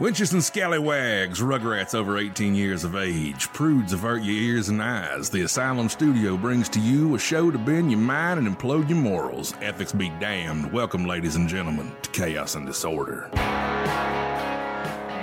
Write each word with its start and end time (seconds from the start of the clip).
Winches 0.00 0.32
and 0.32 0.42
scallywags, 0.42 1.40
rugrats 1.40 1.94
over 1.94 2.18
18 2.18 2.52
years 2.52 2.82
of 2.82 2.96
age, 2.96 3.46
prudes 3.52 3.92
avert 3.92 4.24
your 4.24 4.34
ears 4.34 4.68
and 4.68 4.82
eyes. 4.82 5.30
The 5.30 5.42
Asylum 5.42 5.88
Studio 5.88 6.36
brings 6.36 6.68
to 6.70 6.80
you 6.80 7.14
a 7.14 7.18
show 7.20 7.52
to 7.52 7.58
bend 7.58 7.92
your 7.92 8.00
mind 8.00 8.40
and 8.40 8.48
implode 8.48 8.88
your 8.88 8.98
morals. 8.98 9.54
Ethics 9.62 9.92
be 9.92 10.08
damned. 10.18 10.72
Welcome, 10.72 11.04
ladies 11.04 11.36
and 11.36 11.48
gentlemen, 11.48 11.92
to 12.02 12.10
Chaos 12.10 12.56
and 12.56 12.66
Disorder. 12.66 13.30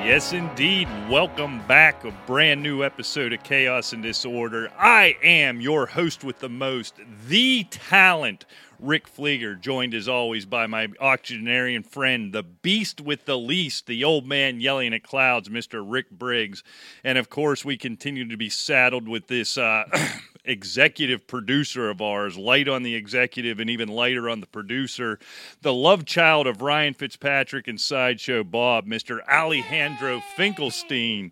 Yes, 0.05 0.31
indeed. 0.31 0.87
Welcome 1.09 1.61
back. 1.67 2.05
A 2.05 2.11
brand 2.25 2.63
new 2.63 2.81
episode 2.81 3.33
of 3.33 3.43
Chaos 3.43 3.91
and 3.91 4.01
Disorder. 4.01 4.71
I 4.79 5.17
am 5.21 5.59
your 5.59 5.85
host 5.85 6.23
with 6.23 6.39
the 6.39 6.49
most, 6.49 6.95
the 7.27 7.65
talent, 7.65 8.45
Rick 8.81 9.07
Fleeger, 9.07 9.59
joined 9.59 9.93
as 9.93 10.07
always 10.07 10.45
by 10.45 10.65
my 10.67 10.89
octogenarian 10.99 11.83
friend, 11.83 12.33
the 12.33 12.43
beast 12.43 12.99
with 12.99 13.25
the 13.25 13.37
least, 13.37 13.85
the 13.85 14.03
old 14.03 14.25
man 14.25 14.59
yelling 14.59 14.93
at 14.93 15.03
clouds, 15.03 15.49
Mr. 15.49 15.83
Rick 15.85 16.09
Briggs. 16.09 16.63
And 17.03 17.17
of 17.17 17.29
course, 17.29 17.63
we 17.63 17.77
continue 17.77 18.27
to 18.27 18.37
be 18.37 18.49
saddled 18.49 19.07
with 19.07 19.27
this. 19.27 19.57
Uh, 19.57 19.85
executive 20.43 21.27
producer 21.27 21.89
of 21.89 22.01
ours, 22.01 22.37
light 22.37 22.67
on 22.67 22.83
the 22.83 22.95
executive 22.95 23.59
and 23.59 23.69
even 23.69 23.87
lighter 23.87 24.27
on 24.27 24.39
the 24.41 24.47
producer, 24.47 25.19
the 25.61 25.73
love 25.73 26.05
child 26.05 26.47
of 26.47 26.61
Ryan 26.61 26.93
Fitzpatrick 26.93 27.67
and 27.67 27.79
Sideshow 27.79 28.43
Bob, 28.43 28.87
Mr. 28.87 29.19
Alejandro 29.27 30.21
Finkelstein. 30.35 31.31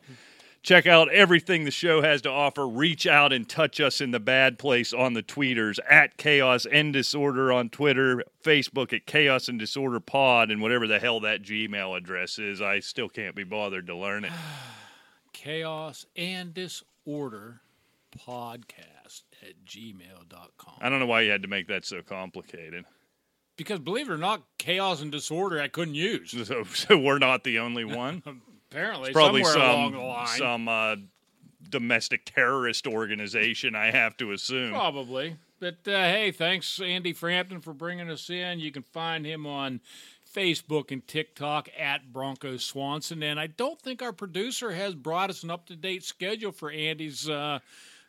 Check 0.61 0.85
out 0.85 1.11
everything 1.11 1.63
the 1.63 1.71
show 1.71 2.01
has 2.01 2.21
to 2.23 2.29
offer. 2.29 2.67
Reach 2.67 3.07
out 3.07 3.31
and 3.31 3.47
touch 3.47 3.79
us 3.79 4.01
in 4.01 4.11
the 4.11 4.19
bad 4.19 4.59
place 4.59 4.93
on 4.93 5.13
the 5.13 5.23
tweeters 5.23 5.79
at 5.89 6.17
Chaos 6.17 6.65
and 6.65 6.91
Disorder 6.91 7.51
on 7.51 7.69
Twitter, 7.69 8.23
Facebook 8.43 8.91
at 8.91 9.05
Chaos 9.05 9.47
and 9.47 9.57
Disorder 9.57 10.01
Pod, 10.01 10.51
and 10.51 10.61
whatever 10.61 10.85
the 10.85 10.99
hell 10.99 11.21
that 11.21 11.43
Gmail 11.43 11.97
address 11.97 12.37
is. 12.37 12.61
I 12.61 12.81
still 12.81 13.07
can't 13.07 13.35
be 13.35 13.45
bothered 13.45 13.87
to 13.87 13.95
learn 13.95 14.25
it. 14.25 14.31
chaos 15.33 16.05
and 16.17 16.53
disorder 16.53 17.61
podcast 18.27 19.23
at 19.41 19.63
gmail.com. 19.65 20.73
I 20.81 20.89
don't 20.89 20.99
know 20.99 21.05
why 21.05 21.21
you 21.21 21.31
had 21.31 21.43
to 21.43 21.47
make 21.47 21.67
that 21.67 21.85
so 21.85 22.01
complicated. 22.01 22.83
Because 23.55 23.79
believe 23.79 24.09
it 24.09 24.13
or 24.13 24.17
not, 24.17 24.43
chaos 24.57 25.01
and 25.01 25.11
disorder 25.11 25.61
I 25.61 25.69
couldn't 25.69 25.95
use. 25.95 26.33
So, 26.45 26.63
so 26.65 26.97
we're 26.97 27.19
not 27.19 27.43
the 27.43 27.59
only 27.59 27.85
one. 27.85 28.23
Apparently, 28.71 29.09
It's 29.09 29.13
probably 29.15 29.43
somewhere 29.43 29.63
along 29.69 29.91
some 29.91 29.99
the 29.99 30.05
line. 30.07 30.27
some 30.37 30.67
uh, 30.67 30.95
domestic 31.69 32.25
terrorist 32.25 32.85
organization. 32.87 33.75
I 33.75 33.91
have 33.91 34.15
to 34.17 34.31
assume. 34.31 34.71
Probably. 34.71 35.37
But 35.59 35.79
uh, 35.87 35.91
hey, 35.91 36.31
thanks, 36.31 36.79
Andy 36.79 37.11
Frampton, 37.13 37.61
for 37.61 37.73
bringing 37.73 38.09
us 38.09 38.29
in. 38.29 38.59
You 38.59 38.71
can 38.71 38.83
find 38.83 39.25
him 39.25 39.45
on 39.45 39.81
Facebook 40.33 40.91
and 40.91 41.05
TikTok 41.07 41.67
at 41.77 42.13
Bronco 42.13 42.57
Swanson. 42.57 43.23
And 43.23 43.39
I 43.39 43.47
don't 43.47 43.81
think 43.81 44.01
our 44.01 44.13
producer 44.13 44.71
has 44.71 44.93
brought 44.95 45.29
us 45.29 45.43
an 45.43 45.49
up 45.49 45.65
to 45.67 45.75
date 45.75 46.03
schedule 46.03 46.51
for 46.51 46.69
Andy's 46.71 47.27
uh, 47.27 47.59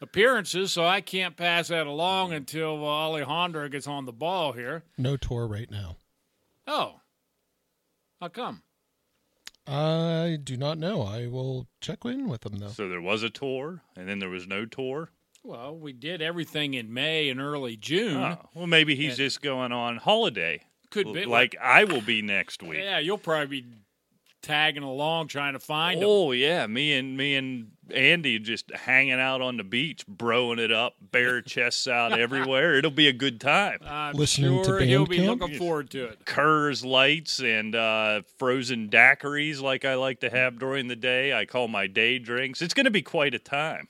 appearances, 0.02 0.73
so 0.73 0.85
I 0.86 1.01
can't 1.01 1.36
pass 1.36 1.68
that 1.68 1.86
along 1.86 2.33
until 2.35 2.85
uh, 2.85 2.89
Alejandro 2.89 3.68
gets 3.68 3.86
on 3.86 4.05
the 4.05 4.12
ball 4.12 4.52
here. 4.52 4.85
No 4.98 5.17
tour 5.17 5.46
right 5.46 5.70
now. 5.70 5.96
Oh. 6.67 7.01
How 8.20 8.29
come? 8.29 8.62
I 9.67 10.39
do 10.43 10.57
not 10.57 10.79
know. 10.79 11.03
I 11.03 11.27
will 11.27 11.69
check 11.81 12.05
in 12.05 12.29
with 12.29 12.43
them 12.43 12.57
though. 12.59 12.69
So 12.69 12.89
there 12.89 13.01
was 13.01 13.23
a 13.23 13.31
tour, 13.31 13.83
and 13.97 14.09
then 14.09 14.19
there 14.19 14.29
was 14.31 14.47
no 14.47 14.65
tour. 14.67 15.11
Well, 15.43 15.77
we 15.77 15.93
did 15.93 16.21
everything 16.21 16.75
in 16.75 16.93
May 16.93 17.29
and 17.31 17.41
early 17.41 17.77
June. 17.77 18.17
Oh, 18.19 18.48
well, 18.55 18.67
maybe 18.67 18.95
he's 18.95 19.11
And- 19.11 19.17
just 19.19 19.41
going 19.43 19.73
on 19.73 19.97
holiday. 19.97 20.63
Could 20.91 21.13
be. 21.13 21.25
like 21.25 21.55
I 21.63 21.85
will 21.85 22.01
be 22.01 22.21
next 22.21 22.65
week. 22.65 22.81
Yeah, 22.81 22.98
you'll 22.98 23.17
probably 23.17 23.61
be 23.63 23.67
tagging 24.42 24.83
along 24.83 25.28
trying 25.28 25.52
to 25.52 25.58
find 25.61 26.01
him. 26.02 26.08
Oh 26.08 26.33
yeah, 26.33 26.67
me 26.67 26.95
and 26.95 27.17
me 27.17 27.36
and 27.36 27.73
Andy 27.95 28.39
just 28.39 28.70
hanging 28.74 29.20
out 29.20 29.40
on 29.40 29.56
the 29.56 29.64
beach, 29.64 30.06
broing 30.06 30.58
it 30.58 30.70
up, 30.73 30.95
bare 31.01 31.42
chests 31.42 31.86
out 31.89 32.18
everywhere. 32.18 32.74
It'll 32.77 32.90
be 32.90 33.08
a 33.08 33.12
good 33.12 33.40
time. 33.40 33.79
I'm 33.84 34.14
Listening 34.14 34.58
to 34.58 34.64
sure 34.64 34.80
he'll 34.80 35.06
be 35.06 35.18
Bandcamp? 35.18 35.40
looking 35.40 35.58
forward 35.58 35.90
to 35.90 36.05
it. 36.06 36.24
Coors 36.24 36.84
lights 36.84 37.40
and 37.40 37.74
uh, 37.74 38.23
frozen 38.39 38.89
daiquiris, 38.89 39.61
like 39.61 39.84
I 39.84 39.95
like 39.95 40.20
to 40.20 40.30
have 40.30 40.58
during 40.58 40.89
the 40.89 40.96
day. 40.96 41.33
I 41.33 41.45
call 41.46 41.68
my 41.68 41.86
day 41.86 42.18
drinks. 42.18 42.62
It's 42.62 42.74
going 42.74 42.84
to 42.84 42.90
be 42.90 43.02
quite 43.02 43.34
a 43.34 43.39
time. 43.39 43.89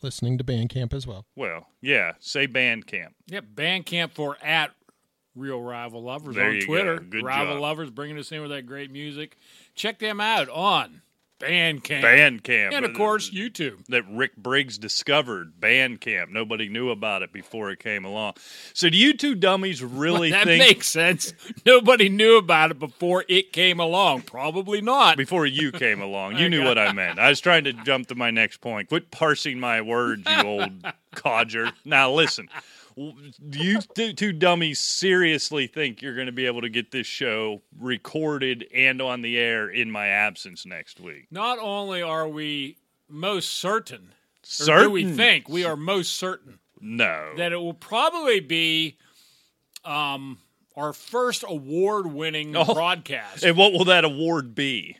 Listening 0.00 0.38
to 0.38 0.44
Bandcamp 0.44 0.94
as 0.94 1.08
well. 1.08 1.26
Well, 1.34 1.66
yeah, 1.80 2.12
say 2.20 2.46
band 2.46 2.86
camp. 2.86 3.14
Yep, 3.26 3.46
Bandcamp 3.56 4.12
for 4.12 4.36
at 4.44 4.70
Real 5.38 5.60
Rival 5.62 6.02
Lovers 6.02 6.34
There 6.34 6.50
on. 6.50 6.60
Twitter. 6.60 6.98
Good 6.98 7.24
Rival 7.24 7.54
job. 7.54 7.62
Lovers 7.62 7.90
bringing 7.90 8.18
us 8.18 8.30
in 8.32 8.42
with 8.42 8.50
that 8.50 8.66
great 8.66 8.90
music. 8.90 9.36
Check 9.74 9.98
them 9.98 10.20
out 10.20 10.48
on 10.48 11.02
Bandcamp. 11.38 12.02
Bandcamp. 12.02 12.72
And 12.72 12.84
of 12.84 12.94
course, 12.94 13.30
YouTube. 13.30 13.86
that 13.86 14.02
Rick 14.10 14.36
Briggs 14.36 14.76
discovered 14.76 15.52
Bandcamp. 15.60 16.30
Nobody 16.30 16.68
knew 16.68 16.90
about 16.90 17.22
it 17.22 17.32
before 17.32 17.70
it 17.70 17.78
came 17.78 18.04
along. 18.04 18.34
So 18.72 18.90
do 18.90 18.96
you 18.98 19.16
two 19.16 19.36
dummies 19.36 19.82
really 19.82 20.30
that 20.32 20.46
think 20.46 20.58
makes 20.58 20.88
sense. 20.88 21.32
Nobody 21.64 22.08
knew 22.08 22.36
about 22.36 22.72
it 22.72 22.80
before 22.80 23.24
it 23.28 23.52
came 23.52 23.78
along. 23.78 24.22
Probably 24.22 24.80
not. 24.80 25.16
before 25.16 25.46
you 25.46 25.70
came 25.70 26.00
along? 26.02 26.38
You 26.38 26.48
knew 26.50 26.64
what 26.64 26.78
I 26.78 26.92
meant. 26.92 27.20
I 27.20 27.28
was 27.28 27.40
trying 27.40 27.64
to 27.64 27.72
jump 27.72 28.08
to 28.08 28.16
my 28.16 28.32
next 28.32 28.56
point. 28.60 28.88
Quit 28.88 29.12
parsing 29.12 29.60
my 29.60 29.80
words, 29.80 30.24
you 30.28 30.42
old 30.42 30.72
codger. 31.14 31.70
Now 31.84 32.10
listen. 32.10 32.48
You 33.52 33.80
two 33.94 34.12
two 34.12 34.32
dummies 34.32 34.78
seriously 34.78 35.66
think 35.66 36.02
you're 36.02 36.14
going 36.14 36.26
to 36.26 36.32
be 36.32 36.46
able 36.46 36.60
to 36.62 36.68
get 36.68 36.90
this 36.90 37.06
show 37.06 37.62
recorded 37.78 38.66
and 38.74 39.00
on 39.00 39.22
the 39.22 39.38
air 39.38 39.68
in 39.68 39.90
my 39.90 40.08
absence 40.08 40.66
next 40.66 41.00
week? 41.00 41.26
Not 41.30 41.58
only 41.58 42.02
are 42.02 42.28
we 42.28 42.76
most 43.08 43.54
certain, 43.54 44.12
Certain? 44.42 44.84
do 44.84 44.90
we 44.90 45.04
think 45.04 45.48
we 45.48 45.64
are 45.64 45.76
most 45.76 46.14
certain 46.14 46.58
No. 46.80 47.34
that 47.36 47.52
it 47.52 47.56
will 47.56 47.74
probably 47.74 48.40
be 48.40 48.96
um, 49.84 50.38
our 50.76 50.92
first 50.92 51.44
award-winning 51.46 52.54
Oh. 52.56 52.74
broadcast. 52.74 53.42
and 53.44 53.56
what 53.56 53.72
will 53.72 53.84
that 53.86 54.04
award 54.04 54.54
be? 54.54 54.96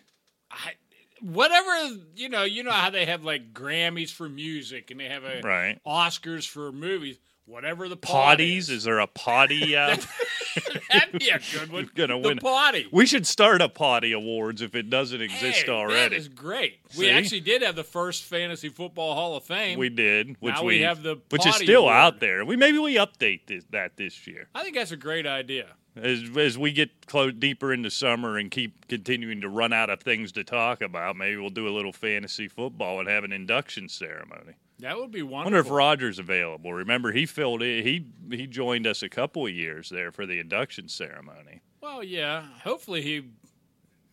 I, 0.50 0.72
whatever 1.20 1.98
you 2.16 2.28
know, 2.28 2.44
you 2.44 2.62
know 2.62 2.70
how 2.70 2.90
they 2.90 3.06
have 3.06 3.24
like 3.24 3.52
Grammys 3.52 4.10
for 4.10 4.28
music 4.28 4.90
and 4.90 4.98
they 5.00 5.08
have 5.08 5.24
a 5.24 5.40
Right. 5.42 5.78
Oscars 5.86 6.46
for 6.48 6.72
movies. 6.72 7.18
Whatever 7.48 7.88
the 7.88 7.96
pot 7.96 8.38
Potties? 8.38 8.58
is, 8.58 8.70
Is 8.70 8.84
there 8.84 8.98
a 8.98 9.06
potty? 9.06 9.74
Uh, 9.74 9.96
that'd 10.90 11.18
be 11.18 11.30
a 11.30 11.40
good 11.52 11.72
one. 11.72 11.90
gonna 11.94 12.20
the 12.20 12.28
win. 12.28 12.38
potty. 12.38 12.86
We 12.92 13.06
should 13.06 13.26
start 13.26 13.62
a 13.62 13.68
potty 13.70 14.12
awards 14.12 14.60
if 14.60 14.74
it 14.74 14.90
doesn't 14.90 15.20
exist 15.20 15.62
Hey, 15.64 15.72
already. 15.72 16.10
That 16.10 16.12
is 16.12 16.28
great. 16.28 16.80
We 16.98 17.08
actually 17.08 17.40
did 17.40 17.62
have 17.62 17.74
the 17.74 17.84
first 17.84 18.24
fantasy 18.24 18.68
football 18.68 19.14
Hall 19.14 19.34
of 19.36 19.44
Fame. 19.44 19.78
we 19.78 19.88
did, 19.88 20.36
which 20.40 20.54
Now 20.56 20.64
we 20.64 20.82
have 20.82 21.02
the 21.02 21.18
which 21.30 21.46
is 21.46 21.52
potty 21.52 21.64
still 21.64 21.82
award. 21.82 21.96
out 21.96 22.20
there. 22.20 22.44
We 22.44 22.56
maybe 22.56 22.78
we 22.78 22.96
update 22.96 23.46
this, 23.46 23.64
that 23.70 23.96
this 23.96 24.26
year 24.26 24.48
I 24.54 24.62
think 24.62 24.74
that's 24.76 24.92
a 24.92 24.96
great 24.96 25.26
idea. 25.26 25.68
as 25.96 26.22
as 26.36 26.58
we 26.58 26.70
get 26.72 27.06
close 27.06 27.32
deeper 27.32 27.72
into 27.72 27.90
summer 27.90 28.36
and 28.36 28.50
keep 28.50 28.88
continuing 28.88 29.40
to 29.40 29.48
run 29.48 29.72
out 29.72 29.88
of 29.88 30.00
things 30.02 30.32
to 30.32 30.44
talk 30.44 30.82
about. 30.82 31.16
Maybe 31.16 31.36
we'll 31.38 31.48
do 31.48 31.66
a 31.66 31.74
little 31.74 31.92
fantasy 31.94 32.46
football 32.46 33.00
and 33.00 33.08
have 33.08 33.24
an 33.24 33.32
induction 33.32 33.88
ceremony. 33.88 34.54
That 34.80 34.96
would 34.96 35.10
be 35.10 35.22
wonderful. 35.22 35.40
I 35.40 35.44
wonder 35.44 35.58
if 35.58 35.70
Roger's 35.70 36.18
available. 36.18 36.72
Remember, 36.72 37.10
he 37.12 37.26
filled 37.26 37.62
in, 37.62 37.82
he 37.84 38.06
he 38.36 38.46
joined 38.46 38.86
us 38.86 39.02
a 39.02 39.08
couple 39.08 39.46
of 39.46 39.52
years 39.52 39.88
there 39.88 40.12
for 40.12 40.24
the 40.26 40.38
induction 40.38 40.88
ceremony. 40.88 41.62
well, 41.80 42.02
yeah. 42.04 42.44
Hopefully 42.62 43.02
he 43.02 43.24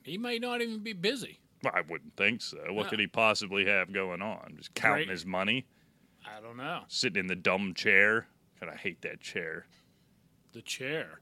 he 0.04 0.18
may 0.18 0.40
not 0.40 0.62
even 0.62 0.80
be 0.80 0.94
busy. 0.94 1.40
I 1.72 1.82
wouldn't 1.82 2.16
think 2.16 2.42
so. 2.42 2.58
What 2.72 2.84
No. 2.86 2.90
could 2.90 3.00
he 3.00 3.08
possibly 3.08 3.66
have 3.66 3.92
going 3.92 4.22
on? 4.22 4.54
Just 4.58 4.74
counting 4.76 5.06
Great. 5.08 5.14
his 5.14 5.26
money, 5.26 5.66
I 6.26 6.40
don't 6.42 6.58
know. 6.58 6.84
sitting 6.88 7.20
in 7.20 7.28
the 7.28 7.36
dumb 7.36 7.74
chair. 7.74 8.28
God, 8.60 8.70
I 8.74 8.76
hate 8.78 9.02
that 9.02 9.20
chair. 9.22 9.66
The 10.54 10.62
chair. 10.62 11.22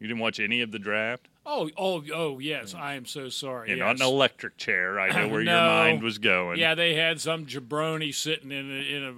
You 0.00 0.06
didn't 0.08 0.20
watch 0.20 0.38
any 0.40 0.60
of 0.60 0.70
the 0.72 0.78
draft? 0.78 1.28
Oh, 1.48 1.70
oh, 1.76 2.02
oh, 2.12 2.38
yes. 2.40 2.74
I 2.74 2.94
am 2.94 3.06
so 3.06 3.28
sorry. 3.28 3.68
You're 3.68 3.78
yes. 3.78 3.98
not 3.98 4.06
an 4.06 4.12
electric 4.12 4.56
chair. 4.56 4.98
I 4.98 5.08
know 5.08 5.28
where 5.32 5.42
your 5.42 5.54
mind 5.54 6.02
was 6.02 6.18
going. 6.18 6.58
Yeah, 6.58 6.74
they 6.74 6.94
had 6.94 7.20
some 7.20 7.46
jabroni 7.46 8.12
sitting 8.12 8.50
in 8.50 8.70
a, 8.70 8.96
in 8.96 9.04
a 9.04 9.14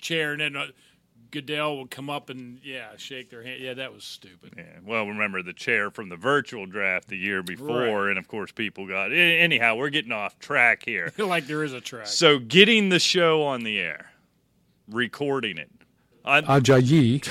chair, 0.00 0.32
and 0.32 0.40
then 0.40 0.56
uh, 0.56 0.66
Goodell 1.32 1.78
would 1.78 1.90
come 1.90 2.08
up 2.08 2.30
and 2.30 2.60
yeah, 2.62 2.90
shake 2.98 3.30
their 3.30 3.42
hand. 3.42 3.60
Yeah, 3.60 3.74
that 3.74 3.92
was 3.92 4.04
stupid. 4.04 4.54
Yeah. 4.56 4.64
Well, 4.84 5.06
remember 5.06 5.42
the 5.42 5.52
chair 5.52 5.90
from 5.90 6.08
the 6.08 6.16
virtual 6.16 6.66
draft 6.66 7.08
the 7.08 7.16
year 7.16 7.42
before, 7.42 8.10
and 8.10 8.18
of 8.18 8.28
course 8.28 8.52
people 8.52 8.86
got. 8.86 9.12
Anyhow, 9.12 9.74
we're 9.74 9.90
getting 9.90 10.12
off 10.12 10.38
track 10.38 10.84
here. 10.84 11.12
like 11.18 11.46
there 11.46 11.64
is 11.64 11.72
a 11.72 11.80
track. 11.80 12.06
So, 12.06 12.38
getting 12.38 12.90
the 12.90 13.00
show 13.00 13.42
on 13.42 13.64
the 13.64 13.80
air, 13.80 14.12
recording 14.88 15.58
it. 15.58 15.70
I, 16.24 16.42
Ajayi. 16.42 17.28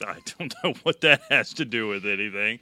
I 0.04 0.16
don't 0.38 0.52
know 0.64 0.74
what 0.82 1.02
that 1.02 1.20
has 1.30 1.52
to 1.54 1.64
do 1.64 1.86
with 1.86 2.04
anything. 2.04 2.58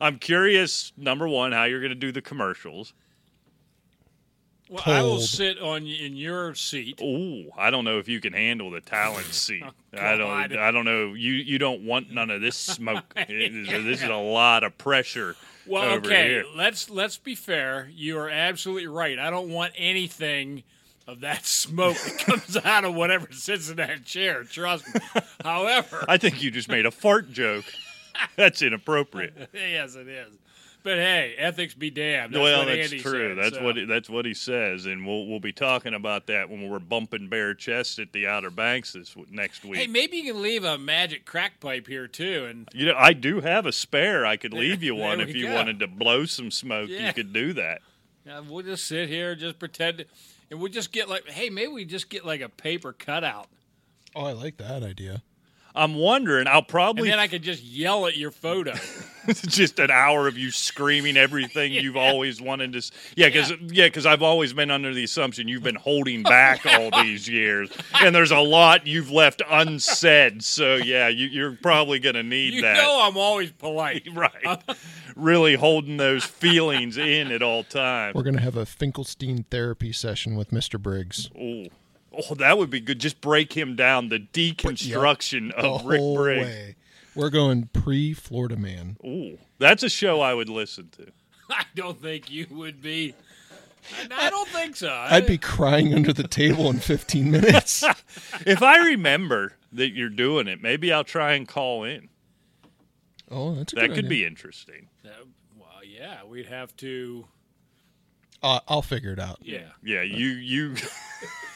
I'm 0.00 0.18
curious, 0.18 0.92
number 0.96 1.26
one, 1.28 1.52
how 1.52 1.64
you're 1.64 1.80
going 1.80 1.90
to 1.90 1.94
do 1.94 2.12
the 2.12 2.22
commercials. 2.22 2.92
well, 4.68 4.82
I 4.84 5.02
will 5.02 5.20
sit 5.20 5.58
on 5.60 5.86
in 5.86 6.16
your 6.16 6.54
seat. 6.54 7.00
Ooh, 7.00 7.50
I 7.56 7.70
don't 7.70 7.84
know 7.84 7.98
if 7.98 8.08
you 8.08 8.20
can 8.20 8.32
handle 8.32 8.70
the 8.70 8.80
talent 8.80 9.26
oh, 9.28 9.32
seat. 9.32 9.64
I 9.96 10.16
don't. 10.16 10.30
I 10.56 10.70
don't 10.70 10.84
know. 10.84 11.14
You 11.14 11.32
you 11.32 11.58
don't 11.58 11.82
want 11.84 12.10
none 12.12 12.30
of 12.30 12.40
this 12.40 12.56
smoke. 12.56 13.04
It 13.16 13.30
is- 13.54 13.68
this 13.68 14.02
is 14.02 14.08
a 14.08 14.14
lot 14.16 14.64
of 14.64 14.76
pressure 14.76 15.36
Well, 15.66 15.84
over 15.84 16.06
okay, 16.06 16.28
here. 16.28 16.44
let's 16.54 16.90
let's 16.90 17.16
be 17.16 17.34
fair. 17.34 17.88
You 17.94 18.18
are 18.18 18.28
absolutely 18.28 18.88
right. 18.88 19.18
I 19.18 19.30
don't 19.30 19.50
want 19.50 19.72
anything 19.76 20.64
of 21.06 21.20
that 21.20 21.46
smoke 21.46 21.96
that 21.96 22.18
comes 22.18 22.56
out 22.56 22.84
of 22.84 22.94
whatever 22.94 23.28
sits 23.30 23.70
in 23.70 23.76
that 23.76 24.04
chair. 24.04 24.42
Trust 24.42 24.92
me. 24.92 25.00
However, 25.44 26.04
I 26.08 26.16
think 26.18 26.42
you 26.42 26.50
just 26.50 26.68
made 26.68 26.84
a 26.86 26.90
fart 26.90 27.30
joke. 27.32 27.64
That's 28.36 28.62
inappropriate. 28.62 29.50
yes, 29.54 29.94
it 29.94 30.08
is. 30.08 30.34
But 30.82 30.98
hey, 30.98 31.34
ethics 31.36 31.74
be 31.74 31.90
damned. 31.90 32.32
That's 32.32 32.40
well, 32.40 32.60
what 32.60 32.66
that's 32.66 32.92
Andy 32.92 33.00
true. 33.00 33.34
said, 33.34 33.38
that's 33.44 33.56
so. 33.56 33.64
what 33.64 33.76
he, 33.76 33.84
that's 33.86 34.08
what 34.08 34.24
he 34.24 34.34
says, 34.34 34.86
and 34.86 35.04
we'll 35.04 35.26
we'll 35.26 35.40
be 35.40 35.52
talking 35.52 35.94
about 35.94 36.28
that 36.28 36.48
when 36.48 36.70
we're 36.70 36.78
bumping 36.78 37.28
bare 37.28 37.54
chests 37.54 37.98
at 37.98 38.12
the 38.12 38.28
Outer 38.28 38.50
Banks 38.50 38.92
this 38.92 39.16
next 39.28 39.64
week. 39.64 39.80
Hey, 39.80 39.88
maybe 39.88 40.18
you 40.18 40.32
can 40.32 40.40
leave 40.40 40.62
a 40.62 40.78
magic 40.78 41.26
crack 41.26 41.58
pipe 41.58 41.88
here 41.88 42.06
too, 42.06 42.46
and 42.48 42.68
you 42.72 42.86
know, 42.86 42.94
I 42.96 43.14
do 43.14 43.40
have 43.40 43.66
a 43.66 43.72
spare. 43.72 44.24
I 44.24 44.36
could 44.36 44.52
leave 44.52 44.80
you 44.80 44.94
one 44.94 45.20
if 45.20 45.34
you 45.34 45.48
go. 45.48 45.54
wanted 45.56 45.80
to 45.80 45.88
blow 45.88 46.24
some 46.24 46.52
smoke. 46.52 46.88
Yeah. 46.88 47.08
You 47.08 47.12
could 47.12 47.32
do 47.32 47.52
that. 47.54 47.80
uh, 48.30 48.42
we'll 48.48 48.62
just 48.62 48.86
sit 48.86 49.08
here, 49.08 49.34
just 49.34 49.58
pretend, 49.58 50.04
and 50.52 50.60
we'll 50.60 50.70
just 50.70 50.92
get 50.92 51.08
like, 51.08 51.28
hey, 51.28 51.50
maybe 51.50 51.72
we 51.72 51.84
just 51.84 52.08
get 52.10 52.24
like 52.24 52.42
a 52.42 52.48
paper 52.48 52.92
cutout, 52.92 53.48
Oh, 54.16 54.24
I 54.24 54.32
like 54.32 54.56
that 54.56 54.82
idea. 54.82 55.22
I'm 55.76 55.94
wondering. 55.94 56.46
I'll 56.46 56.58
and 56.58 56.68
probably 56.68 57.10
then 57.10 57.18
I 57.18 57.28
could 57.28 57.42
just 57.42 57.62
yell 57.62 58.06
at 58.06 58.16
your 58.16 58.30
photo. 58.30 58.72
just 59.26 59.78
an 59.78 59.90
hour 59.90 60.26
of 60.26 60.38
you 60.38 60.50
screaming 60.50 61.16
everything 61.16 61.72
you've 61.72 61.96
always 61.96 62.40
wanted 62.40 62.72
to. 62.72 62.90
Yeah, 63.14 63.26
because 63.26 63.52
yeah, 63.66 63.86
because 63.86 64.06
I've 64.06 64.22
always 64.22 64.54
been 64.54 64.70
under 64.70 64.94
the 64.94 65.04
assumption 65.04 65.48
you've 65.48 65.62
been 65.62 65.74
holding 65.74 66.22
back 66.24 66.64
all 66.64 66.90
these 67.02 67.28
years, 67.28 67.70
and 68.00 68.14
there's 68.14 68.30
a 68.30 68.40
lot 68.40 68.86
you've 68.86 69.10
left 69.10 69.42
unsaid. 69.48 70.42
So 70.42 70.76
yeah, 70.76 71.08
you, 71.08 71.26
you're 71.26 71.52
probably 71.52 71.98
gonna 71.98 72.22
need 72.22 72.54
you 72.54 72.62
that. 72.62 72.78
know, 72.78 73.00
I'm 73.02 73.18
always 73.18 73.52
polite. 73.52 74.08
right. 74.12 74.62
really 75.14 75.56
holding 75.56 75.98
those 75.98 76.24
feelings 76.24 76.96
in 76.96 77.30
at 77.32 77.42
all 77.42 77.64
times. 77.64 78.14
We're 78.14 78.22
going 78.22 78.36
to 78.36 78.42
have 78.42 78.56
a 78.56 78.66
Finkelstein 78.66 79.44
therapy 79.50 79.90
session 79.90 80.36
with 80.36 80.50
Mr. 80.50 80.80
Briggs. 80.80 81.30
Ooh. 81.36 81.68
Oh, 82.30 82.34
that 82.36 82.56
would 82.58 82.70
be 82.70 82.80
good. 82.80 82.98
Just 82.98 83.20
break 83.20 83.52
him 83.54 83.76
down. 83.76 84.08
The 84.08 84.18
deconstruction 84.20 85.50
The 85.50 85.56
of 85.56 85.84
Rick 85.84 86.00
whole 86.00 86.16
Briggs. 86.16 86.46
way. 86.46 86.76
We're 87.14 87.30
going 87.30 87.68
pre 87.72 88.12
Florida 88.14 88.56
Man. 88.56 88.96
Ooh, 89.04 89.38
that's 89.58 89.82
a 89.82 89.88
show 89.88 90.20
I 90.20 90.34
would 90.34 90.48
listen 90.48 90.88
to. 90.96 91.06
I 91.50 91.64
don't 91.74 92.00
think 92.00 92.30
you 92.30 92.46
would 92.50 92.82
be. 92.82 93.14
I, 94.10 94.26
I 94.26 94.30
don't 94.30 94.48
think 94.48 94.76
so. 94.76 94.90
I'd 94.90 95.26
be 95.26 95.38
crying 95.38 95.94
under 95.94 96.12
the 96.12 96.26
table 96.26 96.68
in 96.70 96.78
15 96.80 97.30
minutes. 97.30 97.84
If 98.46 98.62
I 98.62 98.78
remember 98.78 99.52
that 99.72 99.90
you're 99.92 100.08
doing 100.08 100.46
it, 100.48 100.60
maybe 100.62 100.92
I'll 100.92 101.04
try 101.04 101.32
and 101.34 101.46
call 101.48 101.84
in. 101.84 102.08
Oh, 103.30 103.54
that's 103.54 103.72
a 103.72 103.76
That 103.76 103.80
good 103.88 103.94
could 103.96 104.04
idea. 104.06 104.08
be 104.08 104.24
interesting. 104.24 104.88
Uh, 105.04 105.08
well, 105.58 105.84
yeah, 105.84 106.24
we'd 106.24 106.46
have 106.46 106.76
to. 106.78 107.26
Uh, 108.42 108.60
I'll 108.68 108.82
figure 108.82 109.12
it 109.12 109.18
out. 109.18 109.38
Yeah, 109.42 109.60
Yeah, 109.82 110.02
you 110.02 110.28
you 110.28 110.74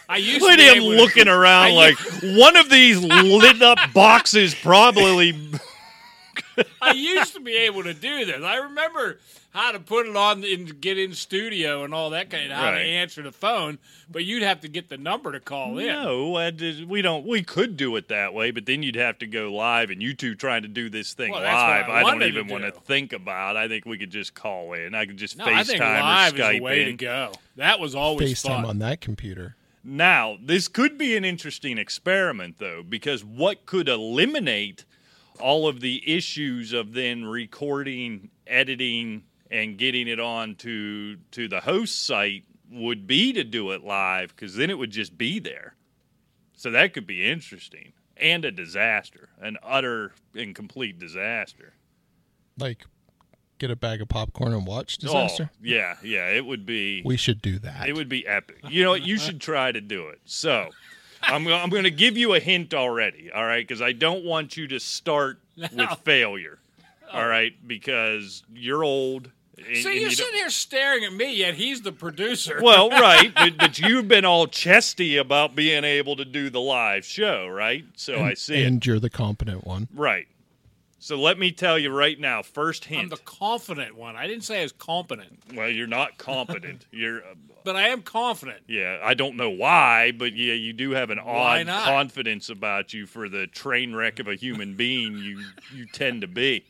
I 0.09 0.17
used 0.17 0.41
look 0.43 0.57
to 0.59 0.65
at 0.67 0.75
be 0.75 0.79
him 0.79 0.97
looking 0.97 1.29
around 1.37 1.67
I 1.67 1.71
like 1.73 1.99
one 2.23 2.57
of 2.57 2.69
these 2.71 2.99
lit 3.01 3.63
up 3.63 3.79
boxes 3.95 4.55
probably. 4.55 5.33
I 6.83 6.93
used 6.93 7.35
to 7.35 7.41
be 7.41 7.57
able 7.57 7.83
to 7.85 7.95
do 7.95 8.25
this. 8.25 8.43
I 8.43 8.57
remember 8.57 9.19
how 9.53 9.73
to 9.73 9.81
put 9.81 10.07
it 10.07 10.15
on 10.17 10.45
and 10.45 10.81
get 10.81 10.97
in 10.97 11.13
studio 11.13 11.83
and 11.85 11.93
all 11.93 12.11
that 12.11 12.31
kind 12.31 12.53
of 12.53 12.57
how 12.59 12.71
Right. 12.71 12.79
to 12.79 12.85
answer 12.89 13.23
the 13.23 13.33
phone, 13.33 13.79
but 14.11 14.25
you'd 14.25 14.43
have 14.45 14.61
to 14.61 14.69
get 14.69 14.89
the 14.89 14.97
number 14.97 15.33
to 15.33 15.41
call 15.41 15.79
in. 15.79 15.87
No, 15.89 16.37
I 16.37 16.53
we 16.87 17.03
don't. 17.03 17.27
We 17.27 17.43
could 17.43 17.77
do 17.77 17.97
it 17.97 18.09
that 18.09 18.33
way, 18.33 18.51
but 18.53 18.67
then 18.67 18.83
you'd 18.83 18.95
have 18.97 19.19
to 19.19 19.27
go 19.27 19.53
live, 19.53 19.91
and 19.91 20.01
you 20.03 20.15
two 20.15 20.35
trying 20.37 20.63
to 20.63 20.69
do 20.69 20.89
this 20.89 21.15
thing 21.15 21.33
Well, 21.33 21.41
live. 21.43 21.89
I 21.89 22.01
I, 22.01 22.03
don't 22.03 22.23
even 22.23 22.47
to 22.47 22.53
want 22.53 22.65
to 22.65 22.71
think 22.73 23.13
about. 23.13 23.57
I 23.57 23.67
think 23.67 23.87
we 23.87 23.99
could 23.99 24.11
just 24.11 24.35
call 24.35 24.73
in. 24.75 24.95
I 24.95 25.07
could 25.07 25.17
just 25.17 25.37
No, 25.37 25.47
FaceTime 25.47 25.81
or 25.81 26.01
live 26.01 26.35
is 26.35 26.41
Skype 26.41 26.53
the 26.53 26.61
way 26.61 26.81
in. 26.83 26.87
to 26.87 26.93
go. 27.05 27.33
That 27.57 27.81
was 27.81 27.95
always 27.95 28.33
FaceTime 28.41 28.49
fun. 28.57 28.65
on 28.67 28.79
that 28.79 29.01
computer. 29.01 29.57
Now, 29.83 30.37
this 30.43 30.69
could 30.69 30.99
be 30.99 31.17
an 31.17 31.25
interesting 31.25 31.79
experiment, 31.79 32.57
though, 32.59 32.83
because 32.87 33.25
what 33.25 33.65
could 33.67 33.89
eliminate 33.89 34.85
all 35.41 35.69
of 35.69 35.81
the 35.81 36.03
issues 36.09 36.73
of 36.73 36.93
then 36.93 37.25
recording, 37.25 38.31
editing, 38.47 39.25
and 39.51 39.77
getting 39.79 40.07
it 40.07 40.21
on 40.21 40.55
to, 40.57 41.17
to 41.33 41.49
the 41.49 41.61
host 41.61 42.07
site 42.07 42.45
would 42.71 43.07
be 43.07 43.33
to 43.33 43.43
do 43.43 43.73
it 43.73 43.83
live, 43.83 44.35
because 44.35 44.55
then 44.55 44.71
it 44.71 44.79
would 44.79 44.91
just 44.91 45.19
be 45.19 45.39
there. 45.39 45.75
So 46.55 46.71
that 46.71 46.93
could 46.95 47.07
be 47.07 47.29
interesting 47.29 47.93
and 48.17 48.45
a 48.45 48.51
disaster, 48.51 49.31
an 49.41 49.57
utter 49.63 50.13
and 50.35 50.55
complete 50.55 50.99
disaster. 50.99 51.73
Like, 52.59 52.85
get 53.59 53.71
a 53.71 53.77
bag 53.77 54.03
of 54.03 54.09
popcorn 54.09 54.53
and 54.53 54.67
watch 54.67 54.99
oh, 55.01 55.07
disaster. 55.07 55.51
Oh, 55.53 55.57
yeah, 55.63 55.97
yeah, 56.03 56.29
it 56.29 56.45
would 56.45 56.67
be. 56.67 57.03
We 57.05 57.17
should 57.17 57.41
do 57.41 57.59
that. 57.61 57.89
It 57.89 57.95
would 57.95 58.09
be 58.09 58.27
epic. 58.27 58.59
You 58.69 58.85
know 58.85 58.91
what? 58.91 59.07
You 59.07 59.19
should 59.19 59.41
try 59.41 59.73
to 59.73 59.81
do 59.81 60.09
it. 60.09 60.21
So, 60.25 60.71
I'm 61.23 61.47
I'm 61.49 61.69
going 61.71 61.85
to 61.85 61.91
give 61.91 62.17
you 62.17 62.35
a 62.35 62.41
hint 62.41 62.75
already. 62.75 63.31
All 63.33 63.45
right, 63.45 63.67
because 63.67 63.83
I 63.83 63.93
don't 63.93 64.25
want 64.25 64.57
you 64.57 64.67
to 64.69 64.81
start 64.81 65.41
with 65.57 65.91
failure. 66.05 66.59
All 67.13 67.27
right, 67.27 67.53
because 67.67 68.43
you're 68.55 68.85
old. 68.85 69.31
and- 69.59 69.67
So 69.67 69.73
and 69.73 69.85
you're 69.85 69.95
you 69.95 70.01
don't- 70.05 70.13
sitting 70.13 70.35
here 70.35 70.51
staring 70.51 71.05
at 71.05 71.13
me, 71.13 71.35
yet 71.37 71.55
he's 71.55 71.83
the 71.83 71.93
producer. 71.93 72.61
well, 72.63 72.89
right, 72.91 73.33
but, 73.35 73.57
but 73.59 73.79
you've 73.79 74.07
been 74.09 74.25
all 74.25 74.47
chesty 74.47 75.17
about 75.17 75.55
being 75.57 75.83
able 75.85 76.15
to 76.17 76.25
do 76.25 76.51
the 76.51 76.61
live 76.61 77.05
show, 77.05 77.49
right? 77.49 77.85
So 77.97 78.21
I 78.23 78.35
see 78.35 78.63
it. 78.63 78.67
and 78.67 78.85
you're 78.87 79.01
the 79.01 79.11
competent 79.11 79.67
one. 79.67 79.89
Right. 79.95 80.29
So 81.03 81.17
let 81.19 81.39
me 81.39 81.51
tell 81.51 81.79
you 81.79 81.91
right 81.91 82.19
now. 82.21 82.43
First 82.43 82.87
I'm 82.91 82.97
hint. 82.97 83.11
the 83.11 83.17
confident 83.17 83.97
one. 83.97 84.17
I 84.17 84.27
didn't 84.27 84.45
say 84.45 84.61
I 84.61 84.63
was 84.65 84.73
competent, 84.73 85.39
well, 85.55 85.69
you're 85.69 85.87
not 85.87 86.17
competent. 86.19 86.87
you're. 86.93 87.23
Uh, 87.25 87.35
but 87.65 87.77
I 87.77 87.89
am 87.89 88.03
confident. 88.03 88.59
Yeah, 88.67 88.99
I 89.03 89.15
don't 89.15 89.37
know 89.37 89.51
why, 89.51 90.13
but 90.13 90.35
yeah, 90.35 90.55
you 90.55 90.73
do 90.73 90.91
have 90.93 91.11
an 91.11 91.19
odd 91.19 91.67
confidence 91.67 92.49
about 92.49 92.93
you 92.93 93.07
for 93.07 93.29
the 93.29 93.47
train 93.47 93.95
wreck 93.95 94.19
of 94.19 94.29
a 94.29 94.35
human 94.35 94.75
being 94.77 95.19
you 95.19 95.41
you 95.75 95.87
tend 95.87 96.21
to 96.23 96.27
be. 96.29 96.65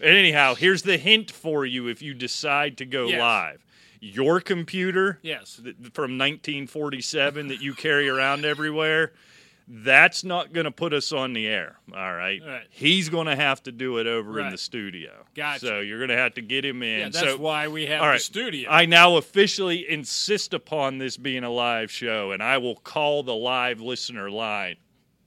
And 0.00 0.10
anyhow, 0.16 0.54
here's 0.54 0.82
the 0.82 0.98
hint 0.98 1.30
for 1.30 1.64
you 1.64 1.88
if 1.88 2.02
you 2.02 2.12
decide 2.14 2.76
to 2.78 2.84
go 2.84 3.06
Yes. 3.08 3.18
live. 3.20 3.64
Your 4.00 4.40
computer 4.40 5.18
Yes. 5.22 5.58
th- 5.62 5.74
from 5.94 6.18
1947 6.18 7.48
that 7.48 7.62
you 7.62 7.72
carry 7.74 8.08
around 8.08 8.44
everywhere, 8.44 9.12
that's 9.68 10.22
not 10.22 10.52
going 10.52 10.64
to 10.64 10.70
put 10.70 10.92
us 10.92 11.12
on 11.12 11.32
the 11.32 11.46
air. 11.46 11.76
All 11.92 12.14
right. 12.14 12.40
Right. 12.46 12.66
He's 12.70 13.08
going 13.08 13.26
to 13.26 13.34
have 13.34 13.62
to 13.64 13.72
do 13.72 13.98
it 13.98 14.06
over 14.06 14.38
in 14.38 14.50
the 14.50 14.58
studio. 14.58 15.24
Gotcha. 15.34 15.66
So 15.66 15.80
you're 15.80 15.98
going 15.98 16.10
to 16.10 16.16
have 16.16 16.34
to 16.34 16.42
get 16.42 16.64
him 16.64 16.82
in. 16.82 16.98
Yeah, 16.98 17.08
that's 17.08 17.32
so, 17.32 17.36
why 17.36 17.66
we 17.66 17.86
have 17.86 18.00
all 18.00 18.06
the 18.06 18.12
right. 18.12 18.20
studio. 18.20 18.70
I 18.70 18.86
now 18.86 19.16
officially 19.16 19.90
insist 19.90 20.54
upon 20.54 20.98
this 20.98 21.16
being 21.16 21.42
a 21.42 21.50
live 21.50 21.90
show, 21.90 22.30
and 22.30 22.42
I 22.42 22.58
will 22.58 22.76
call 22.76 23.24
the 23.24 23.34
live 23.34 23.80
listener 23.80 24.30
line 24.30 24.76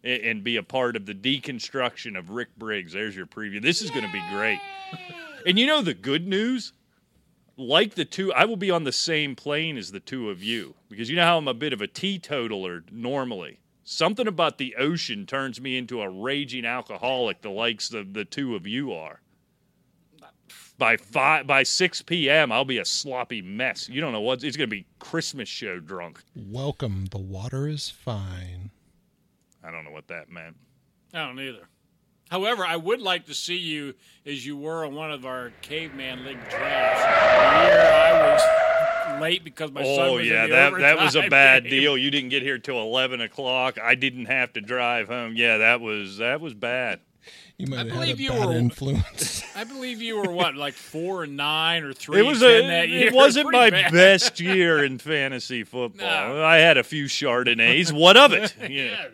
and, 0.05 0.21
and 0.23 0.43
be 0.43 0.55
a 0.55 0.63
part 0.63 0.95
of 0.95 1.05
the 1.05 1.13
deconstruction 1.13 2.17
of 2.17 2.29
Rick 2.29 2.57
Briggs. 2.57 2.93
There's 2.93 3.15
your 3.15 3.27
preview. 3.27 3.61
This 3.61 3.81
is 3.81 3.91
going 3.91 4.05
to 4.05 4.11
be 4.11 4.23
great. 4.31 4.59
And 5.45 5.59
you 5.59 5.67
know 5.67 5.81
the 5.81 5.93
good 5.93 6.27
news? 6.27 6.71
Like 7.57 7.95
the 7.95 8.05
two, 8.05 8.31
I 8.31 8.45
will 8.45 8.55
be 8.55 8.71
on 8.71 8.85
the 8.85 8.93
same 8.93 9.35
plane 9.35 9.77
as 9.77 9.91
the 9.91 9.99
two 9.99 10.29
of 10.29 10.41
you 10.41 10.75
because 10.87 11.09
you 11.09 11.17
know 11.17 11.25
how 11.25 11.37
I'm 11.37 11.49
a 11.49 11.53
bit 11.53 11.73
of 11.73 11.81
a 11.81 11.87
teetotaler 11.87 12.85
normally. 12.89 13.59
Something 13.91 14.27
about 14.27 14.59
the 14.59 14.75
ocean 14.75 15.25
turns 15.25 15.59
me 15.59 15.75
into 15.75 15.99
a 15.99 16.07
raging 16.07 16.63
alcoholic, 16.63 17.41
the 17.41 17.49
likes 17.49 17.91
of 17.91 18.13
the 18.13 18.23
two 18.23 18.55
of 18.55 18.67
you 18.67 18.93
are. 18.93 19.19
By 20.77 20.95
five, 20.95 21.47
by 21.47 21.63
six 21.63 22.03
p.m., 22.03 22.51
I'll 22.51 22.65
be 22.65 22.77
a 22.77 22.85
sloppy 22.85 23.41
mess. 23.41 23.89
You 23.89 23.99
don't 23.99 24.11
know 24.11 24.21
what 24.21 24.43
it's 24.43 24.55
going 24.55 24.69
to 24.69 24.75
be. 24.75 24.85
Christmas 24.99 25.49
show 25.49 25.79
drunk. 25.79 26.21
Welcome. 26.35 27.07
The 27.07 27.17
water 27.17 27.67
is 27.67 27.89
fine. 27.89 28.69
I 29.63 29.71
don't 29.71 29.85
know 29.85 29.91
what 29.91 30.07
that 30.09 30.29
meant. 30.29 30.55
I 31.11 31.25
don't 31.25 31.39
either. 31.39 31.67
However, 32.29 32.65
I 32.65 32.75
would 32.75 33.01
like 33.01 33.25
to 33.25 33.33
see 33.33 33.57
you 33.57 33.95
as 34.25 34.45
you 34.45 34.55
were 34.55 34.85
on 34.85 34.93
one 34.95 35.11
of 35.11 35.25
our 35.25 35.51
caveman 35.61 36.25
league 36.25 36.37
drafts. 36.49 37.01
The 37.01 37.73
year 37.73 37.91
I 37.91 38.33
was 39.15 39.21
late 39.21 39.43
because 39.43 39.71
my 39.71 39.83
son 39.83 39.99
Oh 39.99 40.13
was 40.15 40.27
yeah, 40.27 40.43
in 40.43 40.49
the 40.51 40.55
that 40.55 40.77
that 40.79 40.97
was 40.99 41.15
a 41.15 41.27
bad 41.27 41.63
game. 41.69 41.71
deal. 41.71 41.97
You 41.97 42.11
didn't 42.11 42.29
get 42.29 42.43
here 42.43 42.57
till 42.59 42.79
eleven 42.79 43.19
o'clock. 43.21 43.77
I 43.81 43.95
didn't 43.95 44.25
have 44.27 44.53
to 44.53 44.61
drive 44.61 45.07
home. 45.07 45.33
Yeah, 45.35 45.57
that 45.57 45.81
was 45.81 46.17
that 46.17 46.39
was 46.41 46.53
bad. 46.53 46.99
You 47.57 47.67
might 47.67 47.79
have 47.79 47.87
had 47.87 47.95
a 47.95 47.99
believe 47.99 48.19
you 48.21 48.29
bad 48.29 48.45
were- 48.47 48.53
influence. 48.55 49.43
I 49.55 49.63
believe 49.65 50.01
you 50.01 50.17
were 50.17 50.31
what, 50.31 50.55
like 50.55 50.75
four 50.75 51.23
and 51.23 51.35
nine 51.35 51.83
or 51.83 51.91
three. 51.93 52.19
It 52.19 52.23
was 52.23 52.41
a, 52.41 52.65
that 52.67 52.87
year. 52.89 53.07
It 53.07 53.13
wasn't 53.15 53.47
Pretty 53.49 53.57
my 53.59 53.69
bad. 53.69 53.91
best 53.91 54.39
year 54.39 54.83
in 54.85 54.97
fantasy 54.99 55.63
football. 55.65 56.07
No. 56.07 56.43
I 56.43 56.57
had 56.57 56.77
a 56.77 56.83
few 56.83 57.05
Chardonnays. 57.05 57.91
What 57.91 58.15
of 58.15 58.31
it? 58.31 58.55
Yeah. 58.61 58.67
Yeah. 58.67 59.07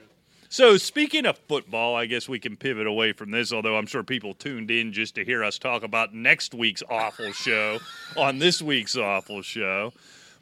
So 0.56 0.78
speaking 0.78 1.26
of 1.26 1.38
football, 1.38 1.98
I 1.98 2.06
guess 2.06 2.30
we 2.30 2.40
can 2.40 2.56
pivot 2.56 2.88
away 2.88 3.12
from 3.12 3.30
this. 3.30 3.52
Although 3.52 3.76
I'm 3.76 3.88
sure 3.88 4.04
people 4.04 4.34
tuned 4.34 4.72
in 4.72 4.94
just 4.94 5.16
to 5.16 5.26
hear 5.26 5.44
us 5.44 5.60
talk 5.60 5.84
about 5.84 6.14
next 6.14 6.54
week's 6.54 6.82
awful 6.90 7.30
show 7.34 7.80
on 8.16 8.40
this 8.40 8.62
week's 8.62 8.96
awful 8.96 9.42
show. 9.42 9.92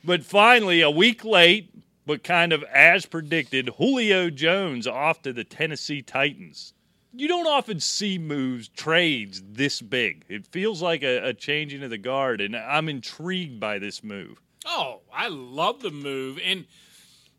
But 0.04 0.24
finally, 0.24 0.82
a 0.82 0.92
week 0.92 1.26
late, 1.26 1.74
but 2.06 2.24
kind 2.24 2.54
of 2.54 2.62
as 2.66 3.08
predicted, 3.08 3.70
Julio 3.80 4.30
Jones 4.30 4.86
off 4.86 5.24
to 5.24 5.34
the 5.34 5.44
Tennessee 5.44 6.04
Titans. 6.04 6.74
You 7.12 7.28
don't 7.28 7.48
often 7.48 7.80
see 7.80 8.20
moves, 8.20 8.68
trades 8.68 9.42
this 9.44 9.82
big. 9.82 10.26
It 10.30 10.46
feels 10.46 10.80
like 10.80 11.02
a, 11.02 11.30
a 11.30 11.34
changing 11.34 11.82
of 11.82 11.90
the 11.90 11.98
guard, 11.98 12.40
and 12.40 12.56
I'm 12.56 12.88
intrigued 12.88 13.60
by 13.60 13.80
this 13.80 14.04
move. 14.04 14.40
Oh, 14.64 15.00
I 15.12 15.30
love 15.30 15.82
the 15.82 15.90
move. 15.90 16.40
And, 16.46 16.66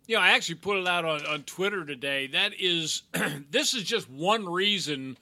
you 0.06 0.16
know, 0.16 0.23
I 0.23 0.30
actually 0.30 0.56
put 0.56 0.78
it 0.78 0.87
out 0.87 1.04
on, 1.04 1.25
on 1.26 1.42
Twitter 1.44 1.84
today. 1.84 2.26
That 2.28 2.52
is, 2.58 3.02
this 3.50 3.75
is 3.75 3.84
just 3.84 4.11
one 4.11 4.46
reason 4.46 5.16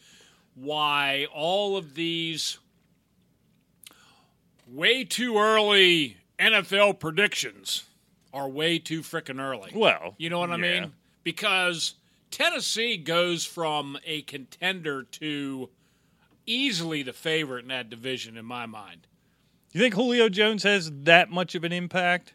why 0.55 1.27
all 1.33 1.77
of 1.77 1.95
these 1.95 2.59
way 4.69 5.05
too 5.05 5.39
early 5.39 6.17
NFL 6.39 6.99
predictions 6.99 7.85
are 8.33 8.49
way 8.49 8.79
too 8.79 9.01
freaking 9.03 9.41
early. 9.41 9.71
Well, 9.75 10.15
You 10.19 10.31
know 10.31 10.39
what 10.39 10.51
I 10.51 10.57
yeah. 10.57 10.81
mean? 10.81 10.93
Because 11.23 11.95
Tennessee 12.31 12.97
goes 12.97 13.45
from 13.45 13.99
a 14.05 14.23
contender 14.23 15.05
to 15.05 15.69
easily 16.47 17.03
the 17.03 17.12
favorite 17.12 17.62
in 17.62 17.69
that 17.69 17.91
division, 17.91 18.37
in 18.37 18.45
my 18.45 18.67
mind. 18.67 19.07
You 19.73 19.81
think 19.81 19.95
Julio 19.95 20.29
Jones 20.29 20.65
has 20.65 20.91
that 21.05 21.31
much 21.31 21.55
of 21.55 21.65
an 21.65 21.73
impact? 21.73 22.35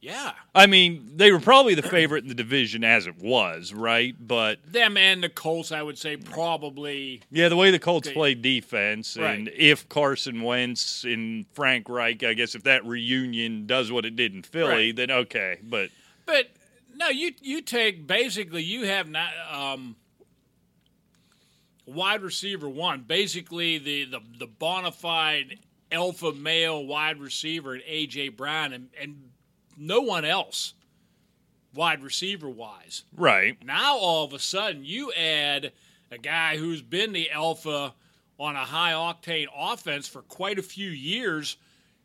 Yeah. 0.00 0.32
I 0.54 0.66
mean, 0.66 1.10
they 1.16 1.32
were 1.32 1.40
probably 1.40 1.74
the 1.74 1.82
favorite 1.82 2.22
in 2.22 2.28
the 2.28 2.34
division 2.34 2.84
as 2.84 3.08
it 3.08 3.18
was, 3.18 3.72
right? 3.72 4.14
But 4.18 4.58
Them 4.64 4.96
and 4.96 5.22
the 5.24 5.28
Colts, 5.28 5.72
I 5.72 5.82
would 5.82 5.98
say, 5.98 6.16
probably. 6.16 7.20
yeah, 7.32 7.48
the 7.48 7.56
way 7.56 7.72
the 7.72 7.80
Colts 7.80 8.06
Okay. 8.06 8.14
play 8.14 8.34
defense, 8.34 9.16
and 9.16 9.24
Right. 9.48 9.52
if 9.56 9.88
Carson 9.88 10.42
Wentz 10.42 11.02
and 11.02 11.46
Frank 11.52 11.88
Reich, 11.88 12.22
I 12.22 12.34
guess 12.34 12.54
if 12.54 12.62
that 12.62 12.84
reunion 12.86 13.66
does 13.66 13.90
what 13.90 14.04
it 14.04 14.14
did 14.14 14.34
in 14.34 14.42
Philly, 14.44 14.68
Right. 14.88 14.96
then 14.96 15.10
okay. 15.10 15.58
But 15.64 15.90
But 16.26 16.50
no, 16.94 17.08
you 17.08 17.32
you 17.42 17.60
take 17.60 18.06
basically 18.06 18.62
you 18.62 18.84
have 18.86 19.08
not 19.08 19.32
um, 19.50 19.96
wide 21.86 22.22
receiver 22.22 22.68
one, 22.68 23.00
basically 23.02 23.78
the 23.78 24.04
the 24.04 24.20
the 24.38 24.46
bona 24.46 24.92
fide 24.92 25.58
alpha 25.90 26.32
male 26.32 26.84
wide 26.84 27.18
receiver 27.18 27.74
in 27.74 27.82
AJ 27.82 28.36
Brown, 28.36 28.72
and 28.72 28.90
and 29.00 29.27
no 29.78 30.00
one 30.00 30.24
else 30.24 30.74
wide 31.74 32.02
receiver 32.02 32.48
wise. 32.48 33.04
right, 33.16 33.56
Now 33.64 33.96
all 33.96 34.24
of 34.24 34.32
a 34.32 34.38
sudden 34.38 34.84
you 34.84 35.12
add 35.12 35.72
a 36.10 36.18
guy 36.18 36.56
who's 36.56 36.82
been 36.82 37.12
the 37.12 37.30
alpha 37.30 37.94
on 38.38 38.56
a 38.56 38.64
high 38.64 38.92
octane 38.92 39.46
offense 39.56 40.08
for 40.08 40.22
quite 40.22 40.58
a 40.58 40.62
few 40.62 40.90
years, 40.90 41.56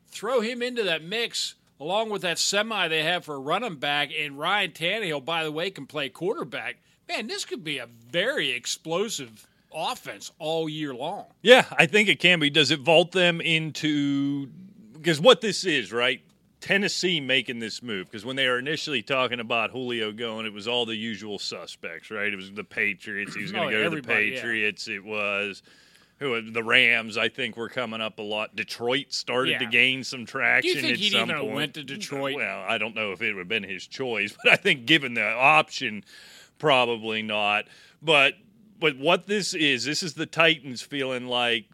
throw 0.07 0.41
him 0.41 0.61
into 0.61 0.83
that 0.83 1.03
mix 1.03 1.55
along 1.79 2.09
with 2.09 2.21
that 2.21 2.39
semi 2.39 2.87
they 2.87 3.03
have 3.03 3.25
for 3.25 3.35
a 3.35 3.39
running 3.39 3.75
back, 3.75 4.11
and 4.17 4.37
Ryan 4.39 4.71
Tannehill, 4.71 5.25
by 5.25 5.43
the 5.43 5.51
way, 5.51 5.69
can 5.71 5.85
play 5.85 6.09
quarterback. 6.09 6.77
Man, 7.07 7.27
this 7.27 7.45
could 7.45 7.63
be 7.63 7.77
a 7.79 7.87
very 8.09 8.51
explosive 8.51 9.47
offense 9.73 10.31
all 10.39 10.69
year 10.69 10.93
long. 10.93 11.25
yeah, 11.41 11.65
I 11.77 11.85
think 11.85 12.09
it 12.09 12.19
can 12.19 12.39
be. 12.39 12.49
Does 12.49 12.71
it 12.71 12.79
vault 12.79 13.11
them 13.11 13.41
into 13.41 14.47
because 14.93 15.19
what 15.19 15.41
this 15.41 15.65
is, 15.65 15.91
right? 15.91 16.21
Tennessee 16.63 17.19
making 17.19 17.59
this 17.59 17.83
move 17.83 18.05
because 18.09 18.23
when 18.23 18.37
they 18.37 18.47
were 18.47 18.57
initially 18.57 19.01
talking 19.01 19.41
about 19.41 19.71
Julio 19.71 20.13
going, 20.13 20.45
it 20.45 20.53
was 20.53 20.65
all 20.65 20.85
the 20.85 20.95
usual 20.95 21.37
suspects, 21.37 22.09
right? 22.09 22.31
It 22.31 22.37
was 22.37 22.53
the 22.53 22.63
Patriots. 22.63 23.35
He 23.35 23.41
was 23.41 23.51
going 23.51 23.67
Oh, 23.67 23.69
to 23.69 23.75
go 23.75 23.83
to 23.83 23.89
the 23.89 23.97
everybody, 23.97 24.25
yeah. 24.27 24.35
Patriots. 24.35 24.87
It 24.87 25.03
was 25.03 25.61
who 26.19 26.39
the 26.51 26.63
Rams. 26.63 27.17
I 27.17 27.27
think 27.27 27.57
were 27.57 27.67
coming 27.67 27.99
up 27.99 28.17
a 28.17 28.21
lot. 28.21 28.55
Detroit 28.55 29.07
started 29.11 29.59
to 29.59 29.65
gain 29.65 30.05
some 30.05 30.25
traction. 30.25 30.71
Do 30.71 30.77
you 30.77 30.81
think 30.81 30.93
at 30.93 30.99
he'd 30.99 31.11
some 31.11 31.29
even 31.31 31.41
point. 31.41 31.53
went 31.53 31.73
to 31.73 31.83
Detroit? 31.83 32.35
Well, 32.37 32.63
I 32.65 32.77
don't 32.77 32.95
know 32.95 33.11
if 33.11 33.21
it 33.21 33.33
would 33.33 33.39
have 33.39 33.47
been 33.49 33.63
his 33.63 33.85
choice, 33.85 34.33
but 34.43 34.53
I 34.53 34.55
think 34.55 34.85
given 34.85 35.15
the 35.15 35.27
option, 35.27 36.05
probably 36.59 37.23
not. 37.23 37.65
But 38.01 38.35
but 38.79 38.97
what 38.97 39.27
this 39.27 39.53
is, 39.53 39.83
this 39.83 40.01
is 40.01 40.13
the 40.13 40.25
Titans 40.25 40.81
feeling 40.81 41.27
like 41.27 41.65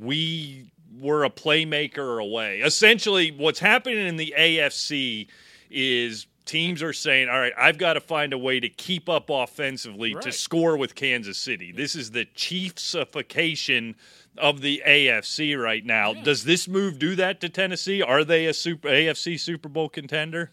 we 0.00 0.72
were 1.00 1.24
a 1.24 1.30
playmaker 1.30 2.20
away. 2.20 2.60
Essentially, 2.60 3.30
what's 3.30 3.60
happening 3.60 4.06
in 4.06 4.16
the 4.16 4.34
AFC 4.36 5.28
is 5.70 6.26
teams 6.44 6.82
are 6.82 6.92
saying, 6.92 7.28
"All 7.28 7.38
right, 7.38 7.52
I've 7.56 7.78
got 7.78 7.94
to 7.94 8.00
find 8.00 8.32
a 8.32 8.38
way 8.38 8.60
to 8.60 8.68
keep 8.68 9.08
up 9.08 9.30
offensively 9.30 10.14
to 10.14 10.32
score 10.32 10.76
with 10.76 10.94
Kansas 10.94 11.38
City." 11.38 11.72
This 11.72 11.94
is 11.94 12.10
the 12.10 12.24
Chiefsification 12.24 13.94
of 14.36 14.60
the 14.60 14.82
AFC 14.86 15.54
right 15.54 15.84
now. 15.84 16.14
Hmm. 16.14 16.22
Does 16.22 16.44
this 16.44 16.68
move 16.68 16.98
do 16.98 17.14
that 17.16 17.40
to 17.40 17.48
Tennessee? 17.48 18.02
Are 18.02 18.24
they 18.24 18.46
a 18.46 18.54
super 18.54 18.88
AFC 18.88 19.38
Super 19.38 19.68
Bowl 19.68 19.88
contender? 19.88 20.52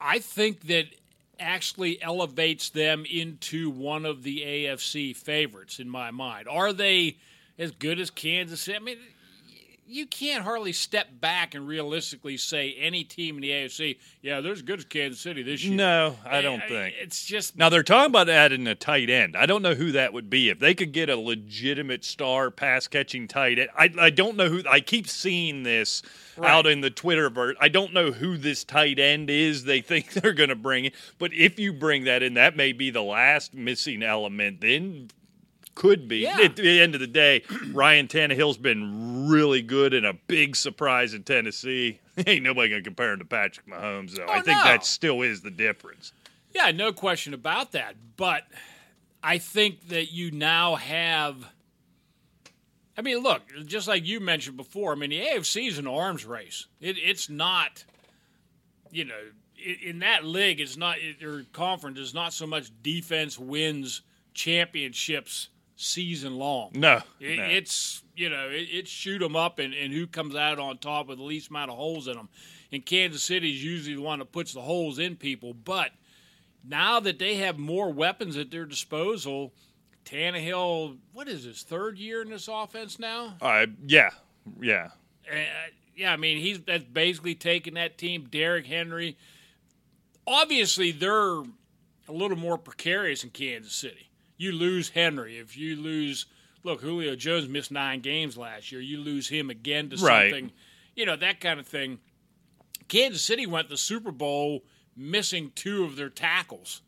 I 0.00 0.18
think 0.18 0.66
that 0.68 0.86
actually 1.40 2.02
elevates 2.02 2.70
them 2.70 3.04
into 3.04 3.70
one 3.70 4.04
of 4.04 4.22
the 4.22 4.42
AFC 4.42 5.14
favorites 5.14 5.78
in 5.78 5.88
my 5.88 6.10
mind. 6.10 6.48
Are 6.48 6.72
they 6.72 7.16
as 7.58 7.70
good 7.72 7.98
as 8.00 8.10
Kansas 8.10 8.60
City? 8.60 8.76
I 8.76 8.80
mean, 8.80 8.98
you 9.90 10.06
can't 10.06 10.44
hardly 10.44 10.72
step 10.74 11.08
back 11.18 11.54
and 11.54 11.66
realistically 11.66 12.36
say 12.36 12.74
any 12.78 13.04
team 13.04 13.36
in 13.36 13.40
the 13.40 13.48
AFC, 13.48 13.96
yeah, 14.20 14.42
they're 14.42 14.52
as 14.52 14.60
good 14.60 14.80
as 14.80 14.84
Kansas 14.84 15.18
City 15.18 15.42
this 15.42 15.64
year. 15.64 15.74
No, 15.74 16.14
I 16.26 16.42
don't 16.42 16.60
Eh, 16.60 16.68
think. 16.68 16.94
It's 17.00 17.24
just 17.24 17.56
Now 17.56 17.70
they're 17.70 17.82
talking 17.82 18.10
about 18.10 18.28
adding 18.28 18.66
a 18.66 18.74
tight 18.74 19.08
end. 19.08 19.34
I 19.34 19.46
don't 19.46 19.62
know 19.62 19.74
who 19.74 19.92
that 19.92 20.12
would 20.12 20.28
be. 20.28 20.50
If 20.50 20.58
they 20.58 20.74
could 20.74 20.92
get 20.92 21.08
a 21.08 21.16
legitimate 21.16 22.04
star 22.04 22.50
pass 22.50 22.86
catching 22.86 23.26
tight 23.28 23.58
end, 23.58 23.70
I, 23.74 23.90
I 23.98 24.10
don't 24.10 24.36
know 24.36 24.50
who. 24.50 24.62
I 24.68 24.80
keep 24.80 25.08
seeing 25.08 25.62
this 25.62 26.02
out 26.42 26.66
in 26.66 26.82
the 26.82 26.90
Twitterverse. 26.90 27.54
I 27.58 27.68
don't 27.68 27.94
know 27.94 28.12
who 28.12 28.36
this 28.36 28.64
tight 28.64 28.98
end 28.98 29.30
is. 29.30 29.64
They 29.64 29.80
think 29.88 30.12
they're 30.12 30.34
going 30.34 30.50
to 30.50 30.54
bring 30.54 30.84
it, 30.84 30.94
but 31.18 31.32
if 31.32 31.58
you 31.58 31.72
bring 31.72 32.04
that 32.04 32.22
in, 32.22 32.34
that 32.34 32.56
may 32.56 32.72
be 32.72 32.90
the 32.90 33.02
last 33.02 33.54
missing 33.54 34.02
element. 34.02 34.60
Then 34.60 35.08
could 35.78 36.08
be. 36.08 36.18
Yeah. 36.18 36.38
At 36.42 36.56
the 36.56 36.80
end 36.80 36.94
of 36.96 37.00
the 37.00 37.06
day, 37.06 37.44
Ryan 37.72 38.08
Tannehill's 38.08 38.58
been 38.58 39.28
really 39.28 39.62
good 39.62 39.94
and 39.94 40.04
a 40.04 40.12
big 40.12 40.56
surprise 40.56 41.14
in 41.14 41.22
Tennessee. 41.22 42.00
Ain't 42.26 42.42
nobody 42.42 42.68
going 42.68 42.82
to 42.82 42.88
compare 42.88 43.12
him 43.12 43.20
to 43.20 43.24
Patrick 43.24 43.66
Mahomes, 43.68 44.16
though. 44.16 44.24
I 44.24 44.40
Oh, 44.40 44.42
think 44.42 44.58
no. 44.58 44.64
that 44.64 44.84
still 44.84 45.22
is 45.22 45.40
the 45.40 45.52
difference. 45.52 46.12
Yeah, 46.52 46.72
no 46.72 46.92
question 46.92 47.32
about 47.32 47.70
that. 47.72 47.94
But 48.16 48.42
I 49.22 49.38
think 49.38 49.88
that 49.90 50.10
you 50.10 50.32
now 50.32 50.74
have. 50.74 51.36
I 52.96 53.02
mean, 53.02 53.18
look, 53.18 53.42
just 53.66 53.86
like 53.86 54.04
you 54.04 54.18
mentioned 54.18 54.56
before, 54.56 54.90
I 54.90 54.96
mean, 54.96 55.10
the 55.10 55.20
AFC 55.20 55.68
is 55.68 55.78
an 55.78 55.86
arms 55.86 56.24
race. 56.26 56.66
It, 56.80 56.96
it's 56.98 57.30
not, 57.30 57.84
you 58.90 59.04
know, 59.04 59.20
in, 59.64 59.76
in 59.90 59.98
that 60.00 60.24
league, 60.24 60.58
it's 60.60 60.76
not, 60.76 60.96
or 61.22 61.44
conference, 61.52 62.00
is 62.00 62.12
not 62.14 62.32
so 62.32 62.48
much 62.48 62.72
defense 62.82 63.38
wins 63.38 64.02
championships 64.34 65.50
season 65.80 66.36
long. 66.36 66.70
No, 66.74 67.00
It, 67.20 67.38
no. 67.38 67.44
It's 67.44 68.02
you 68.16 68.28
know 68.28 68.48
it, 68.50 68.68
it's 68.70 68.90
shoot 68.90 69.22
'em 69.22 69.36
up 69.36 69.58
and, 69.60 69.72
and 69.72 69.92
who 69.92 70.06
comes 70.06 70.34
out 70.34 70.58
on 70.58 70.78
top 70.78 71.06
with 71.06 71.18
the 71.18 71.24
least 71.24 71.50
amount 71.50 71.70
of 71.70 71.76
holes 71.76 72.08
in 72.08 72.14
them. 72.14 72.28
And 72.72 72.84
Kansas 72.84 73.22
City 73.22 73.50
is 73.52 73.64
usually 73.64 73.94
the 73.94 74.02
one 74.02 74.18
that 74.18 74.32
puts 74.32 74.52
the 74.52 74.60
holes 74.60 74.98
in 74.98 75.16
people. 75.16 75.54
But 75.54 75.92
now 76.64 77.00
that 77.00 77.18
they 77.18 77.36
have 77.36 77.58
more 77.58 77.90
weapons 77.92 78.36
at 78.36 78.50
their 78.50 78.66
disposal, 78.66 79.54
Tannehill, 80.04 80.98
what 81.12 81.28
is 81.28 81.44
his 81.44 81.62
third 81.62 81.96
year 81.96 82.22
in 82.22 82.28
this 82.28 82.48
offense 82.48 82.98
now? 82.98 83.36
Uh, 83.40 83.66
yeah, 83.86 84.10
yeah. 84.60 84.88
Uh, 85.30 85.36
yeah, 85.96 86.12
I 86.12 86.16
mean 86.16 86.38
he's 86.38 86.60
that's 86.60 86.84
basically 86.84 87.36
taking 87.36 87.74
that 87.74 87.96
team. 87.98 88.26
Derrick 88.30 88.66
Henry. 88.66 89.16
Obviously, 90.26 90.90
they're 90.92 91.38
a 91.38 91.44
little 92.12 92.36
more 92.36 92.58
precarious 92.58 93.22
in 93.24 93.30
Kansas 93.30 93.72
City. 93.74 94.07
You 94.38 94.52
lose 94.52 94.88
Henry 94.90 95.36
if 95.38 95.56
you 95.56 95.76
lose. 95.76 96.24
Look, 96.64 96.80
Julio 96.80 97.14
Jones 97.16 97.48
missed 97.48 97.70
nine 97.70 98.00
games 98.00 98.36
last 98.36 98.72
year. 98.72 98.80
You 98.80 98.98
lose 98.98 99.28
him 99.28 99.50
again 99.50 99.90
to 99.90 99.96
Right. 99.96 100.30
something, 100.30 100.52
you 100.96 101.04
know 101.06 101.16
that 101.16 101.40
kind 101.40 101.60
of 101.60 101.66
thing. 101.66 101.98
Kansas 102.88 103.22
City 103.22 103.46
went 103.46 103.68
the 103.68 103.76
Super 103.76 104.10
Bowl 104.10 104.64
missing 104.96 105.52
two 105.54 105.84
of 105.84 105.96
their 105.96 106.08
tackles. 106.10 106.80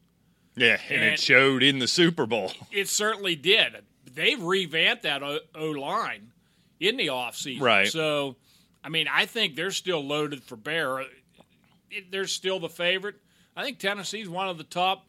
Yeah, 0.56 0.80
and, 0.88 1.02
And- 1.02 1.14
it 1.14 1.20
showed 1.20 1.62
in 1.62 1.78
the 1.78 1.86
Super 1.88 2.26
Bowl. 2.26 2.52
It 2.72 2.88
certainly 2.88 3.36
did. 3.36 3.84
They've 4.12 4.42
revamped 4.42 5.02
that 5.04 5.22
O 5.22 5.70
line 5.70 6.32
in 6.80 6.96
the 6.96 7.08
offseason. 7.08 7.60
Right. 7.60 7.88
So, 7.88 8.36
I 8.82 8.88
mean, 8.88 9.06
I 9.08 9.26
think 9.26 9.54
they're 9.54 9.70
still 9.70 10.04
loaded 10.04 10.42
for 10.42 10.56
bear. 10.56 11.04
It, 11.90 12.10
they're 12.10 12.26
still 12.26 12.58
the 12.58 12.68
favorite. 12.68 13.16
I 13.56 13.62
think 13.62 13.78
Tennessee's 13.78 14.28
one 14.28 14.48
of 14.48 14.58
the 14.58 14.64
top 14.64 15.06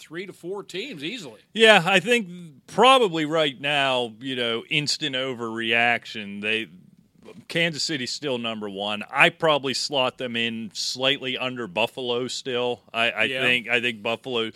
three 0.00 0.26
to 0.26 0.32
four 0.32 0.62
teams 0.64 1.04
easily. 1.04 1.40
Yeah, 1.52 1.82
I 1.84 2.00
think 2.00 2.66
probably 2.66 3.24
right 3.26 3.60
now, 3.60 4.12
you 4.20 4.34
know, 4.34 4.64
instant 4.70 5.14
overreaction. 5.14 6.40
They 6.42 6.68
Kansas 7.48 7.82
City's 7.82 8.10
still 8.10 8.38
number 8.38 8.68
one. 8.68 9.04
I 9.10 9.28
probably 9.28 9.74
slot 9.74 10.18
them 10.18 10.34
in 10.36 10.70
slightly 10.74 11.38
under 11.38 11.66
Buffalo 11.68 12.26
still. 12.28 12.82
I, 12.92 13.10
I 13.10 13.24
Yeah. 13.24 13.42
think 13.42 13.68
I 13.68 13.80
think 13.80 14.02
Buffalo 14.02 14.50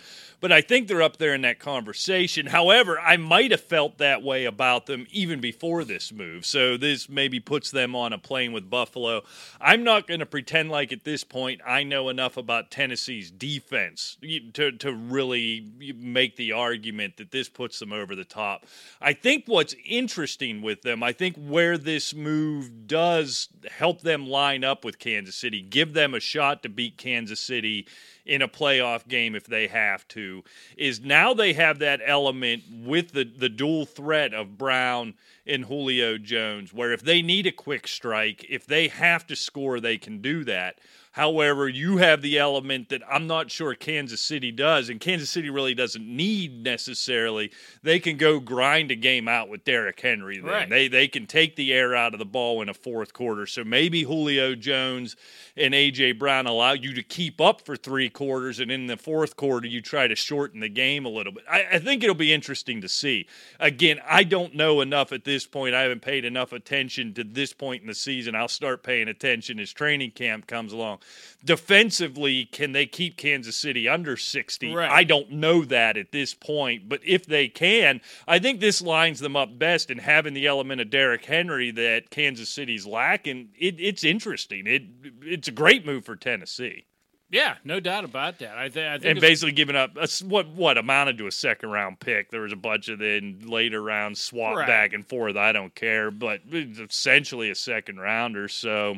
but 0.45 0.51
I 0.51 0.61
think 0.61 0.87
they're 0.87 1.01
up 1.01 1.17
there 1.17 1.33
in 1.33 1.41
that 1.41 1.57
conversation. 1.57 2.45
However, 2.45 2.99
I 2.99 3.17
might 3.17 3.49
have 3.49 3.61
felt 3.61 3.97
that 3.97 4.21
way 4.21 4.45
about 4.45 4.85
them 4.85 5.07
even 5.09 5.41
before 5.41 5.83
this 5.83 6.13
move. 6.13 6.45
So 6.45 6.77
this 6.77 7.09
maybe 7.09 7.39
puts 7.39 7.71
them 7.71 7.95
on 7.95 8.13
a 8.13 8.19
plane 8.19 8.53
with 8.53 8.69
Buffalo. 8.69 9.23
I'm 9.59 9.83
not 9.83 10.05
going 10.05 10.19
to 10.19 10.27
pretend 10.27 10.69
like 10.69 10.93
at 10.93 11.03
this 11.03 11.23
point 11.23 11.61
I 11.65 11.81
know 11.81 12.09
enough 12.09 12.37
about 12.37 12.69
Tennessee's 12.69 13.31
defense 13.31 14.19
to 14.53 14.71
to 14.71 14.93
really 14.93 15.65
make 15.95 16.35
the 16.35 16.51
argument 16.51 17.17
that 17.17 17.31
this 17.31 17.49
puts 17.49 17.79
them 17.79 17.91
over 17.91 18.13
the 18.15 18.23
top. 18.23 18.67
I 19.01 19.13
think 19.13 19.45
what's 19.47 19.73
interesting 19.83 20.61
with 20.61 20.83
them, 20.83 21.01
I 21.01 21.11
think 21.11 21.37
where 21.37 21.75
this 21.75 22.13
move 22.13 22.85
does 22.85 23.47
help 23.71 24.01
them 24.01 24.27
line 24.27 24.63
up 24.63 24.85
with 24.85 24.99
Kansas 24.99 25.35
City, 25.35 25.63
give 25.63 25.93
them 25.93 26.13
a 26.13 26.19
shot 26.19 26.61
to 26.61 26.69
beat 26.69 26.97
Kansas 26.97 27.39
City 27.39 27.87
in 28.25 28.41
a 28.41 28.47
playoff 28.47 29.07
game 29.07 29.35
if 29.35 29.45
they 29.45 29.67
have 29.67 30.07
to 30.07 30.43
is 30.77 30.99
now 30.99 31.33
they 31.33 31.53
have 31.53 31.79
that 31.79 32.01
element 32.03 32.63
with 32.71 33.11
the 33.11 33.23
the 33.23 33.49
dual 33.49 33.85
threat 33.85 34.33
of 34.33 34.57
Brown 34.57 35.13
and 35.45 35.65
Julio 35.65 36.17
Jones 36.17 36.73
where 36.73 36.91
if 36.91 37.01
they 37.01 37.21
need 37.21 37.45
a 37.45 37.51
quick 37.51 37.87
strike 37.87 38.45
if 38.49 38.65
they 38.65 38.87
have 38.87 39.27
to 39.27 39.35
score 39.35 39.79
they 39.79 39.97
can 39.97 40.21
do 40.21 40.43
that 40.45 40.79
however 41.15 41.67
you 41.67 41.97
have 41.97 42.21
the 42.21 42.37
element 42.37 42.89
that 42.89 43.01
I'm 43.09 43.27
not 43.27 43.49
sure 43.51 43.73
Kansas 43.75 44.21
City 44.21 44.51
does 44.51 44.89
and 44.89 44.99
Kansas 44.99 45.29
City 45.29 45.49
really 45.49 45.73
doesn't 45.73 46.05
need 46.07 46.63
necessarily 46.63 47.51
they 47.83 47.99
can 47.99 48.17
go 48.17 48.39
grind 48.39 48.91
a 48.91 48.95
game 48.95 49.27
out 49.27 49.49
with 49.49 49.63
Derrick 49.65 49.99
Henry 49.99 50.37
then 50.37 50.45
Right. 50.45 50.69
they 50.69 50.87
they 50.87 51.07
can 51.07 51.25
take 51.27 51.55
the 51.55 51.73
air 51.73 51.95
out 51.95 52.13
of 52.13 52.19
the 52.19 52.25
ball 52.25 52.61
in 52.61 52.69
a 52.69 52.73
fourth 52.73 53.13
quarter 53.13 53.45
so 53.45 53.63
maybe 53.63 54.03
Julio 54.03 54.55
Jones 54.55 55.15
and 55.57 55.73
AJ 55.73 56.19
Brown 56.19 56.47
allow 56.47 56.73
you 56.73 56.93
to 56.93 57.03
keep 57.03 57.39
up 57.39 57.61
for 57.61 57.77
three 57.77 58.09
quarters, 58.09 58.59
and 58.59 58.69
in 58.69 58.87
the 58.87 58.97
fourth 58.97 59.37
quarter 59.37 59.67
you 59.67 59.81
try 59.81 60.05
to 60.07 60.15
shorten 60.15 60.59
the 60.59 60.67
game 60.67 61.05
a 61.05 61.09
little 61.09 61.31
bit. 61.31 61.45
I, 61.49 61.65
I 61.73 61.79
think 61.79 62.03
it'll 62.03 62.13
be 62.13 62.33
interesting 62.33 62.81
to 62.81 62.89
see. 62.89 63.25
Again, 63.59 64.01
I 64.05 64.25
don't 64.25 64.53
know 64.53 64.81
enough 64.81 65.13
at 65.13 65.23
this 65.23 65.47
point. 65.47 65.73
I 65.73 65.83
haven't 65.83 66.01
paid 66.01 66.25
enough 66.25 66.51
attention 66.51 67.13
to 67.13 67.23
this 67.23 67.53
point 67.53 67.81
in 67.81 67.87
the 67.87 67.95
season. 67.95 68.35
I'll 68.35 68.49
start 68.49 68.83
paying 68.83 69.07
attention 69.07 69.59
as 69.59 69.71
training 69.71 70.11
camp 70.11 70.45
comes 70.47 70.73
along. 70.73 70.99
Defensively, 71.43 72.45
can 72.45 72.71
they 72.71 72.85
keep 72.87 73.17
Kansas 73.17 73.55
City 73.55 73.87
under 73.87 74.17
sixty? 74.17 74.73
Right. 74.73 74.89
I 74.89 75.03
don't 75.03 75.29
know 75.31 75.63
that 75.65 75.95
at 75.95 76.11
this 76.11 76.33
point, 76.33 76.89
but 76.89 77.01
if 77.05 77.25
they 77.27 77.47
can, 77.47 78.01
I 78.27 78.39
think 78.39 78.59
this 78.59 78.81
lines 78.81 79.19
them 79.19 79.35
up 79.35 79.57
best. 79.59 79.91
And 79.91 80.01
having 80.01 80.33
the 80.33 80.47
element 80.47 80.81
of 80.81 80.89
Derrick 80.89 81.23
Henry 81.25 81.69
that 81.71 82.09
Kansas 82.09 82.49
City's 82.49 82.85
lacking, 82.87 83.49
it, 83.57 83.75
it's 83.79 84.03
interesting. 84.03 84.65
It 84.65 84.83
it's 85.21 85.47
a 85.47 85.51
great 85.51 85.85
move 85.85 86.03
for 86.05 86.15
Tennessee, 86.15 86.85
Yeah, 87.29 87.55
no 87.63 87.79
doubt 87.79 88.05
about 88.05 88.39
that. 88.39 88.57
I, 88.57 88.69
th- 88.69 88.85
I 88.87 88.93
think 88.97 89.05
and 89.11 89.21
basically 89.21 89.51
giving 89.53 89.75
up 89.75 89.91
a 89.97 90.07
what 90.25 90.47
what 90.49 90.77
amounted 90.79 91.19
to 91.19 91.27
a 91.27 91.31
second 91.31 91.69
round 91.69 91.99
pick. 91.99 92.31
There 92.31 92.41
was 92.41 92.53
a 92.53 92.55
bunch 92.57 92.89
of 92.89 92.97
then 92.99 93.41
later 93.45 93.83
rounds 93.83 94.19
swap 94.19 94.55
Right. 94.57 94.67
back 94.67 94.93
and 94.93 95.07
forth. 95.07 95.35
I 95.37 95.51
don't 95.51 95.75
care, 95.75 96.09
but 96.09 96.41
it's 96.49 96.79
essentially 96.79 97.51
a 97.51 97.55
second 97.55 97.99
rounder. 97.99 98.47
So. 98.47 98.97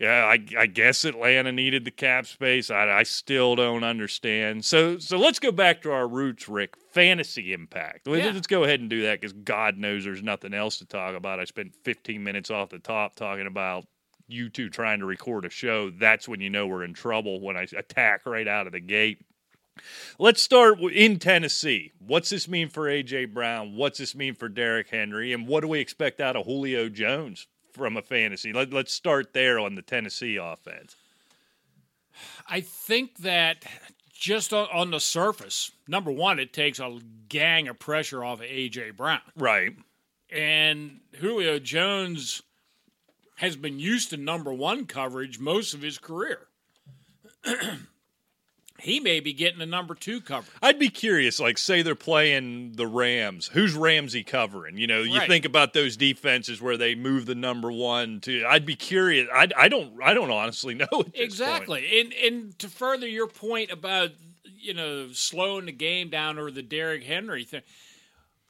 Yeah, 0.00 0.24
I, 0.24 0.38
I 0.58 0.64
guess 0.64 1.04
Atlanta 1.04 1.52
needed 1.52 1.84
the 1.84 1.90
cap 1.90 2.24
space. 2.24 2.70
I, 2.70 2.88
I 2.88 3.02
still 3.02 3.54
don't 3.54 3.84
understand. 3.84 4.64
So 4.64 4.98
so 4.98 5.18
let's 5.18 5.38
go 5.38 5.52
back 5.52 5.82
to 5.82 5.92
our 5.92 6.08
roots, 6.08 6.48
Rick. 6.48 6.74
Fantasy 6.92 7.52
impact. 7.52 8.06
Let's, 8.08 8.24
Yeah. 8.24 8.32
let's 8.32 8.46
go 8.46 8.64
ahead 8.64 8.80
and 8.80 8.88
do 8.88 9.02
that 9.02 9.20
because 9.20 9.34
God 9.34 9.76
knows 9.76 10.04
there's 10.04 10.22
nothing 10.22 10.54
else 10.54 10.78
to 10.78 10.86
talk 10.86 11.14
about. 11.14 11.38
I 11.38 11.44
spent 11.44 11.74
15 11.84 12.24
minutes 12.24 12.50
off 12.50 12.70
the 12.70 12.78
top 12.78 13.14
talking 13.14 13.46
about 13.46 13.84
you 14.26 14.48
two 14.48 14.70
trying 14.70 15.00
to 15.00 15.06
record 15.06 15.44
a 15.44 15.50
show. 15.50 15.90
That's 15.90 16.26
when 16.26 16.40
you 16.40 16.48
know 16.48 16.66
we're 16.66 16.84
in 16.84 16.94
trouble 16.94 17.38
when 17.38 17.58
I 17.58 17.66
attack 17.76 18.24
right 18.24 18.48
out 18.48 18.66
of 18.66 18.72
the 18.72 18.80
gate. 18.80 19.18
Let's 20.18 20.40
start 20.40 20.80
in 20.80 21.18
Tennessee. 21.18 21.92
What's 21.98 22.30
this 22.30 22.48
mean 22.48 22.70
for 22.70 22.84
AJ 22.88 23.34
Brown? 23.34 23.76
What's 23.76 23.98
this 23.98 24.14
mean 24.14 24.34
for 24.34 24.48
Derrick 24.48 24.88
Henry? 24.88 25.34
And 25.34 25.46
what 25.46 25.60
do 25.60 25.68
we 25.68 25.80
expect 25.80 26.22
out 26.22 26.36
of 26.36 26.46
Julio 26.46 26.88
Jones 26.88 27.46
from 27.72 27.96
a 27.96 28.02
fantasy? 28.02 28.52
Let, 28.52 28.72
let's 28.72 28.92
start 28.92 29.32
there 29.32 29.58
on 29.58 29.74
the 29.74 29.82
Tennessee 29.82 30.36
offense. 30.36 30.96
I 32.48 32.60
think 32.60 33.18
that 33.18 33.64
just 34.12 34.52
on, 34.52 34.68
on 34.72 34.90
the 34.90 35.00
surface, 35.00 35.70
number 35.88 36.10
one, 36.10 36.38
it 36.38 36.52
takes 36.52 36.78
a 36.78 36.98
gang 37.28 37.68
of 37.68 37.78
pressure 37.78 38.24
off 38.24 38.40
of 38.40 38.46
AJ 38.46 38.96
Brown. 38.96 39.20
Right. 39.36 39.74
And 40.30 41.00
Julio 41.18 41.58
Jones 41.58 42.42
has 43.36 43.56
been 43.56 43.78
used 43.78 44.10
to 44.10 44.16
number 44.16 44.52
one 44.52 44.84
coverage 44.86 45.38
most 45.38 45.72
of 45.72 45.80
his 45.80 45.98
career. 45.98 46.48
he 48.82 49.00
may 49.00 49.20
be 49.20 49.32
getting 49.32 49.60
a 49.60 49.66
number 49.66 49.94
two 49.94 50.20
cover. 50.20 50.46
I'd 50.62 50.78
be 50.78 50.88
curious, 50.88 51.38
like, 51.40 51.58
say 51.58 51.82
they're 51.82 51.94
playing 51.94 52.72
the 52.76 52.86
Rams. 52.86 53.48
Who's 53.52 53.74
Ramsey 53.74 54.22
covering? 54.24 54.76
You 54.78 54.86
know, 54.86 55.00
you 55.02 55.18
Right. 55.18 55.28
think 55.28 55.44
about 55.44 55.72
those 55.72 55.96
defenses 55.96 56.60
where 56.60 56.76
they 56.76 56.94
move 56.94 57.26
the 57.26 57.34
number 57.34 57.70
one 57.72 58.20
to. 58.20 58.44
I'd 58.46 58.66
be 58.66 58.76
curious. 58.76 59.28
I, 59.32 59.48
I 59.56 59.68
don't. 59.68 60.02
I 60.02 60.14
don't 60.14 60.30
honestly 60.30 60.74
know. 60.76 60.86
This 60.90 61.02
point. 61.02 61.12
Exactly. 61.14 62.00
And 62.00 62.12
and 62.14 62.58
to 62.60 62.68
further 62.68 63.06
your 63.06 63.26
point 63.28 63.70
about 63.70 64.10
you 64.44 64.74
know 64.74 65.10
slowing 65.12 65.66
the 65.66 65.72
game 65.72 66.10
down 66.10 66.38
or 66.38 66.50
the 66.50 66.62
Derrick 66.62 67.04
Henry 67.04 67.44
thing, 67.44 67.62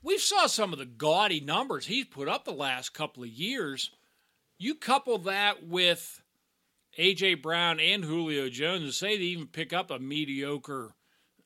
we 0.02 0.18
saw 0.18 0.46
some 0.46 0.72
of 0.72 0.78
the 0.78 0.86
gaudy 0.86 1.40
numbers 1.40 1.86
he's 1.86 2.06
put 2.06 2.28
up 2.28 2.44
the 2.44 2.52
last 2.52 2.94
couple 2.94 3.22
of 3.22 3.28
years. 3.28 3.90
You 4.58 4.74
couple 4.74 5.16
that 5.18 5.66
with 5.66 6.19
AJ 6.98 7.42
Brown 7.42 7.78
and 7.80 8.04
Julio 8.04 8.48
Jones, 8.48 8.82
and 8.82 8.92
say 8.94 9.16
they 9.16 9.24
even 9.24 9.46
pick 9.46 9.72
up 9.72 9.90
a 9.90 9.98
mediocre 9.98 10.94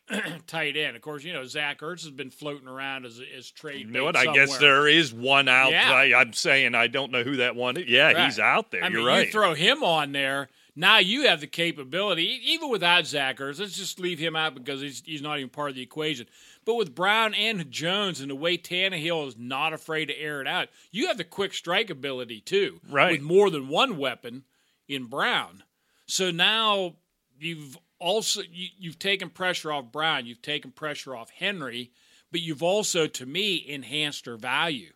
tight 0.46 0.76
end. 0.76 0.96
Of 0.96 1.02
course, 1.02 1.24
you 1.24 1.32
know 1.32 1.44
Zach 1.44 1.80
Ertz 1.80 2.02
has 2.02 2.10
been 2.10 2.30
floating 2.30 2.68
around 2.68 3.06
as 3.06 3.20
as 3.36 3.50
trade. 3.50 3.86
You 3.86 3.92
know 3.92 4.04
what? 4.04 4.16
I 4.16 4.32
guess 4.32 4.58
there 4.58 4.86
is 4.86 5.12
one 5.14 5.48
out. 5.48 5.70
Yeah. 5.72 5.92
I, 5.92 6.20
I'm 6.20 6.32
saying 6.32 6.74
I 6.74 6.86
don't 6.88 7.10
know 7.12 7.22
who 7.22 7.36
that 7.36 7.56
one 7.56 7.76
is. 7.76 7.88
Yeah, 7.88 8.12
Right. 8.12 8.24
he's 8.26 8.38
out 8.38 8.70
there. 8.70 8.84
I 8.84 8.88
You're 8.88 8.98
mean, 8.98 9.06
right. 9.06 9.26
you 9.26 9.32
throw 9.32 9.54
him 9.54 9.82
on 9.82 10.12
there. 10.12 10.48
Now 10.76 10.98
you 10.98 11.28
have 11.28 11.40
the 11.40 11.46
capability, 11.46 12.40
even 12.46 12.68
without 12.68 13.06
Zach 13.06 13.38
Ertz. 13.38 13.60
Let's 13.60 13.76
just 13.76 14.00
leave 14.00 14.18
him 14.18 14.34
out 14.36 14.54
because 14.54 14.80
he's 14.80 15.02
he's 15.06 15.22
not 15.22 15.38
even 15.38 15.48
part 15.50 15.70
of 15.70 15.76
the 15.76 15.82
equation. 15.82 16.26
But 16.66 16.74
with 16.74 16.94
Brown 16.94 17.32
and 17.34 17.70
Jones 17.70 18.20
and 18.20 18.30
the 18.30 18.34
way 18.34 18.56
Tannehill 18.58 19.28
is 19.28 19.36
not 19.38 19.72
afraid 19.72 20.06
to 20.06 20.18
air 20.18 20.40
it 20.40 20.46
out, 20.48 20.68
you 20.90 21.06
have 21.08 21.16
the 21.18 21.24
quick 21.24 21.54
strike 21.54 21.90
ability 21.90 22.40
too, 22.40 22.80
Right. 22.90 23.12
With 23.12 23.20
more 23.22 23.50
than 23.50 23.68
one 23.68 23.96
weapon 23.98 24.44
in 24.88 25.06
Brown. 25.06 25.62
So 26.06 26.30
now 26.30 26.96
you've 27.38 27.78
also 27.98 28.42
you, 28.50 28.68
you've 28.78 28.98
taken 28.98 29.30
pressure 29.30 29.72
off 29.72 29.90
Brown, 29.90 30.26
you've 30.26 30.42
taken 30.42 30.70
pressure 30.70 31.16
off 31.16 31.30
Henry, 31.30 31.90
but 32.30 32.40
you've 32.40 32.62
also, 32.62 33.06
to 33.06 33.26
me, 33.26 33.64
enhanced 33.68 34.24
their 34.24 34.36
value. 34.36 34.92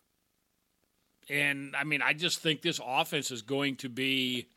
And 1.29 1.75
I 1.75 1.83
mean, 1.83 2.01
I 2.01 2.13
just 2.13 2.39
think 2.39 2.61
this 2.61 2.81
offense 2.85 3.31
is 3.31 3.41
going 3.41 3.77
to 3.77 3.89
be 3.89 4.47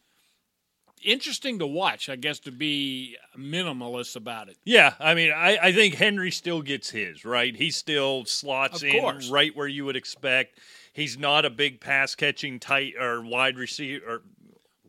interesting 1.04 1.58
to 1.58 1.66
watch, 1.66 2.08
I 2.08 2.16
guess, 2.16 2.38
to 2.40 2.52
be 2.52 3.16
minimalist 3.36 4.16
about 4.16 4.48
it. 4.48 4.56
Yeah, 4.64 4.94
I 4.98 5.14
mean, 5.14 5.32
I, 5.32 5.58
I 5.62 5.72
think 5.72 5.94
Henry 5.94 6.30
still 6.30 6.62
gets 6.62 6.90
his 6.90 7.24
right. 7.24 7.54
He 7.54 7.70
still 7.70 8.24
slots 8.24 8.82
in 8.82 9.20
right 9.30 9.54
where 9.54 9.68
you 9.68 9.84
would 9.84 9.96
expect. 9.96 10.58
He's 10.92 11.18
not 11.18 11.44
a 11.44 11.50
big 11.50 11.80
pass 11.80 12.14
catching 12.14 12.58
tight 12.58 12.94
or 12.98 13.22
wide 13.22 13.58
receiver 13.58 14.04
or 14.06 14.22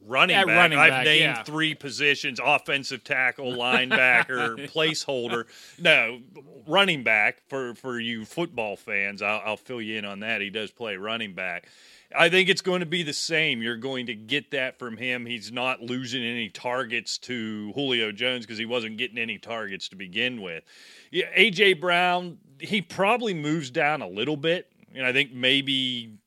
running 0.05 0.35
back. 0.35 0.47
running 0.47 0.77
I've 0.77 0.89
back, 0.89 1.05
named 1.05 1.21
yeah. 1.21 1.43
three 1.43 1.75
positions: 1.75 2.39
offensive 2.43 3.03
tackle, 3.03 3.51
linebacker, 3.53 4.71
placeholder. 4.71 5.45
No, 5.79 6.21
running 6.67 7.03
back 7.03 7.41
for 7.47 7.75
for 7.75 7.99
you 7.99 8.25
football 8.25 8.75
fans. 8.75 9.21
I'll, 9.21 9.41
I'll 9.45 9.57
fill 9.57 9.81
you 9.81 9.97
in 9.97 10.05
on 10.05 10.19
that. 10.21 10.41
He 10.41 10.49
does 10.49 10.71
play 10.71 10.95
running 10.95 11.33
back. 11.33 11.67
I 12.15 12.29
think 12.29 12.49
it's 12.49 12.61
going 12.61 12.81
to 12.81 12.85
be 12.85 13.03
the 13.03 13.13
same. 13.13 13.61
You're 13.61 13.77
going 13.77 14.05
to 14.07 14.13
get 14.13 14.51
that 14.51 14.77
from 14.77 14.97
him. 14.97 15.25
He's 15.25 15.51
not 15.51 15.81
losing 15.81 16.23
any 16.23 16.49
targets 16.49 17.17
to 17.19 17.71
Julio 17.73 18.11
Jones 18.11 18.45
because 18.45 18.57
he 18.57 18.65
wasn't 18.65 18.97
getting 18.97 19.17
any 19.17 19.37
targets 19.37 19.89
to 19.89 19.95
begin 19.95 20.41
with. 20.41 20.63
Yeah, 21.11 21.25
AJ 21.37 21.79
Brown, 21.81 22.37
he 22.59 22.81
probably 22.81 23.33
moves 23.33 23.71
down 23.71 24.01
a 24.01 24.07
little 24.07 24.37
bit, 24.37 24.71
and 24.93 25.05
I 25.05 25.13
think 25.13 25.33
maybe 25.33 26.17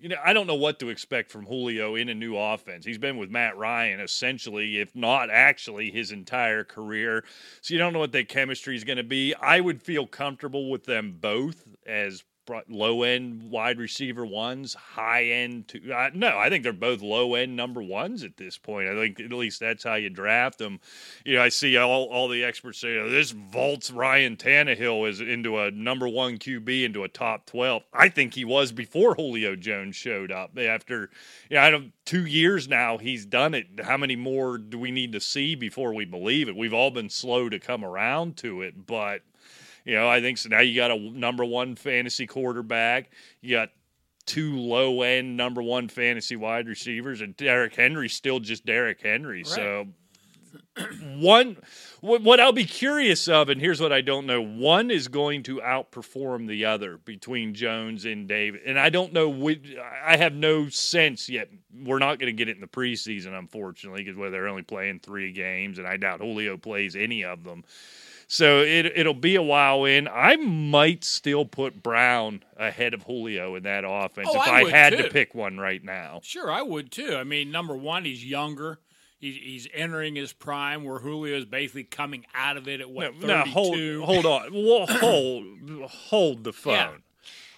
you 0.00 0.08
know, 0.08 0.16
I 0.24 0.32
don't 0.32 0.46
know 0.46 0.54
what 0.54 0.78
to 0.80 0.88
expect 0.88 1.30
from 1.30 1.46
Julio 1.46 1.94
in 1.94 2.08
a 2.08 2.14
new 2.14 2.36
offense. 2.36 2.84
He's 2.84 2.98
been 2.98 3.16
with 3.16 3.30
Matt 3.30 3.56
Ryan 3.56 4.00
essentially, 4.00 4.78
if 4.78 4.94
not 4.94 5.30
actually, 5.30 5.90
his 5.90 6.12
entire 6.12 6.64
career. 6.64 7.24
So 7.60 7.74
you 7.74 7.78
don't 7.78 7.92
know 7.92 7.98
what 7.98 8.12
their 8.12 8.24
chemistry 8.24 8.76
is 8.76 8.84
going 8.84 8.98
to 8.98 9.04
be. 9.04 9.34
I 9.34 9.60
would 9.60 9.82
feel 9.82 10.06
comfortable 10.06 10.70
with 10.70 10.84
them 10.84 11.16
both 11.20 11.66
as 11.86 12.24
low 12.68 13.02
end 13.02 13.50
wide 13.50 13.78
receiver 13.78 14.24
ones, 14.24 14.74
high 14.74 15.24
end 15.24 15.68
two. 15.68 15.80
No, 16.14 16.38
I 16.38 16.48
think 16.48 16.62
they're 16.62 16.72
both 16.72 17.00
low 17.00 17.34
end 17.34 17.56
number 17.56 17.82
ones 17.82 18.24
at 18.24 18.36
this 18.36 18.58
point. 18.58 18.88
I 18.88 18.94
think 18.94 19.20
at 19.20 19.32
least 19.32 19.60
that's 19.60 19.84
how 19.84 19.94
you 19.94 20.10
draft 20.10 20.58
them. 20.58 20.80
You 21.24 21.36
know, 21.36 21.42
I 21.42 21.48
see 21.48 21.76
all, 21.76 22.04
all 22.04 22.28
the 22.28 22.44
experts 22.44 22.78
say 22.78 22.98
oh, 22.98 23.08
this 23.08 23.30
vaults 23.30 23.90
Ryan 23.90 24.36
Tannehill 24.36 25.08
is 25.08 25.20
into 25.20 25.58
a 25.58 25.70
number 25.70 26.08
one 26.08 26.38
QB 26.38 26.84
into 26.84 27.04
a 27.04 27.08
top 27.08 27.46
twelve. 27.46 27.84
I 27.92 28.08
think 28.08 28.34
he 28.34 28.44
was 28.44 28.72
before 28.72 29.14
Julio 29.14 29.56
Jones 29.56 29.96
showed 29.96 30.32
up. 30.32 30.58
After 30.58 31.10
you 31.48 31.56
know, 31.56 31.62
I 31.62 31.70
don't 31.70 31.92
two 32.04 32.26
years 32.26 32.68
now 32.68 32.98
he's 32.98 33.26
done 33.26 33.54
it. 33.54 33.66
How 33.82 33.96
many 33.96 34.16
more 34.16 34.58
do 34.58 34.78
we 34.78 34.90
need 34.90 35.12
to 35.12 35.20
see 35.20 35.54
before 35.54 35.92
we 35.92 36.04
believe 36.04 36.48
it? 36.48 36.56
We've 36.56 36.74
all 36.74 36.90
been 36.90 37.10
slow 37.10 37.48
to 37.48 37.58
come 37.58 37.84
around 37.84 38.36
to 38.38 38.62
it, 38.62 38.86
but 38.86 39.22
you 39.88 39.94
know, 39.94 40.06
I 40.06 40.20
think 40.20 40.36
so. 40.36 40.50
Now 40.50 40.60
you 40.60 40.76
got 40.76 40.90
a 40.90 40.98
number 40.98 41.46
one 41.46 41.74
fantasy 41.74 42.26
quarterback. 42.26 43.10
You 43.40 43.56
got 43.56 43.70
two 44.26 44.58
low 44.58 45.00
end 45.00 45.34
number 45.34 45.62
one 45.62 45.88
fantasy 45.88 46.36
wide 46.36 46.68
receivers, 46.68 47.22
and 47.22 47.34
Derrick 47.38 47.74
Henry's 47.74 48.12
still 48.12 48.38
just 48.38 48.66
Derrick 48.66 49.00
Henry. 49.00 49.38
Right. 49.38 49.46
So 49.46 49.86
one 51.16 51.56
what 52.02 52.38
I'll 52.38 52.52
be 52.52 52.66
curious 52.66 53.28
of, 53.28 53.48
and 53.48 53.62
here's 53.62 53.80
what 53.80 53.90
I 53.90 54.02
don't 54.02 54.26
know: 54.26 54.42
one 54.42 54.90
is 54.90 55.08
going 55.08 55.42
to 55.44 55.56
outperform 55.60 56.48
the 56.48 56.66
other 56.66 56.98
between 56.98 57.54
Jones 57.54 58.04
and 58.04 58.28
David, 58.28 58.60
and 58.66 58.78
I 58.78 58.90
don't 58.90 59.14
know. 59.14 59.30
Which, 59.30 59.74
I 60.04 60.18
have 60.18 60.34
no 60.34 60.68
sense 60.68 61.30
yet. 61.30 61.48
We're 61.74 61.98
not 61.98 62.18
going 62.18 62.26
to 62.26 62.36
get 62.36 62.50
it 62.50 62.56
in 62.56 62.60
the 62.60 62.66
preseason, 62.66 63.32
unfortunately, 63.32 64.04
because 64.04 64.20
they're 64.30 64.48
only 64.48 64.64
playing 64.64 65.00
three 65.00 65.32
games, 65.32 65.78
and 65.78 65.86
I 65.86 65.96
doubt 65.96 66.20
Julio 66.20 66.58
plays 66.58 66.94
any 66.94 67.24
of 67.24 67.42
them. 67.42 67.64
So 68.30 68.60
it 68.60 68.92
it'll 68.94 69.14
be 69.14 69.36
a 69.36 69.42
while 69.42 69.86
in. 69.86 70.06
I 70.06 70.36
might 70.36 71.02
still 71.02 71.46
put 71.46 71.82
Brown 71.82 72.42
ahead 72.58 72.92
of 72.92 73.04
Julio 73.04 73.54
in 73.54 73.62
that 73.62 73.84
offense 73.86 74.28
oh, 74.30 74.40
if 74.40 74.46
I, 74.46 74.62
I 74.62 74.70
had 74.70 74.90
too. 74.90 75.02
to 75.04 75.08
pick 75.08 75.34
one 75.34 75.58
right 75.58 75.82
now. 75.82 76.20
Sure, 76.22 76.52
I 76.52 76.60
would 76.60 76.92
too. 76.92 77.16
I 77.16 77.24
mean, 77.24 77.50
number 77.50 77.74
one, 77.74 78.04
he's 78.04 78.22
younger. 78.22 78.80
He's, 79.18 79.36
he's 79.36 79.68
entering 79.74 80.14
his 80.14 80.32
prime, 80.32 80.84
where 80.84 80.98
Julio 80.98 81.36
is 81.36 81.46
basically 81.46 81.84
coming 81.84 82.24
out 82.34 82.56
of 82.58 82.68
it 82.68 82.80
at 82.82 82.90
what 82.90 83.16
no, 83.16 83.44
thirty-two. 83.44 84.00
No, 84.00 84.04
hold, 84.06 84.24
hold 84.24 84.26
on. 84.26 84.52
Well, 84.52 84.86
hold 84.86 85.90
hold 85.90 86.44
the 86.44 86.52
phone. 86.52 86.74
Yeah. 86.74 86.90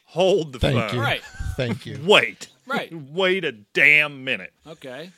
Hold 0.07 0.53
the 0.53 0.61
Thank 0.61 0.79
phone. 0.79 0.95
You. 0.95 1.01
Right. 1.01 1.23
Thank 1.57 1.85
you. 1.85 1.99
Wait. 2.05 2.49
Right. 2.67 2.93
Wait 2.93 3.45
a 3.45 3.53
damn 3.53 4.25
minute. 4.25 4.53
Okay. 4.67 5.11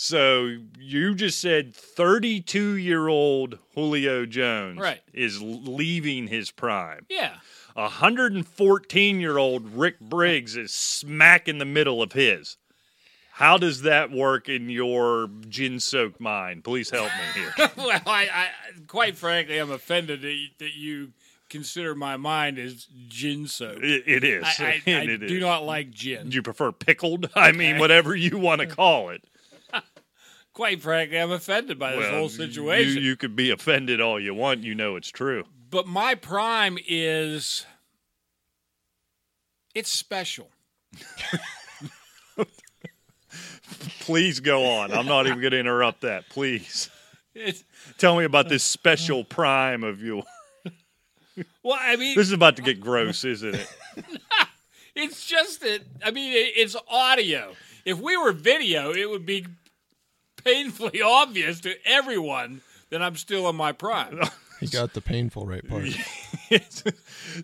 So 0.00 0.58
you 0.78 1.16
just 1.16 1.40
said 1.40 1.74
32 1.74 2.76
year 2.76 3.08
old 3.08 3.58
Julio 3.74 4.26
Jones 4.26 4.78
right. 4.78 5.00
is 5.12 5.42
leaving 5.42 6.28
his 6.28 6.52
prime. 6.52 7.04
Yeah. 7.08 7.38
114 7.74 9.20
year 9.20 9.38
old 9.38 9.74
Rick 9.74 9.98
Briggs 9.98 10.56
is 10.56 10.72
smack 10.72 11.48
in 11.48 11.58
the 11.58 11.64
middle 11.64 12.00
of 12.00 12.12
his. 12.12 12.58
How 13.32 13.58
does 13.58 13.82
that 13.82 14.12
work 14.12 14.48
in 14.48 14.70
your 14.70 15.30
gin 15.48 15.80
soaked 15.80 16.20
mind? 16.20 16.62
Please 16.62 16.90
help 16.90 17.10
me 17.10 17.42
here. 17.42 17.52
well, 17.76 18.00
I, 18.06 18.28
I, 18.32 18.48
quite 18.86 19.16
frankly, 19.16 19.58
I'm 19.58 19.72
offended 19.72 20.22
that 20.22 20.32
you, 20.32 20.46
that 20.58 20.76
you 20.76 21.12
consider 21.48 21.96
my 21.96 22.16
mind 22.16 22.60
as 22.60 22.86
gin 23.08 23.48
soaked. 23.48 23.82
It, 23.82 24.04
it 24.06 24.22
is. 24.22 24.44
I, 24.44 24.64
I, 24.64 24.82
I 24.92 25.00
it 25.00 25.26
do 25.26 25.34
is. 25.34 25.40
not 25.40 25.64
like 25.64 25.90
gin. 25.90 26.28
Do 26.28 26.36
you 26.36 26.42
prefer 26.42 26.70
pickled? 26.70 27.30
I 27.34 27.50
mean, 27.50 27.78
whatever 27.78 28.14
you 28.14 28.38
want 28.38 28.60
to 28.60 28.66
call 28.68 29.08
it 29.08 29.24
quite 30.58 30.82
frankly, 30.82 31.16
I'm 31.16 31.30
offended 31.30 31.78
by 31.78 31.92
this 31.92 32.00
well, 32.00 32.18
whole 32.18 32.28
situation. 32.28 33.00
You, 33.00 33.10
you 33.10 33.16
could 33.16 33.36
be 33.36 33.52
offended 33.52 34.00
all 34.00 34.18
you 34.18 34.34
want. 34.34 34.64
You 34.64 34.74
know 34.74 34.96
it's 34.96 35.08
true. 35.08 35.44
But 35.70 35.86
my 35.86 36.16
prime 36.16 36.78
is 36.88 37.64
it's 39.72 39.88
special. 39.88 40.48
Please 44.00 44.40
go 44.40 44.66
on. 44.66 44.90
I'm 44.90 45.06
not 45.06 45.28
even 45.28 45.40
going 45.40 45.52
to 45.52 45.60
interrupt 45.60 46.00
that. 46.00 46.28
Please. 46.28 46.90
It's, 47.36 47.62
Tell 47.98 48.16
me 48.16 48.24
about 48.24 48.48
this 48.48 48.64
special 48.64 49.22
prime 49.22 49.84
of 49.84 50.02
yours. 50.02 50.24
Well, 51.62 51.78
I 51.80 51.94
mean, 51.94 52.16
this 52.16 52.26
is 52.26 52.32
about 52.32 52.56
to 52.56 52.62
get 52.62 52.80
gross, 52.80 53.22
isn't 53.22 53.54
it? 53.54 53.68
it's 54.96 55.24
just 55.24 55.60
that 55.60 55.82
I 56.04 56.10
mean, 56.10 56.32
it's 56.34 56.74
audio. 56.88 57.52
If 57.84 58.00
we 58.00 58.16
were 58.16 58.32
video, 58.32 58.92
it 58.92 59.08
would 59.08 59.24
be 59.24 59.46
painfully 60.52 61.02
obvious 61.04 61.60
to 61.60 61.74
everyone 61.84 62.62
that 62.90 63.02
I'm 63.02 63.16
still 63.16 63.48
in 63.48 63.56
my 63.56 63.72
prime. 63.72 64.20
He 64.60 64.66
got 64.66 64.92
the 64.92 65.00
painful 65.00 65.46
right 65.46 65.64
part. 65.68 65.84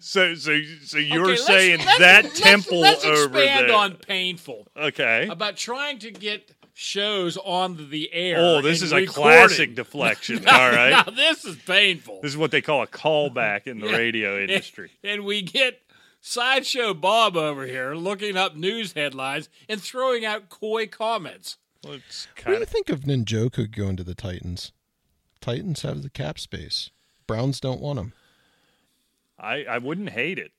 so, 0.01 0.35
so, 0.35 0.35
so 0.35 0.99
you're 0.99 1.31
okay, 1.31 1.37
saying 1.37 1.79
let's, 1.79 1.99
that 2.01 2.25
let's, 2.25 2.41
temple 2.41 2.81
let's, 2.81 3.05
let's 3.05 3.21
over 3.21 3.39
expand 3.39 3.69
there. 3.69 3.77
on 3.77 3.95
painful. 3.95 4.67
Okay. 4.77 5.29
About 5.31 5.57
trying 5.57 6.01
to 6.01 6.11
get 6.11 6.51
shows 6.73 7.37
on 7.37 7.89
the 7.91 8.13
air. 8.13 8.39
Oh, 8.41 8.61
this 8.61 8.83
is 8.83 8.93
recorded. 8.93 9.11
a 9.11 9.13
classic 9.13 9.75
deflection. 9.77 10.43
now, 10.43 10.61
All 10.61 10.71
right. 10.73 10.91
Now 10.91 11.05
this 11.05 11.45
is 11.45 11.55
painful. 11.55 12.19
This 12.21 12.33
is 12.33 12.37
what 12.37 12.51
they 12.51 12.61
call 12.61 12.83
a 12.83 12.89
callback 12.89 13.69
in 13.69 13.79
the 13.79 13.87
Yeah. 13.87 13.97
radio 13.97 14.41
industry. 14.41 14.91
And, 15.05 15.13
and 15.13 15.25
we 15.25 15.41
get 15.43 15.83
sideshow 16.21 16.95
Bob 16.95 17.37
over 17.37 17.65
here 17.65 17.95
looking 17.95 18.37
up 18.37 18.57
news 18.57 18.95
headlines 18.95 19.49
and 19.69 19.81
throwing 19.81 20.25
out 20.25 20.49
coy 20.49 20.89
comments. 20.89 21.59
Well, 21.85 21.95
it's 21.95 22.27
What 22.27 22.37
do 22.37 22.43
kind 22.43 22.57
you 22.57 22.63
of 22.63 22.69
think 22.69 22.89
of 22.91 23.01
Njoku 23.01 23.71
going 23.71 23.97
to 23.97 24.05
the 24.05 24.15
Titans? 24.15 24.73
Titans 25.41 25.83
have 25.83 26.03
the 26.03 26.11
cap 26.11 26.39
space. 26.39 26.91
Browns 27.27 27.61
don't 27.61 27.81
want 27.81 27.99
him. 27.99 28.13
I, 29.39 29.65
I 29.65 29.79
wouldn't 29.79 30.11
hate 30.11 30.39
it. 30.39 30.53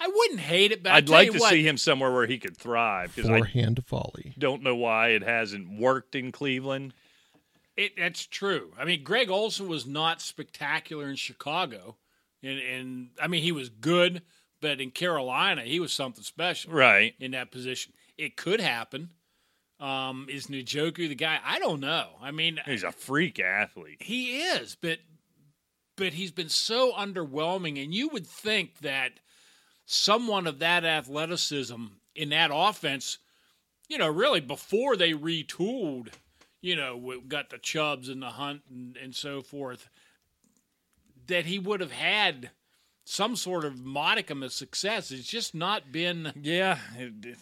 I 0.00 0.08
wouldn't 0.08 0.40
hate 0.40 0.72
it, 0.72 0.82
but 0.82 0.92
I 0.92 0.96
I'd 0.96 1.06
tell 1.06 1.16
like 1.16 1.26
you 1.26 1.32
to 1.34 1.38
what, 1.38 1.50
see 1.50 1.66
him 1.66 1.76
somewhere 1.76 2.10
where 2.12 2.26
he 2.26 2.38
could 2.38 2.56
thrive 2.56 3.14
because 3.14 3.30
I 3.30 3.38
Forehand 3.38 3.84
volley. 3.86 4.34
don't 4.38 4.62
know 4.62 4.74
why 4.74 5.08
it 5.08 5.22
hasn't 5.22 5.78
worked 5.78 6.14
in 6.14 6.32
Cleveland. 6.32 6.94
It, 7.76 7.92
that's 7.98 8.26
true. 8.26 8.72
I 8.78 8.84
mean, 8.84 9.02
Greg 9.02 9.30
Olsen 9.30 9.68
was 9.68 9.84
not 9.86 10.20
spectacular 10.20 11.08
in 11.08 11.16
Chicago, 11.16 11.96
and, 12.42 12.58
and 12.60 13.08
I 13.20 13.26
mean 13.26 13.42
he 13.42 13.52
was 13.52 13.68
good, 13.68 14.22
but 14.60 14.80
in 14.80 14.90
Carolina 14.90 15.62
he 15.62 15.80
was 15.80 15.92
something 15.92 16.24
special 16.24 16.72
Right. 16.72 17.14
in 17.20 17.32
that 17.32 17.50
position. 17.50 17.92
It 18.16 18.36
could 18.36 18.60
happen. 18.60 19.10
Um, 19.80 20.26
is 20.30 20.46
Njoku 20.46 21.08
the 21.08 21.14
guy? 21.14 21.38
I 21.44 21.58
don't 21.58 21.80
know. 21.80 22.10
I 22.22 22.30
mean, 22.30 22.60
He's 22.64 22.84
a 22.84 22.92
freak 22.92 23.40
athlete. 23.40 24.00
he 24.00 24.38
is, 24.38 24.76
but 24.80 24.98
but 25.96 26.12
he's 26.14 26.32
been 26.32 26.48
so 26.48 26.92
underwhelming, 26.92 27.82
and 27.82 27.94
you 27.94 28.08
would 28.08 28.26
think 28.26 28.78
that 28.80 29.20
someone 29.86 30.46
of 30.46 30.58
that 30.60 30.84
athleticism 30.84 31.84
in 32.16 32.28
that 32.30 32.50
offense, 32.52 33.18
you 33.88 33.98
know, 33.98 34.08
really 34.08 34.40
before 34.40 34.96
they 34.96 35.12
retooled, 35.12 36.08
you 36.62 36.74
know, 36.74 37.20
got 37.28 37.50
the 37.50 37.58
Chubs 37.58 38.08
and 38.08 38.22
the 38.22 38.30
Hunt 38.30 38.62
and, 38.70 38.96
and 38.96 39.14
so 39.14 39.40
forth, 39.42 39.88
that 41.26 41.46
he 41.46 41.58
would 41.58 41.80
have 41.80 41.92
had 41.92 42.50
some 43.04 43.36
sort 43.36 43.64
of 43.64 43.78
modicum 43.84 44.42
of 44.42 44.52
success. 44.52 45.10
It's 45.10 45.28
just 45.28 45.54
not 45.54 45.92
been 45.92 46.32
Yeah. 46.40 46.78
it- 46.96 47.24
it- 47.24 47.38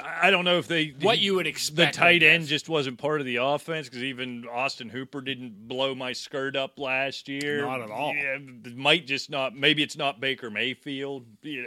I 0.00 0.30
don't 0.30 0.44
know 0.44 0.58
if 0.58 0.68
they 0.68 0.94
what 1.00 1.18
you 1.18 1.34
would 1.36 1.46
expect. 1.46 1.94
The 1.94 1.98
tight 2.00 2.22
end 2.22 2.46
just 2.46 2.68
wasn't 2.68 2.98
part 2.98 3.20
of 3.20 3.26
the 3.26 3.36
offense 3.36 3.88
because 3.88 4.02
even 4.02 4.46
Austin 4.50 4.88
Hooper 4.88 5.20
didn't 5.20 5.68
blow 5.68 5.94
my 5.94 6.12
skirt 6.12 6.56
up 6.56 6.78
last 6.78 7.28
year. 7.28 7.62
Not 7.62 7.80
at 7.82 7.90
all. 7.90 8.14
Yeah, 8.14 8.38
might 8.74 9.06
just 9.06 9.30
not. 9.30 9.56
Maybe 9.56 9.82
it's 9.82 9.96
not 9.96 10.20
Baker 10.20 10.50
Mayfield. 10.50 11.24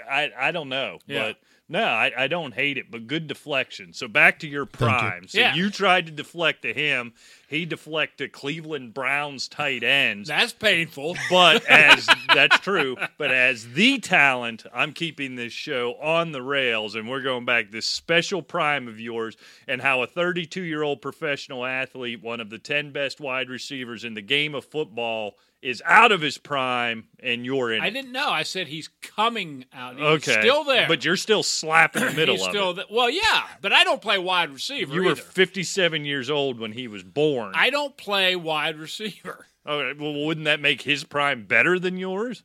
I 0.10 0.32
I 0.38 0.52
don't 0.52 0.70
know. 0.70 1.00
Yeah. 1.08 1.28
But 1.28 1.38
no, 1.70 1.84
I, 1.84 2.12
I 2.18 2.28
don't 2.28 2.54
hate 2.54 2.78
it. 2.78 2.92
But 2.92 3.08
good 3.08 3.28
deflection. 3.28 3.94
So 3.94 4.08
back 4.10 4.40
to 4.40 4.48
your 4.48 4.64
you. 4.64 4.68
prime. 4.68 5.28
So 5.28 5.40
Yeah. 5.40 5.56
you 5.56 5.70
tried 5.70 6.06
to 6.08 6.12
deflect 6.12 6.64
to 6.64 6.74
him. 6.74 7.14
He 7.52 7.66
deflected 7.66 8.32
Cleveland 8.32 8.94
Browns 8.94 9.48
tight 9.48 9.84
ends. 9.84 10.30
That's 10.30 10.54
painful. 10.54 11.18
But 11.30 11.66
as 11.70 12.08
that's 12.34 12.58
true, 12.60 12.96
but 13.18 13.30
as 13.30 13.74
the 13.74 14.00
talent, 14.00 14.66
I'm 14.74 14.94
keeping 14.94 15.36
this 15.36 15.52
show 15.54 15.96
on 16.02 16.32
the 16.32 16.42
rails, 16.42 16.96
and 16.96 17.10
we're 17.10 17.22
going 17.22 17.46
back 17.46 17.70
this 17.70 17.86
special 17.86 18.42
prime 18.42 18.88
of 18.88 19.00
yours, 19.00 19.36
and 19.68 19.82
how 19.82 20.02
a 20.02 20.08
32 20.08 20.62
year 20.62 20.82
old 20.82 21.02
professional 21.02 21.66
athlete, 21.66 22.24
one 22.24 22.40
of 22.40 22.50
the 22.50 22.58
10 22.58 22.92
best 22.92 23.20
wide 23.20 23.50
receivers 23.50 24.04
in 24.06 24.14
the 24.14 24.22
game 24.22 24.56
of 24.56 24.64
football, 24.66 25.36
is 25.62 25.80
out 25.86 26.12
of 26.12 26.22
his 26.22 26.40
prime, 26.40 27.04
and 27.22 27.46
you're 27.46 27.72
in. 27.72 27.84
I 27.84 27.88
it. 27.88 27.92
didn't 27.92 28.12
know. 28.12 28.30
I 28.30 28.42
said 28.42 28.68
he's 28.68 28.90
coming 29.04 29.66
out. 29.72 29.94
He's 29.96 30.04
Okay, 30.28 30.40
still 30.42 30.64
there. 30.64 30.88
but 30.88 31.06
you're 31.06 31.16
still 31.16 31.44
slapping 31.44 32.04
the 32.04 32.12
middle 32.16 32.34
He's 32.36 32.44
of 32.46 32.50
still 32.50 32.72
it. 32.72 32.76
th- 32.76 32.88
well, 32.90 33.12
yeah, 33.12 33.44
but 33.62 33.72
I 33.72 33.84
don't 33.84 34.02
play 34.02 34.18
wide 34.18 34.50
receiver. 34.50 34.92
You 34.96 35.04
were 35.04 35.16
57 35.16 36.04
years 36.04 36.32
old 36.32 36.60
when 36.60 36.72
he 36.72 36.88
was 36.88 37.04
born. 37.04 37.40
I 37.54 37.69
don't 37.69 37.95
play 37.97 38.36
wide 38.36 38.77
receiver. 38.77 39.45
okay, 39.67 39.99
well, 39.99 40.25
wouldn't 40.25 40.45
that 40.45 40.60
make 40.60 40.82
his 40.84 41.04
prime 41.04 41.45
better 41.45 41.80
than 41.80 41.97
yours? 41.97 42.43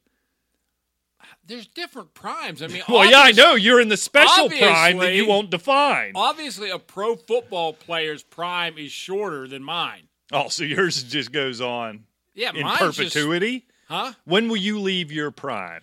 there's 1.45 1.67
different 1.69 2.13
primes. 2.15 2.61
I 2.63 2.67
mean, 2.69 2.83
Well, 2.89 3.09
yeah, 3.09 3.21
I 3.21 3.31
know 3.33 3.55
you're 3.55 3.81
in 3.81 3.89
the 3.89 3.97
special 3.97 4.49
prime 4.49 4.99
that 4.99 5.15
you 5.15 5.27
won't 5.29 5.51
define. 5.51 6.13
Obviously, 6.15 6.71
a 6.71 6.79
pro 6.79 7.15
football 7.17 7.73
player's 7.73 8.23
prime 8.23 8.79
is 8.79 8.91
shorter 8.93 9.47
than 9.47 9.63
mine. 9.63 10.09
Oh, 10.33 10.49
so 10.49 10.65
yours 10.65 11.03
just 11.05 11.31
goes 11.33 11.61
on 11.61 12.05
Yeah, 12.35 12.51
in 12.55 12.63
mine's 12.65 12.79
just- 12.97 12.99
perpetuity. 12.99 13.67
huh? 13.89 14.13
When 14.25 14.49
will 14.49 14.57
you 14.57 14.81
leave 14.81 15.13
your 15.13 15.31
prime? 15.31 15.83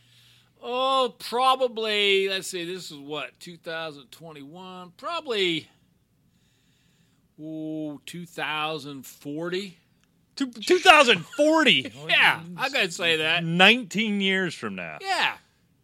Oh, 0.62 1.14
probably. 1.20 2.30
Let's 2.30 2.48
see. 2.48 2.64
This 2.66 2.90
is 2.92 2.98
what 2.98 3.38
2021. 3.40 4.94
Probably. 4.98 5.70
Ooh, 7.40 7.44
2040. 8.06 9.78
Two- 10.36 10.52
2040. 10.52 11.92
Yeah, 12.10 12.42
I 12.58 12.70
gotta 12.70 12.92
say 12.92 13.18
that. 13.18 13.44
19 13.44 14.22
years 14.22 14.54
from 14.56 14.76
now. 14.76 14.98
Yeah. 15.02 15.36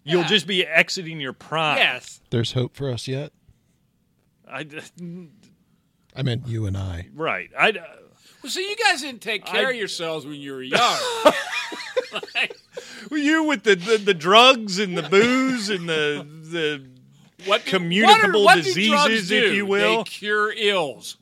You'll 0.04 0.22
yeah. 0.22 0.28
just 0.28 0.48
be 0.48 0.66
exiting 0.66 1.20
your 1.20 1.34
prime. 1.34 1.78
Yes. 1.78 2.20
There's 2.32 2.54
hope 2.54 2.76
for 2.76 2.90
us 2.90 3.08
yet? 3.08 3.32
I, 4.52 4.66
I 6.16 6.24
meant 6.24 6.48
you 6.48 6.66
and 6.66 6.76
I. 6.76 7.10
right. 7.14 7.50
I, 7.58 7.74
Well, 8.42 8.50
so 8.50 8.60
you 8.60 8.76
guys 8.76 9.02
didn't 9.02 9.22
take 9.22 9.46
care 9.46 9.68
I- 9.68 9.72
of 9.72 9.76
yourselves 9.76 10.26
when 10.26 10.36
you 10.36 10.54
were 10.54 10.64
young. 10.64 10.98
Like, 12.34 12.58
you 13.12 13.44
with 13.44 13.64
the, 13.64 13.76
the, 13.76 13.98
the 13.98 14.14
drugs 14.16 14.80
and 14.80 14.98
the 14.98 15.04
booze 15.04 15.70
and 15.70 15.88
the 15.88 16.26
the 16.42 16.86
what 17.46 17.64
do- 17.66 17.72
Communicable 17.72 18.44
what 18.46 18.58
are- 18.58 18.62
what 18.62 18.64
do 18.64 18.74
diseases, 18.74 19.30
if 19.32 19.54
you 19.54 19.66
will. 19.68 19.98
They 20.00 20.04
cure 20.10 20.52
ills. 20.52 21.18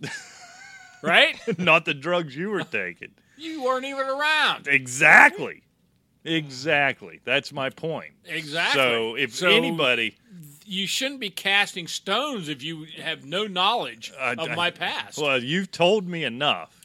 Right? 1.02 1.38
not 1.60 1.86
the 1.86 1.94
drugs 1.94 2.36
you 2.36 2.50
were 2.50 2.64
taking. 2.64 3.10
You 3.38 3.64
weren't 3.64 3.86
even 3.86 4.08
around. 4.08 4.68
Exactly. 4.68 5.64
Exactly. 6.26 7.22
That's 7.24 7.54
my 7.54 7.70
point. 7.70 8.14
Exactly. 8.26 8.82
So 8.82 9.16
if 9.16 9.34
So- 9.34 9.50
anybody 9.50 10.16
You 10.66 10.86
shouldn't 10.86 11.22
be 11.22 11.30
casting 11.30 11.88
stones 11.88 12.50
if 12.50 12.62
you 12.62 12.86
have 13.02 13.24
no 13.24 13.46
knowledge 13.46 14.12
of 14.20 14.40
I- 14.40 14.56
my 14.56 14.70
past. 14.72 15.18
Well, 15.18 15.42
you've 15.42 15.72
told 15.72 16.08
me 16.08 16.24
enough. 16.26 16.82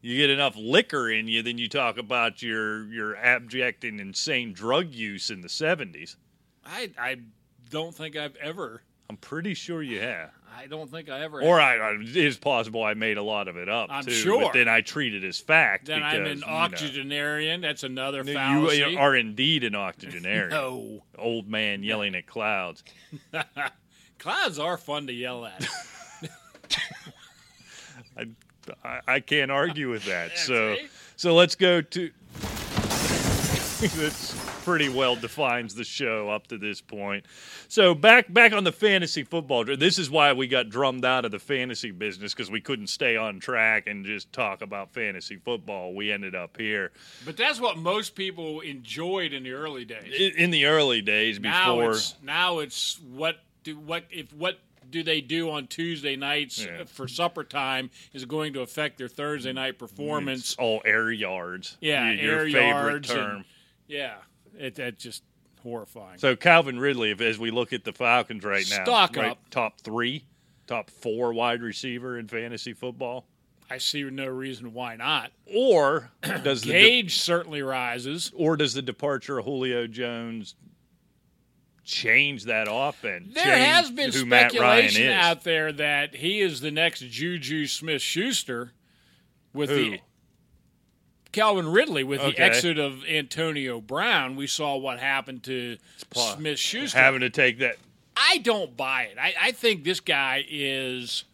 You 0.00 0.16
get 0.16 0.28
enough 0.28 0.54
liquor 0.56 1.08
in 1.08 1.28
you, 1.28 1.42
then 1.42 1.56
you 1.56 1.68
talk 1.68 1.96
about 1.98 2.42
your 2.42 2.84
your 2.92 3.16
abject 3.16 3.84
and 3.84 4.00
insane 4.00 4.52
drug 4.52 4.92
use 4.92 5.30
in 5.30 5.40
the 5.40 5.48
seventies. 5.48 6.16
I 6.66 6.90
I 6.98 7.16
don't 7.70 7.94
think 7.94 8.16
I've 8.16 8.36
ever. 8.36 8.82
I'm 9.08 9.16
pretty 9.18 9.54
sure 9.54 9.82
you 9.82 10.00
have. 10.00 10.30
I 10.56 10.66
don't 10.66 10.90
think 10.90 11.08
I 11.10 11.20
ever. 11.20 11.42
Or 11.42 11.60
I, 11.60 11.76
I- 11.76 11.92
it 12.00 12.16
is 12.16 12.36
possible 12.38 12.82
I 12.82 12.94
made 12.94 13.16
a 13.18 13.22
lot 13.22 13.48
of 13.48 13.56
it 13.56 13.68
up 13.68 13.88
I'm 13.90 14.04
too. 14.04 14.12
sure. 14.12 14.40
But 14.42 14.52
then 14.54 14.68
I 14.68 14.80
treat 14.80 15.14
it 15.14 15.24
as 15.24 15.38
fact. 15.40 15.86
then 15.86 16.02
I'm 16.02 16.22
because, 16.22 16.32
an 16.32 16.38
you 16.40 16.46
know, 16.46 16.52
octogenarian. 16.52 17.60
That's 17.60 17.82
another 17.82 18.22
You 18.24 18.32
fallacy. 18.34 18.96
are 18.96 19.16
indeed 19.16 19.64
an 19.64 19.74
octogenarian. 19.76 20.50
no, 20.50 21.02
Old 21.18 21.48
man 21.48 21.82
yelling 21.82 22.14
at 22.14 22.26
clouds. 22.26 22.82
clouds 24.18 24.58
are 24.58 24.76
fun 24.78 25.06
to 25.08 25.12
yell 25.12 25.44
at. 25.46 25.66
I, 28.16 28.26
I, 28.84 29.00
I 29.06 29.20
can't 29.20 29.50
argue 29.50 29.90
with 29.90 30.04
that. 30.06 30.38
so 30.38 30.76
see? 30.76 30.86
so 31.16 31.34
let's 31.34 31.54
go 31.56 31.80
to. 31.80 32.10
That's 33.80 34.34
pretty 34.64 34.88
well 34.88 35.14
defines 35.16 35.74
the 35.74 35.84
show 35.84 36.28
up 36.30 36.46
to 36.48 36.58
this 36.58 36.80
point. 36.80 37.24
So 37.68 37.94
back 37.94 38.32
back 38.32 38.52
on 38.52 38.64
the 38.64 38.72
fantasy 38.72 39.22
football. 39.22 39.64
This 39.64 39.98
is 39.98 40.10
why 40.10 40.32
we 40.32 40.46
got 40.48 40.68
drummed 40.70 41.04
out 41.04 41.24
of 41.24 41.30
the 41.30 41.38
fantasy 41.38 41.90
business 41.90 42.32
because 42.32 42.50
we 42.50 42.60
couldn't 42.60 42.86
stay 42.88 43.16
on 43.16 43.40
track 43.40 43.86
and 43.86 44.04
just 44.04 44.32
talk 44.32 44.62
about 44.62 44.92
fantasy 44.92 45.36
football. 45.36 45.94
We 45.94 46.10
ended 46.10 46.34
up 46.34 46.56
here 46.56 46.92
but 47.24 47.36
that's 47.36 47.60
what 47.60 47.76
most 47.78 48.14
people 48.14 48.60
enjoyed 48.60 49.32
in 49.32 49.42
the 49.42 49.52
early 49.52 49.84
days. 49.84 50.32
In 50.36 50.50
the 50.50 50.66
early 50.66 51.02
days 51.02 51.38
now 51.38 51.76
before. 51.76 51.90
it's 51.92 52.14
now 52.22 52.58
it's 52.60 52.98
what 53.12 53.36
do 53.62 53.78
what 53.78 54.04
if 54.10 54.32
what 54.32 54.58
do 54.90 55.02
they 55.02 55.20
do 55.20 55.50
on 55.50 55.66
Tuesday 55.66 56.14
nights 56.14 56.64
Yeah. 56.64 56.84
for 56.84 57.08
supper 57.08 57.42
time 57.42 57.90
is 58.12 58.24
going 58.26 58.52
to 58.52 58.60
affect 58.60 58.98
their 58.98 59.08
Thursday 59.08 59.52
night 59.52 59.78
performance. 59.78 60.40
It's 60.52 60.54
all 60.56 60.82
air 60.84 61.10
yards. 61.10 61.76
Yeah, 61.80 62.12
your, 62.12 62.22
your 62.24 62.32
air 62.38 62.44
favorite 62.44 62.60
yards 62.68 63.10
and- 63.10 63.18
term. 63.18 63.44
Yeah, 63.86 64.14
it, 64.58 64.78
it's 64.78 65.02
just 65.02 65.22
horrifying. 65.62 66.18
So 66.18 66.36
Calvin 66.36 66.78
Ridley, 66.78 67.10
if, 67.10 67.20
as 67.20 67.38
we 67.38 67.50
look 67.50 67.72
at 67.72 67.84
the 67.84 67.92
Falcons 67.92 68.44
right 68.44 68.66
now, 68.70 68.84
Stock 68.84 69.16
right, 69.16 69.32
up. 69.32 69.50
top 69.50 69.80
three, 69.80 70.24
top 70.66 70.90
four 70.90 71.32
wide 71.32 71.62
receiver 71.62 72.18
in 72.18 72.28
fantasy 72.28 72.72
football, 72.72 73.26
I 73.70 73.78
see 73.78 74.02
no 74.04 74.26
reason 74.26 74.72
why 74.74 74.96
not. 74.96 75.32
or 75.52 76.10
does 76.42 76.62
the 76.62 76.72
de- 76.72 77.08
certainly 77.08 77.62
rises. 77.62 78.30
or 78.34 78.56
does 78.56 78.74
the 78.74 78.82
departure 78.82 79.38
of 79.38 79.46
Julio 79.46 79.86
Jones 79.86 80.54
change 81.82 82.44
that 82.44 82.66
offense? 82.70 83.34
There 83.34 83.56
has 83.56 83.90
been 83.90 84.12
who 84.12 84.26
Matt 84.26 84.52
Ryan 84.52 84.88
speculation 84.90 85.12
out 85.12 85.44
there 85.44 85.72
that 85.72 86.14
he 86.16 86.40
is 86.40 86.60
the 86.60 86.70
next 86.70 87.00
Juju 87.00 87.66
Smith 87.66 88.02
Schuster 88.02 88.72
with 89.52 89.70
Who? 89.70 89.76
the 89.76 90.00
Calvin 91.34 91.68
Ridley 91.68 92.04
with 92.04 92.20
the 92.20 92.38
exit 92.38 92.78
of 92.78 93.04
Antonio 93.06 93.80
Brown. 93.80 94.36
We 94.36 94.46
saw 94.46 94.76
what 94.76 94.98
happened 95.00 95.42
to 95.44 95.76
Smith 96.14 96.58
Schuster. 96.58 96.96
having 96.98 97.20
to 97.20 97.30
take 97.30 97.58
that. 97.58 97.76
I 98.16 98.38
don't 98.38 98.76
buy 98.76 99.02
it. 99.04 99.18
I, 99.20 99.34
I 99.40 99.52
think 99.52 99.84
this 99.84 100.00
guy 100.00 100.44
is 100.48 101.24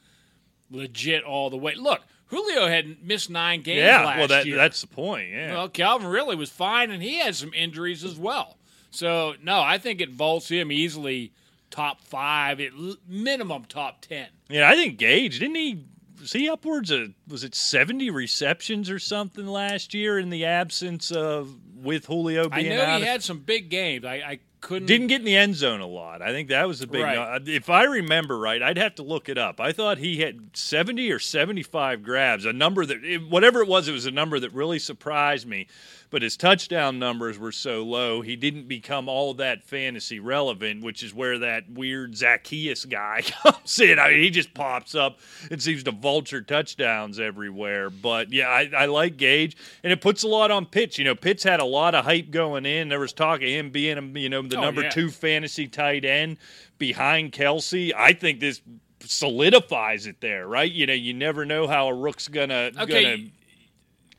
legit 0.71 1.23
all 1.25 1.51
the 1.51 1.57
way. 1.57 1.75
Look, 1.75 2.01
Julio 2.29 2.67
had 2.69 3.05
missed 3.05 3.29
nine 3.29 3.61
games 3.63 3.81
Yeah, 3.81 4.05
last 4.05 4.19
well, 4.19 4.29
that, 4.29 4.47
year. 4.47 4.57
that's 4.57 4.81
the 4.81 4.87
point. 4.87 5.31
Yeah, 5.31 5.53
Well, 5.53 5.69
Calvin 5.69 6.09
Ridley 6.09 6.37
was 6.37 6.51
fine, 6.51 6.91
and 6.91 7.03
he 7.03 7.19
had 7.19 7.35
some 7.37 7.53
injuries 7.55 8.03
as 8.05 8.17
well. 8.17 8.57
So, 8.91 9.35
no, 9.43 9.61
I 9.61 9.79
think 9.79 10.01
it 10.01 10.11
vaults 10.11 10.49
him 10.49 10.73
easily 10.73 11.33
top 11.71 12.01
five, 12.01 12.61
at 12.61 12.73
minimum 13.07 13.65
top 13.67 14.01
ten. 14.01 14.29
yeah. 14.49 14.69
I 14.69 14.75
think 14.75 14.99
Gage 14.99 15.39
didn't 15.39 15.55
he? 15.57 15.85
Was 16.21 16.33
he 16.33 16.49
upwards 16.49 16.91
of 16.91 17.13
was 17.29 17.45
it 17.45 17.55
seventy 17.55 18.11
receptions 18.11 18.91
or 18.91 18.99
something 18.99 19.47
last 19.47 19.95
year 19.95 20.19
in 20.19 20.31
the 20.31 20.45
absence 20.45 21.11
of 21.11 21.55
with 21.77 22.07
Julio 22.07 22.49
I 22.53 22.63
know 22.63 22.83
out? 22.83 23.01
he 23.01 23.07
had 23.07 23.23
some 23.23 23.39
big 23.39 23.71
games. 23.71 24.05
I, 24.05 24.15
I 24.17 24.39
couldn't. 24.61 24.87
Didn't 24.87 25.07
get 25.07 25.21
in 25.21 25.25
the 25.25 25.37
end 25.37 25.57
zone 25.57 25.81
a 25.81 25.87
lot. 25.87 26.21
I 26.21 26.33
think 26.33 26.51
that 26.51 26.69
was 26.69 26.81
the 26.81 26.87
big. 26.87 27.03
Right. 27.03 27.17
uh, 27.17 27.39
If 27.47 27.71
I 27.71 27.85
remember 27.85 28.39
right, 28.39 28.63
I'd 28.63 28.77
have 28.77 28.95
to 28.97 29.03
look 29.03 29.31
it 29.31 29.39
up. 29.39 29.59
I 29.61 29.73
thought 29.73 29.97
he 29.97 30.19
had 30.21 30.51
seventy 30.53 31.11
or 31.11 31.19
seventy-five 31.19 32.03
grabs, 32.03 32.45
a 32.45 32.53
number 32.53 32.85
that, 32.85 33.03
it- 33.03 33.27
whatever 33.29 33.61
it 33.63 33.69
was, 33.69 33.89
it 33.89 33.93
was 33.93 34.05
a 34.05 34.11
number 34.11 34.39
that 34.39 34.53
really 34.53 34.79
surprised 34.79 35.47
me. 35.49 35.67
But 36.11 36.23
his 36.23 36.37
touchdown 36.37 36.99
numbers 36.99 37.39
were 37.39 37.53
so 37.53 37.85
low, 37.85 38.21
he 38.21 38.35
didn't 38.35 38.67
become 38.67 39.09
all 39.09 39.33
that 39.35 39.63
fantasy 39.63 40.19
relevant, 40.19 40.83
which 40.83 41.05
is 41.05 41.15
where 41.15 41.39
that 41.39 41.71
weird 41.71 42.15
Zaccheaus 42.15 42.89
guy 42.89 43.23
comes 43.43 43.79
in. 43.79 43.99
I 44.01 44.09
mean, 44.11 44.23
he 44.23 44.31
just 44.31 44.53
pops 44.53 44.97
up 44.97 45.21
and 45.53 45.63
seems 45.63 45.85
to 45.85 45.93
vulture 45.93 46.41
touchdowns 46.43 47.21
everywhere. 47.21 47.91
But 47.91 48.33
yeah, 48.33 48.49
I, 48.49 48.71
I 48.77 48.87
like 48.87 49.19
Gage, 49.19 49.57
and 49.85 49.93
it 49.93 50.01
puts 50.01 50.25
a 50.25 50.29
lot 50.29 50.51
on 50.51 50.67
Pitts. 50.67 50.99
You 50.99 51.05
know, 51.05 51.15
Pitts 51.15 51.45
had 51.45 51.61
a 51.61 51.65
lot 51.65 51.95
of 51.95 52.05
hype 52.05 52.31
going 52.33 52.67
in. 52.67 52.89
There 52.89 52.99
was 52.99 53.13
talk 53.13 53.41
of 53.43 53.49
him 53.49 53.71
being, 53.71 53.97
um, 53.97 54.17
you 54.17 54.29
know, 54.29 54.43
the 54.43 54.57
Oh, 54.59 54.63
number 54.63 54.83
yeah. 54.83 54.91
two 54.91 55.11
fantasy 55.11 55.69
tight 55.69 56.05
end 56.05 56.39
behind 56.79 57.31
Kelce. 57.33 57.93
I 57.97 58.15
think 58.15 58.41
this 58.41 58.61
solidifies 59.01 60.07
it 60.07 60.21
there, 60.21 60.47
right? 60.47 60.71
You 60.71 60.87
know, 60.87 60.93
you 60.93 61.15
never 61.15 61.45
know 61.45 61.67
how 61.67 61.89
a 61.89 61.95
rook's 61.95 62.29
gonna 62.29 62.71
Okay, 62.79 63.03
gonna 63.17 63.31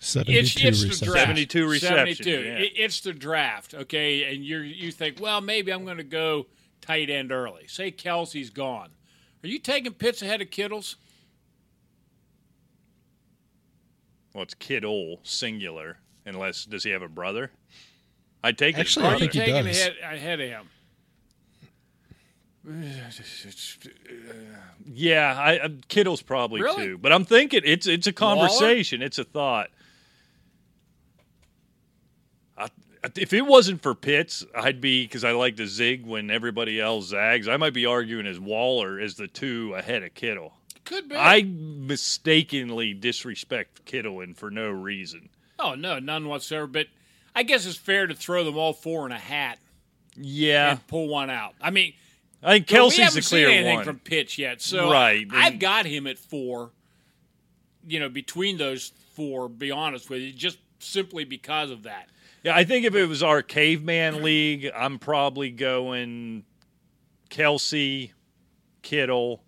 72 0.04 0.68
it's, 0.68 0.84
it's 0.84 1.00
the 1.00 1.06
draft. 1.06 1.28
72 1.28 1.68
receptions, 1.70 2.18
72. 2.18 2.30
yeah. 2.32 2.54
It- 2.58 2.74
it's 2.76 3.00
the 3.02 3.14
draft, 3.14 3.74
okay? 3.76 4.34
And 4.34 4.44
you 4.44 4.58
you 4.60 4.92
think, 4.92 5.20
well, 5.22 5.42
maybe 5.42 5.72
I'm 5.72 5.86
going 5.86 5.98
to 5.98 6.04
go 6.04 6.48
tight 6.82 7.10
end 7.12 7.32
early. 7.32 7.68
Say 7.68 7.92
Kelce's 7.92 8.50
gone. 8.50 8.90
Are 9.44 9.48
you 9.48 9.60
taking 9.60 9.94
Pitts 9.94 10.22
ahead 10.24 10.42
of 10.42 10.50
Kittles? 10.50 10.96
well, 14.34 14.44
it's 14.44 14.54
Kittle 14.56 15.20
singular. 15.24 15.98
Unless 16.26 16.66
does 16.66 16.84
he 16.84 16.90
have 16.92 17.02
a 17.04 17.08
brother? 17.10 17.52
I 18.44 18.52
take 18.54 18.78
it. 18.78 18.82
Actually, 18.82 19.06
Or 19.06 19.10
I 19.10 19.12
are 19.12 19.14
you 19.16 19.20
think 19.20 19.34
he 19.34 19.40
taking 19.40 19.66
does. 19.66 19.80
ahead, 19.80 19.96
ahead 20.02 20.40
of 20.42 20.50
him? 20.50 20.70
Yeah, 24.94 25.36
I, 25.40 25.66
I, 25.66 25.70
Kittle's 25.88 26.22
probably 26.22 26.62
Really? 26.62 26.86
two, 26.86 26.98
but 26.98 27.12
I'm 27.12 27.24
thinking 27.26 27.62
it's 27.64 27.86
it's 27.88 28.08
a 28.08 28.14
conversation, 28.14 29.02
it's 29.02 29.18
a 29.20 29.24
thought. 29.24 29.70
I, 32.58 32.68
if 33.16 33.34
it 33.34 33.42
wasn't 33.46 33.82
for 33.82 33.96
Pitts, 33.96 34.46
I'd 34.56 34.80
be 34.82 35.04
because 35.04 35.24
I 35.24 35.32
like 35.32 35.56
to 35.58 35.68
zig 35.68 36.06
when 36.06 36.30
everybody 36.30 36.80
else 36.80 37.08
zags. 37.08 37.48
I 37.48 37.58
might 37.58 37.74
be 37.74 37.86
arguing 37.86 38.28
as 38.28 38.40
Waller 38.40 39.00
as 39.00 39.16
the 39.16 39.28
two 39.28 39.74
ahead 39.76 40.04
of 40.04 40.14
Kittle. 40.14 40.54
Could 40.84 41.10
be. 41.10 41.16
I 41.16 41.44
mistakenly 41.44 42.94
disrespect 42.94 43.86
Kittle 43.86 44.22
and 44.22 44.38
for 44.38 44.50
no 44.52 44.70
reason. 44.70 45.30
oh 45.60 45.76
no, 45.76 46.00
none 46.00 46.28
whatsoever. 46.28 46.68
But 46.68 46.88
I 47.36 47.44
guess 47.44 47.66
it's 47.66 47.78
fair 47.78 48.08
to 48.08 48.14
throw 48.16 48.44
them 48.44 48.58
all 48.58 48.74
four 48.74 49.06
in 49.06 49.12
a 49.12 49.20
hat 49.20 49.60
Yeah, 50.16 50.72
and 50.72 50.88
pull 50.88 51.08
one 51.08 51.30
out. 51.30 51.54
I 51.62 51.70
mean, 51.72 51.94
I 52.44 52.54
think 52.54 52.70
we 52.70 52.76
Kelce's 52.78 52.98
haven't 52.98 53.16
the 53.16 53.22
seen 53.22 53.48
anything 53.48 53.76
one. 53.78 53.86
from 53.86 54.00
Pitts 54.00 54.38
yet, 54.38 54.62
so 54.62 54.92
Right, 54.92 55.28
I've 55.32 55.60
got 55.60 55.86
him 55.86 56.08
at 56.08 56.18
four. 56.18 56.72
You 57.88 58.00
know, 58.00 58.10
between 58.10 58.58
those 58.58 58.92
four, 59.16 59.50
be 59.50 59.72
honest 59.72 60.10
with 60.10 60.22
you, 60.22 60.32
just 60.34 60.58
simply 60.80 61.24
because 61.24 61.72
of 61.72 61.84
that. 61.84 62.10
Yeah, 62.44 62.56
I 62.56 62.64
think 62.64 62.86
if 62.86 62.96
it 62.96 63.06
was 63.06 63.22
our 63.22 63.42
caveman 63.42 64.24
league, 64.24 64.72
I'm 64.76 64.98
probably 64.98 65.52
going 65.52 66.44
Kelce, 67.30 68.12
Kittle, 68.82 69.44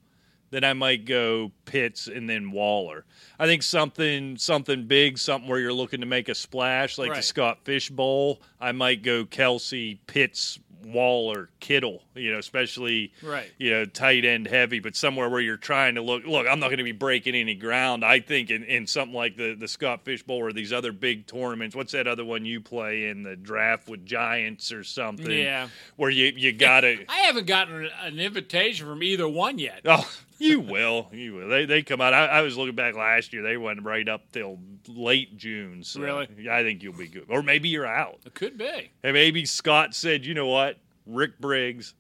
then 0.52 0.64
I 0.64 0.74
might 0.74 1.06
go 1.06 1.52
Pitts 1.66 2.06
and 2.08 2.30
then 2.30 2.52
Waller. 2.52 3.06
I 3.40 3.48
think 3.48 3.64
something 3.64 4.38
something 4.38 4.86
big, 4.86 5.18
something 5.18 5.50
where 5.50 5.60
you're 5.60 5.74
looking 5.74 6.02
to 6.02 6.06
make 6.06 6.30
a 6.30 6.36
splash, 6.36 7.00
like 7.00 7.16
the 7.16 7.24
Scott 7.24 7.60
Fish 7.64 7.90
Bowl. 7.90 8.40
I 8.62 8.72
might 8.72 9.02
go 9.02 9.26
Kelce, 9.26 9.98
Pitts, 10.06 10.60
Waller, 10.86 11.50
Kittle. 11.60 12.04
You 12.16 12.34
know, 12.34 12.40
especially 12.40 13.12
Right. 13.22 13.52
you 13.58 13.72
know 13.72 13.86
tight 13.86 14.26
end 14.26 14.48
heavy, 14.48 14.80
but 14.80 14.96
somewhere 14.96 15.30
where 15.30 15.42
you're 15.42 15.58
trying 15.58 15.96
to 15.96 16.02
look. 16.02 16.26
Look, 16.26 16.48
I'm 16.48 16.60
not 16.60 16.68
going 16.68 16.78
to 16.78 16.84
be 16.84 16.92
breaking 16.92 17.36
any 17.36 17.56
ground. 17.56 18.04
I 18.06 18.20
think 18.20 18.50
in, 18.52 18.64
in 18.64 18.88
something 18.88 19.16
like 19.16 19.38
the 19.38 19.56
the 19.56 19.68
Scott 19.68 20.04
Fish 20.06 20.24
Bowl 20.24 20.38
or 20.38 20.52
these 20.54 20.72
other 20.74 20.92
big 20.92 21.28
tournaments. 21.28 21.76
What's 21.76 21.94
that 21.94 22.08
other 22.08 22.26
one 22.26 22.46
you 22.46 22.62
play 22.62 23.08
in 23.08 23.24
the 23.24 23.36
draft 23.36 23.88
with 23.90 24.06
Giants 24.06 24.72
or 24.72 24.84
something? 24.84 25.30
Yeah. 25.30 25.70
where 25.96 26.10
you 26.10 26.32
you 26.36 26.52
got 26.54 26.82
to. 26.82 27.06
I 27.10 27.20
haven't 27.22 27.48
gotten 27.48 27.90
an 28.04 28.20
invitation 28.20 28.86
from 28.88 29.02
either 29.04 29.28
one 29.28 29.60
yet. 29.60 29.82
Oh, 29.86 30.10
you 30.40 30.60
will. 30.60 31.08
You 31.12 31.34
will. 31.36 31.48
They 31.50 31.66
they 31.66 31.82
come 31.84 32.02
out. 32.02 32.14
I, 32.14 32.26
I 32.26 32.42
was 32.42 32.58
looking 32.58 32.76
back 32.76 32.96
last 32.96 33.34
year. 33.34 33.42
They 33.44 33.58
went 33.58 33.84
right 33.84 34.08
up 34.08 34.32
till 34.32 34.60
late 34.88 35.38
June. 35.38 35.84
So 35.84 36.02
Really? 36.02 36.28
I 36.50 36.64
think 36.64 36.84
you'll 36.84 36.94
be 36.94 37.08
good. 37.08 37.26
Or 37.30 37.42
maybe 37.44 37.70
you're 37.70 37.86
out. 37.88 38.20
It 38.26 38.34
could 38.34 38.58
be. 38.58 38.92
And 39.04 39.14
maybe 39.14 39.46
Scott 39.46 39.96
said, 39.96 40.26
you 40.26 40.34
know 40.34 40.48
what, 40.48 40.78
Rick 41.06 41.40
Briggs, 41.40 41.94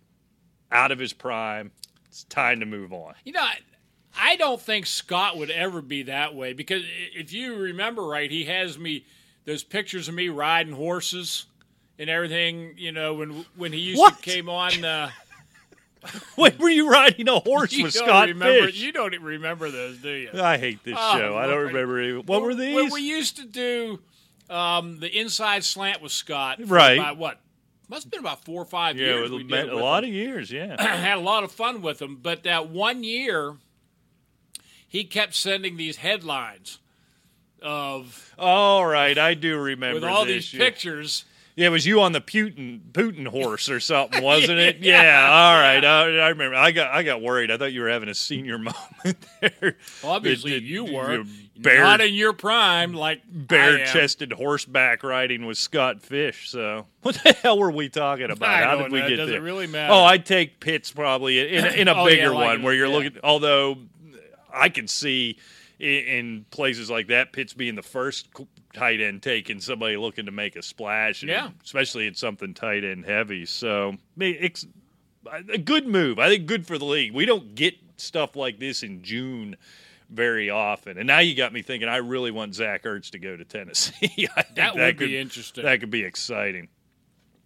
out 0.72 0.92
of 0.92 1.00
his 1.00 1.14
prime. 1.14 1.72
It's 2.08 2.24
time 2.26 2.60
to 2.60 2.66
move 2.66 2.94
on. 2.94 3.16
You 3.26 3.34
know, 3.34 3.42
I, 3.42 3.58
I 4.16 4.36
don't 4.36 4.62
think 4.62 4.86
Scott 4.86 5.38
would 5.38 5.50
ever 5.50 5.82
be 5.82 6.04
that 6.04 6.36
way 6.36 6.54
because 6.54 6.84
if 7.16 7.34
you 7.34 7.56
remember 7.56 8.04
right, 8.06 8.30
he 8.30 8.46
has 8.46 8.78
me 8.78 9.06
those 9.46 9.64
pictures 9.64 10.08
of 10.08 10.14
me 10.14 10.30
riding 10.30 10.74
horses 10.74 11.46
and 11.98 12.10
everything. 12.10 12.76
You 12.78 12.92
know, 12.92 13.16
when 13.16 13.46
when 13.56 13.74
he 13.74 13.80
used 13.80 14.00
What? 14.00 14.18
to 14.18 14.22
came 14.22 14.48
on. 14.50 14.86
Uh, 14.86 15.10
When 16.36 16.58
were 16.58 16.70
you 16.70 16.90
riding 16.92 17.28
a 17.30 17.40
horse 17.40 17.72
you 17.78 17.84
with 17.86 17.94
Scott 17.94 18.28
remember, 18.28 18.68
Fish? 18.68 18.80
You 18.82 18.92
don't 18.92 19.14
remember 19.22 19.70
those, 19.72 19.98
do 20.00 20.10
you? 20.10 20.30
I 20.34 20.58
hate 20.58 20.84
this 20.84 20.96
Oh, 20.98 21.18
show. 21.18 21.38
I 21.38 21.48
don't 21.48 21.68
remember. 21.68 22.00
any- 22.00 22.18
What 22.18 22.42
were 22.42 22.54
these? 22.56 22.76
When 22.76 22.92
we 22.92 23.02
used 23.02 23.38
to 23.38 23.46
do 23.46 24.00
um, 24.50 25.00
the 25.00 25.08
inside 25.20 25.64
slant 25.64 26.02
with 26.02 26.12
Scott, 26.12 26.58
Right. 26.66 26.98
About 27.00 27.18
what 27.18 27.40
must 27.90 28.04
have 28.06 28.12
been 28.12 28.20
about 28.22 28.44
four 28.44 28.62
or 28.62 28.66
five 28.66 28.98
yeah, 28.98 29.06
years. 29.08 29.30
it 29.30 29.34
we 29.34 29.44
was 29.44 29.52
did 29.52 29.68
it 29.68 29.74
a 29.74 29.78
lot 29.78 30.04
him. 30.04 30.10
of 30.10 30.14
years. 30.16 30.52
Yeah. 30.52 30.82
had 30.82 31.18
a 31.18 31.22
lot 31.22 31.44
of 31.44 31.52
fun 31.52 31.82
with 31.82 32.02
him. 32.02 32.18
But 32.22 32.44
that 32.44 32.70
one 32.70 33.04
year, 33.04 33.56
he 34.88 35.04
kept 35.04 35.36
sending 35.36 35.78
these 35.78 35.98
headlines 35.98 36.80
of 37.62 38.34
All 38.38 38.86
right, 38.86 39.18
I 39.18 39.34
do 39.36 39.58
remember 39.58 39.96
with 39.96 40.04
all 40.04 40.26
these 40.26 40.54
year. 40.54 40.64
pictures. 40.64 41.26
Yeah, 41.56 41.68
it 41.68 41.70
was 41.70 41.86
you 41.86 42.02
on 42.02 42.14
the 42.14 42.22
Putin 42.22 42.80
Putin 42.94 43.28
horse 43.28 43.70
or 43.70 43.80
something, 43.80 44.24
wasn't 44.24 44.58
it? 44.60 44.78
Yeah. 44.80 45.04
Yeah. 45.04 45.28
All 45.30 45.54
right, 45.60 45.86
I, 45.86 46.26
I 46.26 46.30
remember. 46.30 46.56
I 46.56 46.72
got 46.72 46.92
I 46.92 47.04
got 47.04 47.22
worried. 47.22 47.52
I 47.52 47.58
thought 47.58 47.74
you 47.74 47.82
were 47.82 47.90
having 47.90 48.10
a 48.10 48.16
senior 48.16 48.58
moment 48.60 49.18
there. 49.40 49.78
Obviously, 50.04 50.54
It- 50.54 50.58
it- 50.58 50.64
you 50.64 50.86
were 50.86 51.24
bare 51.56 51.84
not 51.84 52.02
in 52.02 52.16
your 52.16 52.34
prime, 52.34 52.94
like 52.94 53.22
bare 53.28 53.86
chested 53.86 54.34
horseback 54.34 55.04
riding 55.04 55.46
with 55.46 55.60
Scott 55.60 56.02
Fish. 56.02 56.50
So 56.50 56.88
what 57.04 57.16
the 57.24 57.34
hell 57.34 57.60
were 57.60 57.70
we 57.72 57.88
talking 57.88 58.32
about? 58.32 58.50
I 58.50 58.64
How 58.64 58.78
did 58.78 58.92
we 58.92 59.02
know. 59.02 59.10
get 59.10 59.16
Does 59.18 59.30
it 59.30 59.34
there? 59.34 59.42
really 59.42 59.68
matter? 59.68 59.94
Oh, 59.94 60.04
I'd 60.04 60.26
take 60.26 60.60
Pitts 60.60 60.92
probably 60.92 61.56
in, 61.56 61.66
in 61.68 61.88
a 61.88 61.94
Oh, 61.94 62.06
bigger 62.06 62.24
yeah, 62.24 62.30
like 62.30 62.46
one 62.48 62.60
it- 62.62 62.64
where 62.64 62.74
you're 62.74 62.88
yeah. 62.88 62.94
looking. 62.96 63.18
Although 63.24 63.78
I 64.52 64.70
can 64.70 64.88
see 64.88 65.38
in, 65.80 65.88
in 65.90 66.46
places 66.50 66.90
like 66.90 67.08
that, 67.08 67.32
Pitts 67.32 67.54
being 67.54 67.76
the 67.76 67.84
first 67.84 68.30
tight 68.74 69.00
end 69.02 69.22
taking 69.22 69.60
somebody 69.60 69.96
looking 69.98 70.26
to 70.26 70.32
make 70.32 70.56
a 70.56 70.62
splash, 70.62 71.24
Yeah. 71.24 71.50
especially 71.64 72.08
in 72.08 72.16
something 72.16 72.54
tight 72.54 72.84
end 72.84 73.06
heavy. 73.06 73.46
So 73.46 73.96
it's 74.18 74.66
a 75.32 75.58
good 75.58 75.88
move. 75.88 76.20
I 76.20 76.30
think 76.30 76.46
good 76.48 76.66
for 76.68 76.78
the 76.78 76.86
league. 76.86 77.14
We 77.14 77.26
don't 77.26 77.56
get 77.56 77.76
stuff 77.98 78.36
like 78.36 78.60
this 78.60 78.84
in 78.84 79.02
June 79.04 79.56
very 80.10 80.50
often. 80.50 80.98
And 80.98 81.08
now 81.08 81.20
you 81.20 81.34
got 81.36 81.54
me 81.54 81.62
thinking. 81.62 81.88
I 81.90 81.98
really 81.98 82.32
want 82.32 82.54
Zach 82.56 82.84
Ertz 82.84 83.10
to 83.12 83.20
go 83.20 83.36
to 83.38 83.46
Tennessee. 83.46 84.08
Think 84.08 84.30
That 84.56 84.76
would 84.76 84.98
be 84.98 85.18
interesting. 85.18 85.64
That 85.64 85.80
could 85.80 85.90
be 85.92 86.04
exciting. 86.04 86.68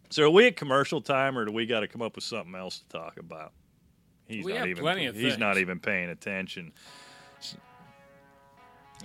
So 0.10 0.24
are 0.24 0.30
we 0.30 0.48
at 0.48 0.56
commercial 0.56 1.02
time, 1.02 1.38
or 1.38 1.46
do 1.46 1.52
we 1.52 1.66
got 1.66 1.82
to 1.82 1.88
come 1.88 2.02
up 2.02 2.16
with 2.16 2.24
something 2.24 2.56
else 2.56 2.80
to 2.80 2.98
talk 2.98 3.18
about? 3.20 3.52
He's 4.28 4.44
We 4.44 4.54
not 4.54 4.60
have 4.60 4.68
even. 4.70 4.84
plenty 4.84 5.06
of 5.06 5.16
he's 5.16 5.38
not 5.38 5.58
even 5.58 5.80
paying 5.80 6.10
attention. 6.10 6.72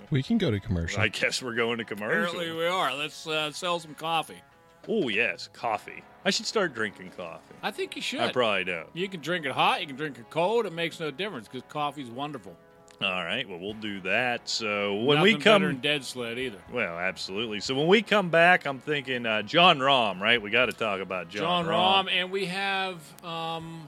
We 0.09 0.23
can 0.23 0.37
go 0.37 0.51
to 0.51 0.59
commercial. 0.59 1.01
I 1.01 1.07
guess 1.07 1.41
we're 1.41 1.55
going 1.55 1.77
to 1.79 1.85
commercial. 1.85 2.35
Apparently, 2.35 2.55
we 2.55 2.67
are. 2.67 2.93
Let's 2.95 3.25
uh, 3.27 3.51
sell 3.51 3.79
some 3.79 3.95
coffee. 3.95 4.41
Oh 4.87 5.07
yes, 5.07 5.49
coffee. 5.53 6.03
I 6.25 6.29
should 6.29 6.45
start 6.45 6.73
drinking 6.73 7.11
coffee. 7.15 7.55
I 7.61 7.71
think 7.71 7.95
you 7.95 8.01
should. 8.01 8.19
I 8.19 8.31
probably 8.31 8.65
don't. 8.65 8.87
you 8.93 9.07
can 9.07 9.21
drink 9.21 9.45
it 9.45 9.51
hot. 9.51 9.81
You 9.81 9.87
can 9.87 9.95
drink 9.95 10.17
it 10.17 10.29
cold. 10.29 10.65
It 10.65 10.73
makes 10.73 10.99
no 10.99 11.11
difference 11.11 11.47
because 11.47 11.63
coffee's 11.69 12.09
wonderful. 12.09 12.55
All 13.01 13.25
right. 13.25 13.47
Well, 13.47 13.59
we'll 13.59 13.73
do 13.73 13.99
that. 14.01 14.47
So 14.47 14.95
when 14.95 15.21
we 15.21 15.33
come, 15.33 15.61
better 15.61 15.67
than 15.67 15.81
dead 15.81 16.05
sled 16.05 16.37
either. 16.37 16.59
Well, 16.71 16.97
absolutely. 16.97 17.59
So 17.59 17.75
when 17.75 17.87
we 17.87 18.01
come 18.01 18.29
back, 18.29 18.65
I'm 18.65 18.79
thinking 18.79 19.25
uh, 19.25 19.41
John 19.41 19.79
Rahm, 19.79 20.21
right? 20.21 20.41
We 20.41 20.49
got 20.51 20.67
to 20.67 20.73
talk 20.73 21.01
about 21.01 21.27
John, 21.29 21.65
John 21.65 22.05
Rahm, 22.05 22.11
and 22.11 22.31
we 22.31 22.45
have 22.45 23.01
um, 23.23 23.87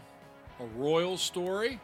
a 0.60 0.66
royal 0.78 1.18
story. 1.18 1.80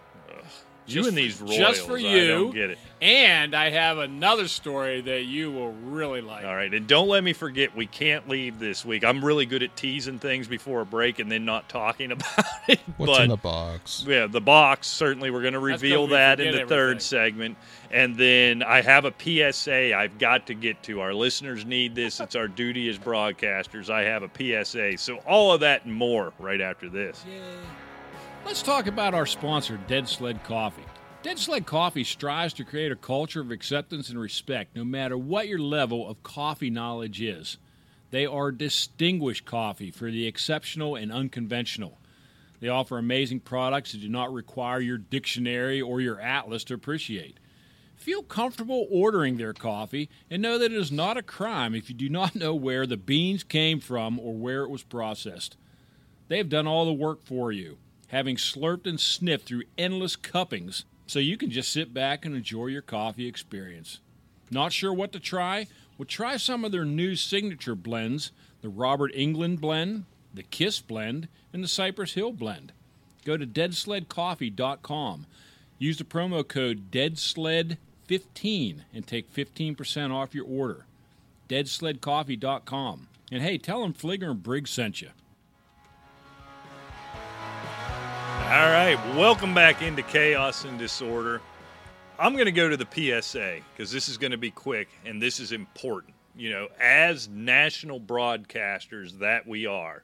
You 0.88 0.96
just 0.96 1.10
and 1.10 1.18
these 1.18 1.40
royals, 1.40 1.58
just 1.58 1.86
for 1.88 1.98
I 1.98 2.02
you. 2.02 2.28
don't 2.28 2.54
get 2.54 2.72
it. 2.72 2.78
And 3.02 3.56
I 3.56 3.70
have 3.70 3.98
another 3.98 4.48
story 4.48 5.02
that 5.02 5.24
you 5.24 5.52
will 5.52 5.72
really 5.72 6.22
like. 6.22 6.44
All 6.46 6.56
right, 6.56 6.72
and 6.74 6.86
don't 6.88 7.08
let 7.08 7.24
me 7.24 7.34
forget, 7.34 7.76
we 7.76 7.88
can't 7.88 8.28
leave 8.30 8.60
this 8.60 8.84
week. 8.86 9.04
I'm 9.04 9.24
really 9.26 9.46
good 9.46 9.64
at 9.64 9.76
teasing 9.76 10.20
things 10.20 10.48
before 10.48 10.82
a 10.82 10.86
break 10.86 11.20
and 11.20 11.32
then 11.32 11.46
not 11.46 11.68
talking 11.70 12.12
about 12.12 12.46
it. 12.68 12.80
What's 12.98 13.12
but 13.14 13.22
in 13.24 13.30
the 13.30 13.38
box? 13.38 14.06
yeah, 14.08 14.28
the 14.28 14.42
box 14.42 14.88
certainly 14.88 15.32
we're 15.32 15.42
going 15.42 15.54
to 15.54 15.60
That's 15.60 15.82
reveal 15.82 16.02
'cause 16.04 16.10
we 16.10 16.16
that 16.16 16.40
in 16.40 16.52
forget 16.54 16.68
the 16.68 16.76
third 16.76 17.02
segment, 17.02 17.58
and 17.90 18.16
then 18.18 18.62
I 18.64 18.82
have 18.82 19.06
a 19.06 19.14
PSA 19.18 19.94
I've 19.94 20.18
got 20.20 20.48
to 20.48 20.54
get 20.54 20.84
to. 20.84 21.02
Our 21.02 21.14
listeners 21.14 21.66
need 21.66 21.96
this. 21.96 22.20
It's 22.20 22.36
our 22.36 22.48
duty 22.48 22.88
as 22.90 22.98
broadcasters. 23.00 23.90
I 23.90 24.04
have 24.04 24.22
a 24.24 24.30
PSA. 24.30 24.98
So 24.98 25.18
all 25.28 25.52
of 25.54 25.62
that 25.62 25.86
and 25.86 25.94
more 25.94 26.34
right 26.40 26.62
after 26.62 26.88
this. 26.90 27.24
Let's 28.46 28.64
talk 28.64 28.88
about 28.88 29.14
our 29.14 29.26
sponsor, 29.26 29.80
Dead 29.88 30.10
Sled 30.10 30.44
Coffee. 30.44 30.84
Dead 31.24 31.38
Sled 31.38 31.66
Coffee 31.66 32.04
strives 32.04 32.54
to 32.56 32.66
create 32.66 32.92
a 32.92 32.98
culture 32.98 33.40
of 33.40 33.52
acceptance 33.52 34.10
and 34.10 34.20
respect 34.20 34.76
no 34.76 34.84
matter 34.84 35.18
what 35.18 35.48
your 35.48 35.60
level 35.60 36.10
of 36.10 36.24
coffee 36.24 36.70
knowledge 36.70 37.22
is. 37.22 37.58
They 38.10 38.26
are 38.26 38.52
distinguished 38.52 39.46
coffee 39.46 39.92
for 39.92 40.12
the 40.12 40.28
exceptional 40.28 40.96
and 40.96 41.12
unconventional. 41.12 42.00
They 42.60 42.68
offer 42.68 42.98
amazing 42.98 43.42
products 43.42 43.92
that 43.92 44.02
do 44.02 44.10
not 44.10 44.34
require 44.34 44.82
your 44.82 44.98
dictionary 44.98 45.80
or 45.80 46.02
your 46.02 46.20
atlas 46.20 46.64
to 46.66 46.74
appreciate. 46.74 47.38
Feel 47.96 48.24
comfortable 48.24 48.88
ordering 48.92 49.38
their 49.38 49.54
coffee 49.54 50.10
and 50.30 50.42
know 50.42 50.58
that 50.58 50.72
it 50.72 50.78
is 50.78 50.92
not 50.92 51.16
a 51.18 51.24
crime 51.24 51.76
if 51.76 51.90
you 51.90 51.96
do 51.96 52.10
not 52.10 52.36
know 52.36 52.56
where 52.56 52.88
the 52.88 52.98
beans 52.98 53.44
came 53.44 53.80
from 53.80 54.20
or 54.20 54.34
where 54.34 54.64
it 54.64 54.70
was 54.70 54.84
processed. 54.84 55.56
They 56.28 56.38
have 56.38 56.50
done 56.50 56.66
all 56.66 56.86
the 56.86 56.94
work 56.94 57.24
for 57.24 57.52
you, 57.52 57.78
having 58.12 58.36
slurped 58.36 58.86
and 58.86 59.00
sniffed 59.00 59.48
through 59.48 59.64
endless 59.78 60.18
cuppings, 60.18 60.84
so 61.08 61.18
you 61.18 61.38
can 61.38 61.50
just 61.50 61.72
sit 61.72 61.94
back 61.94 62.26
and 62.26 62.36
enjoy 62.36 62.66
your 62.68 62.82
coffee 62.82 63.26
experience. 63.26 64.00
Not 64.50 64.74
sure 64.74 64.94
what 64.94 65.14
to 65.14 65.20
try? 65.20 65.68
Well, 65.98 66.06
try 66.06 66.36
some 66.36 66.66
of 66.66 66.74
their 66.74 66.84
new 66.86 67.16
signature 67.16 67.76
blends 67.76 68.32
the 68.62 68.70
Robert 68.70 69.14
Englund 69.16 69.60
blend, 69.60 70.06
the 70.34 70.44
Kiss 70.44 70.82
blend, 70.82 71.30
and 71.54 71.64
the 71.64 71.68
Cypress 71.68 72.14
Hill 72.14 72.34
blend. 72.34 72.74
Go 73.26 73.38
to 73.38 73.48
deadsledcoffee.com. 73.48 75.26
Use 75.80 75.98
the 75.98 76.04
promo 76.04 76.48
code 76.48 76.92
DEADSLED15 76.92 78.82
and 78.94 79.08
take 79.08 79.34
15% 79.34 80.12
off 80.12 80.36
your 80.36 80.46
order. 80.46 80.86
Deadsledcoffee.com. 81.50 83.08
And 83.32 83.42
hey, 83.42 83.58
tell 83.58 83.82
them 83.82 83.94
Fleeger 83.94 84.30
and 84.30 84.44
Briggs 84.44 84.70
sent 84.70 85.02
you. 85.02 85.10
All 88.52 88.70
right, 88.70 88.98
welcome 89.16 89.54
back 89.54 89.82
into 89.82 90.04
Chaos 90.04 90.66
and 90.66 90.78
Disorder. 90.78 91.40
I'm 92.20 92.34
going 92.34 92.48
to 92.48 92.52
go 92.52 92.68
to 92.68 92.76
the 92.76 92.86
PSA 92.86 93.60
because 93.72 93.94
this 93.94 94.10
is 94.10 94.18
going 94.18 94.32
to 94.32 94.38
be 94.38 94.52
quick 94.52 94.90
and 95.06 95.22
this 95.22 95.40
is 95.40 95.54
important. 95.54 96.16
You 96.36 96.50
know, 96.50 96.68
as 96.78 97.30
national 97.30 98.02
broadcasters 98.02 99.20
that 99.20 99.48
we 99.48 99.68
are, 99.68 100.04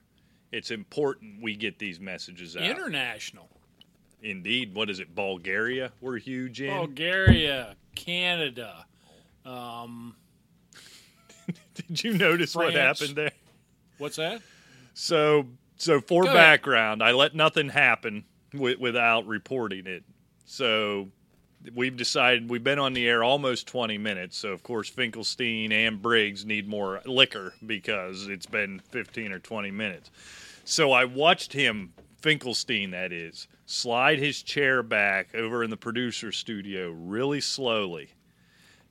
it's 0.53 0.71
important 0.71 1.43
we 1.43 1.57
get 1.57 1.77
these 1.77 1.99
messages 1.99 2.55
out. 2.55 2.63
International. 2.63 3.49
Indeed. 4.23 4.73
What 4.73 4.89
is 4.89 5.01
it? 5.01 5.13
Bulgaria? 5.13 5.91
We're 5.99 6.17
huge 6.17 6.61
in. 6.61 6.69
Bulgaria, 6.69 7.75
Canada. 7.95 8.85
Um, 9.43 10.15
Did 11.73 12.01
you 12.01 12.13
notice 12.13 12.55
what 12.55 12.73
happened 12.73 13.17
there? 13.17 13.33
what's 13.97 14.15
that? 14.15 14.41
So, 14.93 15.47
so 15.75 15.99
for 15.99 16.23
Go 16.23 16.29
ahead. 16.29 16.37
background, 16.37 17.03
I 17.03 17.11
let 17.11 17.35
nothing 17.35 17.67
happen 17.67 18.23
wi- 18.57 18.77
without 18.79 19.27
reporting 19.27 19.87
it. 19.87 20.03
So, 20.45 21.09
we've 21.75 21.97
decided 21.97 22.49
we've 22.49 22.63
been 22.63 22.79
on 22.79 22.93
the 22.93 23.07
air 23.07 23.23
almost 23.23 23.67
20 23.67 23.97
minutes. 23.97 24.37
So, 24.37 24.49
of 24.49 24.63
course, 24.63 24.89
Finkelstein 24.89 25.71
and 25.71 26.01
Briggs 26.01 26.45
need 26.45 26.67
more 26.67 27.01
liquor 27.05 27.53
because 27.65 28.27
it's 28.27 28.45
been 28.45 28.79
15 28.79 29.31
or 29.31 29.39
20 29.39 29.71
minutes. 29.71 30.11
So 30.63 30.91
I 30.91 31.05
watched 31.05 31.53
him, 31.53 31.93
Finkelstein, 32.21 32.91
that 32.91 33.13
is, 33.13 33.47
slide 33.65 34.19
his 34.19 34.41
chair 34.41 34.83
back 34.83 35.33
over 35.33 35.63
in 35.63 35.69
the 35.69 35.77
producer 35.77 36.31
studio 36.31 36.89
really 36.91 37.41
slowly 37.41 38.09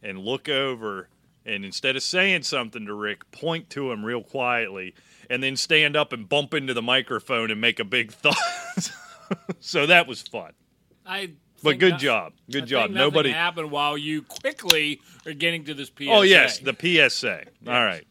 and 0.02 0.18
look 0.18 0.48
over 0.48 1.08
and 1.44 1.64
instead 1.64 1.94
of 1.94 2.02
saying 2.02 2.42
something 2.42 2.86
to 2.86 2.94
Rick, 2.94 3.30
point 3.30 3.70
to 3.70 3.92
him 3.92 4.04
real 4.04 4.22
quietly 4.22 4.94
and 5.30 5.42
then 5.42 5.54
stand 5.54 5.96
up 5.96 6.12
and 6.12 6.28
bump 6.28 6.54
into 6.54 6.74
the 6.74 6.82
microphone 6.82 7.50
and 7.50 7.60
make 7.60 7.78
a 7.78 7.84
big 7.84 8.10
thud. 8.12 8.34
so 9.60 9.86
that 9.86 10.06
was 10.06 10.22
fun. 10.22 10.52
I. 11.04 11.32
But 11.62 11.78
good 11.78 11.92
no- 11.92 11.98
job. 11.98 12.32
Good 12.50 12.64
I 12.64 12.66
job. 12.66 12.90
Nobody 12.90 13.30
happened 13.30 13.70
while 13.70 13.96
you 13.96 14.22
quickly 14.22 15.00
are 15.24 15.32
getting 15.32 15.64
to 15.64 15.74
this 15.74 15.88
PSA. 15.88 16.10
Oh 16.10 16.22
yes, 16.22 16.58
the 16.58 16.74
PSA. 16.78 17.44
All 17.66 17.72
right. 17.84 18.06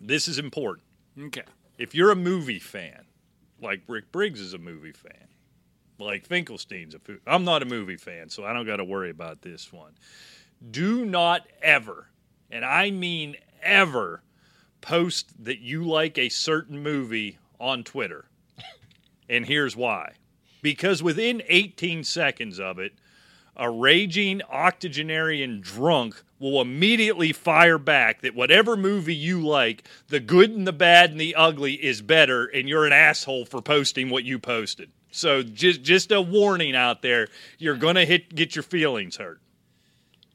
This 0.00 0.28
is 0.28 0.38
important. 0.38 0.84
okay. 1.26 1.44
If 1.78 1.94
you're 1.94 2.10
a 2.10 2.16
movie 2.16 2.58
fan, 2.58 3.04
like 3.60 3.82
Rick 3.88 4.12
Briggs 4.12 4.40
is 4.40 4.52
a 4.52 4.58
movie 4.58 4.92
fan, 4.92 5.28
like 5.98 6.26
Finkelstein's 6.26 6.94
a 6.94 6.98
fu- 6.98 7.20
I'm 7.26 7.44
not 7.44 7.62
a 7.62 7.66
movie 7.66 7.96
fan, 7.96 8.28
so 8.28 8.44
I 8.44 8.52
don't 8.52 8.66
got 8.66 8.76
to 8.76 8.84
worry 8.84 9.10
about 9.10 9.42
this 9.42 9.72
one. 9.72 9.92
Do 10.70 11.04
not 11.04 11.46
ever, 11.62 12.08
and 12.50 12.64
I 12.64 12.90
mean 12.90 13.36
ever, 13.62 14.22
post 14.80 15.32
that 15.44 15.60
you 15.60 15.84
like 15.84 16.18
a 16.18 16.28
certain 16.28 16.82
movie 16.82 17.38
on 17.58 17.82
Twitter. 17.84 18.26
And 19.28 19.46
here's 19.46 19.76
why. 19.76 20.12
Because 20.62 21.02
within 21.02 21.42
18 21.48 22.04
seconds 22.04 22.58
of 22.58 22.78
it, 22.78 22.92
a 23.56 23.70
raging 23.70 24.42
octogenarian 24.50 25.60
drunk 25.60 26.22
will 26.38 26.60
immediately 26.60 27.32
fire 27.32 27.78
back 27.78 28.22
that 28.22 28.34
whatever 28.34 28.76
movie 28.76 29.14
you 29.14 29.40
like, 29.40 29.86
the 30.08 30.20
good 30.20 30.50
and 30.50 30.66
the 30.66 30.72
bad 30.72 31.10
and 31.10 31.20
the 31.20 31.34
ugly 31.34 31.74
is 31.74 32.02
better, 32.02 32.46
and 32.46 32.68
you're 32.68 32.86
an 32.86 32.92
asshole 32.92 33.44
for 33.44 33.62
posting 33.62 34.10
what 34.10 34.24
you 34.24 34.38
posted. 34.38 34.90
So 35.10 35.42
just 35.42 35.82
just 35.82 36.10
a 36.10 36.20
warning 36.20 36.74
out 36.74 37.00
there, 37.02 37.28
you're 37.58 37.76
gonna 37.76 38.04
hit 38.04 38.34
get 38.34 38.56
your 38.56 38.64
feelings 38.64 39.16
hurt. 39.16 39.40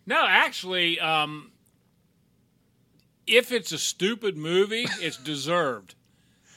No, 0.05 0.25
actually, 0.25 0.99
um, 1.01 1.51
if 3.27 3.51
it's 3.51 3.73
a 3.73 3.77
stupid 3.77 4.37
movie, 4.37 4.87
it's 5.01 5.17
deserved. 5.17 5.95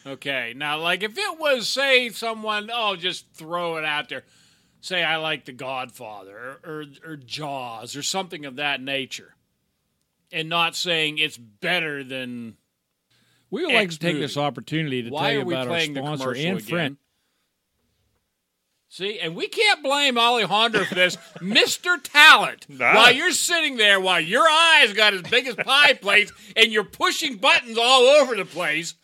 Okay. 0.07 0.55
Now, 0.57 0.79
like 0.79 1.03
if 1.03 1.17
it 1.17 1.39
was, 1.39 1.69
say, 1.69 2.09
someone, 2.11 2.71
oh, 2.73 2.97
just 2.97 3.27
throw 3.35 3.77
it 3.77 3.85
out 3.85 4.09
there. 4.09 4.25
Say 4.81 5.05
I 5.05 5.17
like 5.17 5.45
The 5.45 5.53
Godfather 5.53 6.59
or, 6.65 6.71
or, 6.71 6.85
or 7.07 7.17
Jaws 7.17 7.95
or 7.95 8.03
something 8.03 8.45
of 8.45 8.57
that 8.57 8.81
nature, 8.83 9.37
and 10.33 10.49
not 10.49 10.75
saying 10.75 11.19
it's 11.19 11.37
better 11.37 12.03
than. 12.03 12.57
We 13.49 13.65
would 13.65 13.75
like 13.75 13.85
X 13.85 13.95
to 13.95 14.01
take 14.01 14.15
movie. 14.15 14.27
this 14.27 14.37
opportunity 14.37 15.03
to 15.05 15.11
Why 15.11 15.21
tell 15.21 15.33
you 15.33 15.41
about 15.43 15.59
our 15.59 15.67
playing 15.67 15.95
the 15.95 16.01
sponsor 16.01 16.25
commercial 16.25 16.51
and 16.51 16.65
friend. 16.65 16.97
See, 18.89 19.19
and 19.21 19.37
we 19.37 19.47
can't 19.49 19.83
blame 19.83 20.19
Alejandro 20.19 20.85
for 20.85 20.95
this, 20.95 21.17
Mr. 21.39 21.99
Talent. 22.03 22.67
Nah. 22.69 22.95
While 22.95 23.13
you're 23.13 23.31
sitting 23.31 23.77
there, 23.77 24.01
while 24.01 24.21
your 24.21 24.47
eyes 24.47 24.93
got 24.93 25.15
as 25.15 25.23
big 25.23 25.47
as 25.47 25.55
pie 25.55 25.95
plates, 25.95 26.33
and 26.57 26.73
you're 26.73 26.85
pushing 26.85 27.37
buttons 27.37 27.79
all 27.79 28.03
over 28.03 28.35
the 28.35 28.45
place, 28.45 28.95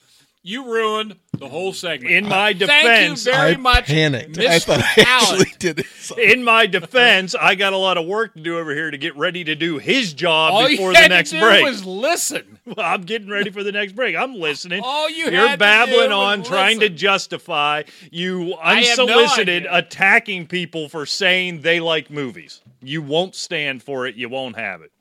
you 0.49 0.65
ruined 0.73 1.17
the 1.37 1.49
whole 1.49 1.73
segment. 1.73 2.13
In 2.13 2.27
my 2.27 2.53
Thank 2.55 2.59
defense, 2.59 3.27
you 3.27 3.33
very 3.33 3.53
I 3.53 3.57
much, 3.57 3.85
panicked. 3.87 4.33
Mr. 4.37 4.49
I 4.49 4.59
thought 4.59 4.79
I 4.81 5.03
Talent. 5.03 5.41
actually 5.41 5.53
did 5.59 5.79
it. 5.81 6.19
in 6.19 6.43
my 6.43 6.67
defense, 6.67 7.35
I 7.35 7.55
got 7.55 7.73
a 7.75 7.77
lot 7.77 7.99
of 7.99 8.07
work 8.07 8.35
to 8.35 8.41
do 8.41 8.59
over 8.59 8.75
here 8.75 8.91
to 8.91 8.97
get 8.99 9.15
ready 9.17 9.45
to 9.45 9.55
do 9.55 9.79
his 9.79 10.13
job 10.15 10.53
All 10.55 10.67
before 10.67 10.89
you 10.89 10.93
the 10.95 10.99
had 10.99 11.11
next 11.11 11.31
to 11.31 11.37
do 11.41 11.45
break. 11.47 11.65
was 11.65 11.85
listen. 11.85 12.59
Well, 12.69 12.85
I'm 12.85 13.03
getting 13.03 13.29
ready 13.31 13.51
for 13.51 13.63
the 13.63 13.73
next 13.73 13.93
break. 13.95 14.15
I'm 14.15 14.35
listening. 14.35 14.83
All 14.85 15.09
you 15.09 15.25
You're 15.31 15.33
had 15.49 15.53
to 15.53 15.59
babbling 15.59 16.09
do 16.11 16.15
on, 16.15 16.39
was 16.41 16.49
trying 16.49 16.81
to 16.81 16.91
justify 16.91 17.85
you 18.11 18.55
I 18.63 18.83
have 18.83 18.99
no 18.99 19.05
unsolicited 19.05 19.67
idea. 19.67 19.79
attacking 19.79 20.47
people 20.49 20.89
for 20.91 21.07
saying 21.07 21.63
they 21.63 21.81
like 21.81 22.11
movies. 22.11 22.61
You 22.83 23.01
won't 23.01 23.35
stand 23.35 23.83
for 23.83 24.07
it. 24.07 24.17
You 24.17 24.29
won't 24.29 24.57
have 24.57 24.83
it. 24.83 24.93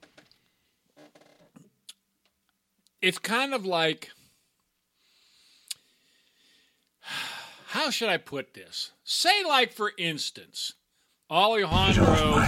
It's 3.02 3.20
kind 3.20 3.54
of 3.54 3.66
like. 3.66 4.12
How 7.72 7.89
should 7.89 8.07
I 8.07 8.15
put 8.15 8.53
this? 8.53 8.91
Say, 9.03 9.43
like, 9.45 9.74
for 9.74 9.91
instance, 9.97 10.74
Alejandro. 11.30 12.41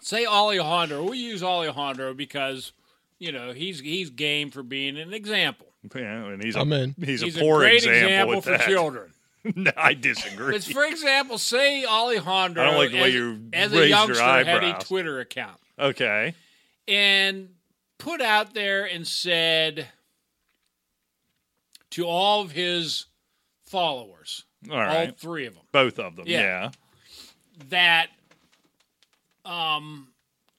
Say 0.00 0.26
Alejandro. 0.26 1.08
We 1.08 1.18
use 1.18 1.44
Alejandro 1.44 2.12
because, 2.12 2.72
you 3.20 3.30
know, 3.30 3.52
he's 3.52 3.78
he's 3.78 4.10
game 4.10 4.50
for 4.50 4.64
being 4.64 4.98
an 4.98 5.14
example. 5.14 5.68
Yeah, 5.94 6.24
and 6.26 6.42
he's 6.42 6.56
I'm 6.56 6.72
a 6.72 6.76
in. 6.76 6.94
he's, 7.04 7.20
He's 7.20 7.36
a 7.36 7.40
poor 7.40 7.60
great 7.60 7.76
example, 7.76 8.02
example 8.02 8.34
with 8.36 8.44
for 8.44 8.50
that. 8.50 8.68
children. 8.68 9.12
no, 9.54 9.70
I 9.76 9.94
disagree. 9.94 10.52
But 10.54 10.64
for 10.64 10.84
example, 10.84 11.38
say 11.38 11.84
Alejandro 11.84 12.64
I 12.64 12.66
don't 12.66 12.78
like 12.78 12.90
the 12.90 13.00
way 13.00 13.08
as, 13.08 13.14
you 13.14 13.40
as 13.52 13.70
raised 13.70 13.74
a 13.74 13.76
your 13.76 13.86
youngster 13.86 14.24
had 14.24 14.64
a. 14.64 14.78
Twitter 14.80 15.20
account 15.20 15.60
okay, 15.78 16.34
and 16.88 17.50
put 17.98 18.20
out 18.20 18.54
there 18.54 18.86
and 18.86 19.06
said 19.06 19.86
to 21.90 22.06
all 22.06 22.42
of 22.42 22.50
his 22.50 23.06
followers, 23.72 24.44
all 24.70 24.76
all 24.76 24.84
right, 24.84 25.18
three 25.18 25.46
of 25.46 25.54
them, 25.54 25.64
both 25.72 25.98
of 25.98 26.14
them. 26.16 26.26
Yeah. 26.28 26.40
Yeah. 26.40 26.70
that 27.70 28.08
um, 29.44 30.08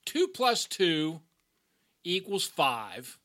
two 0.05 0.28
plus 0.28 0.66
two 0.66 1.22
equals 2.03 2.45
five, 2.45 3.18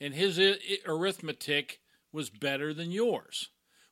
and 0.00 0.14
his 0.14 0.38
i- 0.38 0.58
i- 0.70 0.78
arithmetic 0.86 1.80
was 2.12 2.30
better 2.30 2.72
than 2.72 2.90
yours. 2.90 3.48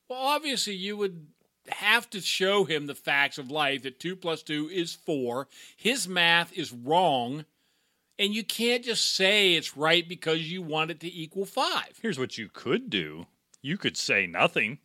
Well, 0.08 0.18
obviously, 0.20 0.74
you 0.74 0.96
would 0.96 1.26
have 1.68 2.08
to 2.10 2.20
show 2.20 2.64
him 2.64 2.86
the 2.86 2.94
facts 2.94 3.36
of 3.38 3.50
life 3.50 3.82
that 3.82 4.00
two 4.00 4.16
plus 4.16 4.42
two 4.42 4.68
is 4.70 4.94
four. 4.94 5.48
His 5.76 6.08
math 6.08 6.52
is 6.56 6.72
wrong, 6.72 7.44
and 8.18 8.34
you 8.34 8.42
can't 8.44 8.84
just 8.84 9.14
say 9.14 9.54
it's 9.54 9.76
right 9.76 10.08
because 10.08 10.50
you 10.50 10.62
want 10.62 10.90
it 10.90 11.00
to 11.00 11.12
equal 11.12 11.44
five. 11.44 11.98
Here's 12.00 12.18
what 12.18 12.38
you 12.38 12.48
could 12.48 12.88
do. 12.90 13.26
You 13.68 13.76
could 13.76 13.98
say 13.98 14.26
nothing. 14.26 14.78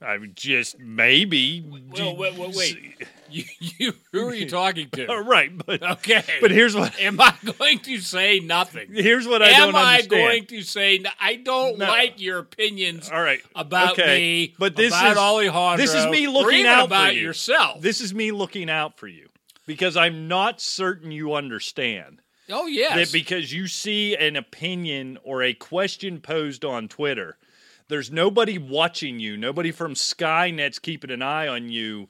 I 0.00 0.16
would 0.16 0.36
just 0.36 0.78
maybe. 0.78 1.60
Well, 1.90 2.16
wait, 2.16 2.36
wait, 2.36 2.54
wait. 2.56 3.08
You, 3.28 3.42
you, 3.58 3.92
who 4.12 4.28
are 4.28 4.34
you 4.34 4.48
talking 4.48 4.88
All 5.08 5.16
to? 5.16 5.22
right, 5.22 5.50
but 5.66 5.82
Okay, 5.82 6.22
but 6.40 6.52
here's 6.52 6.76
what 6.76 6.96
Am 7.00 7.20
I 7.20 7.34
going 7.58 7.80
to 7.80 7.98
say 7.98 8.38
nothing? 8.38 8.90
here's 8.94 9.26
what 9.26 9.42
I 9.42 9.48
Am 9.48 9.72
don't 9.72 9.74
understand. 9.74 10.12
Am 10.12 10.18
I 10.28 10.30
going 10.38 10.46
to 10.46 10.62
say 10.62 11.04
I 11.20 11.34
don't 11.34 11.78
No. 11.78 11.88
like 11.88 12.20
your 12.20 12.38
opinions 12.38 13.10
All 13.10 13.20
right, 13.20 13.40
about 13.56 13.98
okay. 13.98 14.18
me, 14.18 14.54
But 14.56 14.76
this 14.76 14.92
about 14.92 15.10
is 15.12 15.18
Alejandro, 15.18 15.76
this 15.84 15.94
is 15.94 16.06
me 16.06 16.28
looking 16.28 16.64
out 16.64 16.86
about 16.86 17.08
for 17.08 17.14
you. 17.14 17.22
yourself? 17.22 17.80
This 17.82 18.00
is 18.00 18.14
me 18.14 18.30
looking 18.30 18.70
out 18.70 18.98
for 18.98 19.08
you 19.08 19.30
because 19.66 19.96
I'm 19.96 20.28
not 20.28 20.60
certain 20.60 21.10
you 21.10 21.34
understand. 21.34 22.21
Oh 22.50 22.66
yes, 22.66 22.96
that 22.96 23.12
because 23.12 23.52
you 23.52 23.66
see 23.66 24.16
an 24.16 24.36
opinion 24.36 25.18
or 25.24 25.42
a 25.42 25.54
question 25.54 26.20
posed 26.20 26.64
on 26.64 26.88
Twitter, 26.88 27.38
there's 27.88 28.10
nobody 28.10 28.58
watching 28.58 29.20
you, 29.20 29.36
nobody 29.36 29.70
from 29.70 29.94
Skynet's 29.94 30.78
keeping 30.78 31.10
an 31.10 31.22
eye 31.22 31.48
on 31.48 31.68
you 31.68 32.08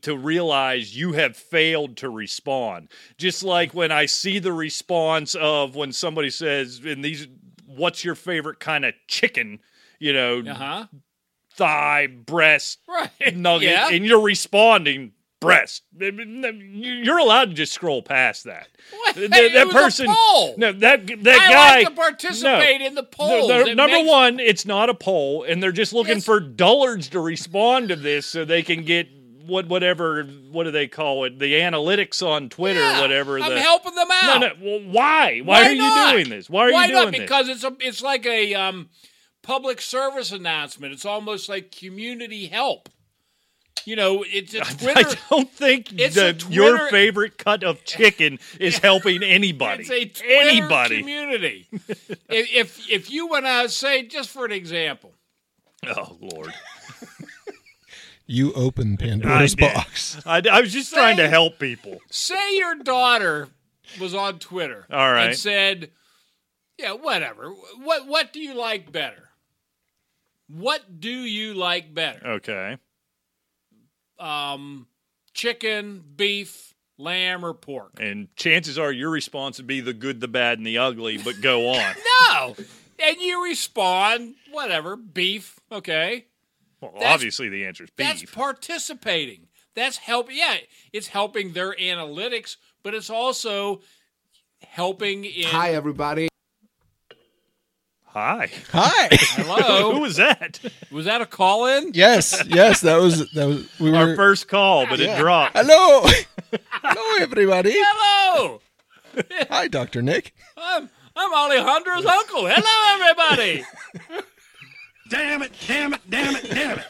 to 0.00 0.16
realize 0.16 0.96
you 0.96 1.12
have 1.12 1.36
failed 1.36 1.96
to 1.98 2.10
respond. 2.10 2.88
Just 3.16 3.42
like 3.42 3.74
when 3.74 3.92
I 3.92 4.06
see 4.06 4.38
the 4.38 4.52
response 4.52 5.34
of 5.34 5.76
when 5.76 5.92
somebody 5.92 6.30
says, 6.30 6.80
"In 6.84 7.02
these, 7.02 7.28
what's 7.66 8.04
your 8.04 8.14
favorite 8.14 8.60
kind 8.60 8.84
of 8.84 8.94
chicken?" 9.06 9.60
You 9.98 10.12
know, 10.12 10.40
uh 10.40 10.54
huh, 10.54 10.86
thigh, 11.54 12.06
breast, 12.06 12.78
right, 12.88 13.36
nugget, 13.36 13.70
yeah. 13.70 13.88
and 13.90 14.04
you're 14.04 14.22
responding 14.22 15.12
breast. 15.40 15.82
You're 15.98 17.18
allowed 17.18 17.50
to 17.50 17.54
just 17.54 17.72
scroll 17.72 18.02
past 18.02 18.44
that. 18.44 18.68
What? 18.90 19.14
That, 19.14 19.32
It 19.32 19.52
that 19.54 19.70
person, 19.70 20.06
poll. 20.06 20.54
no, 20.56 20.72
that 20.72 21.06
that 21.06 21.40
I 21.40 21.52
guy. 21.52 21.76
like 21.78 21.88
to 21.88 21.94
participate 21.94 22.80
in 22.80 22.94
the 22.94 23.02
no, 23.02 23.08
polls. 23.08 23.48
no, 23.48 23.64
number 23.74 23.96
makes- 23.98 24.08
one, 24.08 24.40
it's 24.40 24.66
not 24.66 24.90
a 24.90 24.94
poll, 24.94 25.44
and 25.44 25.62
they're 25.62 25.72
just 25.72 25.92
looking 25.92 26.20
for 26.20 26.40
dullards 26.40 27.08
to 27.10 27.20
respond 27.20 27.88
to 27.88 27.96
this 27.96 28.26
so 28.26 28.44
they 28.44 28.62
can 28.62 28.84
get 28.84 29.08
what 29.46 29.66
whatever 29.66 30.24
what 30.50 30.64
do 30.64 30.70
they 30.70 30.86
call 30.86 31.24
it 31.24 31.38
the 31.38 31.54
analytics 31.54 32.26
on 32.26 32.48
Twitter 32.48 32.80
Yeah, 32.80 32.98
or 32.98 33.02
whatever. 33.02 33.38
I'm 33.40 33.54
the, 33.54 33.60
helping 33.60 33.94
them 33.94 34.08
out. 34.10 34.40
no. 34.40 34.50
Well, 34.60 34.80
why? 34.92 35.40
Why, 35.40 35.70
are 35.70 35.74
not? 35.74 36.14
you 36.14 36.18
doing 36.22 36.30
this? 36.30 36.50
Why 36.50 36.68
are 36.68 36.72
Why 36.72 36.84
you 36.86 36.92
doing 36.92 37.04
not? 37.04 37.12
this? 37.12 37.20
Because 37.20 37.48
it's 37.48 37.64
a 37.64 37.76
it's 37.80 38.02
like 38.02 38.26
a 38.26 38.54
um, 38.54 38.90
public 39.42 39.80
service 39.80 40.32
announcement. 40.32 40.92
It's 40.92 41.06
almost 41.06 41.48
like 41.48 41.72
community 41.72 42.46
help. 42.46 42.88
You 43.84 43.96
know, 43.96 44.24
it's 44.26 44.54
a 44.54 44.60
I 44.60 44.64
Twitter. 44.72 45.20
don't 45.30 45.50
think 45.50 45.92
It's 45.98 46.14
the, 46.14 46.32
Twitter- 46.34 46.54
your 46.54 46.88
favorite 46.90 47.38
cut 47.38 47.62
of 47.64 47.84
chicken 47.84 48.38
is 48.60 48.78
helping 48.88 49.22
anybody. 49.22 49.82
It's 49.82 49.90
a 49.90 50.04
Twitter 50.06 50.34
anybody. 50.50 50.98
community. 51.00 51.66
if, 51.72 52.54
if 52.54 52.90
if 52.90 53.10
you 53.10 53.26
want 53.28 53.46
to 53.46 53.68
say, 53.68 54.04
just 54.06 54.30
for 54.30 54.44
an 54.44 54.52
example, 54.52 55.14
Oh 55.86 56.16
Lord. 56.20 56.52
You 58.30 58.52
open 58.52 58.98
Pandora's 58.98 59.54
did. 59.54 59.72
box. 59.72 60.20
I, 60.26 60.42
I 60.50 60.60
was 60.60 60.70
just 60.72 60.92
trying 60.92 61.16
to 61.16 61.28
help 61.30 61.58
people. 61.58 61.98
Say 62.10 62.58
your 62.58 62.74
daughter 62.74 63.48
was 63.98 64.14
on 64.14 64.38
Twitter. 64.38 64.86
All 64.90 65.10
right. 65.10 65.28
And 65.28 65.36
said, 65.36 65.90
"Yeah, 66.78 66.92
whatever. 66.92 67.50
What 67.82 68.06
what 68.06 68.32
do 68.34 68.40
you 68.40 68.52
like 68.54 68.92
better? 68.92 69.30
What 70.48 71.00
do 71.00 71.08
you 71.10 71.54
like 71.54 71.94
better? 71.94 72.20
Okay. 72.26 72.76
Um, 74.18 74.86
chicken, 75.34 76.02
beef, 76.16 76.74
lamb, 76.98 77.44
or 77.44 77.54
pork? 77.54 77.92
And 78.00 78.28
chances 78.36 78.78
are 78.78 78.90
your 78.92 79.10
response 79.10 79.58
would 79.58 79.66
be 79.66 79.80
the 79.80 79.92
good, 79.92 80.20
the 80.20 80.28
bad, 80.28 80.58
and 80.58 80.66
the 80.66 80.78
ugly, 80.78 81.18
but 81.18 81.40
go 81.40 81.68
on. 81.74 81.94
No. 82.30 82.56
And 83.00 83.16
you 83.20 83.44
respond, 83.44 84.34
whatever, 84.50 84.96
beef. 84.96 85.60
Okay. 85.70 86.26
Well, 86.80 86.92
That's- 86.94 87.14
obviously 87.14 87.48
the 87.48 87.64
answer 87.66 87.84
is 87.84 87.90
beef. 87.90 88.06
That's 88.06 88.24
participating. 88.30 89.46
That's 89.74 89.98
help. 89.98 90.28
Yeah, 90.32 90.56
it's 90.92 91.06
helping 91.08 91.52
their 91.52 91.72
analytics, 91.74 92.56
but 92.82 92.94
it's 92.94 93.10
also 93.10 93.80
helping 94.66 95.24
in. 95.24 95.44
Hi, 95.46 95.70
everybody. 95.74 96.28
Hi. 98.18 98.50
Hi. 98.72 99.08
Hello. 99.12 99.92
Who 99.94 100.00
was 100.00 100.16
that? 100.16 100.58
was 100.90 101.04
that 101.04 101.20
a 101.20 101.26
call 101.26 101.66
in? 101.66 101.92
yes, 101.94 102.42
yes, 102.48 102.80
that 102.80 102.96
was 103.00 103.30
that 103.30 103.46
was 103.46 103.68
we 103.78 103.92
were 103.92 103.96
Our 103.96 104.16
first 104.16 104.48
call, 104.48 104.86
but 104.88 104.98
Yeah. 104.98 105.14
it 105.14 105.20
dropped. 105.20 105.56
Hello. 105.56 106.02
Hello 106.82 107.22
everybody. 107.22 107.74
Hello. 107.76 108.60
Hi, 109.50 109.68
Dr. 109.68 110.02
Nick. 110.02 110.34
I'm 110.56 110.90
I'm 111.14 111.32
Alejandro's 111.32 112.06
uncle. 112.06 112.48
Hello, 112.50 113.02
everybody. 113.04 113.64
Damn 115.08 115.42
it, 115.42 115.52
damn 115.68 115.94
it, 115.94 116.00
damn 116.10 116.34
it, 116.36 116.50
damn 116.50 116.78
it. 116.80 116.86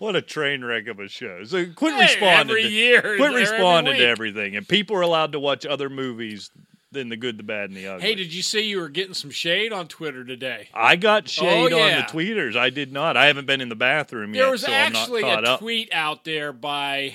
What 0.00 0.16
a 0.16 0.22
train 0.22 0.64
wreck 0.64 0.88
of 0.88 0.98
a 0.98 1.06
show. 1.08 1.44
So 1.44 1.66
quit 1.72 1.94
Hey, 1.94 2.00
responding. 2.02 2.50
every 2.50 2.62
to, 2.64 2.68
year, 2.70 3.00
Quit 3.00 3.18
there 3.18 3.26
every 3.28 3.40
responding 3.42 3.94
to 3.96 4.04
everything. 4.06 4.56
And 4.56 4.66
people 4.66 4.96
are 4.96 5.02
allowed 5.02 5.32
to 5.32 5.40
watch 5.40 5.64
other 5.64 5.88
movies 5.88 6.50
than 6.90 7.08
the 7.08 7.16
good, 7.16 7.36
the 7.38 7.42
bad, 7.42 7.70
and 7.70 7.76
the 7.76 7.86
ugly. 7.86 8.06
Hey, 8.06 8.14
did 8.14 8.32
you 8.32 8.42
see 8.42 8.62
you 8.62 8.80
were 8.80 8.88
getting 8.88 9.14
some 9.14 9.30
shade 9.30 9.72
on 9.72 9.88
Twitter 9.88 10.24
today? 10.24 10.68
I 10.72 10.96
got 10.96 11.28
shade 11.28 11.72
Oh, 11.72 11.80
on 11.80 11.96
the 11.96 12.02
tweeters. 12.04 12.56
I 12.56 12.70
did 12.70 12.92
not. 12.92 13.16
I 13.16 13.26
haven't 13.26 13.46
been 13.46 13.60
in 13.60 13.68
the 13.68 13.76
bathroom 13.76 14.32
There 14.32 14.44
yet, 14.44 14.50
was 14.50 14.62
so 14.62 14.72
I'm 14.72 14.92
not 14.92 15.02
actually 15.02 15.22
a 15.22 15.26
up. 15.26 15.60
tweet 15.60 15.92
out 15.92 16.24
there 16.24 16.52
by 16.52 17.14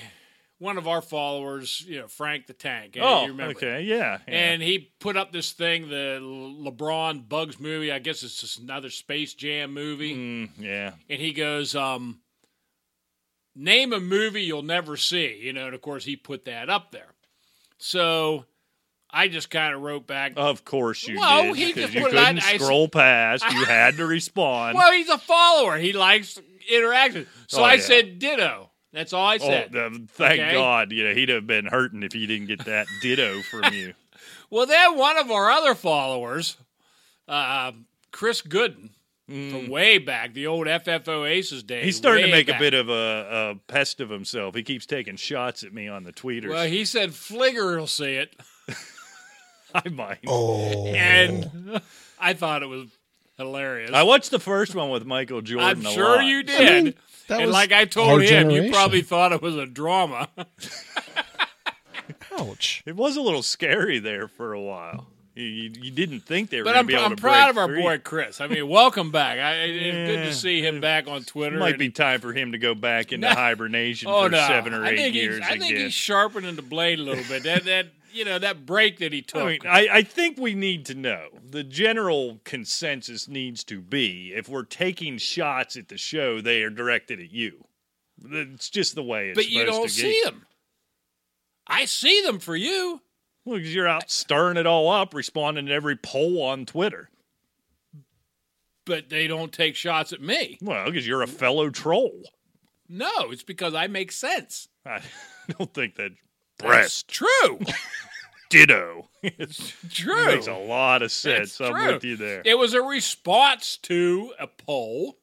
one 0.58 0.78
of 0.78 0.86
our 0.86 1.02
followers, 1.02 1.84
you 1.86 1.98
know, 1.98 2.06
Frank 2.06 2.46
the 2.46 2.52
Tank. 2.52 2.96
Oh, 3.00 3.22
you 3.22 3.32
remember 3.32 3.56
okay, 3.56 3.82
yeah, 3.82 4.18
yeah. 4.28 4.34
And 4.34 4.62
he 4.62 4.92
put 5.00 5.16
up 5.16 5.32
this 5.32 5.50
thing, 5.52 5.88
the 5.88 6.20
LeBron 6.22 7.28
Bugs 7.28 7.58
movie. 7.58 7.90
I 7.90 7.98
guess 7.98 8.22
it's 8.22 8.40
just 8.40 8.60
another 8.60 8.90
Space 8.90 9.34
Jam 9.34 9.74
movie. 9.74 10.14
Mm, 10.14 10.50
yeah. 10.58 10.92
And 11.10 11.20
he 11.20 11.32
goes, 11.32 11.74
um, 11.74 12.20
"Name 13.56 13.92
a 13.92 14.00
movie 14.00 14.42
you'll 14.44 14.62
never 14.62 14.96
see." 14.96 15.40
You 15.42 15.52
know, 15.52 15.66
and 15.66 15.74
of 15.74 15.82
course 15.82 16.04
he 16.04 16.14
put 16.16 16.44
that 16.44 16.70
up 16.70 16.92
there. 16.92 17.08
So 17.76 18.46
I 19.14 19.28
just 19.28 19.48
kind 19.48 19.74
of 19.74 19.80
wrote 19.80 20.06
back. 20.06 20.32
Of 20.36 20.64
course 20.64 21.06
you 21.06 21.18
did. 21.20 21.56
he 21.56 21.72
just 21.72 21.94
you 21.94 22.04
couldn't 22.04 22.38
I- 22.40 22.56
scroll 22.58 22.88
past. 22.88 23.44
You 23.52 23.64
had 23.66 23.96
to 23.98 24.06
respond. 24.06 24.76
well, 24.76 24.92
he's 24.92 25.08
a 25.08 25.18
follower. 25.18 25.76
He 25.78 25.92
likes 25.92 26.38
interaction. 26.70 27.26
So 27.46 27.60
Oh, 27.60 27.64
I 27.64 27.74
yeah. 27.74 27.80
said 27.80 28.18
ditto. 28.18 28.70
That's 28.92 29.12
all 29.12 29.26
I 29.26 29.36
oh, 29.36 29.38
said. 29.38 29.72
the- 29.72 30.06
thank 30.12 30.40
Okay. 30.40 30.52
God. 30.52 30.92
You 30.92 31.08
know, 31.08 31.14
he'd 31.14 31.28
have 31.28 31.46
been 31.46 31.66
hurting 31.66 32.02
if 32.02 32.12
he 32.12 32.26
didn't 32.26 32.46
get 32.48 32.64
that 32.66 32.86
ditto 33.02 33.40
from 33.42 33.72
you. 33.72 33.94
Well, 34.50 34.66
then 34.66 34.96
one 34.96 35.18
of 35.18 35.32
our 35.32 35.50
other 35.50 35.74
followers, 35.74 36.56
uh, 37.26 37.72
Chris 38.12 38.40
Gooden, 38.40 38.90
from 39.26 39.68
way 39.68 39.98
back, 39.98 40.32
the 40.34 40.46
old 40.46 40.68
FFO 40.68 41.28
Aces 41.28 41.64
days. 41.64 41.82
Mm. 41.82 41.84
He's 41.86 41.96
starting 41.96 42.26
to 42.26 42.30
make 42.30 42.46
back. 42.46 42.56
a 42.56 42.58
bit 42.60 42.74
of 42.74 42.88
a, 42.88 42.92
a 42.92 43.54
pest 43.72 44.00
of 44.00 44.10
himself. 44.10 44.54
He 44.54 44.62
keeps 44.62 44.86
taking 44.86 45.16
shots 45.16 45.64
at 45.64 45.72
me 45.72 45.88
on 45.88 46.04
the 46.04 46.12
tweeters. 46.12 46.50
Well, 46.50 46.66
he 46.68 46.84
said 46.84 47.10
Fleeger 47.10 47.76
will 47.78 47.88
see 47.88 48.14
it, 48.14 48.36
I 49.74 49.88
might. 49.88 50.18
Oh. 50.26 50.86
and 50.86 51.80
I 52.20 52.32
thought 52.34 52.62
it 52.62 52.68
was 52.68 52.86
hilarious. 53.36 53.90
I 53.92 54.02
watched 54.04 54.30
the 54.30 54.38
first 54.38 54.74
one 54.74 54.90
with 54.90 55.04
Michael 55.04 55.40
Jordan. 55.42 55.68
I'm 55.80 55.86
a 55.86 55.90
sure 55.90 56.16
lot. 56.16 56.24
you 56.24 56.42
did. 56.44 56.84
mean, 56.84 56.94
that 57.28 57.38
and 57.40 57.46
was 57.46 57.52
like 57.54 57.72
I 57.72 57.84
told 57.84 58.22
him, 58.22 58.50
you 58.50 58.70
probably 58.70 59.02
thought 59.02 59.32
it 59.32 59.42
was 59.42 59.56
a 59.56 59.66
drama. 59.66 60.28
Ouch. 62.38 62.82
It 62.86 62.96
was 62.96 63.16
a 63.16 63.20
little 63.20 63.42
scary 63.42 63.98
there 63.98 64.28
for 64.28 64.52
a 64.52 64.60
while. 64.60 65.06
You, 65.36 65.44
you, 65.44 65.70
you 65.82 65.90
didn't 65.90 66.20
think 66.20 66.50
they 66.50 66.58
were 66.58 66.64
but 66.64 66.74
going 66.74 66.78
I'm, 66.80 66.86
to 66.86 66.88
be 66.88 66.94
able 66.94 67.04
I'm 67.06 67.16
to 67.16 67.20
proud 67.20 67.50
of 67.50 67.58
our 67.58 67.66
free. 67.66 67.82
boy 67.82 67.98
Chris. 67.98 68.40
I 68.40 68.46
mean, 68.46 68.68
welcome 68.68 69.10
back. 69.10 69.38
I, 69.40 69.54
it- 69.64 69.70
it's 69.82 70.10
good 70.12 70.24
to 70.26 70.32
see 70.32 70.64
him 70.64 70.80
back 70.80 71.08
on 71.08 71.24
Twitter. 71.24 71.56
It 71.56 71.60
might 71.60 71.78
be 71.78 71.90
time 71.90 72.20
for 72.20 72.32
him 72.32 72.52
to 72.52 72.58
go 72.58 72.74
back 72.74 73.12
into 73.12 73.26
No. 73.28 73.34
hibernation 73.34 74.08
oh 74.10 74.24
for 74.24 74.30
no, 74.30 74.46
seven 74.46 74.74
or 74.74 74.84
I 74.84 74.90
eight 74.90 74.96
think 74.96 75.14
years 75.16 75.38
he's, 75.38 75.44
I 75.46 75.50
think 75.58 75.64
again. 75.72 75.76
he's 75.86 75.92
sharpening 75.94 76.54
the 76.54 76.62
blade 76.62 77.00
a 77.00 77.02
little 77.02 77.24
bit. 77.24 77.42
That 77.44 77.64
that 77.64 77.86
you 78.14 78.24
know 78.24 78.38
that 78.38 78.64
break 78.66 78.98
that 78.98 79.12
he 79.12 79.22
took. 79.22 79.42
I 79.42 79.46
mean, 79.46 79.60
I, 79.66 79.88
I 79.92 80.02
think 80.02 80.38
we 80.38 80.54
need 80.54 80.86
to 80.86 80.94
know. 80.94 81.28
The 81.48 81.64
general 81.64 82.40
consensus 82.44 83.28
needs 83.28 83.64
to 83.64 83.80
be 83.80 84.32
if 84.34 84.48
we're 84.48 84.62
taking 84.64 85.18
shots 85.18 85.76
at 85.76 85.88
the 85.88 85.98
show, 85.98 86.40
they 86.40 86.62
are 86.62 86.70
directed 86.70 87.20
at 87.20 87.30
you. 87.30 87.66
It's 88.24 88.70
just 88.70 88.94
the 88.94 89.02
way 89.02 89.30
it's 89.30 89.36
but 89.36 89.48
you 89.48 89.64
don't 89.66 89.90
see 89.90 90.20
them. 90.24 90.46
I 91.66 91.84
see 91.86 92.22
them 92.22 92.38
for 92.38 92.54
you. 92.54 93.00
Well, 93.44 93.58
because 93.58 93.74
you're 93.74 93.88
out 93.88 94.10
stirring 94.10 94.56
it 94.56 94.66
all 94.66 94.90
up, 94.90 95.12
responding 95.12 95.66
to 95.66 95.72
every 95.72 95.96
poll 95.96 96.42
on 96.42 96.64
Twitter. 96.66 97.10
but 98.86 99.08
they 99.08 99.26
don't 99.26 99.52
take 99.52 99.76
shots 99.76 100.12
at 100.12 100.20
me. 100.20 100.58
Well, 100.62 100.86
because 100.86 101.06
you're 101.06 101.22
a 101.22 101.26
fellow 101.26 101.70
troll. 101.70 102.22
No, 102.88 103.10
it's 103.30 103.42
because 103.42 103.74
I 103.74 103.86
make 103.86 104.12
sense. 104.12 104.68
I 104.86 105.00
don't 105.58 105.72
think 105.72 105.96
that 105.96 106.12
That's 106.58 107.02
true. 107.04 107.60
ditto. 108.50 109.08
it 109.22 109.72
true. 109.90 110.26
makes 110.26 110.46
a 110.46 110.52
lot 110.54 111.02
of 111.02 111.10
sense. 111.10 111.58
That's 111.58 111.70
I'm 111.70 111.76
true. 111.76 111.94
with 111.94 112.04
you 112.04 112.16
there. 112.16 112.42
It 112.44 112.58
was 112.58 112.74
a 112.74 112.82
response 112.82 113.78
to 113.82 114.32
a 114.38 114.46
poll. 114.46 115.18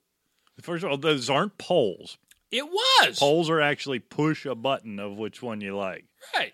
First 0.62 0.84
of 0.84 0.92
all, 0.92 0.98
those 0.98 1.30
aren't 1.30 1.58
polls. 1.58 2.18
It 2.52 2.66
was 2.66 3.18
Polls 3.18 3.50
are 3.50 3.62
actually 3.62 4.00
push 4.00 4.46
a 4.46 4.56
button 4.56 5.00
of 5.00 5.18
which 5.18 5.42
one 5.42 5.62
you 5.62 5.76
like. 5.76 6.06
right. 6.36 6.54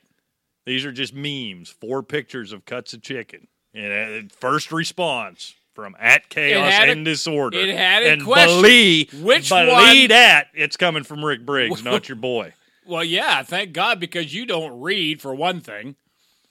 These 0.65 0.86
are 0.86 0.91
just 0.91 1.13
memes, 1.13 1.69
four 1.69 2.03
pictures 2.03 2.51
of 2.51 2.65
cuts 2.65 2.93
of 2.93 3.01
chicken. 3.01 3.47
And 3.73 4.30
uh, 4.32 4.36
first 4.39 4.71
response 4.71 5.55
from 5.73 5.95
at 5.99 6.30
chaos 6.30 6.71
had 6.71 6.89
a- 6.89 6.91
and 6.91 7.05
disorder. 7.05 7.57
it 7.57 7.75
had 7.75 8.03
a 8.03 8.11
and 8.11 8.23
question. 8.23 8.61
believe, 8.61 9.23
Which 9.23 9.49
believe 9.49 9.69
one- 9.71 10.07
that 10.09 10.47
it's 10.53 10.78
coming 10.78 11.03
from 11.03 11.23
Rick 11.25 11.45
Briggs, 11.45 11.84
not 11.86 12.07
your 12.09 12.17
boy. 12.17 12.53
Well, 12.88 13.04
yeah, 13.04 13.44
thank 13.44 13.74
God 13.74 14.00
because 14.00 14.34
you 14.34 14.46
don't 14.46 14.80
read 14.82 15.22
for 15.22 15.36
one 15.36 15.60
thing. 15.62 15.96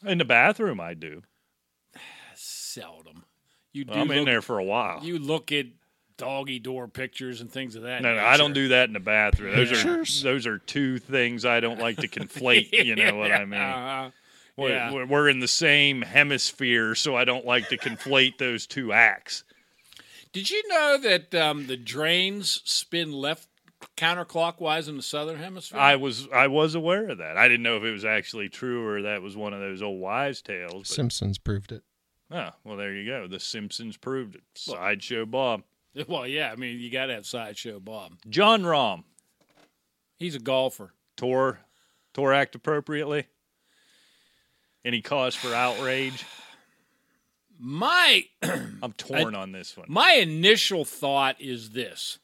In 0.05 0.19
the 0.19 0.25
bathroom, 0.25 0.81
I 0.81 0.95
do. 0.95 1.23
Seldom. 2.35 3.25
You 3.73 3.85
do. 3.85 3.93
I'm 3.95 4.11
in 4.11 4.25
there 4.25 4.43
for 4.43 4.59
a 4.59 4.65
while. 4.65 5.01
You 5.03 5.19
look 5.19 5.53
at 5.53 5.67
doggy 6.17 6.59
door 6.59 6.89
pictures 6.89 7.41
and 7.41 7.51
things 7.51 7.77
of 7.77 7.83
that. 7.83 8.03
no, 8.03 8.15
no, 8.15 8.25
I 8.25 8.37
don't 8.37 8.53
do 8.55 8.69
that 8.69 8.89
in 8.89 8.95
the 8.95 9.01
bathroom. 9.01 9.55
Those 9.57 9.71
Pictures? 9.71 10.25
are 10.25 10.33
those 10.33 10.47
are 10.47 10.59
two 10.59 10.99
things 10.99 11.45
I 11.45 11.61
don't 11.61 11.79
like 11.81 11.99
to 11.99 12.09
conflate. 12.09 12.73
You 12.73 12.97
know 12.97 13.17
what 13.17 13.33
I 13.33 13.45
mean? 13.45 13.61
Uh-huh. 13.61 14.11
We're, 14.59 14.71
Yeah. 14.71 14.91
we're- 14.93 15.05
we're 15.07 15.29
in 15.29 15.41
the 15.41 15.49
same 15.49 16.01
hemisphere, 16.01 16.95
so 16.95 17.15
I 17.15 17.27
don't 17.27 17.45
like 17.45 17.69
to 17.69 17.77
conflate 17.77 18.39
those 18.39 18.67
two 18.67 18.91
acts. 18.91 19.45
Did 20.33 20.49
you 20.49 20.67
know 20.69 20.97
that 21.03 21.35
um, 21.35 21.67
the 21.67 21.77
drains 21.77 22.63
spin 22.65 23.13
left 23.13 23.49
counterclockwise 23.97 24.89
in 24.89 24.97
the 24.97 25.03
southern 25.03 25.39
hemisphere? 25.39 25.79
I 25.79 25.97
was 25.97 26.29
I 26.33 26.47
was 26.49 26.75
aware 26.75 27.09
of 27.11 27.19
that. 27.19 27.37
I 27.37 27.49
didn't 27.49 27.63
know 27.63 27.77
if 27.77 27.85
it 27.85 27.93
was 27.93 28.05
actually 28.05 28.49
true 28.49 28.87
or 28.87 29.03
that 29.03 29.23
was 29.23 29.37
one 29.37 29.53
of 29.53 29.61
those 29.61 29.83
old 29.83 30.01
wives' 30.01 30.43
tales. 30.43 30.73
But, 30.73 30.87
Simpsons 30.89 31.39
proved 31.39 31.73
it. 31.73 31.83
oh, 32.31 32.51
well, 32.65 32.77
there 32.77 32.93
you 32.93 33.07
go. 33.07 33.27
The 33.27 33.41
Simpsons 33.41 33.97
proved 33.97 34.35
it. 34.35 34.43
Sideshow 34.55 35.27
Bob. 35.27 35.63
well, 36.09 36.27
yeah. 36.27 36.51
I 36.53 36.57
mean, 36.57 36.79
you 36.79 36.91
got 36.91 37.07
to 37.07 37.15
have 37.15 37.27
sideshow 37.27 37.81
Bob. 37.81 38.13
John 38.29 38.63
Rahm. 38.63 39.05
He's 40.19 40.35
a 40.35 40.41
golfer. 40.41 40.93
tore 41.17 41.61
tore 42.15 42.33
act 42.33 42.55
appropriately. 42.55 43.27
Any 44.85 45.03
cause 45.03 45.35
for 45.35 45.53
outrage? 45.53 46.25
My 47.59 48.25
I'm 48.43 48.93
torn 48.97 49.35
on 49.35 49.53
this 49.53 49.77
one. 49.77 49.87
my 49.91 50.13
initial 50.13 50.85
thought 50.85 51.41
is 51.41 51.71
this. 51.71 52.19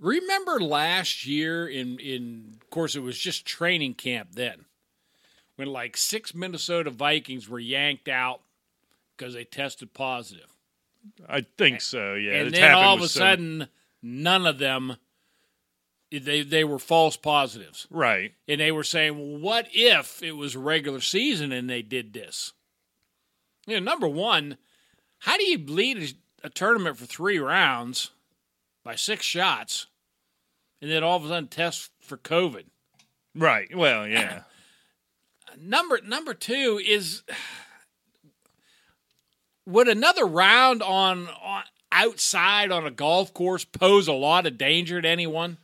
Remember 0.00 0.60
last 0.60 1.26
year 1.26 1.66
in 1.66 1.98
in 1.98 2.58
of 2.60 2.70
course 2.70 2.94
it 2.94 3.00
was 3.00 3.18
just 3.18 3.44
training 3.46 3.94
camp 3.94 4.30
then 4.32 4.64
when 5.56 5.68
like 5.68 5.96
six 5.96 6.34
Minnesota 6.34 6.90
Vikings 6.90 7.48
were 7.48 7.58
yanked 7.58 8.08
out 8.08 8.40
because 9.16 9.34
they 9.34 9.44
tested 9.44 9.92
positive. 9.94 10.54
I 11.28 11.46
think 11.56 11.80
so. 11.80 12.14
Yeah. 12.14 12.34
and 12.34 12.48
It's 12.48 12.58
then 12.58 12.74
all 12.74 12.94
of 12.94 13.02
a 13.02 13.08
sudden 13.08 13.68
none 14.02 14.46
of 14.46 14.58
them 14.58 14.96
they 16.10 16.42
they 16.42 16.64
were 16.64 16.78
false 16.78 17.16
positives. 17.16 17.86
right? 17.90 18.32
And 18.46 18.60
they 18.60 18.72
were 18.72 18.84
saying, 18.84 19.16
well, 19.18 19.40
what 19.40 19.68
if 19.72 20.22
it 20.22 20.32
was 20.36 20.56
regular 20.56 21.00
season 21.00 21.52
and 21.52 21.68
they 21.68 21.82
did 21.82 22.12
this? 22.12 22.52
You 23.66 23.74
know, 23.78 23.84
number 23.90 24.08
one, 24.08 24.56
how 25.18 25.36
do 25.36 25.44
you 25.44 25.58
bleed 25.58 25.98
a, 25.98 26.46
a 26.46 26.50
tournament 26.50 26.96
for 26.96 27.04
three 27.04 27.38
rounds 27.38 28.12
by 28.88 28.94
six 28.94 29.22
shots, 29.22 29.86
and 30.80 30.90
then 30.90 31.04
all 31.04 31.18
of 31.18 31.24
a 31.26 31.28
sudden 31.28 31.46
test 31.46 31.90
for 32.00 32.16
COVID. 32.16 32.64
Right. 33.34 33.68
Well, 33.76 34.08
yeah. 34.08 34.44
Number 35.60 36.00
number 36.02 36.32
two 36.32 36.80
is 36.82 37.22
would 39.66 39.88
another 39.88 40.24
round 40.24 40.82
on, 40.82 41.28
on 41.28 41.64
outside 41.92 42.72
on 42.72 42.86
a 42.86 42.90
golf 42.90 43.34
course 43.34 43.66
pose 43.66 44.08
a 44.08 44.14
lot 44.14 44.46
of 44.46 44.56
danger 44.56 45.02
to 45.02 45.08
anyone? 45.08 45.58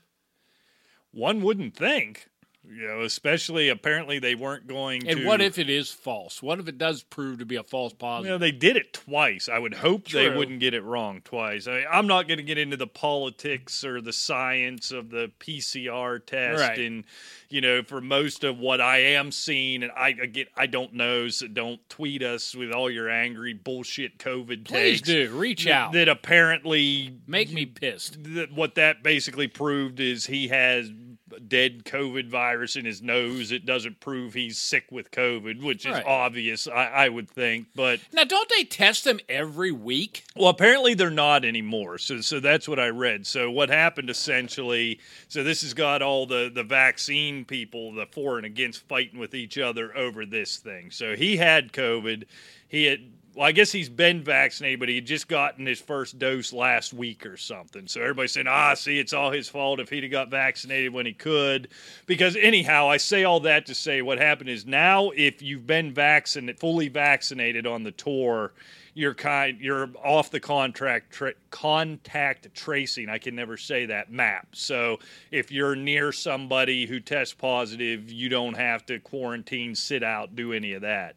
One 1.11 1.41
wouldn't 1.41 1.75
think. 1.75 2.29
You 2.67 2.87
know, 2.89 3.03
especially 3.03 3.69
apparently 3.69 4.19
they 4.19 4.35
weren't 4.35 4.67
going 4.67 5.07
And 5.07 5.21
to. 5.21 5.27
what 5.27 5.41
if 5.43 5.59
it 5.59 5.69
is 5.69 5.91
false? 5.91 6.43
What 6.43 6.59
if 6.59 6.67
it 6.67 6.79
does 6.79 7.03
prove 7.03 7.39
to 7.39 7.45
be 7.45 7.57
a 7.57 7.63
false 7.63 7.93
You 7.93 7.99
positive? 7.99 8.31
know, 8.33 8.39
they 8.39 8.53
did 8.53 8.77
it 8.77 8.93
twice. 8.95 9.49
I 9.49 9.59
would 9.59 9.75
hope 9.75 10.09
they 10.09 10.31
wouldn't 10.31 10.61
get 10.61 10.73
it 10.75 10.83
wrong 10.83 11.21
twice. 11.23 11.69
I, 11.69 11.85
I'm 11.85 12.07
not 12.07 12.27
going 12.27 12.39
to 12.39 12.43
get 12.45 12.57
into 12.59 12.77
the 12.79 12.87
politics 12.87 13.85
or 13.85 14.01
the 14.01 14.13
science 14.15 14.91
of 14.93 15.11
the 15.11 15.31
PCR 15.41 16.25
test, 16.25 16.61
Right. 16.61 16.79
and 16.79 17.05
you 17.51 17.61
know, 17.61 17.83
for 17.83 18.01
most 18.01 18.43
of 18.43 18.59
what 18.59 18.81
I 18.81 18.99
am 18.99 19.31
seeing, 19.31 19.83
and 19.85 19.93
I 19.95 20.09
again, 20.09 20.47
I 20.57 20.67
don't 20.67 20.95
know, 20.95 21.29
so 21.29 21.47
don't 21.47 21.87
tweet 21.89 22.23
us 22.23 22.55
with 22.55 22.73
all 22.73 22.91
your 22.91 23.09
angry 23.09 23.53
bullshit 23.53 24.19
COVID 24.19 24.65
Please 24.65 25.01
takes. 25.03 25.09
do 25.09 25.31
reach 25.37 25.65
that- 25.65 25.73
out. 25.73 25.93
That 25.93 26.09
apparently 26.09 27.15
Make 27.27 27.53
me 27.53 27.67
pissed. 27.67 28.23
that 28.35 28.53
what 28.53 28.75
that 28.75 29.03
basically 29.03 29.47
proved 29.49 30.01
is 30.01 30.27
he 30.27 30.49
has 30.49 30.91
dead 31.39 31.85
COVID 31.85 32.29
virus 32.29 32.77
in 32.77 32.85
his 32.85 33.03
nose. 33.03 33.53
It 33.53 33.67
doesn't 33.67 34.01
prove 34.01 34.35
he's 34.35 34.59
sick 34.59 34.85
with 34.91 35.11
COVID, 35.11 35.63
which 35.63 35.87
is 35.87 35.97
obvious, 36.07 36.67
I, 36.67 36.85
I 36.87 37.09
would 37.09 37.29
think. 37.31 37.67
But 37.75 38.01
Now, 38.13 38.25
don't 38.25 38.49
they 38.49 38.65
test 38.65 39.05
them 39.05 39.21
every 39.29 39.73
week? 39.73 40.25
well, 40.37 40.49
apparently 40.49 40.95
they're 40.95 41.11
not 41.11 41.45
anymore. 41.45 41.99
So, 41.99 42.21
so 42.21 42.41
that's 42.41 42.69
what 42.69 42.79
I 42.79 42.89
read. 42.89 43.27
So 43.27 43.51
what 43.51 43.69
happened 43.69 44.11
essentially? 44.11 45.01
So 45.29 45.43
this 45.43 45.63
has 45.63 45.75
got 45.75 46.03
all 46.03 46.27
the 46.27 46.51
the 46.53 46.63
vaccine 46.65 47.45
people, 47.45 47.93
the 47.93 48.07
for 48.07 48.37
and 48.37 48.47
against, 48.47 48.87
fighting 48.89 49.19
with 49.19 49.35
each 49.35 49.59
other 49.59 49.97
over 49.97 50.25
this 50.27 50.57
thing. 50.59 50.91
So 50.91 51.17
he 51.17 51.37
had 51.37 51.73
COVID. 51.73 52.25
He 52.69 52.85
had. 52.85 53.01
Well, 53.35 53.47
I 53.49 53.51
guess 53.51 53.73
he's 53.73 53.89
been 53.89 54.23
vaccinated, 54.23 54.79
but 54.79 54.89
he 54.89 54.95
had 54.95 55.07
just 55.07 55.27
gotten 55.27 55.67
his 55.67 55.81
first 55.81 56.21
dose 56.21 56.53
last 56.53 56.95
week 56.95 57.27
or 57.27 57.37
something. 57.37 57.89
So 57.89 58.01
everybody's 58.01 58.31
saying, 58.31 58.47
ah, 58.47 58.75
see, 58.75 59.01
it's 59.01 59.13
all 59.13 59.33
his 59.33 59.49
fault 59.49 59.81
if 59.81 59.89
he'd 59.89 60.05
have 60.05 60.13
got 60.13 60.31
vaccinated 60.31 60.93
when 60.93 61.05
he 61.05 61.13
could. 61.13 61.69
Because 62.07 62.37
anyhow, 62.37 62.89
I 62.89 62.99
say 62.99 63.25
all 63.25 63.41
that 63.41 63.67
to 63.67 63.75
say 63.75 64.03
what 64.03 64.19
happened 64.19 64.51
is 64.51 64.67
now 64.67 65.11
if 65.11 65.43
you've 65.43 65.67
been 65.67 65.93
vaccinated, 65.93 66.61
fully 66.61 66.89
vaccinated 66.89 67.67
on 67.67 67.83
the 67.83 67.91
tour, 67.91 68.53
you're 68.97 69.15
kind 69.15 69.61
you're 69.61 69.91
off 70.05 70.31
the 70.31 70.39
contract 70.39 71.11
tra- 71.13 71.35
contact 71.51 72.55
tracing 72.55 73.09
i 73.09 73.19
can 73.19 73.35
never 73.35 73.57
say 73.57 73.87
that 73.87 74.11
map 74.11 74.47
so 74.53 74.99
if 75.33 75.51
you're 75.51 75.75
near 75.75 76.13
somebody 76.13 76.87
who 76.87 77.01
tests 77.01 77.35
positive 77.35 78.11
you 78.11 78.29
don't 78.29 78.55
have 78.55 78.87
to 78.87 79.01
quarantine 79.01 79.75
sit 79.75 80.05
out 80.05 80.37
do 80.37 80.53
any 80.53 80.73
of 80.73 80.83
that 80.83 81.17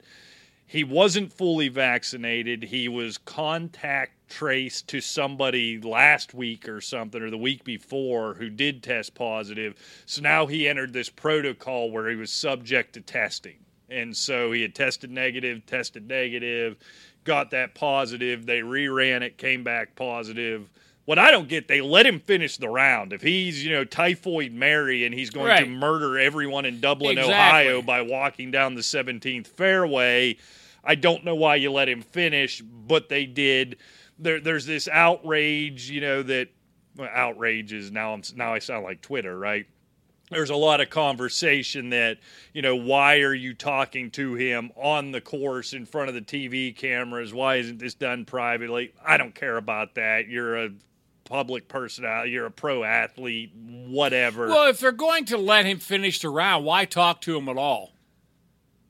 he 0.67 0.83
wasn't 0.83 1.33
fully 1.33 1.69
vaccinated 1.69 2.63
he 2.63 2.87
was 2.87 3.17
contact 3.17 4.13
traced 4.29 4.87
to 4.87 4.99
somebody 4.99 5.79
last 5.79 6.33
week 6.33 6.67
or 6.67 6.81
something 6.81 7.21
or 7.21 7.29
the 7.29 7.37
week 7.37 7.63
before 7.63 8.33
who 8.33 8.49
did 8.49 8.83
test 8.83 9.15
positive 9.15 9.73
so 10.05 10.21
now 10.21 10.45
he 10.45 10.67
entered 10.67 10.93
this 10.93 11.09
protocol 11.09 11.89
where 11.89 12.09
he 12.09 12.15
was 12.15 12.31
subject 12.31 12.93
to 12.93 13.01
testing 13.01 13.57
and 13.89 14.15
so 14.15 14.51
he 14.51 14.61
had 14.61 14.75
tested 14.75 15.09
negative 15.09 15.65
tested 15.65 16.07
negative 16.07 16.77
got 17.27 17.51
that 17.51 17.75
positive. 17.75 18.45
They 18.45 18.61
reran 18.61 19.21
it, 19.21 19.37
came 19.37 19.63
back 19.63 19.95
positive. 19.95 20.69
What 21.07 21.17
I 21.17 21.31
don't 21.31 21.47
get, 21.47 21.69
they 21.69 21.79
let 21.79 22.05
him 22.05 22.19
finish 22.19 22.57
the 22.57 22.67
round. 22.67 23.13
If 23.13 23.21
he's, 23.21 23.63
you 23.63 23.71
know, 23.71 23.85
typhoid 23.85 24.51
Mary 24.51 25.05
and 25.05 25.15
he's 25.15 25.29
going 25.29 25.63
to 25.63 25.69
murder 25.69 26.19
everyone 26.19 26.65
in 26.65 26.81
Dublin, 26.81 27.17
Exactly. 27.17 27.33
Ohio 27.33 27.81
by 27.81 28.01
walking 28.01 28.51
down 28.51 28.75
the 28.75 28.81
17th 28.81 29.47
fairway, 29.47 30.35
I 30.83 30.95
don't 30.95 31.23
know 31.23 31.33
why 31.33 31.55
you 31.55 31.71
let 31.71 31.87
him 31.87 32.01
finish, 32.01 32.59
but 32.61 33.07
they 33.07 33.25
did. 33.25 33.77
There, 34.19 34.41
there's 34.41 34.65
this 34.65 34.89
outrage, 34.89 35.89
you 35.89 36.01
know, 36.01 36.23
that 36.23 36.49
well, 36.97 37.09
outrage 37.13 37.71
is 37.71 37.89
now. 37.89 38.11
I'm 38.11 38.21
now 38.35 38.53
I 38.53 38.59
sound 38.59 38.83
like 38.83 39.01
Twitter, 39.01 39.39
right? 39.39 39.65
there's 40.29 40.49
a 40.49 40.55
lot 40.57 40.81
of 40.81 40.89
conversation 40.89 41.91
that 41.91 42.17
you 42.51 42.61
know 42.61 42.75
why 42.75 43.19
are 43.19 43.33
you 43.33 43.53
talking 43.53 44.11
to 44.11 44.33
him 44.33 44.71
on 44.75 45.13
the 45.13 45.21
course 45.21 45.71
in 45.71 45.85
front 45.85 46.09
of 46.09 46.15
the 46.15 46.21
TV 46.21 46.75
cameras 46.75 47.33
why 47.33 47.55
isn't 47.55 47.79
this 47.79 47.93
done 47.93 48.25
privately 48.25 48.91
I 49.05 49.15
don't 49.15 49.33
care 49.33 49.55
about 49.55 49.95
that 49.95 50.27
you're 50.27 50.65
a 50.65 50.69
public 51.27 51.67
personality 51.67 52.29
uh, 52.29 52.33
you're 52.33 52.45
a 52.45 52.51
pro 52.51 52.83
athlete 52.83 53.51
whatever 53.55 54.47
Well, 54.47 54.69
if 54.69 54.79
they're 54.79 54.91
going 54.91 55.25
to 55.25 55.37
let 55.37 55.65
him 55.65 55.79
finish 55.79 56.19
the 56.19 56.29
round, 56.29 56.63
why 56.65 56.85
talk 56.85 57.21
to 57.21 57.35
him 57.37 57.49
at 57.49 57.57
all? 57.57 57.93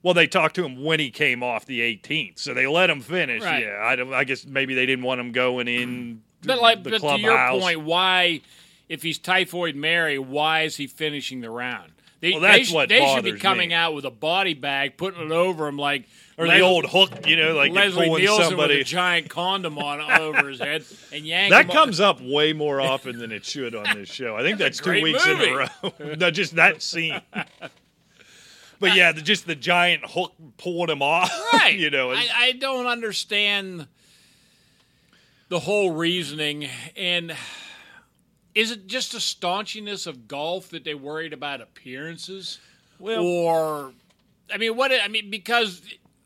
well 0.04 0.14
they 0.14 0.28
talked 0.28 0.56
to 0.56 0.64
him 0.66 0.84
when 0.84 1.00
he 1.00 1.10
came 1.10 1.42
off 1.44 1.66
the 1.66 1.80
18th 1.82 2.40
so 2.40 2.54
they 2.54 2.68
let 2.68 2.90
him 2.90 3.02
finish 3.02 3.44
Right. 3.44 3.64
yeah 3.64 3.72
I, 4.14 4.20
I 4.20 4.24
guess 4.24 4.46
maybe 4.46 4.74
they 4.76 4.86
didn't 4.86 5.04
want 5.04 5.20
him 5.20 5.32
going 5.32 5.68
in 5.68 6.22
But 6.44 6.62
like, 6.62 6.84
the 6.84 6.92
but 6.92 7.02
to 7.02 7.20
your 7.20 7.50
point, 7.60 7.82
why, 7.82 8.42
if 8.88 9.02
he's 9.02 9.18
typhoid 9.18 9.76
Mary, 9.76 10.20
why 10.20 10.62
is 10.62 10.78
he 10.78 10.86
finishing 10.88 11.42
the 11.42 11.50
round? 11.50 11.92
They, 12.20 12.32
Well, 12.32 12.41
that's 12.41 12.70
they, 12.70 12.76
what 12.76 12.89
they 12.89 13.13
should 13.13 13.24
be 13.24 13.34
coming 13.34 13.70
me. 13.70 13.76
out 13.76 13.93
with 13.93 14.05
a 14.05 14.09
body 14.11 14.53
bag, 14.55 14.97
putting 14.97 15.22
it 15.22 15.32
over 15.32 15.68
him 15.68 15.78
like 15.78 16.05
or 16.38 16.47
Les- 16.47 16.57
the 16.57 16.63
old 16.63 16.86
hook 16.86 17.28
you 17.28 17.36
know 17.36 17.53
like 17.55 17.72
Leslie 17.72 18.09
Nielsen 18.09 18.45
somebody 18.49 18.78
with 18.78 18.88
a 18.88 18.89
giant 18.89 19.30
condom 19.30 19.78
on 19.78 20.01
over 20.22 20.49
his 20.49 20.59
head 20.59 20.84
and 21.11 21.26
yank 21.26 21.51
That 21.51 21.70
comes 21.70 21.99
up 21.99 22.20
way 22.22 22.53
more 22.53 22.82
often 22.82 23.20
than 23.20 23.32
it 23.32 23.45
should 23.45 23.76
on 23.76 23.86
this 23.97 24.09
show. 24.09 24.36
I 24.36 24.41
think 24.41 24.57
that's, 24.57 24.80
That's 24.80 24.97
two 24.97 25.03
weeks 25.03 25.26
in 25.26 25.39
a 25.41 25.55
row. 25.55 26.15
no, 26.18 26.32
just 26.32 26.55
that 26.55 26.82
scene. 26.82 27.22
But 28.80 28.95
yeah, 28.95 29.11
the, 29.11 29.22
just 29.22 29.47
the 29.47 29.55
giant 29.55 30.03
hook 30.05 30.34
pulling 30.57 30.89
him 30.89 31.01
off. 31.01 31.32
Right. 31.53 31.78
you 31.78 31.89
know, 31.89 32.11
I, 32.11 32.28
I 32.36 32.51
don't 32.53 32.86
understand 32.86 33.88
the 35.49 35.59
whole 35.59 35.91
reasoning. 35.91 36.68
And 36.95 37.36
is 38.58 38.72
it 38.72 38.88
just 38.88 39.14
a 39.14 39.18
staunchiness 39.18 40.08
of 40.08 40.28
golf 40.28 40.70
that 40.70 40.84
they 40.84 40.95
worried 40.95 41.32
about 41.32 41.62
appearances? 41.62 42.58
Well- 42.97 43.22
or, 43.24 43.93
I 44.51 44.58
mean, 44.58 44.76
what, 44.76 44.91
I 44.91 45.08
mean, 45.08 45.30
because 45.30 45.80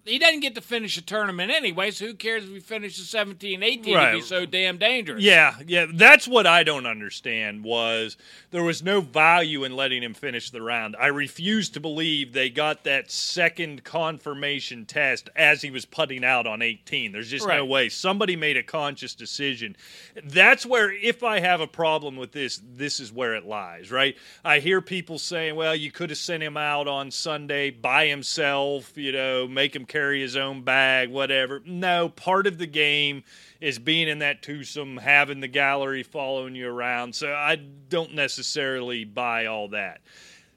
he 0.05 0.17
doesn't 0.17 0.39
get 0.39 0.55
to 0.55 0.61
finish 0.61 0.97
a 0.97 1.01
tournament 1.01 1.51
anyway, 1.51 1.91
so 1.91 2.07
who 2.07 2.13
cares 2.13 2.43
if 2.43 2.49
he 2.49 2.59
finishes 2.59 3.09
17, 3.09 3.61
18 3.61 3.93
Right. 3.95 4.09
if 4.09 4.15
he's 4.15 4.27
so 4.27 4.45
damn 4.45 4.77
dangerous? 4.77 5.21
Yeah, 5.23 5.55
yeah, 5.67 5.85
that's 5.93 6.27
what 6.27 6.47
I 6.47 6.63
don't 6.63 6.85
understand 6.85 7.63
was 7.63 8.17
there 8.49 8.63
was 8.63 8.81
no 8.81 9.01
value 9.01 9.63
in 9.63 9.75
letting 9.75 10.01
him 10.03 10.13
finish 10.13 10.49
the 10.49 10.61
round. 10.61 10.95
I 10.99 11.07
refuse 11.07 11.69
to 11.69 11.79
believe 11.79 12.33
they 12.33 12.49
got 12.49 12.83
that 12.83 13.11
second 13.11 13.83
confirmation 13.83 14.85
test 14.85 15.29
as 15.35 15.61
he 15.61 15.69
was 15.71 15.85
putting 15.85 16.23
out 16.25 16.47
on 16.47 16.61
18. 16.61 17.11
There's 17.11 17.29
just 17.29 17.47
no 17.47 17.65
way. 17.65 17.89
Somebody 17.89 18.35
made 18.35 18.57
a 18.57 18.63
conscious 18.63 19.13
decision. 19.15 19.75
That's 20.23 20.65
where 20.65 20.91
if 20.91 21.23
I 21.23 21.39
have 21.39 21.61
a 21.61 21.67
problem 21.67 22.15
with 22.17 22.31
this, 22.31 22.61
this 22.75 22.99
is 22.99 23.11
where 23.13 23.35
it 23.35 23.45
lies, 23.45 23.91
right? 23.91 24.15
I 24.43 24.59
hear 24.59 24.81
people 24.81 25.19
saying, 25.19 25.55
"Well, 25.55 25.75
you 25.75 25.91
could 25.91 26.09
have 26.09 26.17
sent 26.19 26.41
him 26.43 26.57
out 26.57 26.87
on 26.87 27.11
Sunday 27.11 27.69
by 27.69 28.07
himself, 28.07 28.91
you 28.97 29.11
know, 29.11 29.47
make 29.47 29.75
him 29.75 29.85
carry 29.91 30.21
his 30.21 30.35
own 30.35 30.61
bag, 30.63 31.09
whatever." 31.09 31.61
No, 31.65 32.09
part 32.09 32.47
of 32.47 32.57
the 32.57 32.67
game 32.67 33.23
is 33.59 33.79
being 33.79 34.07
in 34.07 34.19
that 34.19 34.41
twosome, 34.41 34.97
having 34.97 35.39
the 35.39 35.47
gallery 35.47 36.03
following 36.03 36.55
you 36.55 36.67
around. 36.67 37.15
So 37.15 37.33
I 37.33 37.55
don't 37.55 38.13
necessarily 38.13 39.03
buy 39.05 39.45
all 39.45 39.67
that. 39.69 40.01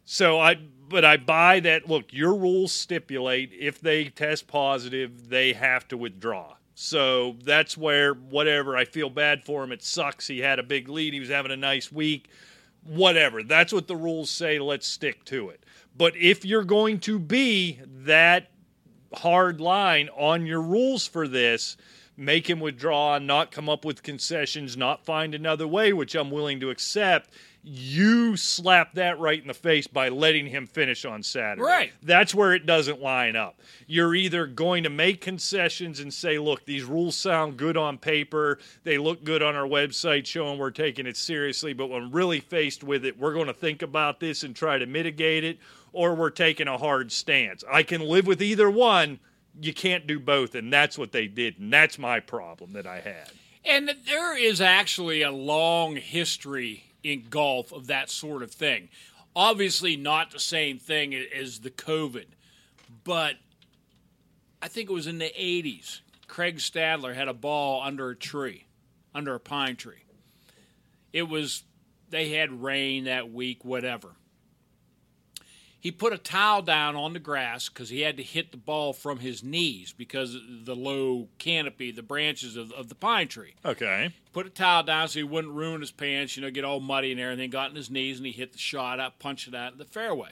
So 0.04 0.38
I, 0.38 0.56
but 0.88 1.04
I 1.04 1.16
buy 1.16 1.60
that. 1.60 1.88
Look, 1.88 2.12
your 2.12 2.34
rules 2.34 2.72
stipulate 2.72 3.52
if 3.58 3.80
they 3.80 4.06
test 4.06 4.46
positive, 4.46 5.28
they 5.28 5.52
have 5.52 5.88
to 5.88 5.96
withdraw. 5.96 6.56
So 6.74 7.36
that's 7.44 7.76
where 7.76 8.14
whatever 8.14 8.76
I 8.76 8.84
feel 8.84 9.08
bad 9.08 9.44
for 9.44 9.62
him. 9.62 9.72
It 9.72 9.82
sucks. 9.82 10.26
He 10.26 10.40
had 10.40 10.58
a 10.58 10.62
big 10.64 10.88
lead. 10.88 11.14
He 11.14 11.20
was 11.20 11.28
having 11.28 11.52
a 11.52 11.56
nice 11.56 11.92
week. 11.92 12.28
Whatever. 12.82 13.42
That's 13.42 13.72
what 13.72 13.86
the 13.86 13.96
rules 13.96 14.28
say. 14.28 14.58
Let's 14.58 14.86
stick 14.86 15.24
to 15.26 15.48
it. 15.50 15.64
But 15.96 16.16
if 16.16 16.44
you're 16.44 16.64
going 16.64 16.98
to 17.00 17.18
be 17.18 17.78
that 17.86 18.50
hard 19.14 19.60
line 19.60 20.08
on 20.16 20.46
your 20.46 20.62
rules 20.62 21.06
for 21.06 21.28
this. 21.28 21.76
Make 22.16 22.48
him 22.48 22.60
withdraw, 22.60 23.18
not 23.18 23.50
come 23.50 23.68
up 23.68 23.84
with 23.84 24.04
concessions, 24.04 24.76
not 24.76 25.04
find 25.04 25.34
another 25.34 25.66
way, 25.66 25.92
which 25.92 26.14
I'm 26.14 26.30
willing 26.30 26.60
to 26.60 26.70
accept. 26.70 27.30
You 27.66 28.36
slap 28.36 28.94
that 28.94 29.18
right 29.18 29.40
in 29.40 29.48
the 29.48 29.54
face 29.54 29.86
by 29.86 30.10
letting 30.10 30.46
him 30.46 30.66
finish 30.66 31.04
on 31.04 31.22
Saturday. 31.22 31.62
Right. 31.62 31.92
That's 32.02 32.34
where 32.34 32.52
it 32.52 32.66
doesn't 32.66 33.00
line 33.00 33.36
up. 33.36 33.58
You're 33.86 34.14
either 34.14 34.46
going 34.46 34.84
to 34.84 34.90
make 34.90 35.22
concessions 35.22 35.98
and 35.98 36.12
say, 36.12 36.38
look, 36.38 36.66
these 36.66 36.84
rules 36.84 37.16
sound 37.16 37.56
good 37.56 37.78
on 37.78 37.96
paper. 37.98 38.58
They 38.84 38.98
look 38.98 39.24
good 39.24 39.42
on 39.42 39.56
our 39.56 39.66
website 39.66 40.26
showing 40.26 40.58
we're 40.58 40.70
taking 40.70 41.06
it 41.06 41.16
seriously. 41.16 41.72
But 41.72 41.88
when 41.88 42.12
really 42.12 42.38
faced 42.38 42.84
with 42.84 43.04
it, 43.04 43.18
we're 43.18 43.34
going 43.34 43.46
to 43.46 43.54
think 43.54 43.82
about 43.82 44.20
this 44.20 44.44
and 44.44 44.54
try 44.54 44.78
to 44.78 44.86
mitigate 44.86 45.42
it, 45.42 45.58
or 45.94 46.14
we're 46.14 46.30
taking 46.30 46.68
a 46.68 46.76
hard 46.76 47.12
stance. 47.12 47.64
I 47.70 47.84
can 47.84 48.02
live 48.02 48.26
with 48.26 48.42
either 48.42 48.68
one. 48.68 49.20
You 49.58 49.72
can't 49.72 50.06
do 50.06 50.18
both. 50.18 50.54
And 50.54 50.72
that's 50.72 50.98
what 50.98 51.12
they 51.12 51.28
did. 51.28 51.58
And 51.58 51.72
that's 51.72 51.98
my 51.98 52.20
problem 52.20 52.72
that 52.72 52.86
I 52.86 53.00
had. 53.00 53.30
And 53.64 53.90
there 54.06 54.36
is 54.36 54.60
actually 54.60 55.22
a 55.22 55.30
long 55.30 55.96
history 55.96 56.84
in 57.02 57.26
golf 57.30 57.72
of 57.72 57.86
that 57.86 58.10
sort 58.10 58.42
of 58.42 58.50
thing. 58.50 58.88
Obviously, 59.36 59.96
not 59.96 60.32
the 60.32 60.40
same 60.40 60.78
thing 60.78 61.14
as 61.14 61.60
the 61.60 61.70
COVID, 61.70 62.26
but 63.04 63.36
I 64.60 64.68
think 64.68 64.90
it 64.90 64.92
was 64.92 65.06
in 65.06 65.18
the 65.18 65.32
80s. 65.38 66.00
Craig 66.26 66.58
Stadler 66.58 67.14
had 67.14 67.28
a 67.28 67.34
ball 67.34 67.82
under 67.82 68.10
a 68.10 68.16
tree, 68.16 68.66
under 69.14 69.34
a 69.34 69.40
pine 69.40 69.76
tree. 69.76 70.04
It 71.12 71.28
was, 71.28 71.62
they 72.10 72.30
had 72.30 72.62
rain 72.62 73.04
that 73.04 73.32
week, 73.32 73.64
whatever. 73.64 74.16
He 75.84 75.90
put 75.90 76.14
a 76.14 76.18
towel 76.18 76.62
down 76.62 76.96
on 76.96 77.12
the 77.12 77.18
grass 77.18 77.68
because 77.68 77.90
he 77.90 78.00
had 78.00 78.16
to 78.16 78.22
hit 78.22 78.52
the 78.52 78.56
ball 78.56 78.94
from 78.94 79.18
his 79.18 79.42
knees 79.44 79.92
because 79.92 80.34
of 80.34 80.64
the 80.64 80.74
low 80.74 81.28
canopy, 81.36 81.90
the 81.92 82.02
branches 82.02 82.56
of, 82.56 82.72
of 82.72 82.88
the 82.88 82.94
pine 82.94 83.28
tree. 83.28 83.52
Okay. 83.62 84.10
Put 84.32 84.46
a 84.46 84.48
towel 84.48 84.82
down 84.82 85.08
so 85.08 85.18
he 85.18 85.24
wouldn't 85.24 85.52
ruin 85.52 85.82
his 85.82 85.90
pants, 85.90 86.38
you 86.38 86.42
know, 86.42 86.50
get 86.50 86.64
all 86.64 86.80
muddy 86.80 87.12
and 87.12 87.20
everything. 87.20 87.50
Got 87.50 87.68
in 87.68 87.76
his 87.76 87.90
knees 87.90 88.16
and 88.16 88.24
he 88.24 88.32
hit 88.32 88.54
the 88.54 88.58
shot 88.58 88.98
out, 88.98 89.18
punched 89.18 89.46
it 89.46 89.54
out 89.54 89.72
in 89.72 89.78
the 89.78 89.84
fairway. 89.84 90.30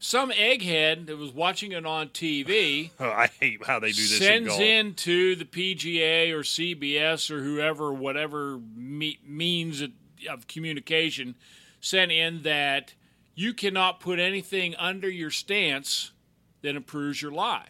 Some 0.00 0.32
egghead 0.32 1.06
that 1.06 1.18
was 1.18 1.30
watching 1.30 1.70
it 1.70 1.86
on 1.86 2.08
TV 2.08 2.90
Oh, 2.98 3.08
I 3.08 3.28
hate 3.28 3.64
how 3.64 3.78
they 3.78 3.92
do 3.92 4.02
this. 4.02 4.18
sends 4.18 4.48
golf. 4.48 4.60
in 4.60 4.94
to 4.94 5.36
the 5.36 5.44
PGA 5.44 6.32
or 6.32 6.40
CBS 6.40 7.30
or 7.30 7.44
whoever, 7.44 7.92
whatever 7.92 8.58
me- 8.74 9.20
means 9.24 9.82
of 10.28 10.48
communication, 10.48 11.36
sent 11.80 12.10
in 12.10 12.42
that 12.42 12.94
you 13.36 13.54
cannot 13.54 14.00
put 14.00 14.18
anything 14.18 14.74
under 14.76 15.08
your 15.08 15.30
stance 15.30 16.10
that 16.62 16.74
improves 16.74 17.22
your 17.22 17.30
lie. 17.30 17.66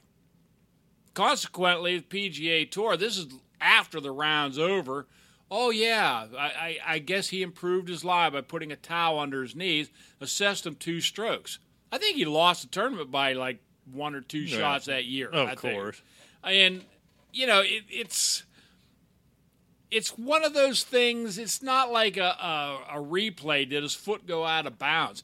Consequently, 1.13 1.99
the 1.99 2.05
PGA 2.05 2.71
Tour, 2.71 2.97
this 2.97 3.19
is 3.19 3.27
after 3.61 4.01
the 4.01 4.13
round's 4.13 4.59
over. 4.59 5.07
Oh, 5.51 5.71
yeah, 5.71 6.27
I, 6.39 6.45
I, 6.45 6.79
I 6.87 6.99
guess 6.99 7.29
he 7.29 7.43
improved 7.43 7.89
his 7.89 8.05
lie 8.05 8.31
by 8.31 8.41
putting 8.41 8.73
a 8.73 8.77
towel 8.77 9.19
under 9.19 9.43
his 9.43 9.55
knees, 9.57 9.91
assessed 10.21 10.67
him 10.67 10.77
two 10.77 11.01
strokes. 11.01 11.59
I 11.91 11.99
think 11.99 12.17
he 12.17 12.25
lost 12.25 12.63
the 12.63 12.69
tournament 12.69 13.11
by 13.11 13.33
like 13.33 13.59
one 13.93 14.15
or 14.15 14.21
two 14.21 14.47
shots 14.47 14.87
that 14.87 15.05
year. 15.05 15.29
Of 15.29 15.49
I 15.49 15.55
think. 15.55 15.77
course. 15.77 16.03
And 16.45 16.85
you 17.33 17.47
know, 17.47 17.61
it, 17.61 17.85
it's 17.89 18.45
it's 19.91 20.11
one 20.19 20.45
of 20.45 20.53
those 20.53 20.83
things. 20.83 21.39
It's 21.39 21.63
not 21.63 21.93
like 21.93 22.17
a, 22.17 22.23
a 22.23 22.97
a 22.97 23.03
replay 23.03 23.69
did 23.69 23.83
his 23.83 23.95
foot 23.95 24.27
go 24.27 24.45
out 24.45 24.67
of 24.67 24.79
bounds. 24.79 25.23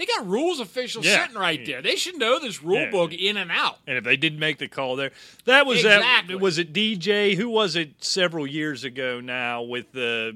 They 0.00 0.06
got 0.06 0.26
rules 0.26 0.60
officials 0.60 1.04
Yeah. 1.04 1.20
sitting 1.26 1.38
right 1.38 1.62
there. 1.66 1.82
They 1.82 1.94
should 1.96 2.16
know 2.18 2.38
this 2.40 2.62
rule 2.62 2.80
Yeah. 2.80 2.90
book 2.90 3.12
in 3.12 3.36
and 3.36 3.50
out. 3.52 3.80
And 3.86 3.98
if 3.98 4.04
they 4.04 4.16
didn't 4.16 4.38
make 4.38 4.56
the 4.56 4.66
call 4.66 4.96
there, 4.96 5.10
that 5.44 5.66
was 5.66 5.80
Exactly. 5.80 6.34
that. 6.36 6.40
Was 6.40 6.56
it 6.56 6.72
DJ? 6.72 7.34
Who 7.34 7.50
was 7.50 7.76
it 7.76 8.02
several 8.02 8.46
years 8.46 8.82
ago 8.82 9.20
now 9.20 9.60
with 9.60 9.92
the. 9.92 10.34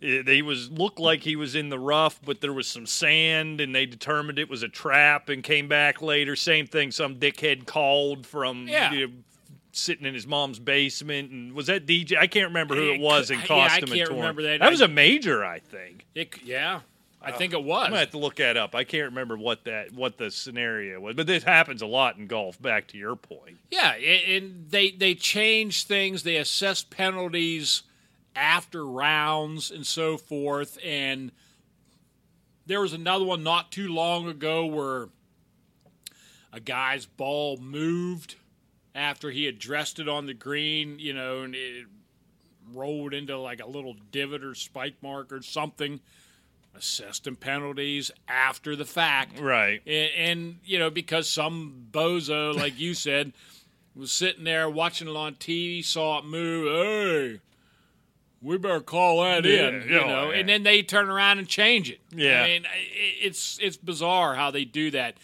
He 0.00 0.42
was 0.42 0.68
looked 0.68 0.98
like 0.98 1.22
he 1.22 1.36
was 1.36 1.54
in 1.54 1.68
the 1.68 1.78
rough, 1.78 2.20
but 2.24 2.40
there 2.40 2.52
was 2.52 2.66
some 2.66 2.86
sand, 2.86 3.60
and 3.60 3.72
they 3.72 3.86
determined 3.86 4.36
it 4.40 4.48
was 4.50 4.64
a 4.64 4.68
trap, 4.68 5.28
and 5.28 5.44
came 5.44 5.68
back 5.68 6.02
later. 6.02 6.34
Same 6.34 6.66
thing. 6.66 6.90
Some 6.90 7.20
dickhead 7.20 7.66
called 7.66 8.26
from 8.26 8.66
Yeah. 8.66 8.92
you 8.92 9.06
know, 9.06 9.12
sitting 9.70 10.04
in 10.04 10.12
his 10.12 10.26
mom's 10.26 10.58
basement, 10.58 11.30
and 11.30 11.52
was 11.52 11.68
that 11.68 11.86
DJ? 11.86 12.16
I 12.18 12.26
can't 12.26 12.48
remember 12.48 12.74
who 12.74 12.92
it 12.94 13.00
was 13.00 13.28
could- 13.28 13.34
in 13.34 13.46
yeah, 13.46 13.76
and 13.76 13.86
can't 13.92 14.08
torn. 14.10 14.36
that. 14.42 14.58
That 14.58 14.70
was 14.72 14.80
a 14.80 14.88
major, 14.88 15.44
I 15.44 15.60
think. 15.60 16.04
It, 16.16 16.34
yeah, 16.44 16.80
I 17.24 17.32
oh, 17.32 17.36
think 17.36 17.52
it 17.52 17.58
I'm 17.58 17.64
was. 17.64 17.88
gonna 17.88 18.00
have 18.00 18.10
to 18.10 18.18
look 18.18 18.36
that 18.36 18.56
up. 18.56 18.74
I 18.74 18.84
can't 18.84 19.04
remember 19.04 19.36
what 19.36 19.64
that 19.64 19.92
what 19.92 20.18
the 20.18 20.30
scenario 20.30 21.00
was, 21.00 21.14
but 21.14 21.26
this 21.26 21.44
happens 21.44 21.82
a 21.82 21.86
lot 21.86 22.16
in 22.16 22.26
golf. 22.26 22.60
Back 22.60 22.88
to 22.88 22.98
your 22.98 23.16
point. 23.16 23.58
Yeah, 23.70 23.92
and 23.92 24.66
they 24.70 24.90
they 24.90 25.14
change 25.14 25.84
things. 25.84 26.22
They 26.22 26.36
assess 26.36 26.82
penalties 26.82 27.82
after 28.34 28.86
rounds 28.86 29.70
and 29.70 29.86
so 29.86 30.16
forth. 30.16 30.78
And 30.84 31.32
there 32.66 32.80
was 32.80 32.92
another 32.92 33.24
one 33.24 33.42
not 33.42 33.72
too 33.72 33.88
long 33.88 34.26
ago 34.28 34.66
where 34.66 35.08
a 36.52 36.60
guy's 36.60 37.06
ball 37.06 37.56
moved 37.56 38.36
after 38.94 39.30
he 39.30 39.44
had 39.44 39.58
dressed 39.58 39.98
it 39.98 40.08
on 40.08 40.26
the 40.26 40.34
green, 40.34 40.98
you 40.98 41.14
know, 41.14 41.42
and 41.42 41.54
it 41.54 41.86
rolled 42.72 43.14
into 43.14 43.38
like 43.38 43.60
a 43.60 43.66
little 43.66 43.96
divot 44.10 44.44
or 44.44 44.54
spike 44.54 44.96
mark 45.02 45.32
or 45.32 45.42
something. 45.42 46.00
Assessed 46.74 47.26
him 47.26 47.36
penalties 47.36 48.10
after 48.26 48.74
the 48.74 48.84
fact. 48.86 49.38
Right. 49.38 49.82
And, 49.86 50.10
and 50.16 50.58
you 50.64 50.78
know, 50.78 50.90
because 50.90 51.28
some 51.28 51.86
bozo, 51.90 52.54
like 52.54 52.78
you 52.78 52.94
said, 53.06 53.32
was 53.94 54.10
sitting 54.10 54.44
there 54.44 54.68
watching 54.70 55.06
it 55.08 55.14
on 55.16 55.34
TV, 55.34 55.84
saw 55.84 56.18
it 56.18 56.24
move. 56.24 56.66
Hey, 56.66 57.40
we 58.40 58.56
better 58.58 58.80
call 58.80 59.22
that 59.22 59.44
Yeah, 59.44 59.68
in, 59.68 59.82
you 59.82 59.90
know. 59.90 60.30
yeah. 60.30 60.38
And 60.38 60.48
then 60.48 60.62
they 60.62 60.82
turn 60.82 61.08
around 61.10 61.38
and 61.38 61.46
change 61.46 61.90
it. 61.90 62.00
Yeah. 62.10 62.42
I 62.42 62.46
mean, 62.46 62.64
it's 63.20 63.58
it's 63.60 63.76
bizarre 63.76 64.34
how 64.34 64.50
they 64.50 64.64
do 64.64 64.90
that. 64.92 65.16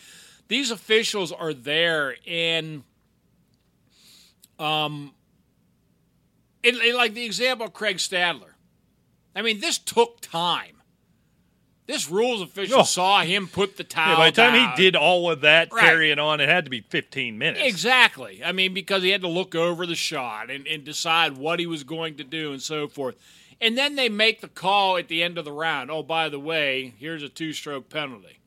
These 0.49 0.71
officials 0.71 1.33
are 1.33 1.53
there, 1.55 2.17
and 2.27 2.83
um, 4.59 5.15
it, 6.63 6.75
it- 6.77 6.95
like 6.95 7.15
the 7.15 7.25
example 7.25 7.67
of 7.67 7.73
Craig 7.73 7.97
Stadler. 7.97 8.53
I 9.35 9.43
mean, 9.43 9.61
this 9.61 9.79
took 9.79 10.21
time. 10.21 10.78
This 11.89 12.09
rules 12.11 12.43
official 12.43 12.81
Oh. 12.81 12.85
saw 12.85 13.23
him 13.23 13.49
put 13.49 13.77
the 13.79 13.83
towel 13.83 14.11
Yeah, 14.11 14.17
by 14.17 14.31
the 14.31 14.37
time 14.37 14.53
down. 14.55 14.77
he 14.77 14.83
did 14.83 14.95
all 14.95 15.31
of 15.31 15.41
that 15.41 15.73
Right. 15.73 15.83
carrying 15.85 16.19
on, 16.19 16.39
it 16.41 16.47
had 16.49 16.67
to 16.67 16.71
be 16.71 16.83
15 16.83 17.39
minutes. 17.39 17.65
Exactly. 17.65 18.45
I 18.45 18.53
mean, 18.53 18.75
because 18.75 19.03
he 19.03 19.09
had 19.09 19.23
to 19.23 19.29
look 19.29 19.55
over 19.55 19.87
the 19.87 19.95
shot 19.97 20.51
and, 20.51 20.67
and 20.67 20.85
decide 20.85 21.39
what 21.39 21.59
he 21.59 21.67
was 21.67 21.85
going 21.85 22.17
to 22.19 22.25
do 22.25 22.53
and 22.53 22.61
so 22.63 22.89
forth. 22.89 23.17
And 23.59 23.77
then 23.77 23.97
they 23.97 24.11
make 24.11 24.43
the 24.43 24.49
call 24.49 24.99
at 24.99 25.09
the 25.09 25.23
end 25.23 25.39
of 25.39 25.47
the 25.47 25.51
round. 25.53 25.91
Oh, 25.91 26.03
by 26.03 26.29
the 26.29 26.39
way, 26.39 26.93
here's 26.99 27.23
a 27.23 27.29
two 27.31 27.55
stroke 27.55 27.89
penalty. 27.89 28.39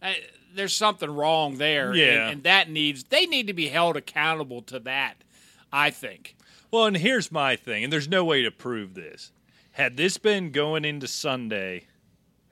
Uh, 0.00 0.12
there's 0.54 0.72
something 0.72 1.10
wrong 1.10 1.58
there. 1.58 1.88
and- 1.90 1.98
Yeah. 1.98 2.28
And, 2.28 2.42
that 2.44 2.70
needs, 2.70 3.02
they 3.04 3.26
need 3.26 3.48
to 3.48 3.52
be 3.52 3.66
held 3.66 3.96
accountable 3.96 4.62
to 4.62 4.78
that, 4.78 5.16
I 5.72 5.90
think. 5.90 6.36
Well, 6.70 6.86
and 6.86 6.96
here's 6.98 7.32
my 7.32 7.56
thing, 7.56 7.82
and 7.82 7.92
there's 7.92 8.06
no 8.08 8.24
way 8.24 8.42
to 8.42 8.52
prove 8.52 8.94
this. 8.94 9.32
Had 9.72 9.96
this 9.96 10.18
been 10.18 10.52
going 10.52 10.84
into 10.84 11.08
Sunday 11.08 11.86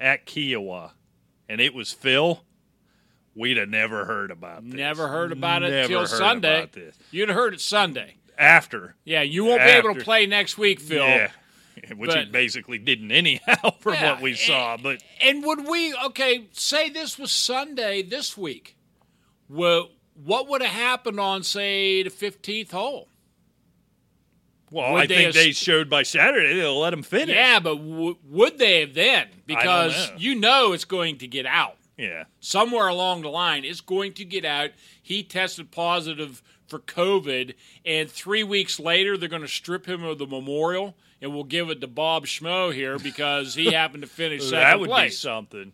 at 0.03 0.27
Kiawah 0.27 0.91
and 1.49 1.61
it 1.61 1.75
was 1.75 1.93
Phil, 1.93 2.43
we'd 3.35 3.57
have 3.57 3.69
never 3.69 4.05
heard 4.05 4.31
about 4.31 4.65
this. 4.65 4.75
Never 4.75 5.09
heard 5.09 5.33
about 5.33 5.63
it 5.63 5.73
until 5.73 6.07
Sunday. 6.07 6.69
You'd 7.11 7.29
have 7.29 7.37
heard 7.37 7.55
it 7.55 7.61
Sunday. 7.61 8.17
After. 8.39 8.97
Yeah, 9.05 9.23
you 9.23 9.45
won't 9.45 9.63
be 9.63 9.69
able 9.69 9.95
to 9.95 10.01
play 10.01 10.27
next 10.27 10.59
week, 10.59 10.81
Phil. 10.81 11.05
Yeah. 11.05 11.31
Which 11.97 12.15
he 12.15 12.25
basically 12.27 12.79
didn't 12.79 13.13
anyhow 13.13 13.71
from 13.81 13.95
Yeah, 13.95 14.13
what 14.13 14.23
we 14.23 14.35
saw. 14.35 14.77
But 14.77 15.03
And 15.21 15.45
would 15.45 15.67
we 15.69 15.95
okay? 16.07 16.47
Say 16.53 16.91
this 16.91 17.19
was 17.19 17.31
Sunday 17.31 18.03
this 18.03 18.37
week. 18.37 18.77
Well, 19.49 19.91
what 20.23 20.49
would 20.49 20.63
have 20.63 20.71
happened 20.71 21.19
on 21.19 21.43
say 21.43 22.03
the 22.03 22.11
fifteenth 22.11 22.73
hole? 22.73 23.09
Well, 24.73 24.95
Would 24.95 25.03
I 25.03 25.07
they 25.07 25.14
think 25.14 25.27
have- 25.27 25.35
they 25.35 25.53
showed 25.53 25.89
by 25.91 26.03
Saturday 26.03 26.55
they'll 26.55 26.81
let 26.81 26.93
him 26.93 27.03
finish. 27.03 27.35
Yeah, 27.37 27.61
but 27.61 27.77
w- 27.77 28.16
would 28.29 28.59
they 28.59 28.81
have 28.81 28.95
then? 28.95 29.29
Because 29.47 30.11
know. 30.11 30.16
you 30.18 30.35
know 30.35 30.73
it's 30.73 30.85
going 30.87 31.18
to 31.18 31.27
get 31.29 31.47
out 31.47 31.77
Yeah. 31.97 32.25
somewhere 32.41 32.89
along 32.89 33.23
the 33.23 33.29
line. 33.29 33.64
It's 33.64 33.81
going 33.81 34.14
to 34.14 34.25
get 34.25 34.45
out. 34.45 34.70
He 35.03 35.23
tested 35.23 35.70
positive 35.70 36.43
for 36.66 36.79
COVID, 36.79 37.55
and 37.85 38.11
three 38.11 38.43
weeks 38.43 38.81
later 38.81 39.16
they're 39.18 39.29
going 39.29 39.43
to 39.43 39.49
strip 39.49 39.87
him 39.87 40.03
of 40.03 40.18
the 40.18 40.27
memorial, 40.27 40.97
and 41.20 41.35
we'll 41.35 41.45
give 41.45 41.68
it 41.70 41.81
to 41.83 41.87
Bob 41.87 42.25
Schmo 42.27 42.73
here 42.73 42.99
because 42.99 43.55
he 43.55 43.66
happened 43.73 44.03
to 44.03 44.09
finish 44.09 44.43
second 44.43 44.59
that 44.59 44.81
would 44.81 44.89
be 45.05 45.11
something. 45.11 45.73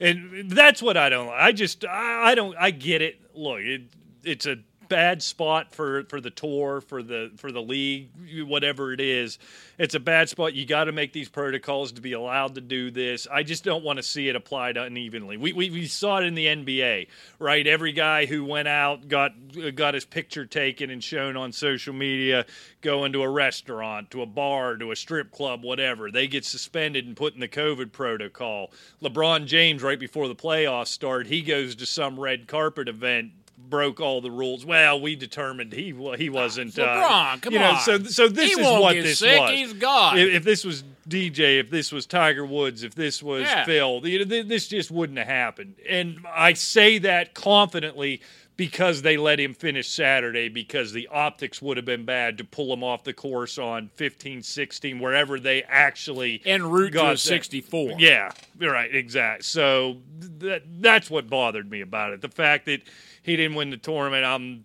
And 0.00 0.50
that's 0.50 0.82
what 0.82 0.96
I 0.96 1.08
don't. 1.10 1.28
I 1.28 1.52
just 1.52 1.84
I, 1.84 2.32
I 2.32 2.34
don't. 2.34 2.56
I 2.58 2.72
get 2.72 3.02
it. 3.02 3.20
Look, 3.34 3.60
it, 3.60 3.82
it's 4.24 4.46
a 4.46 4.56
bad 4.92 5.22
spot 5.22 5.74
for 5.74 6.04
for 6.04 6.20
the 6.20 6.28
tour 6.28 6.82
for 6.82 7.02
the 7.02 7.30
for 7.36 7.50
the 7.50 7.62
league 7.62 8.10
whatever 8.46 8.92
it 8.92 9.00
is 9.00 9.38
it's 9.78 9.94
a 9.94 10.00
bad 10.00 10.28
spot. 10.28 10.54
You 10.54 10.66
got 10.66 10.84
to 10.84 10.92
make 10.92 11.12
these 11.12 11.28
protocols 11.28 11.92
to 11.92 12.00
be 12.00 12.12
allowed 12.12 12.54
to 12.56 12.60
do 12.60 12.90
this. 12.90 13.26
I 13.30 13.42
just 13.42 13.64
don't 13.64 13.82
want 13.82 13.96
to 13.96 14.02
see 14.02 14.28
it 14.28 14.36
applied 14.36 14.76
unevenly. 14.76 15.36
We, 15.36 15.52
we 15.52 15.70
we 15.70 15.86
saw 15.86 16.18
it 16.18 16.24
in 16.24 16.34
the 16.34 16.46
nba 16.46 17.08
right? 17.38 17.66
Every 17.66 17.92
guy 17.92 18.26
who 18.26 18.44
went 18.44 18.68
out 18.68 19.08
got 19.08 19.32
got 19.74 19.94
his 19.94 20.04
picture 20.04 20.46
taken 20.46 20.90
and 20.90 21.02
shown 21.02 21.36
on 21.36 21.52
social 21.52 21.94
media 21.94 22.46
going 22.80 23.12
to 23.14 23.22
a 23.22 23.28
restaurant 23.28 24.10
to 24.12 24.22
a 24.22 24.26
bar 24.26 24.76
to 24.76 24.92
a 24.92 24.96
strip 24.96 25.32
club 25.32 25.64
whatever. 25.64 26.10
They 26.10 26.28
get 26.28 26.44
suspended 26.44 27.06
and 27.06 27.16
put 27.16 27.34
in 27.34 27.40
the 27.40 27.48
covid 27.48 27.92
protocol. 27.92 28.70
Lebron 29.02 29.46
james 29.46 29.82
right 29.82 29.98
before 29.98 30.28
the 30.28 30.36
playoffs 30.36 30.88
start 30.88 31.26
he 31.26 31.42
goes 31.42 31.74
to 31.76 31.86
some 31.86 32.20
red 32.20 32.46
carpet 32.46 32.88
event 32.88 33.32
broke 33.68 34.00
all 34.00 34.20
the 34.20 34.30
rules. 34.30 34.64
Well, 34.64 35.00
we 35.00 35.16
determined 35.16 35.72
he 35.72 35.94
he 36.18 36.28
wasn't. 36.30 36.78
uh, 36.78 36.86
LeBron, 36.86 37.42
come 37.42 37.52
you 37.52 37.58
know, 37.58 37.70
on. 37.72 37.80
So 37.80 37.98
so 38.04 38.28
this 38.28 38.54
He 38.54 38.60
is 38.60 38.66
what 38.66 38.94
this 38.94 39.18
sick. 39.18 39.40
was. 39.40 39.50
He's 39.50 39.72
God. 39.72 40.18
If, 40.18 40.28
if 40.36 40.44
this 40.44 40.64
was 40.64 40.84
DJ, 41.08 41.58
if 41.58 41.70
this 41.70 41.90
was 41.92 42.06
Tiger 42.06 42.44
Woods, 42.46 42.82
if 42.82 42.94
this 42.94 43.22
was 43.22 43.42
Yeah. 43.42 43.64
Phil, 43.64 44.06
you 44.06 44.20
know, 44.20 44.24
th- 44.24 44.46
this 44.46 44.68
just 44.68 44.90
wouldn't 44.90 45.18
have 45.18 45.26
happened. 45.28 45.74
And 45.88 46.18
I 46.32 46.52
say 46.52 46.98
that 46.98 47.34
confidently 47.34 48.20
because 48.56 49.00
they 49.02 49.16
let 49.16 49.40
him 49.40 49.54
finish 49.54 49.88
Saturday 49.88 50.48
because 50.48 50.92
the 50.92 51.08
optics 51.08 51.60
would 51.62 51.78
have 51.78 51.86
been 51.86 52.04
bad 52.04 52.36
to 52.38 52.44
pull 52.44 52.72
him 52.72 52.84
off 52.84 53.02
the 53.02 53.12
course 53.14 53.56
on 53.58 53.88
15, 53.94 54.42
16, 54.42 55.00
wherever 55.00 55.40
they 55.40 55.62
actually 55.64 56.42
En 56.44 56.62
route 56.70 56.88
to 56.88 56.92
got 56.92 57.10
that- 57.12 57.18
64. 57.18 57.94
Yeah, 57.98 58.30
right, 58.60 58.94
exact. 58.94 59.44
So 59.46 59.96
that 60.38 60.62
that's 60.80 61.10
what 61.10 61.28
bothered 61.30 61.68
me 61.70 61.80
about 61.80 62.12
it. 62.12 62.20
The 62.20 62.28
fact 62.28 62.66
that 62.66 62.82
he 63.22 63.36
didn't 63.36 63.56
win 63.56 63.70
the 63.70 63.76
tournament, 63.76 64.24
I'm 64.24 64.64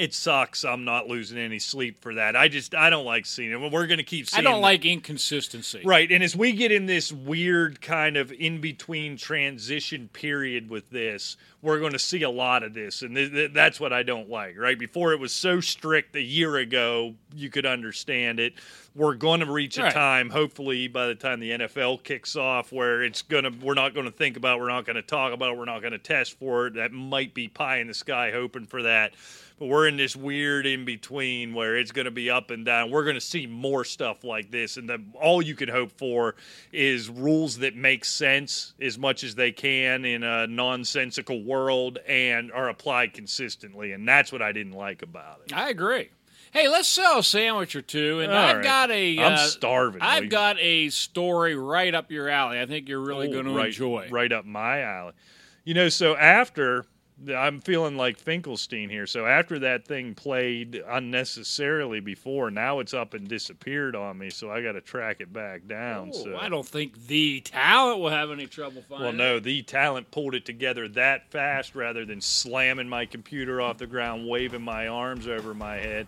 it 0.00 0.14
sucks. 0.14 0.64
I'm 0.64 0.84
not 0.84 1.08
losing 1.08 1.36
any 1.36 1.58
sleep 1.58 2.00
for 2.00 2.14
that. 2.14 2.34
I 2.34 2.48
just 2.48 2.74
I 2.74 2.90
don't 2.90 3.04
like 3.04 3.26
seeing 3.26 3.50
it. 3.50 3.72
We're 3.72 3.86
going 3.86 3.98
to 3.98 4.04
keep 4.04 4.28
seeing 4.28 4.46
I 4.46 4.50
don't 4.50 4.62
like 4.62 4.84
inconsistency. 4.84 5.82
Right, 5.84 6.10
and 6.10 6.22
as 6.22 6.34
we 6.34 6.52
get 6.52 6.72
in 6.72 6.86
this 6.86 7.12
weird 7.12 7.80
kind 7.80 8.16
of 8.16 8.32
in 8.32 8.60
between 8.60 9.16
transition 9.16 10.08
period 10.12 10.70
with 10.70 10.88
this, 10.90 11.36
we're 11.60 11.80
going 11.80 11.92
to 11.92 11.98
see 11.98 12.22
a 12.22 12.30
lot 12.30 12.62
of 12.62 12.72
this, 12.72 13.02
and 13.02 13.14
th- 13.14 13.30
th- 13.30 13.52
that's 13.52 13.78
what 13.78 13.92
I 13.92 14.02
don't 14.02 14.30
like. 14.30 14.56
Right, 14.56 14.78
before 14.78 15.12
it 15.12 15.20
was 15.20 15.32
so 15.32 15.60
strict 15.60 16.16
a 16.16 16.22
year 16.22 16.56
ago, 16.56 17.14
you 17.34 17.50
could 17.50 17.66
understand 17.66 18.40
it. 18.40 18.54
We're 18.94 19.14
going 19.14 19.40
to 19.40 19.46
reach 19.50 19.78
a 19.78 19.84
Right. 19.84 19.92
time, 19.92 20.30
hopefully, 20.30 20.88
by 20.88 21.06
the 21.06 21.14
time 21.14 21.40
the 21.40 21.52
NFL 21.52 22.02
kicks 22.02 22.34
off, 22.36 22.72
where 22.72 23.02
it's 23.02 23.22
gonna 23.22 23.50
we're 23.62 23.74
not 23.74 23.94
going 23.94 24.06
to 24.06 24.12
think 24.12 24.36
about, 24.36 24.58
it, 24.58 24.60
we're 24.62 24.68
not 24.68 24.84
going 24.84 24.96
to 24.96 25.02
talk 25.02 25.32
about, 25.32 25.52
it, 25.52 25.58
we're 25.58 25.64
not 25.64 25.80
going 25.80 25.92
to 25.92 25.98
test 25.98 26.38
for 26.38 26.66
it. 26.66 26.74
That 26.74 26.92
might 26.92 27.32
be 27.32 27.48
pie 27.48 27.78
in 27.78 27.86
the 27.86 27.94
sky, 27.94 28.30
hoping 28.32 28.66
for 28.66 28.82
that. 28.82 29.14
But 29.60 29.66
we're 29.66 29.86
in 29.86 29.98
this 29.98 30.16
weird 30.16 30.64
in 30.64 30.86
between 30.86 31.52
where 31.52 31.76
it's 31.76 31.92
going 31.92 32.06
to 32.06 32.10
be 32.10 32.30
up 32.30 32.50
and 32.50 32.64
down. 32.64 32.90
We're 32.90 33.04
going 33.04 33.16
to 33.16 33.20
see 33.20 33.46
more 33.46 33.84
stuff 33.84 34.24
like 34.24 34.50
this, 34.50 34.76
and 34.78 34.88
the, 34.88 35.00
all 35.20 35.42
you 35.42 35.54
can 35.54 35.68
hope 35.68 35.92
for 35.92 36.34
is 36.72 37.10
rules 37.10 37.58
that 37.58 37.76
make 37.76 38.06
sense 38.06 38.72
as 38.80 38.98
much 38.98 39.22
as 39.22 39.34
they 39.34 39.52
can 39.52 40.06
in 40.06 40.22
a 40.22 40.46
nonsensical 40.46 41.44
world 41.44 41.98
and 42.08 42.50
are 42.52 42.70
applied 42.70 43.12
consistently. 43.12 43.92
And 43.92 44.08
that's 44.08 44.32
what 44.32 44.40
I 44.40 44.52
didn't 44.52 44.72
like 44.72 45.02
about 45.02 45.42
it. 45.46 45.52
I 45.52 45.68
agree. 45.68 46.08
Hey, 46.52 46.68
let's 46.68 46.88
sell 46.88 47.18
a 47.20 47.22
sandwich 47.22 47.76
or 47.76 47.82
two, 47.82 48.20
and 48.20 48.32
All 48.32 48.38
I've 48.38 48.56
right. 48.56 48.64
got 48.64 48.90
a. 48.90 49.18
I'm 49.20 49.32
uh, 49.34 49.36
starving. 49.36 50.02
I've 50.02 50.24
Lee. 50.24 50.28
got 50.28 50.56
a 50.58 50.88
story 50.88 51.54
right 51.54 51.94
up 51.94 52.10
your 52.10 52.28
alley. 52.28 52.58
I 52.60 52.66
think 52.66 52.88
you're 52.88 53.00
really 53.00 53.28
Oh, 53.28 53.32
going 53.32 53.44
to 53.46 53.52
right, 53.52 53.66
enjoy. 53.66 54.08
Right 54.10 54.32
up 54.32 54.44
my 54.44 54.80
alley. 54.80 55.12
You 55.64 55.74
know, 55.74 55.88
so 55.88 56.16
after 56.16 56.86
I'm 57.36 57.60
feeling 57.60 57.96
like 57.96 58.18
Finkelstein 58.18 58.88
here. 58.88 59.06
So 59.06 59.26
after 59.26 59.58
that 59.60 59.86
thing 59.86 60.14
played 60.14 60.82
unnecessarily 60.88 62.00
before, 62.00 62.50
now 62.50 62.80
it's 62.80 62.94
up 62.94 63.12
and 63.14 63.28
disappeared 63.28 63.94
on 63.94 64.16
me. 64.18 64.30
So 64.30 64.50
I 64.50 64.62
got 64.62 64.72
to 64.72 64.80
track 64.80 65.18
it 65.20 65.32
back 65.32 65.66
down. 65.66 66.12
Oh, 66.14 66.24
so 66.24 66.36
I 66.36 66.48
don't 66.48 66.66
think 66.66 67.06
the 67.06 67.40
talent 67.42 68.00
will 68.00 68.08
have 68.08 68.30
any 68.30 68.46
trouble 68.46 68.82
finding. 68.88 69.04
Well, 69.04 69.12
no, 69.12 69.38
the 69.38 69.62
talent 69.62 70.10
pulled 70.10 70.34
it 70.34 70.46
together 70.46 70.88
that 70.88 71.30
fast 71.30 71.74
rather 71.74 72.04
than 72.06 72.20
slamming 72.20 72.88
my 72.88 73.04
computer 73.06 73.60
off 73.60 73.76
the 73.78 73.86
ground, 73.86 74.26
waving 74.26 74.62
my 74.62 74.88
arms 74.88 75.28
over 75.28 75.52
my 75.52 75.76
head. 75.76 76.06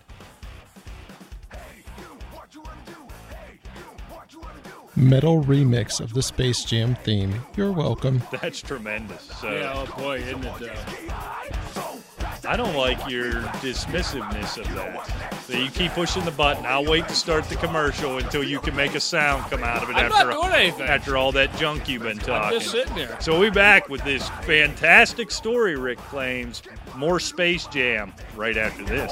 Metal 5.03 5.43
remix 5.43 5.99
of 5.99 6.13
the 6.13 6.21
Space 6.23 6.63
Jam 6.63 6.95
theme. 6.95 7.41
You're 7.57 7.71
welcome. 7.73 8.21
That's 8.41 8.61
tremendous. 8.61 9.23
So 9.41 9.51
Yeah, 9.51 9.73
oh 9.75 10.01
boy, 10.01 10.19
isn't 10.19 10.45
it? 10.45 10.59
Though? 10.59 11.99
I 12.45 12.57
don't 12.57 12.75
like 12.75 13.09
your 13.09 13.31
dismissiveness 13.61 14.57
of 14.57 14.73
that. 14.75 15.33
So 15.45 15.57
you 15.57 15.69
keep 15.69 15.91
pushing 15.91 16.23
the 16.25 16.31
button. 16.31 16.65
I'll 16.65 16.85
wait 16.85 17.07
to 17.09 17.15
start 17.15 17.45
the 17.45 17.55
commercial 17.55 18.17
until 18.17 18.43
you 18.43 18.59
can 18.59 18.75
make 18.75 18.95
a 18.95 18.99
sound 18.99 19.49
come 19.49 19.63
out 19.63 19.83
of 19.83 19.89
it 19.89 19.95
I'm 19.95 20.11
after 20.11 20.25
not 20.29 20.41
doing 20.41 20.53
anything. 20.53 20.81
after 20.87 21.15
all 21.17 21.31
that 21.33 21.55
junk 21.57 21.87
you've 21.89 22.03
been 22.03 22.17
talking. 22.17 22.33
I'm 22.55 22.59
just 22.59 22.71
sitting 22.71 22.95
there. 22.95 23.17
So 23.21 23.33
we'll 23.39 23.49
be 23.49 23.53
back 23.53 23.87
with 23.89 24.03
this 24.03 24.27
fantastic 24.43 25.31
story, 25.31 25.75
Rick 25.77 25.99
claims. 25.99 26.63
More 26.95 27.19
Space 27.19 27.65
Jam 27.67 28.13
right 28.35 28.57
after 28.57 28.83
this. 28.85 29.11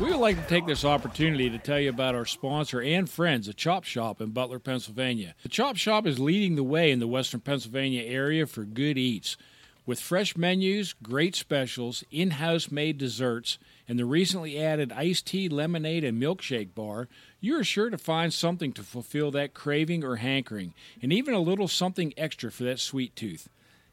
We 0.00 0.06
would 0.06 0.16
like 0.16 0.36
to 0.36 0.48
take 0.48 0.66
this 0.66 0.84
opportunity 0.84 1.48
to 1.48 1.58
tell 1.58 1.78
you 1.78 1.88
about 1.88 2.16
our 2.16 2.26
sponsor 2.26 2.82
and 2.82 3.08
friends, 3.08 3.46
the 3.46 3.54
Chop 3.54 3.84
Shop 3.84 4.20
in 4.20 4.30
Butler, 4.30 4.58
Pennsylvania. 4.58 5.36
The 5.44 5.48
Chop 5.48 5.76
Shop 5.76 6.04
is 6.04 6.18
leading 6.18 6.56
the 6.56 6.64
way 6.64 6.90
in 6.90 6.98
the 6.98 7.06
Western 7.06 7.38
Pennsylvania 7.38 8.02
area 8.02 8.44
for 8.48 8.64
good 8.64 8.98
eats. 8.98 9.36
With 9.86 10.00
fresh 10.00 10.36
menus, 10.36 10.94
great 10.94 11.36
specials, 11.36 12.02
in 12.10 12.32
house 12.32 12.72
made 12.72 12.98
desserts, 12.98 13.56
and 13.86 13.96
the 13.96 14.04
recently 14.04 14.60
added 14.60 14.90
iced 14.90 15.26
tea, 15.26 15.48
lemonade, 15.48 16.02
and 16.02 16.20
milkshake 16.20 16.74
bar, 16.74 17.06
you 17.40 17.56
are 17.56 17.64
sure 17.64 17.88
to 17.88 17.98
find 17.98 18.34
something 18.34 18.72
to 18.72 18.82
fulfill 18.82 19.30
that 19.30 19.54
craving 19.54 20.02
or 20.02 20.16
hankering, 20.16 20.74
and 21.02 21.12
even 21.12 21.34
a 21.34 21.40
little 21.40 21.68
something 21.68 22.12
extra 22.16 22.50
for 22.50 22.64
that 22.64 22.80
sweet 22.80 23.14
tooth. 23.14 23.48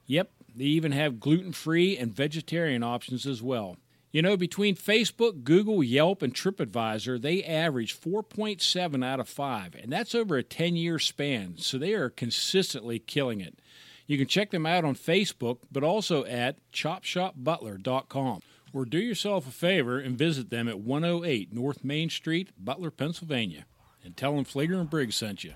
Yep, 0.08 0.32
they 0.56 0.66
even 0.66 0.94
have 0.94 1.20
gluten 1.20 1.52
free 1.52 1.96
and 1.96 2.12
vegetarian 2.12 2.82
options 2.82 3.28
as 3.28 3.44
well. 3.44 3.78
You 4.12 4.22
know, 4.22 4.36
between 4.36 4.76
Facebook, 4.76 5.46
Google, 5.46 5.82
Yelp, 5.82 6.22
and 6.22 6.34
TripAdvisor, 6.34 7.22
they 7.22 7.44
average 7.44 7.98
4.7 7.98 9.06
out 9.06 9.22
of 9.22 9.30
5, 9.30 9.76
and 9.76 9.92
that's 9.92 10.14
over 10.14 10.36
a 10.36 10.44
10 10.44 10.76
year 10.76 11.00
span, 11.00 11.56
so 11.58 11.78
they 11.78 11.94
are 11.94 12.10
consistently 12.10 13.00
killing 13.00 13.40
it. 13.40 13.60
You 14.08 14.18
can 14.18 14.28
check 14.28 14.52
them 14.52 14.66
out 14.66 14.84
on 14.84 14.96
Facebook, 14.96 15.60
but 15.72 15.84
also 15.84 16.26
at 16.26 16.58
chopshopbutler.com. 16.74 18.42
Or 18.74 18.86
do 18.86 19.00
yourself 19.00 19.48
a 19.48 19.52
favor 19.52 20.00
and 20.00 20.18
visit 20.18 20.50
them 20.50 20.68
at 20.68 20.80
108 20.80 21.54
North 21.54 21.84
Main 21.84 22.10
Street, 22.10 22.50
Butler, 22.58 22.92
Pennsylvania. 22.92 23.66
And 24.04 24.18
tell 24.18 24.36
them 24.36 24.46
Fleeger 24.46 24.80
and 24.80 24.90
Briggs 24.90 25.16
sent 25.16 25.46
you. 25.46 25.54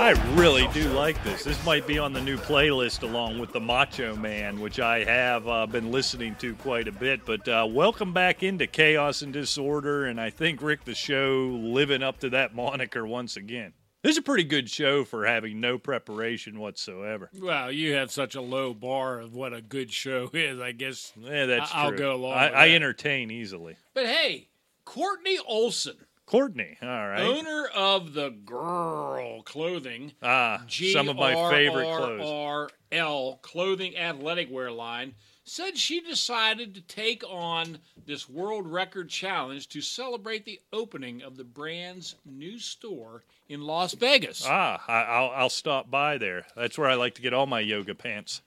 I 0.00 0.12
really 0.34 0.66
do 0.68 0.88
like 0.94 1.22
this. 1.24 1.44
This 1.44 1.62
might 1.66 1.86
be 1.86 1.98
on 1.98 2.14
the 2.14 2.22
new 2.22 2.38
playlist 2.38 3.02
along 3.02 3.38
with 3.38 3.52
the 3.52 3.60
Macho 3.60 4.16
Man, 4.16 4.58
which 4.58 4.80
I 4.80 5.04
have 5.04 5.46
uh, 5.46 5.66
been 5.66 5.92
listening 5.92 6.36
to 6.36 6.54
quite 6.54 6.88
a 6.88 6.92
bit. 6.92 7.26
But 7.26 7.46
uh, 7.46 7.68
welcome 7.68 8.14
back 8.14 8.42
into 8.42 8.66
Chaos 8.66 9.20
and 9.20 9.30
Disorder, 9.30 10.06
and 10.06 10.18
I 10.18 10.30
think 10.30 10.62
Rick 10.62 10.86
the 10.86 10.94
Show 10.94 11.50
living 11.62 12.02
up 12.02 12.18
to 12.20 12.30
that 12.30 12.54
moniker 12.54 13.06
once 13.06 13.36
again. 13.36 13.74
This 14.02 14.12
is 14.12 14.16
a 14.18 14.22
pretty 14.22 14.44
good 14.44 14.70
show 14.70 15.04
for 15.04 15.26
having 15.26 15.60
no 15.60 15.76
preparation 15.76 16.58
whatsoever. 16.58 17.28
Well, 17.38 17.70
you 17.70 17.92
have 17.92 18.10
such 18.10 18.34
a 18.34 18.40
low 18.40 18.72
bar 18.72 19.20
of 19.20 19.34
what 19.34 19.52
a 19.52 19.60
good 19.60 19.92
show 19.92 20.30
is, 20.32 20.58
I 20.60 20.72
guess. 20.72 21.12
Yeah, 21.20 21.44
that's 21.44 21.74
I- 21.74 21.82
I'll 21.82 21.90
true. 21.90 21.98
go 21.98 22.14
along 22.14 22.32
I, 22.38 22.48
I 22.48 22.68
entertain 22.70 23.30
easily. 23.30 23.76
But 23.92 24.06
hey, 24.06 24.48
Courtney 24.86 25.36
Olson, 25.46 25.98
Courtney, 26.30 26.78
all 26.80 27.08
right. 27.08 27.22
owner 27.22 27.66
of 27.74 28.12
the 28.14 28.30
Girl 28.30 29.42
Clothing, 29.42 30.12
Ah, 30.22 30.62
some 30.68 31.08
of 31.08 31.16
my 31.16 31.34
favorite 31.50 31.82
clothes. 31.84 32.70
GRRL 32.92 33.42
clothing 33.42 33.96
athletic 33.96 34.48
wear 34.48 34.70
line, 34.70 35.14
said 35.42 35.76
she 35.76 36.00
decided 36.00 36.72
to 36.74 36.80
take 36.82 37.24
on 37.28 37.78
this 38.06 38.28
world 38.28 38.68
record 38.68 39.08
challenge 39.08 39.68
to 39.70 39.80
celebrate 39.80 40.44
the 40.44 40.60
opening 40.72 41.20
of 41.20 41.36
the 41.36 41.42
brand's 41.42 42.14
new 42.24 42.60
store 42.60 43.24
in 43.48 43.62
Las 43.62 43.94
Vegas. 43.94 44.46
Ah, 44.46 44.84
I, 44.86 45.00
I'll, 45.02 45.30
I'll 45.30 45.50
stop 45.50 45.90
by 45.90 46.16
there. 46.16 46.46
That's 46.54 46.78
where 46.78 46.88
I 46.88 46.94
like 46.94 47.16
to 47.16 47.22
get 47.22 47.34
all 47.34 47.46
my 47.46 47.58
yoga 47.58 47.96
pants. 47.96 48.40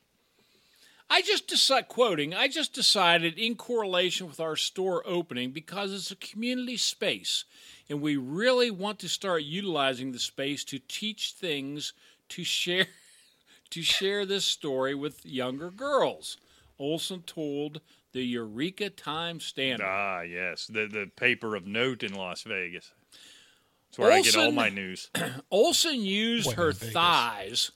I 1.10 1.22
just 1.22 1.48
decided, 1.48 1.88
quoting, 1.90 2.34
I 2.34 2.48
just 2.48 2.74
decided 2.74 3.38
in 3.38 3.56
correlation 3.56 4.28
with 4.28 4.40
our 4.40 4.56
store 4.56 5.04
opening 5.06 5.52
because 5.52 5.94
it's 5.94 6.12
a 6.12 6.16
community 6.16 6.78
space 6.78 7.46
and 7.90 8.02
we 8.02 8.18
really 8.18 8.72
want 8.72 9.00
to 9.00 9.10
start 9.10 9.44
utilizing 9.44 10.12
the 10.12 10.20
space 10.20 10.64
to 10.66 10.80
teach 10.80 11.34
things 11.34 11.94
to 12.30 12.44
share 12.44 12.88
to 13.70 13.82
share 13.82 14.26
this 14.26 14.46
story 14.46 14.96
with 14.96 15.26
younger 15.26 15.72
girls. 15.72 16.38
Olson 16.80 17.22
told 17.22 17.82
the 18.12 18.24
Eureka 18.24 18.90
Times 18.90 19.44
Standard. 19.46 19.86
Ah, 19.88 20.22
yes, 20.22 20.68
the 20.68 20.88
the 20.88 21.10
paper 21.16 21.56
of 21.56 21.68
note 21.68 22.04
in 22.04 22.14
Las 22.14 22.44
Vegas. 22.44 22.92
That's 23.90 24.00
where 24.00 24.12
I 24.12 24.22
get 24.22 24.36
all 24.36 24.52
my 24.52 24.70
news. 24.70 25.12
Olson 25.52 26.02
used 26.02 26.48
When 26.48 26.56
her 26.56 26.74
thighs 26.74 27.72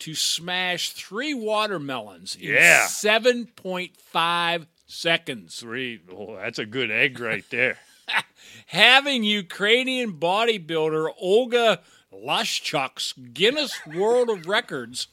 to 0.00 0.14
smash 0.14 0.90
three 0.92 1.34
watermelons 1.34 2.36
Yeah. 2.38 2.82
in 2.84 2.88
7.5 2.88 4.66
seconds. 4.86 5.58
Three. 5.60 6.00
Oh, 6.12 6.36
that's 6.36 6.58
a 6.58 6.66
good 6.66 6.90
egg 6.90 7.18
right 7.20 7.44
there. 7.50 7.78
having 8.66 9.24
Ukrainian 9.24 10.12
bodybuilder 10.14 11.10
Olga 11.20 11.80
Liashchuk's 12.12 13.12
Guinness 13.12 13.78
World 13.86 14.30
of 14.30 14.46
Records 14.46 15.08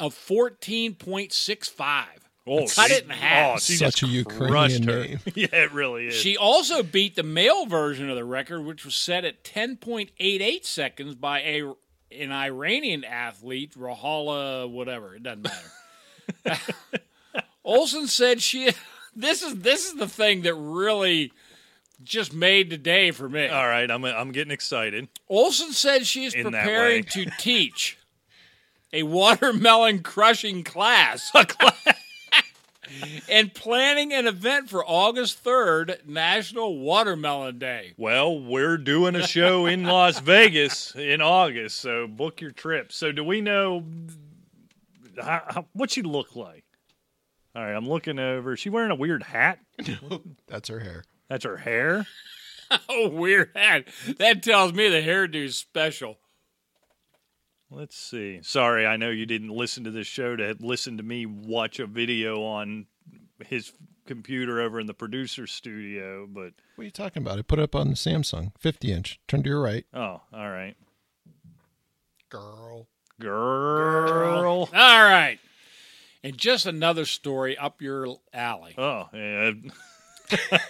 of 0.00 0.14
14.65. 0.14 2.04
Oh, 2.44 2.66
Cut 2.66 2.88
she- 2.88 2.94
it 2.94 3.04
in 3.04 3.10
half. 3.10 3.56
Oh, 3.56 3.58
she 3.60 3.74
Such 3.74 4.00
just 4.00 4.02
a 4.02 4.06
Ukrainian 4.08 4.50
crushed 4.52 4.84
her. 4.84 5.00
name. 5.04 5.20
yeah, 5.36 5.46
it 5.52 5.72
really 5.72 6.08
is. 6.08 6.14
She 6.14 6.36
also 6.36 6.82
beat 6.82 7.14
the 7.14 7.22
male 7.22 7.66
version 7.66 8.10
of 8.10 8.16
the 8.16 8.24
record, 8.24 8.62
which 8.64 8.84
was 8.84 8.96
set 8.96 9.24
at 9.24 9.44
10.88 9.44 10.64
seconds 10.64 11.14
by 11.14 11.40
a 11.42 11.72
an 12.20 12.32
Iranian 12.32 13.04
athlete, 13.04 13.74
Rahala, 13.74 14.70
whatever. 14.70 15.14
It 15.14 15.22
doesn't 15.22 15.48
matter. 16.44 16.60
Olson 17.64 18.06
said 18.06 18.42
she. 18.42 18.70
This 19.14 19.42
is 19.42 19.56
this 19.56 19.86
is 19.86 19.94
the 19.94 20.08
thing 20.08 20.42
that 20.42 20.54
really 20.54 21.32
just 22.02 22.32
made 22.32 22.70
today 22.70 23.10
for 23.10 23.28
me. 23.28 23.48
All 23.48 23.66
right, 23.66 23.90
I'm 23.90 24.04
I'm 24.04 24.32
getting 24.32 24.52
excited. 24.52 25.08
Olson 25.28 25.72
said 25.72 26.06
she 26.06 26.24
is 26.24 26.34
In 26.34 26.44
preparing 26.44 27.04
to 27.04 27.26
teach 27.38 27.98
a 28.92 29.02
watermelon 29.04 30.02
crushing 30.02 30.64
class. 30.64 31.30
and 33.28 33.52
planning 33.54 34.12
an 34.12 34.26
event 34.26 34.68
for 34.68 34.84
August 34.84 35.42
3rd, 35.44 36.06
National 36.06 36.78
Watermelon 36.78 37.58
Day. 37.58 37.94
Well, 37.96 38.38
we're 38.38 38.78
doing 38.78 39.16
a 39.16 39.26
show 39.26 39.66
in 39.66 39.84
Las 39.84 40.18
Vegas 40.20 40.94
in 40.94 41.20
August, 41.20 41.78
so 41.78 42.06
book 42.06 42.40
your 42.40 42.50
trip. 42.50 42.92
So, 42.92 43.12
do 43.12 43.24
we 43.24 43.40
know 43.40 43.84
how, 45.20 45.42
how, 45.48 45.66
what 45.72 45.90
she 45.90 46.02
look 46.02 46.36
like? 46.36 46.64
All 47.54 47.62
right, 47.62 47.74
I'm 47.74 47.88
looking 47.88 48.18
over. 48.18 48.54
Is 48.54 48.60
she 48.60 48.70
wearing 48.70 48.90
a 48.90 48.96
weird 48.96 49.22
hat? 49.22 49.58
That's 50.48 50.68
her 50.68 50.80
hair. 50.80 51.04
That's 51.28 51.44
her 51.44 51.58
hair. 51.58 52.06
Oh, 52.88 53.10
weird 53.10 53.50
hat. 53.54 53.84
That 54.16 54.42
tells 54.42 54.72
me 54.72 54.88
the 54.88 55.02
hairdo's 55.02 55.58
special. 55.58 56.16
Let's 57.74 57.96
see. 57.96 58.40
Sorry, 58.42 58.86
I 58.86 58.96
know 58.96 59.08
you 59.10 59.24
didn't 59.26 59.48
listen 59.48 59.84
to 59.84 59.90
this 59.90 60.06
show 60.06 60.36
to 60.36 60.54
listen 60.60 60.98
to 60.98 61.02
me 61.02 61.24
watch 61.26 61.78
a 61.78 61.86
video 61.86 62.42
on 62.44 62.86
his 63.46 63.72
computer 64.06 64.60
over 64.60 64.78
in 64.78 64.86
the 64.86 64.94
producer 64.94 65.46
studio, 65.46 66.26
but 66.26 66.52
What 66.76 66.82
are 66.82 66.84
you 66.84 66.90
talking 66.90 67.22
about? 67.22 67.38
I 67.38 67.42
put 67.42 67.58
it 67.58 67.62
up 67.62 67.74
on 67.74 67.88
the 67.88 67.94
Samsung, 67.94 68.52
50 68.58 68.92
inch. 68.92 69.20
Turn 69.26 69.42
to 69.42 69.48
your 69.48 69.62
right. 69.62 69.86
oh, 69.94 70.20
all 70.32 70.50
right. 70.50 70.76
Girl. 72.28 72.88
Girl. 73.20 74.68
All 74.72 75.04
right. 75.04 75.38
And 76.24 76.36
just 76.36 76.66
another 76.66 77.04
story 77.04 77.56
up 77.56 77.80
your 77.82 78.16
alley. 78.32 78.74
Oh, 78.78 79.08
yeah. 79.12 79.52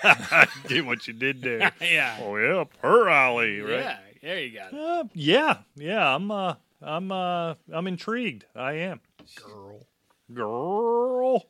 I 0.02 0.46
did 0.66 0.86
what 0.86 1.06
you 1.06 1.14
did 1.14 1.42
there. 1.42 1.72
Yeah. 1.80 2.18
Oh, 2.22 2.36
yeah, 2.36 2.60
up 2.60 2.72
her 2.80 3.08
alley, 3.08 3.60
right? 3.60 3.80
Yeah, 3.80 3.96
there 4.22 4.38
you 4.40 4.58
go. 4.58 4.76
Uh, 5.00 5.04
yeah, 5.14 5.58
yeah. 5.76 6.14
I'm, 6.14 6.30
uh, 6.30 6.54
I'm, 6.84 7.12
uh, 7.12 7.54
I'm 7.72 7.86
intrigued. 7.86 8.44
I 8.56 8.72
am. 8.74 9.00
Girl. 9.36 9.86
Girl. 10.32 11.46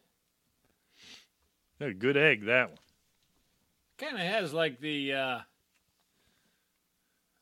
A 1.80 1.92
good 1.92 2.16
egg, 2.16 2.46
that 2.46 2.68
one. 2.68 2.78
Kind 3.98 4.14
of 4.14 4.20
has 4.22 4.52
like 4.52 4.80
the, 4.80 5.12
uh, 5.14 5.38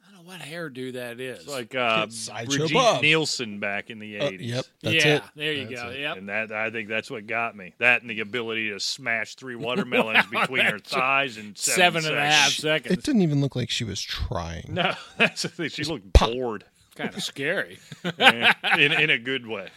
I 0.03 0.13
don't 0.15 0.25
know 0.25 0.31
what 0.31 0.41
hairdo 0.41 0.95
that 0.95 1.21
is. 1.21 1.41
It's 1.41 1.49
like 1.49 1.75
uh, 1.75 2.07
Brigitte 2.47 2.73
Bob. 2.73 3.03
Nielsen 3.03 3.61
back 3.61 3.91
in 3.91 3.99
the 3.99 4.19
Uh, 4.19 4.31
80s. 4.31 4.39
yep. 4.41 4.65
That's 4.83 5.05
yeah, 5.05 5.17
it. 5.17 5.23
there 5.37 5.53
you 5.53 5.67
That's 5.69 5.83
go. 5.83 5.89
it. 5.91 6.01
Yep. 6.01 6.17
And 6.19 6.29
that 6.29 6.53
I 6.53 6.71
think 6.71 6.89
that's 6.89 7.11
what 7.11 7.27
got 7.27 7.55
me. 7.57 7.75
That 7.79 8.01
and 8.03 8.11
the 8.11 8.21
ability 8.21 8.71
to 8.71 8.81
smash 8.81 9.35
three 9.37 9.57
watermelons 9.57 10.27
between 10.27 10.65
her 10.65 10.79
thighs 10.79 11.37
in 11.37 11.55
seven, 11.57 12.03
Seven 12.03 12.07
and 12.07 12.17
a 12.17 12.27
half 12.27 12.51
seconds. 12.51 12.57
seconds. 12.63 12.99
It 12.99 13.05
didn't 13.05 13.23
even 13.23 13.41
look 13.41 13.57
like 13.57 13.69
she 13.71 13.85
was 13.85 14.01
trying. 14.01 14.67
No, 14.71 14.95
that's 15.19 15.43
the 15.43 15.49
thing. 15.49 15.69
She 15.69 15.85
looked 15.85 16.13
pop. 16.13 16.31
bored 16.33 16.65
kind 17.03 17.15
of 17.15 17.23
scary. 17.23 17.79
yeah, 18.19 18.55
in 18.79 18.93
in 18.93 19.11
a 19.11 19.19
good 19.19 19.47
way. 19.47 19.69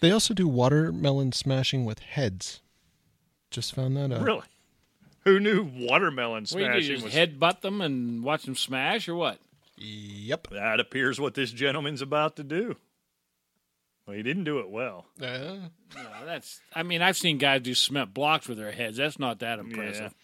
They 0.00 0.10
also 0.10 0.34
do 0.34 0.46
watermelon 0.46 1.32
smashing 1.32 1.84
with 1.84 2.00
heads. 2.00 2.60
Just 3.50 3.74
found 3.74 3.96
that 3.96 4.12
out. 4.12 4.22
Really? 4.22 4.44
Who 5.24 5.40
knew 5.40 5.64
watermelon 5.74 6.44
What 6.50 6.58
do 6.58 6.64
you 6.64 6.72
do? 6.72 6.80
Just 6.82 7.04
was? 7.04 7.14
headbutt 7.14 7.60
them 7.62 7.80
and 7.80 8.22
watch 8.22 8.44
them 8.44 8.54
smash, 8.54 9.08
or 9.08 9.14
what? 9.14 9.38
Yep. 9.76 10.48
That 10.52 10.80
appears 10.80 11.18
what 11.20 11.34
this 11.34 11.50
gentleman's 11.50 12.02
about 12.02 12.36
to 12.36 12.44
do. 12.44 12.76
Well, 14.06 14.16
he 14.16 14.22
didn't 14.22 14.44
do 14.44 14.60
it 14.60 14.70
well. 14.70 15.06
Uh, 15.20 15.56
No, 15.96 16.24
that's. 16.24 16.60
I 16.74 16.82
mean, 16.84 17.02
I've 17.02 17.16
seen 17.16 17.38
guys 17.38 17.62
do 17.62 17.74
cement 17.74 18.14
blocks 18.14 18.46
with 18.48 18.58
their 18.58 18.70
heads. 18.72 18.98
That's 18.98 19.18
not 19.18 19.40
that 19.40 19.58
impressive. 19.58 20.14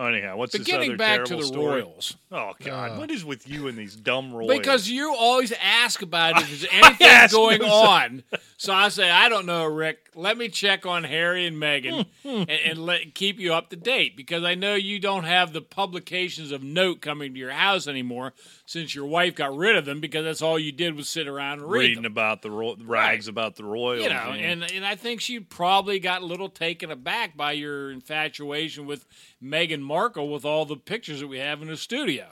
Oh, 0.00 0.06
anyhow, 0.06 0.36
what's 0.36 0.52
But 0.52 0.58
this 0.60 0.68
getting 0.68 0.90
other 0.90 0.96
back 0.96 1.24
to 1.24 1.34
the 1.34 1.42
story? 1.42 1.82
Royals, 1.82 2.16
Oh 2.30 2.52
God, 2.62 2.92
Uh. 2.92 3.00
what 3.00 3.10
is 3.10 3.24
with 3.24 3.48
you 3.48 3.66
and 3.66 3.76
these 3.76 3.96
dumb 3.96 4.32
Royals? 4.32 4.56
because 4.56 4.88
you 4.88 5.12
always 5.12 5.52
ask 5.60 6.02
about 6.02 6.40
if 6.40 6.48
there's 6.48 6.66
anything 7.00 7.28
going 7.32 7.62
on. 7.62 8.22
So 8.60 8.72
I 8.74 8.88
say, 8.88 9.08
I 9.08 9.28
don't 9.28 9.46
know, 9.46 9.66
Rick. 9.66 10.10
Let 10.16 10.36
me 10.36 10.48
check 10.48 10.84
on 10.84 11.04
Harry 11.04 11.46
and 11.46 11.56
Meghan 11.62 12.06
Hmm, 12.24 12.28
and, 12.28 12.50
and 12.50 12.78
let 12.84 13.14
keep 13.14 13.38
you 13.38 13.54
up 13.54 13.70
to 13.70 13.76
date 13.76 14.16
because 14.16 14.42
I 14.42 14.56
know 14.56 14.74
you 14.74 14.98
don't 14.98 15.22
have 15.22 15.52
the 15.52 15.60
publications 15.62 16.50
of 16.50 16.60
note 16.64 17.00
coming 17.00 17.32
to 17.34 17.38
your 17.38 17.52
house 17.52 17.86
anymore 17.86 18.32
since 18.66 18.96
your 18.96 19.06
wife 19.06 19.36
got 19.36 19.56
rid 19.56 19.76
of 19.76 19.84
them 19.84 20.00
because 20.00 20.24
that's 20.24 20.42
all 20.42 20.58
you 20.58 20.72
did 20.72 20.96
was 20.96 21.08
sit 21.08 21.28
around 21.28 21.60
and 21.60 21.70
read 21.70 21.78
reading 21.80 22.02
them. 22.02 22.10
about 22.10 22.42
the 22.42 22.50
ro- 22.50 22.74
rags 22.84 23.28
about 23.28 23.54
the 23.54 23.62
Royals. 23.62 24.02
you 24.02 24.10
know, 24.10 24.32
and 24.32 24.64
and 24.72 24.84
I 24.84 24.96
think 24.96 25.20
she 25.20 25.38
probably 25.38 26.00
got 26.00 26.22
a 26.22 26.26
little 26.26 26.48
taken 26.48 26.90
aback 26.90 27.36
by 27.36 27.52
your 27.52 27.92
infatuation 27.92 28.86
with 28.86 29.06
Meghan 29.40 29.82
Markle 29.82 30.28
with 30.32 30.44
all 30.44 30.64
the 30.64 30.76
pictures 30.76 31.20
that 31.20 31.28
we 31.28 31.38
have 31.38 31.62
in 31.62 31.68
the 31.68 31.76
studio. 31.76 32.26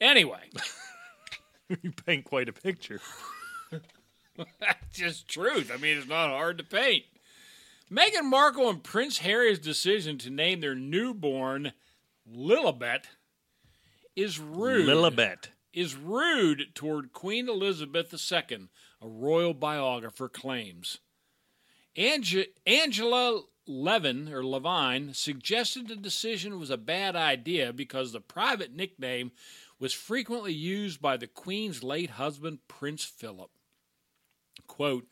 Anyway, 0.00 0.50
you 1.68 1.92
paint 2.04 2.24
quite 2.24 2.48
a 2.48 2.52
picture. 2.52 3.00
that's 4.60 4.92
just 4.92 5.28
truth. 5.28 5.70
I 5.72 5.76
mean, 5.76 5.98
it's 5.98 6.08
not 6.08 6.30
hard 6.30 6.58
to 6.58 6.64
paint. 6.64 7.04
Meghan 7.90 8.24
Markle 8.24 8.70
and 8.70 8.82
Prince 8.82 9.18
Harry's 9.18 9.58
decision 9.58 10.18
to 10.18 10.30
name 10.30 10.60
their 10.60 10.74
newborn 10.74 11.72
Lilibet 12.30 13.04
is 14.16 14.38
rude. 14.38 14.86
Lilibet. 14.86 15.48
is 15.72 15.94
rude 15.94 16.74
toward 16.74 17.12
Queen 17.12 17.48
Elizabeth 17.48 18.12
II, 18.12 18.68
a 19.02 19.08
royal 19.08 19.54
biographer 19.54 20.28
claims. 20.28 20.98
Ange- 21.96 22.48
Angela 22.66 23.42
Levin 23.66 24.32
or 24.32 24.44
Levine 24.44 25.14
suggested 25.14 25.88
the 25.88 25.96
decision 25.96 26.58
was 26.58 26.70
a 26.70 26.76
bad 26.76 27.16
idea 27.16 27.72
because 27.72 28.12
the 28.12 28.20
private 28.20 28.74
nickname 28.74 29.32
was 29.78 29.92
frequently 29.92 30.52
used 30.52 31.00
by 31.00 31.16
the 31.16 31.26
Queen's 31.26 31.82
late 31.82 32.10
husband, 32.10 32.58
Prince 32.68 33.04
Philip. 33.04 33.50
Quote, 34.66 35.06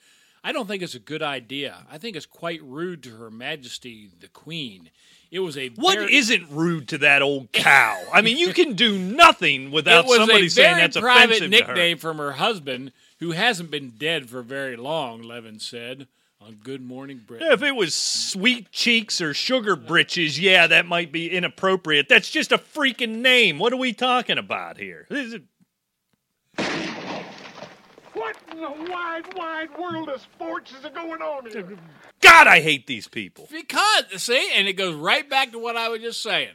I 0.45 0.51
don't 0.53 0.67
think 0.67 0.83
it's 0.83 0.95
a 0.97 1.01
good 1.01 1.23
idea. 1.23 1.87
I 1.91 1.99
think 1.99 2.17
it's 2.17 2.27
quite 2.27 2.61
rude 2.63 3.03
to 3.05 3.11
Her 3.17 3.31
Majesty 3.31 4.11
the 4.21 4.29
Queen. 4.29 4.91
It 5.31 5.39
was 5.39 5.57
a 5.57 5.69
What 5.71 5.99
very- 5.99 6.15
not 6.15 6.51
rude 6.51 6.89
to 6.89 6.99
that 6.99 7.23
old 7.23 7.53
cow? 7.53 8.03
I 8.13 8.23
mean, 8.23 8.37
you 8.37 8.53
can 8.53 8.75
do 8.75 8.99
nothing 8.99 9.71
without 9.73 10.09
somebody 10.09 10.49
saying 10.49 10.77
that's 10.77 10.97
private 10.99 11.37
offensive 11.37 11.51
to 11.53 11.65
her. 11.65 11.73
nickname 11.75 11.99
from 11.99 12.19
her 12.19 12.33
husband, 12.33 12.93
who 13.21 13.31
hasn't 13.31 13.71
been 13.71 13.91
dead 13.91 14.29
for 14.29 14.43
very 14.43 14.77
long. 14.77 15.23
Levin 15.23 15.61
said 15.61 16.09
on 16.41 16.57
Good 16.57 16.83
Morning 16.83 17.23
Britain. 17.25 17.47
Yeah, 17.47 17.55
if 17.55 17.63
it 17.63 17.77
was 17.77 17.95
sweet 17.95 18.73
cheeks 18.73 19.21
or 19.21 19.33
sugar 19.33 19.77
britches, 19.77 20.41
yeah, 20.41 20.67
that 20.67 20.87
might 20.87 21.13
be 21.13 21.31
inappropriate. 21.31 22.09
That's 22.09 22.29
just 22.31 22.51
a 22.51 22.59
freaking 22.59 23.19
name. 23.19 23.59
What 23.61 23.73
are 23.73 23.77
we 23.77 23.93
talking 23.93 24.39
about 24.39 24.77
here? 24.77 25.07
This 25.09 25.35
is- 25.35 25.41
What 28.15 28.37
in 28.51 28.59
the 28.59 28.91
wide, 28.91 29.35
wide 29.35 29.69
world 29.79 30.09
of 30.09 30.21
sports 30.21 30.73
is 30.73 30.85
going 30.95 31.23
on 31.23 31.51
here? 31.51 31.79
God, 32.21 32.47
I 32.47 32.61
hate 32.61 32.87
these 32.87 33.09
people. 33.09 33.49
Because 33.51 34.23
see, 34.23 34.51
and 34.55 34.69
it 34.69 34.75
goes 34.75 34.95
right 34.95 35.29
back 35.29 35.53
to 35.53 35.59
what 35.59 35.77
I 35.77 35.89
was 35.89 36.01
just 36.01 36.23
saying. 36.23 36.55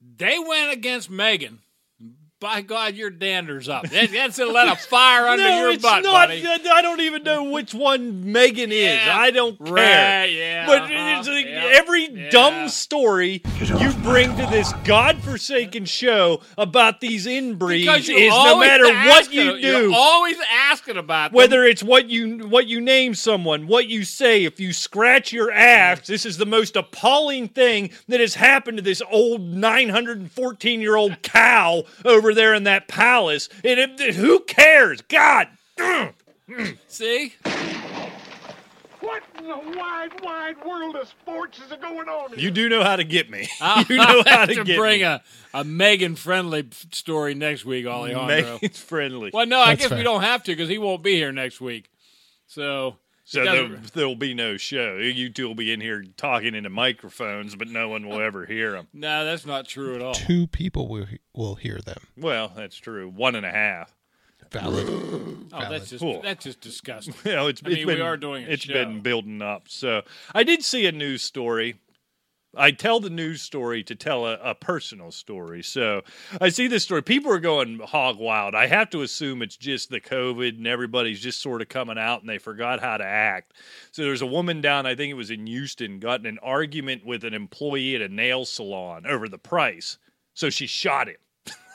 They 0.00 0.38
went 0.38 0.72
against 0.72 1.10
Meghan. 1.10 1.58
By 2.40 2.60
God, 2.60 2.94
your 2.94 3.10
dander's 3.10 3.68
up. 3.68 3.88
That, 3.88 4.12
that's 4.12 4.38
a 4.38 4.46
let 4.46 4.68
a 4.68 4.76
fire 4.76 5.26
under 5.26 5.42
no, 5.42 5.58
your 5.58 5.70
it's 5.70 5.82
butt, 5.82 6.04
not. 6.04 6.28
buddy. 6.28 6.46
I 6.46 6.82
don't 6.82 7.00
even 7.00 7.24
know 7.24 7.50
which 7.50 7.74
one 7.74 8.22
Meghan 8.26 8.70
is. 8.70 8.94
Yeah, 8.94 9.16
I 9.18 9.32
don't 9.32 9.58
care. 9.58 9.74
right, 9.74 10.26
yeah, 10.26 10.66
but 10.66 10.82
uh-huh, 10.82 11.32
like 11.32 11.46
yeah, 11.46 11.72
every 11.72 12.28
dumb 12.30 12.68
story 12.68 13.42
you 13.60 13.92
bring 14.04 14.36
to 14.36 14.46
this 14.46 14.72
godforsaken 14.84 15.84
show 15.84 16.40
about 16.56 17.00
these 17.00 17.26
inbreeds 17.26 18.08
is 18.08 18.32
no 18.32 18.60
matter 18.60 18.84
what 18.84 19.32
you 19.32 19.54
you're 19.56 19.88
do. 19.88 19.92
always 19.92 20.36
asking 20.52 20.96
about 20.96 21.32
them. 21.32 21.36
Whether 21.36 21.64
it's 21.64 21.82
what 21.82 22.08
you 22.08 22.46
what 22.46 22.68
you 22.68 22.80
name 22.80 23.16
someone, 23.16 23.66
what 23.66 23.88
you 23.88 24.04
say, 24.04 24.44
if 24.44 24.60
you 24.60 24.72
scratch 24.72 25.32
your 25.32 25.50
ass, 25.50 26.06
this 26.06 26.24
is 26.24 26.36
the 26.36 26.46
most 26.46 26.76
appalling 26.76 27.48
thing 27.48 27.90
that 28.06 28.20
has 28.20 28.34
happened 28.34 28.78
to 28.78 28.82
this 28.82 29.02
old 29.10 29.40
914 29.40 30.80
year 30.80 30.94
old 30.94 31.20
cow 31.22 31.82
over 32.04 32.27
there 32.34 32.54
in 32.54 32.64
that 32.64 32.88
palace. 32.88 33.48
And 33.64 34.00
it, 34.00 34.14
who 34.14 34.40
cares? 34.40 35.00
God, 35.02 35.48
see. 36.88 37.34
What 39.00 39.22
in 39.38 39.44
the 39.46 39.78
wide, 39.78 40.20
wide 40.22 40.56
world 40.66 40.96
of 40.96 41.08
sports 41.08 41.60
is 41.60 41.72
going 41.80 42.08
on 42.08 42.30
here? 42.30 42.38
you 42.40 42.50
do 42.50 42.68
know 42.68 42.82
how 42.82 42.96
to 42.96 43.04
get 43.04 43.30
me. 43.30 43.48
I'll 43.60 43.84
you 43.84 43.96
know 43.96 44.22
how 44.26 44.44
to, 44.44 44.54
to 44.54 44.64
get 44.64 44.76
bring 44.76 45.00
me. 45.00 45.04
a, 45.04 45.22
a 45.54 45.64
Meghan 45.64 46.18
friendly 46.18 46.68
story 46.90 47.34
next 47.34 47.64
week, 47.64 47.86
Alejandro. 47.86 48.58
Meghan's 48.58 48.78
friendly. 48.78 49.30
Well, 49.32 49.46
no, 49.46 49.60
I 49.60 49.74
That's 49.74 49.88
guess 49.88 49.96
we 49.96 50.02
don't 50.02 50.22
have 50.22 50.42
to 50.44 50.52
because 50.52 50.68
he 50.68 50.78
won't 50.78 51.02
be 51.02 51.14
here 51.14 51.30
next 51.30 51.60
week. 51.60 51.90
So, 52.48 52.96
So 53.30 53.44
there, 53.44 53.68
there'll 53.92 54.16
be 54.16 54.32
no 54.32 54.56
show. 54.56 54.96
You 54.96 55.28
two 55.28 55.46
will 55.46 55.54
be 55.54 55.70
in 55.70 55.82
here 55.82 56.02
talking 56.16 56.54
into 56.54 56.70
microphones, 56.70 57.54
but 57.56 57.68
no 57.68 57.86
one 57.90 58.08
will 58.08 58.22
ever 58.22 58.46
hear 58.46 58.72
them. 58.72 58.88
no, 58.94 59.26
that's 59.26 59.44
not 59.44 59.68
true 59.68 59.96
at 59.96 60.00
all. 60.00 60.14
Two 60.14 60.46
people 60.46 60.88
will, 60.88 61.04
will 61.34 61.56
hear 61.56 61.78
them. 61.84 61.98
Well, 62.16 62.50
that's 62.56 62.76
true. 62.78 63.06
One 63.10 63.34
and 63.34 63.44
a 63.44 63.50
half. 63.50 63.94
Valid. 64.50 64.86
Oh, 64.88 65.36
that's 65.68 65.90
just 65.90 66.00
Cool. 66.00 66.22
that's 66.22 66.42
just 66.44 66.62
disgusting. 66.62 67.12
You 67.26 67.32
know, 67.36 67.48
it's, 67.48 67.60
I 67.62 67.68
mean, 67.68 67.78
it's 67.78 67.86
we 67.86 68.00
are 68.00 68.16
doing 68.16 68.44
a 68.44 68.48
It's 68.48 68.62
show. 68.64 68.72
been 68.72 69.00
building 69.02 69.42
up. 69.42 69.64
So 69.68 70.02
I 70.34 70.42
did 70.42 70.64
see 70.64 70.86
a 70.86 70.92
news 70.92 71.20
story 71.20 71.76
I 72.56 72.70
tell 72.70 72.98
the 72.98 73.10
news 73.10 73.42
story 73.42 73.84
to 73.84 73.94
tell 73.94 74.26
a, 74.26 74.34
a 74.42 74.54
personal 74.54 75.10
story. 75.10 75.62
So 75.62 76.02
I 76.40 76.48
see 76.48 76.66
this 76.66 76.82
story. 76.82 77.02
People 77.02 77.30
are 77.32 77.40
going 77.40 77.78
hog 77.80 78.18
wild. 78.18 78.54
I 78.54 78.66
have 78.66 78.88
to 78.90 79.02
assume 79.02 79.42
it's 79.42 79.56
just 79.56 79.90
the 79.90 80.00
COVID 80.00 80.56
and 80.56 80.66
everybody's 80.66 81.20
just 81.20 81.42
sort 81.42 81.60
of 81.60 81.68
coming 81.68 81.98
out 81.98 82.20
and 82.20 82.28
they 82.28 82.38
forgot 82.38 82.80
how 82.80 82.96
to 82.96 83.04
act. 83.04 83.52
So 83.92 84.02
there's 84.02 84.22
a 84.22 84.26
woman 84.26 84.60
down, 84.60 84.86
I 84.86 84.94
think 84.94 85.10
it 85.10 85.14
was 85.14 85.30
in 85.30 85.46
Houston, 85.46 85.98
got 85.98 86.20
in 86.20 86.26
an 86.26 86.38
argument 86.42 87.04
with 87.04 87.24
an 87.24 87.34
employee 87.34 87.96
at 87.96 88.02
a 88.02 88.08
nail 88.08 88.44
salon 88.44 89.04
over 89.06 89.28
the 89.28 89.38
price. 89.38 89.98
So 90.32 90.48
she 90.50 90.66
shot 90.66 91.08
him. 91.08 91.16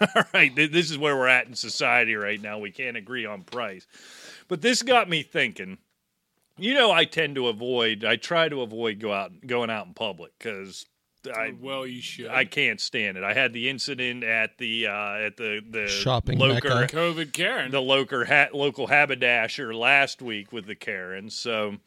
All 0.16 0.24
right, 0.34 0.56
this 0.56 0.92
is 0.92 0.98
where 0.98 1.16
we're 1.16 1.28
at 1.28 1.48
in 1.48 1.56
society 1.56 2.16
right 2.16 2.42
now. 2.42 2.60
We 2.60 2.72
can't 2.72 2.98
agree 2.98 3.26
on 3.26 3.44
price. 3.44 3.88
But 4.48 4.62
this 4.62 4.82
got 4.82 5.10
me 5.10 5.24
thinking. 5.24 5.78
You 6.58 6.74
know, 6.76 6.92
I 6.92 7.06
tend 7.06 7.36
to 7.36 7.48
avoid. 7.48 8.06
I 8.06 8.16
try 8.16 8.48
to 8.48 8.62
avoid 8.62 9.00
go 9.00 9.12
out 9.12 9.32
going 9.46 9.70
out 9.70 9.88
in 9.88 9.94
public 9.94 10.34
because 10.38 10.86
I 11.26 11.54
well, 11.60 11.88
you 11.88 12.02
should. 12.02 12.28
I 12.28 12.46
can't 12.46 12.80
stand 12.82 13.18
it. 13.18 13.24
I 13.24 13.34
had 13.34 13.54
the 13.54 13.70
incident 13.70 14.24
at 14.24 14.58
the 14.58 14.88
uh, 14.88 15.16
at 15.16 15.38
the 15.38 15.62
the 15.68 15.88
Shopping 15.88 16.38
local. 16.38 16.70
COVID 16.70 17.34
Karen. 17.34 17.72
the 17.72 17.82
local 17.82 18.26
ha- 18.26 18.50
local 18.54 18.88
haberdasher 18.88 19.74
last 19.74 20.22
week 20.22 20.52
with 20.52 20.66
the 20.66 20.76
Karen. 20.76 21.30
So 21.30 21.78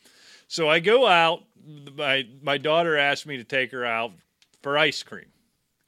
so 0.48 0.68
I 0.68 0.80
go 0.80 1.06
out. 1.06 1.44
My 1.94 2.26
my 2.42 2.58
daughter 2.58 2.96
asked 2.96 3.26
me 3.26 3.36
to 3.36 3.44
take 3.44 3.72
her 3.72 3.84
out 3.84 4.12
for 4.62 4.78
ice 4.78 5.02
cream. 5.02 5.26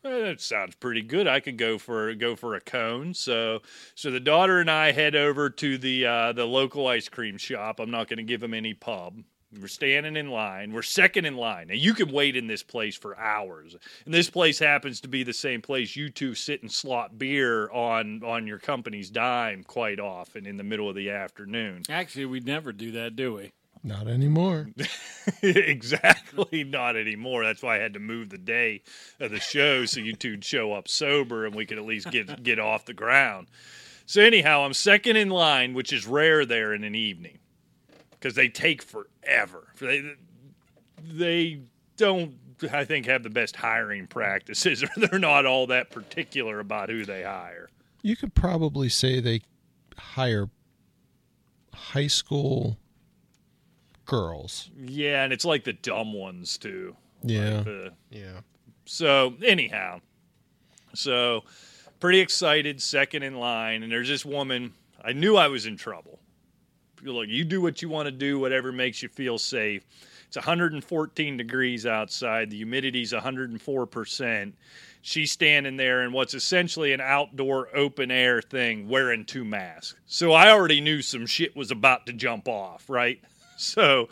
Eh, 0.05 0.09
That 0.21 0.41
sounds 0.41 0.75
pretty 0.77 1.03
good. 1.03 1.27
I 1.27 1.41
could 1.41 1.57
go 1.59 1.79
for 1.79 2.15
go 2.15 2.37
for 2.37 2.55
a 2.55 2.61
cone. 2.61 3.15
So 3.15 3.63
so 3.95 4.11
the 4.11 4.21
daughter 4.21 4.61
and 4.61 4.71
I 4.71 4.93
head 4.93 5.15
over 5.17 5.51
to 5.51 5.79
the 5.79 6.07
uh, 6.07 6.33
the 6.33 6.47
local 6.47 6.87
ice 6.87 7.09
cream 7.09 7.37
shop. 7.37 7.81
I'm 7.81 7.91
not 7.91 8.09
going 8.09 8.19
to 8.19 8.23
give 8.23 8.41
them 8.41 8.55
any 8.55 8.75
pub. 8.75 9.23
We're 9.59 9.67
standing 9.67 10.17
in 10.17 10.31
line. 10.31 10.75
We're 10.75 10.83
second 10.83 11.25
in 11.25 11.35
line. 11.35 11.69
Now 11.69 11.75
you 11.75 11.95
can 11.95 12.13
wait 12.13 12.37
in 12.37 12.47
this 12.47 12.63
place 12.63 12.97
for 12.97 13.19
hours. 13.19 13.75
And 14.05 14.13
this 14.13 14.29
place 14.29 14.59
happens 14.59 15.01
to 15.01 15.09
be 15.09 15.23
the 15.23 15.33
same 15.33 15.63
place 15.63 15.97
you 15.97 16.11
two 16.11 16.35
sit 16.35 16.61
and 16.61 16.71
slot 16.71 17.17
beer 17.19 17.71
on 17.71 18.23
on 18.23 18.47
your 18.47 18.59
company's 18.59 19.11
dime 19.11 19.65
quite 19.65 19.99
often 20.01 20.47
in 20.47 20.59
the 20.59 20.65
middle 20.65 20.89
of 20.89 20.97
the 20.97 21.11
afternoon. 21.11 21.83
Actually, 21.89 22.27
we 22.27 22.41
never 22.41 22.73
do 22.73 22.93
that, 22.93 23.17
do 23.17 23.35
we? 23.35 23.53
Not 23.83 24.09
anymore. 24.09 24.69
exactly 25.43 26.65
not 26.65 26.97
anymore. 26.97 27.45
That's 27.45 27.63
why 27.63 27.77
I 27.77 27.79
had 27.79 27.95
to 27.95 28.01
move 28.01 28.31
the 28.31 28.39
day 28.39 28.83
of 29.21 29.31
the 29.31 29.41
show 29.41 29.85
so 29.85 30.01
you 30.01 30.15
two'd 30.15 30.45
show 30.45 30.73
up 30.73 30.89
sober 30.89 31.47
and 31.47 31.55
we 31.55 31.67
could 31.67 31.79
at 31.79 31.85
least 31.85 32.11
get 32.11 32.43
get 32.43 32.59
off 32.59 32.85
the 32.85 32.95
ground. 32.95 33.49
So 34.07 34.23
anyhow, 34.23 34.65
I'm 34.65 34.75
second 34.75 35.17
in 35.17 35.29
line, 35.29 35.75
which 35.75 35.93
is 35.93 36.07
rare 36.07 36.45
there 36.47 36.73
in 36.73 36.83
an 36.83 36.95
evening 36.95 37.39
because 38.11 38.35
they 38.35 38.49
take 38.49 38.83
forever. 38.83 39.69
They 39.79 40.15
they 41.03 41.61
don't 41.97 42.35
I 42.73 42.85
think 42.85 43.07
have 43.07 43.23
the 43.23 43.31
best 43.31 43.57
hiring 43.57 44.07
practices 44.07 44.83
or 44.83 44.89
they're 44.97 45.19
not 45.19 45.47
all 45.47 45.67
that 45.69 45.91
particular 45.91 46.59
about 46.59 46.89
who 46.89 47.05
they 47.05 47.23
hire. 47.23 47.69
You 48.03 48.17
could 48.17 48.35
probably 48.35 48.89
say 48.89 49.21
they 49.21 49.43
hire 49.97 50.49
high 51.73 52.07
school 52.07 52.79
girls. 54.09 54.71
Yeah, 54.77 55.23
and 55.23 55.33
it's 55.33 55.45
like 55.45 55.63
the 55.63 55.75
dumb 55.75 56.13
ones 56.13 56.59
too. 56.59 56.97
Yeah. 57.23 57.63
The, 57.63 57.93
Yeah. 58.11 58.41
So 58.87 59.35
anyhow, 59.45 60.01
so 60.95 61.45
pretty 62.01 62.21
excited, 62.21 62.81
second 62.83 63.23
in 63.23 63.37
line, 63.37 63.83
and 63.83 63.93
there's 63.93 64.09
this 64.09 64.25
woman. 64.25 64.73
I 65.05 65.13
knew 65.13 65.37
I 65.37 65.47
was 65.49 65.67
in 65.67 65.77
trouble. 65.77 66.19
Look, 67.03 67.29
you 67.29 67.45
do 67.45 67.61
what 67.61 67.83
you 67.83 67.89
want 67.89 68.07
to 68.07 68.13
do, 68.13 68.39
whatever 68.41 68.73
makes 68.73 69.03
you 69.03 69.09
feel 69.09 69.39
safe. 69.39 69.87
It's 70.27 70.37
114 70.37 71.37
degrees 71.37 71.87
outside. 71.87 72.51
The 72.51 72.65
humidity's 72.65 73.13
104 73.13 73.87
percent. 73.87 74.55
She's 75.03 75.31
standing 75.31 75.77
there 75.77 76.03
in 76.03 76.13
what's 76.13 76.35
essentially 76.35 76.93
an 76.93 77.01
outdoor 77.01 77.69
open 77.77 78.11
air 78.11 78.43
thing, 78.43 78.89
wearing 78.89 79.25
two 79.25 79.45
masks. 79.45 79.95
So 80.07 80.33
I 80.33 80.51
already 80.51 80.81
knew 80.81 81.03
some 81.03 81.27
shit 81.27 81.55
was 81.55 81.71
about 81.71 82.07
to 82.07 82.13
jump 82.13 82.49
off, 82.49 82.89
right? 82.91 83.21
So 83.63 84.09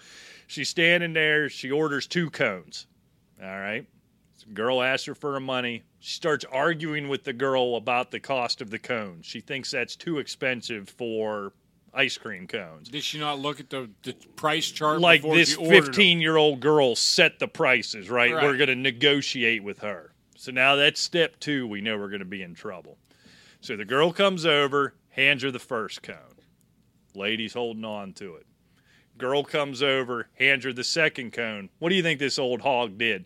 she's 0.47 0.69
standing 0.69 1.13
there. 1.13 1.49
She 1.49 1.71
orders 1.71 2.07
two 2.07 2.31
cones. 2.31 2.87
All 3.43 3.49
right. 3.49 3.87
Girl 4.55 4.81
asks 4.83 5.07
her 5.07 5.15
for 5.15 5.33
her 5.33 5.41
money. 5.41 5.83
She 5.99 6.15
starts 6.15 6.45
arguing 6.45 7.09
with 7.09 7.25
the 7.25 7.33
girl 7.33 7.77
about 7.77 8.11
the 8.13 8.21
cost 8.21 8.61
of 8.61 8.71
the 8.71 8.79
cones. 8.79 9.27
She 9.27 9.41
thinks 9.41 9.71
that's 9.73 9.97
too 9.97 10.19
expensive 10.19 10.89
for 10.89 11.53
ice 11.93 12.17
cream 12.17 12.47
cones. 12.47 12.89
Did 12.89 13.03
she 13.03 13.19
not 13.19 13.41
look 13.41 13.59
at 13.59 13.71
the, 13.71 13.91
the 14.03 14.13
price 14.37 14.71
chart 14.71 15.01
Like 15.01 15.23
before 15.23 15.37
this 15.37 15.51
she 15.51 15.57
ordered 15.57 15.77
'em? 15.77 15.85
15 15.87 16.21
year 16.21 16.37
old 16.37 16.61
girl 16.61 16.95
set 16.95 17.39
the 17.39 17.49
prices, 17.49 18.09
right? 18.09 18.33
Right. 18.33 18.45
We're 18.45 18.57
going 18.57 18.69
to 18.69 18.77
negotiate 18.77 19.65
with 19.65 19.81
her. 19.81 20.13
So 20.37 20.53
now 20.53 20.77
that's 20.77 21.01
step 21.01 21.41
two. 21.41 21.67
We 21.67 21.81
know 21.81 21.99
we're 21.99 22.09
going 22.09 22.21
to 22.21 22.25
be 22.25 22.43
in 22.43 22.55
trouble. 22.55 22.99
So 23.61 23.77
the 23.77 23.85
girl 23.85 24.13
comes 24.13 24.47
over, 24.47 24.95
hands 25.11 25.43
her 25.43 25.51
the 25.51 25.59
first 25.59 26.03
cone. 26.03 26.17
Lady's 27.15 27.55
holding 27.55 27.85
on 27.85 28.13
to 28.15 28.37
it. 28.37 28.46
Girl 29.19 29.45
comes 29.45 29.83
over, 29.83 30.29
hands 30.39 30.65
her 30.65 30.73
the 30.73 30.85
second 30.85 31.33
cone. 31.33 31.71
What 31.79 31.89
do 31.89 31.95
you 31.95 32.03
think 32.03 32.19
this 32.19 32.39
old 32.39 32.61
hog 32.61 32.99
did? 32.99 33.25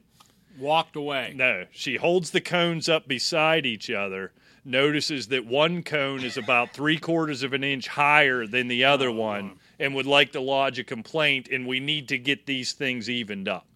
Walked 0.58 0.94
away. 0.96 1.32
No, 1.34 1.66
she 1.72 1.96
holds 1.96 2.30
the 2.30 2.40
cones 2.40 2.88
up 2.88 3.08
beside 3.08 3.66
each 3.66 3.90
other, 3.90 4.32
notices 4.64 5.28
that 5.28 5.46
one 5.46 5.82
cone 5.82 6.22
is 6.22 6.36
about 6.36 6.72
three 6.72 6.98
quarters 6.98 7.42
of 7.42 7.52
an 7.52 7.64
inch 7.64 7.88
higher 7.88 8.46
than 8.46 8.68
the 8.68 8.84
other 8.84 9.08
oh, 9.08 9.12
one, 9.12 9.58
and 9.78 9.94
would 9.94 10.06
like 10.06 10.32
to 10.32 10.40
lodge 10.40 10.78
a 10.78 10.84
complaint, 10.84 11.48
and 11.50 11.66
we 11.66 11.80
need 11.80 12.08
to 12.08 12.18
get 12.18 12.46
these 12.46 12.72
things 12.72 13.08
evened 13.08 13.48
up. 13.48 13.66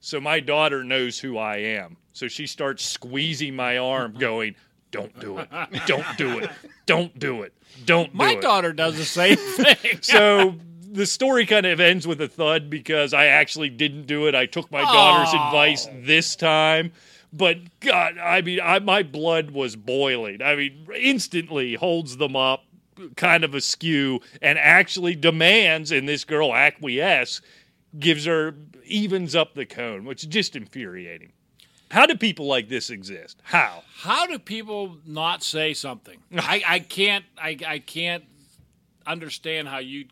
So 0.00 0.20
my 0.20 0.40
daughter 0.40 0.84
knows 0.84 1.18
who 1.18 1.38
I 1.38 1.58
am. 1.58 1.96
So 2.12 2.28
she 2.28 2.46
starts 2.46 2.84
squeezing 2.84 3.56
my 3.56 3.78
arm, 3.78 4.14
going, 4.18 4.54
Don't 4.90 5.18
do 5.18 5.38
it. 5.38 5.48
Don't 5.86 6.16
do 6.16 6.38
it. 6.38 6.50
Don't 6.86 7.18
do 7.18 7.42
it. 7.42 7.54
Don't 7.86 8.12
do 8.12 8.18
My 8.18 8.32
it. 8.32 8.42
daughter 8.42 8.72
does 8.72 8.96
the 8.96 9.04
same 9.04 9.36
thing. 9.56 9.98
So 10.02 10.56
the 10.92 11.06
story 11.06 11.46
kind 11.46 11.64
of 11.66 11.80
ends 11.80 12.06
with 12.06 12.20
a 12.20 12.28
thud 12.28 12.68
because 12.68 13.14
I 13.14 13.26
actually 13.26 13.70
didn't 13.70 14.06
do 14.06 14.26
it. 14.26 14.34
I 14.34 14.46
took 14.46 14.70
my 14.70 14.82
daughter's 14.82 15.32
advice 15.32 15.88
this 15.92 16.36
time. 16.36 16.92
But 17.32 17.80
God, 17.80 18.18
I 18.18 18.42
mean, 18.42 18.60
I, 18.62 18.78
my 18.80 19.02
blood 19.02 19.52
was 19.52 19.74
boiling. 19.74 20.42
I 20.42 20.54
mean, 20.54 20.86
instantly 20.94 21.74
holds 21.74 22.18
them 22.18 22.36
up, 22.36 22.64
kind 23.16 23.42
of 23.42 23.54
askew, 23.54 24.20
and 24.42 24.58
actually 24.58 25.14
demands, 25.14 25.90
and 25.90 26.06
this 26.06 26.24
girl 26.24 26.54
acquiesce, 26.54 27.40
gives 27.98 28.26
her, 28.26 28.54
evens 28.84 29.34
up 29.34 29.54
the 29.54 29.64
cone, 29.64 30.04
which 30.04 30.24
is 30.24 30.28
just 30.28 30.54
infuriating. 30.54 31.32
How 31.90 32.04
do 32.06 32.16
people 32.16 32.46
like 32.46 32.68
this 32.68 32.90
exist? 32.90 33.40
How? 33.42 33.82
How 33.96 34.26
do 34.26 34.38
people 34.38 34.98
not 35.06 35.42
say 35.42 35.72
something? 35.72 36.18
I, 36.36 36.62
I 36.66 36.78
can't 36.80 37.24
I, 37.38 37.56
I 37.66 37.78
can't 37.80 38.24
understand 39.06 39.68
how 39.68 39.78
you 39.78 40.06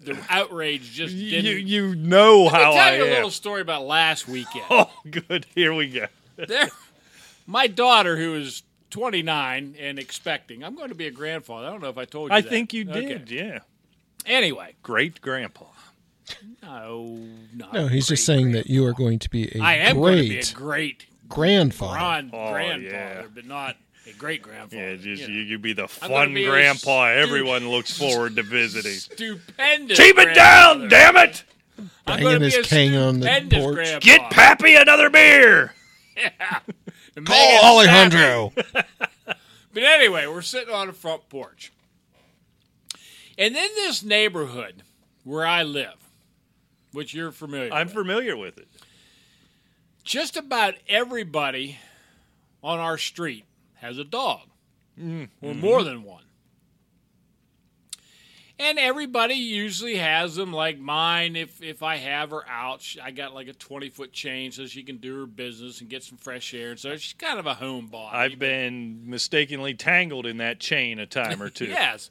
the 0.00 0.18
outrage 0.28 0.92
just 0.92 1.14
You, 1.14 1.30
didn't. 1.42 1.66
you 1.66 1.94
know 1.94 2.44
Let 2.44 2.52
me 2.52 2.58
how 2.58 2.70
tell 2.72 2.80
I 2.80 2.96
you 2.96 3.02
a 3.02 3.06
am. 3.06 3.12
little 3.12 3.30
story 3.30 3.60
about 3.62 3.84
last 3.86 4.28
weekend. 4.28 4.64
Oh, 4.70 4.90
good. 5.10 5.46
Here 5.54 5.72
we 5.74 5.88
go. 5.90 6.06
there, 6.36 6.68
my 7.46 7.66
daughter, 7.66 8.16
who 8.16 8.34
is 8.34 8.62
29 8.90 9.74
and 9.78 9.98
expecting, 9.98 10.62
I'm 10.64 10.74
going 10.76 10.88
to 10.90 10.94
be 10.94 11.06
a 11.06 11.10
grandfather. 11.10 11.66
I 11.66 11.70
don't 11.70 11.82
know 11.82 11.88
if 11.88 11.98
I 11.98 12.04
told 12.04 12.30
you. 12.30 12.36
I 12.36 12.40
that. 12.42 12.48
think 12.50 12.72
you 12.72 12.88
Okay. 12.88 13.00
did, 13.08 13.30
yeah. 13.30 13.58
Anyway, 14.26 14.74
Great 14.82 15.20
grandpa. 15.20 15.64
no, 16.62 17.18
not 17.54 17.72
No, 17.72 17.86
he's 17.88 18.06
just 18.06 18.26
great 18.26 18.36
saying 18.36 18.52
that 18.52 18.66
you 18.68 18.84
are 18.86 18.92
going 18.92 19.18
to 19.20 19.30
be 19.30 19.50
a 19.56 19.60
I 19.62 19.74
am 19.74 19.96
going 19.96 20.16
to 20.22 20.28
be 20.28 20.38
a 20.38 20.42
great 20.42 20.54
great 20.54 21.06
grandfather. 21.28 21.98
grand, 21.98 22.30
Oh, 22.32 22.50
grandfather, 22.52 22.82
yeah. 23.22 23.26
but 23.34 23.44
not 23.46 23.76
a 23.76 23.87
great 24.12 24.42
grandfather. 24.42 24.76
Yeah, 24.90 24.96
just 24.96 25.28
you 25.28 25.34
you, 25.34 25.44
know. 25.44 25.50
you 25.50 25.58
be 25.58 25.72
the 25.72 25.88
fun 25.88 26.34
be 26.34 26.44
a 26.44 26.50
grandpa 26.50 27.10
stu- 27.12 27.20
everyone 27.20 27.68
looks 27.68 27.96
forward 27.96 28.36
to 28.36 28.42
visiting. 28.42 28.92
Stupendous. 28.92 29.98
Keep 29.98 30.18
it 30.18 30.34
down, 30.34 30.88
damn 30.88 31.16
it! 31.16 31.44
I'm 31.78 31.90
Banging 32.22 32.38
be 32.40 32.44
his 32.46 32.56
a 32.56 32.62
cane 32.62 32.94
on 32.94 33.20
the 33.20 33.46
porch. 33.50 33.74
grandpa. 33.74 33.98
Get 34.00 34.30
Pappy 34.30 34.74
another 34.74 35.10
beer. 35.10 35.74
And 37.16 37.26
Call 37.26 37.64
Alejandro. 37.64 38.52
But 39.74 39.82
anyway, 39.82 40.26
we're 40.26 40.42
sitting 40.42 40.72
on 40.74 40.86
the 40.88 40.92
front 40.92 41.28
porch. 41.28 41.72
And 43.36 43.54
in 43.54 43.68
this 43.76 44.02
neighborhood 44.02 44.82
where 45.22 45.46
I 45.46 45.62
live, 45.62 46.08
which 46.92 47.14
you're 47.14 47.30
familiar 47.30 47.72
I'm 47.72 47.86
with, 47.86 47.94
familiar 47.94 48.36
with 48.36 48.58
it. 48.58 48.66
just 50.02 50.36
about 50.36 50.74
everybody 50.88 51.78
on 52.62 52.78
our 52.80 52.98
street 52.98 53.44
has 53.80 53.98
a 53.98 54.04
dog, 54.04 54.48
mm-hmm. 54.98 55.24
or 55.40 55.52
mm-hmm. 55.52 55.60
more 55.60 55.82
than 55.82 56.02
one. 56.02 56.24
And 58.60 58.76
everybody 58.76 59.34
usually 59.34 59.96
has 59.96 60.34
them, 60.34 60.52
like 60.52 60.80
mine. 60.80 61.36
If 61.36 61.62
if 61.62 61.84
I 61.84 61.96
have 61.96 62.30
her 62.30 62.42
out, 62.48 62.82
she- 62.82 63.00
I 63.00 63.12
got 63.12 63.32
like 63.32 63.46
a 63.46 63.52
twenty 63.52 63.88
foot 63.88 64.12
chain 64.12 64.50
so 64.50 64.66
she 64.66 64.82
can 64.82 64.96
do 64.96 65.20
her 65.20 65.26
business 65.26 65.80
and 65.80 65.88
get 65.88 66.02
some 66.02 66.18
fresh 66.18 66.52
air. 66.54 66.76
So 66.76 66.96
she's 66.96 67.12
kind 67.12 67.38
of 67.38 67.46
a 67.46 67.54
homebody. 67.54 68.12
I've 68.12 68.38
been 68.38 69.08
mistakenly 69.08 69.74
tangled 69.74 70.26
in 70.26 70.38
that 70.38 70.58
chain 70.58 70.98
a 70.98 71.06
time 71.06 71.40
or 71.40 71.50
two. 71.50 71.66
Yes. 71.66 72.10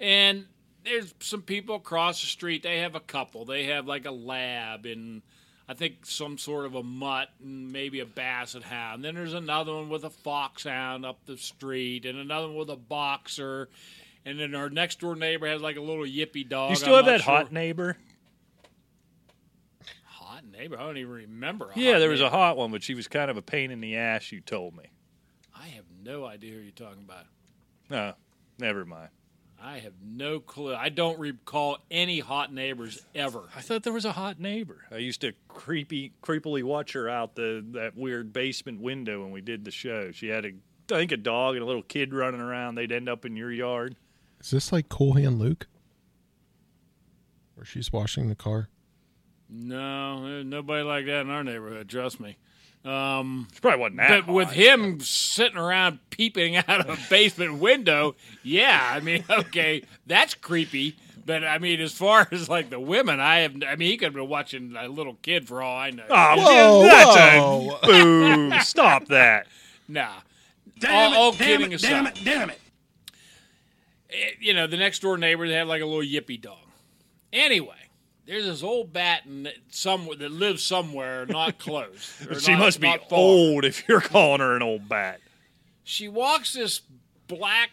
And 0.00 0.46
there's 0.84 1.14
some 1.20 1.42
people 1.42 1.76
across 1.76 2.20
the 2.20 2.26
street, 2.26 2.62
they 2.62 2.78
have 2.78 2.94
a 2.94 3.00
couple. 3.00 3.44
They 3.44 3.64
have 3.64 3.86
like 3.86 4.06
a 4.06 4.10
lab 4.10 4.86
and 4.86 5.22
I 5.68 5.74
think 5.74 6.04
some 6.04 6.38
sort 6.38 6.66
of 6.66 6.74
a 6.74 6.82
mutt 6.82 7.28
and 7.42 7.70
maybe 7.72 8.00
a 8.00 8.04
basset 8.06 8.62
hound. 8.64 9.04
Then 9.04 9.14
there's 9.14 9.32
another 9.34 9.72
one 9.74 9.88
with 9.88 10.04
a 10.04 10.10
foxhound 10.10 11.06
up 11.06 11.24
the 11.24 11.36
street, 11.38 12.04
and 12.04 12.18
another 12.18 12.48
one 12.48 12.56
with 12.56 12.70
a 12.70 12.76
boxer. 12.76 13.68
And 14.24 14.38
then 14.38 14.54
our 14.54 14.68
next 14.70 15.00
door 15.00 15.14
neighbor 15.16 15.46
has 15.48 15.60
like 15.62 15.76
a 15.76 15.80
little 15.80 16.04
yippy 16.04 16.48
dog. 16.48 16.70
You 16.70 16.76
still 16.76 16.94
I'm 16.96 17.04
have 17.04 17.06
that 17.06 17.22
sure- 17.22 17.32
hot 17.34 17.52
neighbor? 17.52 17.96
hot 20.04 20.44
neighbor. 20.50 20.78
I 20.78 20.82
don't 20.86 20.96
even 20.98 21.12
remember. 21.12 21.70
Yeah, 21.74 21.98
there 21.98 22.08
was 22.10 22.20
a 22.20 22.30
hot 22.30 22.56
one, 22.56 22.70
but 22.70 22.82
she 22.82 22.94
was 22.94 23.08
kind 23.08 23.30
of 23.30 23.36
a 23.36 23.42
pain 23.42 23.70
in 23.70 23.80
the 23.80 23.96
ass. 23.96 24.30
You 24.32 24.40
told 24.40 24.76
me. 24.76 24.84
I 25.58 25.68
have 25.68 25.84
no 26.02 26.24
idea 26.24 26.54
who 26.54 26.60
you're 26.60 26.72
talking 26.72 27.04
about. 27.04 27.24
No, 27.90 28.14
never 28.58 28.84
mind. 28.84 29.10
I 29.64 29.78
have 29.78 29.92
no 30.04 30.40
clue. 30.40 30.74
I 30.74 30.88
don't 30.88 31.20
recall 31.20 31.78
any 31.88 32.18
hot 32.18 32.52
neighbors 32.52 33.00
ever. 33.14 33.44
I 33.54 33.60
thought 33.60 33.84
there 33.84 33.92
was 33.92 34.04
a 34.04 34.12
hot 34.12 34.40
neighbor. 34.40 34.84
I 34.90 34.96
used 34.96 35.20
to 35.20 35.32
creepy, 35.46 36.12
creepily 36.20 36.64
watch 36.64 36.94
her 36.94 37.08
out 37.08 37.36
the 37.36 37.64
that 37.72 37.96
weird 37.96 38.32
basement 38.32 38.80
window 38.80 39.22
when 39.22 39.30
we 39.30 39.40
did 39.40 39.64
the 39.64 39.70
show. 39.70 40.10
She 40.10 40.28
had 40.28 40.44
a, 40.44 40.48
I 40.48 40.98
think, 40.98 41.12
a 41.12 41.16
dog 41.16 41.54
and 41.54 41.62
a 41.62 41.66
little 41.66 41.84
kid 41.84 42.12
running 42.12 42.40
around. 42.40 42.74
They'd 42.74 42.90
end 42.90 43.08
up 43.08 43.24
in 43.24 43.36
your 43.36 43.52
yard. 43.52 43.94
Is 44.40 44.50
this 44.50 44.72
like 44.72 44.88
Cool 44.88 45.14
Hand 45.14 45.38
Luke? 45.38 45.68
Where 47.54 47.64
she's 47.64 47.92
washing 47.92 48.28
the 48.28 48.34
car? 48.34 48.68
No, 49.48 50.42
nobody 50.42 50.82
like 50.82 51.06
that 51.06 51.20
in 51.20 51.30
our 51.30 51.44
neighborhood. 51.44 51.88
Trust 51.88 52.18
me. 52.18 52.36
Um, 52.84 53.46
She 53.54 53.60
probably 53.60 53.80
wasn't 53.80 53.96
that. 53.98 54.26
but 54.26 54.32
with 54.32 54.48
hot. 54.48 54.56
him 54.56 55.00
sitting 55.00 55.56
around 55.58 56.00
peeping 56.10 56.56
out 56.68 56.88
of 56.88 56.88
a 56.88 56.98
basement 57.08 57.58
window, 57.58 58.16
yeah, 58.42 58.90
I 58.92 59.00
mean, 59.00 59.24
okay, 59.30 59.84
that's 60.06 60.34
creepy. 60.34 60.96
But 61.24 61.44
I 61.44 61.58
mean, 61.58 61.80
as 61.80 61.92
far 61.92 62.26
as 62.32 62.48
like 62.48 62.70
the 62.70 62.80
women, 62.80 63.20
I 63.20 63.40
have. 63.40 63.54
I 63.66 63.76
mean, 63.76 63.88
he 63.90 63.96
could 63.96 64.06
have 64.06 64.14
been 64.14 64.28
watching 64.28 64.74
a 64.76 64.88
little 64.88 65.14
kid 65.22 65.46
for 65.46 65.62
all 65.62 65.76
I 65.76 65.90
know. 65.90 66.02
Oh, 66.10 66.36
Whoa, 66.38 66.82
that's 66.82 67.16
whoa. 67.40 67.78
a 67.82 67.86
boo! 67.86 68.60
Stop 68.62 69.06
that. 69.08 69.46
Nah. 69.86 70.10
all, 70.88 71.14
all 71.14 71.32
kidding 71.32 71.72
aside. 71.74 71.88
damn 71.88 72.06
it, 72.08 72.18
damn 72.24 72.50
it. 72.50 72.58
eh, 74.10 74.30
you 74.40 74.54
know, 74.54 74.66
the 74.66 74.76
next 74.76 75.00
door 75.02 75.16
neighbor 75.16 75.46
they 75.46 75.54
have 75.54 75.68
like 75.68 75.82
a 75.82 75.86
little 75.86 76.00
yippy 76.02 76.40
dog. 76.40 76.58
Anyway, 77.32 77.76
there's 78.26 78.44
this 78.44 78.62
old 78.62 78.92
batten 78.92 79.44
that 79.44 79.54
some 79.70 80.08
that 80.18 80.30
lives 80.30 80.62
somewhere 80.62 81.26
not 81.26 81.58
close. 81.60 82.16
She 82.40 82.52
not- 82.52 82.60
must 82.60 82.80
be 82.80 82.94
old 83.10 83.64
if 83.64 83.88
you're 83.88 84.00
calling 84.00 84.40
her 84.40 84.56
an 84.56 84.62
old 84.62 84.88
bat. 84.88 85.20
She 85.84 86.08
walks 86.08 86.52
this 86.52 86.80
black, 87.26 87.70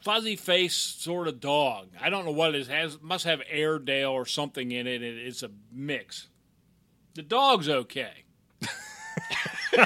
fuzzy 0.00 0.36
faced 0.36 1.02
sort 1.02 1.28
of 1.28 1.40
dog. 1.40 1.88
I 2.00 2.10
don't 2.10 2.24
know 2.26 2.32
what 2.32 2.54
it 2.54 2.60
is. 2.60 2.68
Has 2.68 2.98
must 3.00 3.24
have 3.24 3.40
Airedale 3.50 4.10
or 4.10 4.26
something 4.26 4.70
in 4.70 4.86
it. 4.86 5.02
It's 5.02 5.42
a 5.42 5.50
mix. 5.72 6.28
The 7.14 7.22
dog's 7.22 7.68
okay. 7.68 8.24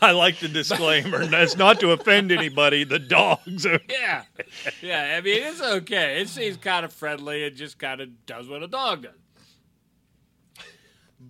I 0.00 0.12
like 0.12 0.38
the 0.40 0.48
disclaimer. 0.48 1.26
That's 1.26 1.56
not 1.56 1.80
to 1.80 1.90
offend 1.92 2.32
anybody. 2.32 2.84
The 2.84 2.98
dog's 2.98 3.66
okay. 3.66 3.84
Yeah, 3.88 4.22
yeah. 4.82 5.14
I 5.16 5.20
mean, 5.20 5.42
it's 5.42 5.60
okay. 5.62 6.20
It 6.20 6.28
seems 6.28 6.56
kind 6.56 6.84
of 6.84 6.92
friendly. 6.92 7.42
It 7.44 7.56
just 7.56 7.78
kind 7.78 8.00
of 8.00 8.26
does 8.26 8.48
what 8.48 8.62
a 8.62 8.68
dog 8.68 9.02
does. 9.02 9.12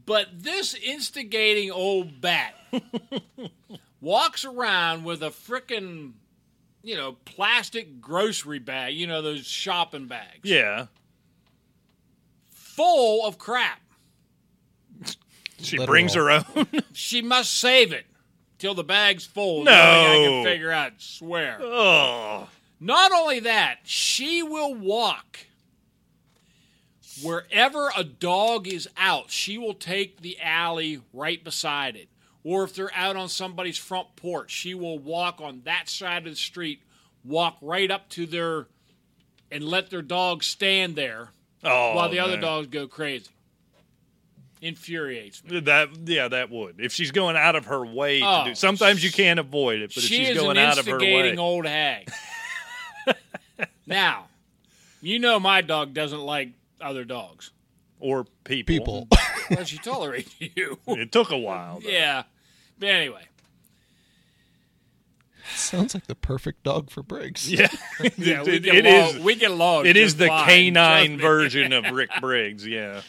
But 0.06 0.28
this 0.32 0.74
instigating 0.74 1.70
old 1.70 2.20
bat 2.20 2.54
walks 4.00 4.44
around 4.44 5.04
with 5.04 5.22
a 5.22 5.30
frickin', 5.30 6.12
you 6.82 6.96
know, 6.96 7.12
plastic 7.24 8.00
grocery 8.00 8.58
bag. 8.58 8.94
You 8.94 9.06
know 9.06 9.22
those 9.22 9.46
shopping 9.46 10.06
bags, 10.06 10.40
Yeah. 10.44 10.86
full 12.50 13.24
of 13.26 13.38
crap. 13.38 13.80
She 15.60 15.78
Let 15.78 15.88
brings 15.88 16.14
her 16.14 16.30
own. 16.30 16.44
She 16.92 17.22
must 17.22 17.54
save 17.54 17.92
it 17.92 18.04
till 18.64 18.74
the 18.74 18.82
bag's 18.82 19.26
full. 19.26 19.62
No. 19.62 19.70
The 19.70 19.76
only 19.76 20.08
thing 20.08 20.24
I 20.24 20.28
can 20.28 20.44
figure 20.44 20.72
out. 20.72 20.92
Swear. 20.96 21.58
oh. 21.60 22.48
Not 22.80 23.12
only 23.12 23.40
that, 23.40 23.80
she 23.84 24.42
will 24.42 24.74
walk 24.74 25.40
wherever 27.22 27.90
a 27.94 28.02
dog 28.02 28.66
is 28.66 28.88
out. 28.96 29.30
She 29.30 29.58
will 29.58 29.74
take 29.74 30.22
the 30.22 30.40
alley 30.40 31.02
right 31.12 31.44
beside 31.44 31.94
it. 31.94 32.08
Or 32.42 32.64
if 32.64 32.74
they're 32.74 32.94
out 32.94 33.16
on 33.16 33.28
somebody's 33.28 33.76
front 33.76 34.16
porch, 34.16 34.50
she 34.50 34.74
will 34.74 34.98
walk 34.98 35.42
on 35.42 35.60
that 35.64 35.90
side 35.90 36.26
of 36.26 36.32
the 36.32 36.36
street, 36.36 36.82
walk 37.22 37.58
right 37.60 37.90
up 37.90 38.08
to 38.10 38.24
their 38.24 38.68
and 39.50 39.62
let 39.62 39.90
their 39.90 40.02
dog 40.02 40.42
stand 40.42 40.96
there 40.96 41.32
Oh, 41.62 41.94
while 41.94 42.08
the 42.08 42.18
other 42.18 42.38
dogs 42.38 42.66
go 42.68 42.86
crazy. 42.88 43.30
Infuriates 44.60 45.44
me. 45.44 45.60
That 45.60 45.88
yeah, 46.06 46.28
that 46.28 46.50
would. 46.50 46.80
If 46.80 46.92
she's 46.92 47.10
going 47.10 47.36
out 47.36 47.54
of 47.56 47.66
her 47.66 47.84
way 47.84 48.20
to 48.20 48.26
Oh, 48.26 48.44
do. 48.46 48.54
Sometimes 48.54 49.04
you 49.04 49.12
can't 49.12 49.38
avoid 49.38 49.80
it, 49.82 49.90
but 49.94 49.98
if 50.04 50.08
she's 50.08 50.34
going 50.36 50.56
out 50.58 50.78
of 50.78 50.86
her 50.86 50.98
way, 50.98 51.04
instigating 51.06 51.38
old 51.38 51.66
hag. 51.66 52.10
now, 53.86 54.26
you 55.02 55.18
know 55.18 55.38
my 55.38 55.60
dog 55.60 55.92
doesn't 55.92 56.20
like 56.22 56.50
other 56.80 57.04
dogs. 57.04 57.50
or 58.00 58.24
people, 58.44 58.74
People. 58.74 59.08
Well, 59.50 59.64
she 59.64 59.76
tolerates 59.78 60.34
you. 60.40 60.78
It 60.86 61.12
took 61.12 61.30
a 61.30 61.36
while. 61.38 61.80
though. 61.80 61.88
yeah. 61.90 62.22
But 62.78 62.88
anyway, 62.88 63.22
Sounds 65.54 65.92
like 65.94 66.06
the 66.06 66.14
perfect 66.14 66.62
dog 66.62 66.90
for 66.90 67.02
Briggs. 67.02 67.50
Yeah, 67.50 67.68
yeah, 68.16 68.42
we 68.44 68.52
it, 68.54 68.62
get 68.62 68.74
it 68.76 68.86
along, 68.86 69.16
is. 69.16 69.18
we 69.22 69.34
get 69.34 69.50
along. 69.50 69.86
It 69.86 69.96
is 69.96 70.16
the 70.16 70.28
fine, 70.28 70.46
canine 70.46 71.18
version 71.18 71.72
of 71.74 71.84
Rick 71.92 72.10
Briggs. 72.20 72.66
Yeah. 72.66 73.02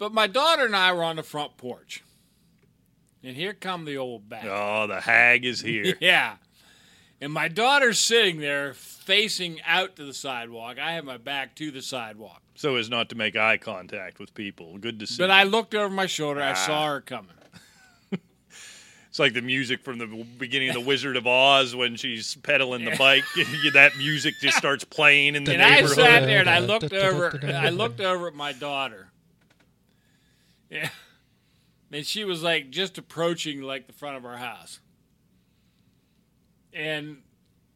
But 0.00 0.14
my 0.14 0.26
daughter 0.26 0.64
and 0.64 0.74
I 0.74 0.92
were 0.94 1.04
on 1.04 1.16
the 1.16 1.22
front 1.22 1.58
porch, 1.58 2.02
and 3.22 3.36
here 3.36 3.52
come 3.52 3.84
the 3.84 3.98
old 3.98 4.28
bat. 4.30 4.44
Oh, 4.48 4.86
the 4.88 5.00
hag 5.00 5.44
is 5.44 5.60
here. 5.60 5.94
Yeah. 6.00 6.36
And 7.20 7.34
my 7.34 7.48
daughter's 7.48 7.98
sitting 7.98 8.40
there 8.40 8.72
facing 8.72 9.60
out 9.66 9.96
to 9.96 10.04
the 10.06 10.14
sidewalk. 10.14 10.78
I 10.78 10.92
have 10.92 11.04
my 11.04 11.18
back 11.18 11.54
to 11.56 11.70
the 11.70 11.82
sidewalk. 11.82 12.40
so 12.54 12.76
as 12.76 12.88
not 12.88 13.10
to 13.10 13.14
make 13.14 13.36
eye 13.36 13.58
contact 13.58 14.18
with 14.18 14.32
people. 14.32 14.78
Good 14.78 14.98
to 15.00 15.06
see. 15.06 15.22
But 15.22 15.30
I 15.30 15.42
looked 15.42 15.74
over 15.74 15.90
my 15.94 16.06
shoulder. 16.06 16.40
I 16.42 16.52
Ah. 16.52 16.54
saw 16.54 16.86
her 16.88 17.00
coming. 17.02 17.32
It's 19.10 19.18
like 19.18 19.34
the 19.34 19.42
music 19.42 19.82
from 19.82 19.98
the 19.98 20.06
beginning 20.38 20.68
of 20.68 20.74
The 20.76 20.80
Wizard 20.80 21.16
of 21.16 21.26
Oz 21.26 21.74
when 21.74 21.96
she's 21.96 22.36
pedaling 22.36 22.84
the 22.84 22.94
bike. 22.96 23.24
that 23.74 23.96
music 23.98 24.36
just 24.40 24.56
starts 24.56 24.84
playing 24.84 25.34
in 25.34 25.42
the 25.44 25.52
And 25.52 25.60
I 25.62 25.84
sat 25.84 26.20
there 26.26 26.38
and 26.38 26.48
I 26.48 26.60
looked 26.60 26.92
over. 26.92 27.38
I 27.44 27.68
looked 27.70 28.00
over 28.00 28.28
at 28.28 28.34
my 28.34 28.52
daughter. 28.52 29.09
Yeah, 30.70 30.88
and 31.90 32.06
she 32.06 32.24
was 32.24 32.42
like 32.42 32.70
just 32.70 32.96
approaching 32.96 33.62
like 33.62 33.86
the 33.86 33.92
front 33.92 34.16
of 34.16 34.24
our 34.24 34.36
house. 34.36 34.80
And 36.72 37.18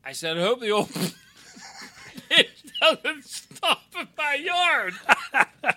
I 0.04 0.12
said, 0.12 0.38
"I 0.38 0.42
hope 0.42 0.60
the 0.60 0.70
old 0.70 0.88
bitch 2.30 2.70
doesn't 2.80 3.24
stop 3.24 3.82
in 3.98 4.08
my 4.16 4.34
yard." 4.34 4.94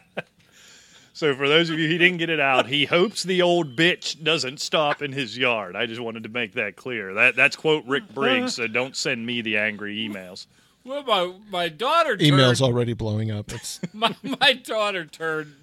So 1.18 1.34
for 1.34 1.48
those 1.48 1.72
of 1.72 1.80
you 1.80 1.88
who 1.88 1.98
didn't 1.98 2.18
get 2.18 2.30
it 2.30 2.40
out, 2.40 2.68
he 2.68 2.86
hopes 2.86 3.24
the 3.24 3.42
old 3.42 3.76
bitch 3.76 4.24
doesn't 4.24 4.60
stop 4.60 5.02
in 5.02 5.14
his 5.14 5.36
yard. 5.36 5.76
I 5.76 5.88
just 5.88 6.00
wanted 6.00 6.22
to 6.22 6.30
make 6.30 6.54
that 6.54 6.76
clear. 6.76 7.16
That 7.16 7.36
that's 7.36 7.56
quote 7.56 7.84
Rick 7.88 8.14
Briggs. 8.14 8.54
So 8.54 8.68
don't 8.68 8.96
send 8.96 9.26
me 9.26 9.42
the 9.42 9.58
angry 9.58 9.98
emails. 9.98 10.46
Well, 10.86 11.02
my 11.02 11.34
my 11.50 11.70
daughter 11.70 12.16
turned, 12.16 12.32
Emails 12.32 12.62
already 12.62 12.94
blowing 12.94 13.32
up. 13.32 13.52
It's 13.52 13.80
my 13.94 14.16
my 14.22 14.54
daughter 14.54 15.06
turned 15.06 15.56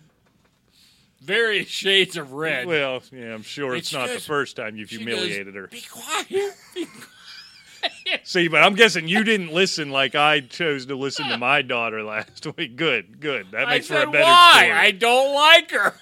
various 1.24 1.68
shades 1.82 2.16
of 2.16 2.32
red. 2.32 2.66
Well, 2.66 3.02
yeah, 3.12 3.34
I'm 3.34 3.42
sure 3.42 3.70
And 3.70 3.78
it's 3.78 3.88
she 3.88 3.96
not 3.96 4.10
the 4.10 4.20
first 4.20 4.56
time 4.56 4.76
you've 4.76 4.90
humiliated 4.90 5.54
goes, 5.54 5.62
her. 5.62 5.66
Be 5.68 5.82
quiet. 5.90 6.54
Be 6.74 6.86
See, 8.22 8.48
but 8.48 8.62
I'm 8.62 8.74
guessing 8.74 9.08
you 9.08 9.24
didn't 9.24 9.52
listen 9.52 9.90
like 9.90 10.14
I 10.14 10.40
chose 10.40 10.86
to 10.86 10.96
listen 10.96 11.28
to 11.28 11.36
my 11.36 11.60
daughter 11.62 12.02
last 12.02 12.46
week. 12.56 12.76
Good, 12.76 13.20
good. 13.20 13.50
That 13.50 13.68
I 13.68 13.70
makes 13.74 13.88
for 13.88 14.00
a 14.00 14.06
better 14.10 14.24
why? 14.24 14.52
story. 14.54 14.72
I 14.72 14.90
don't 14.92 15.34
like 15.34 15.70
her. 15.70 15.94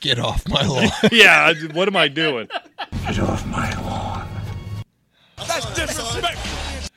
get 0.00 0.18
off 0.18 0.48
my 0.48 0.62
lawn. 0.66 0.88
yeah, 1.12 1.52
what 1.72 1.86
am 1.86 1.96
I 1.96 2.08
doing? 2.08 2.48
Get 3.06 3.20
off 3.20 3.46
my 3.46 3.72
lawn. 3.80 4.28
That's 5.46 5.72
disrespectful. 5.74 6.90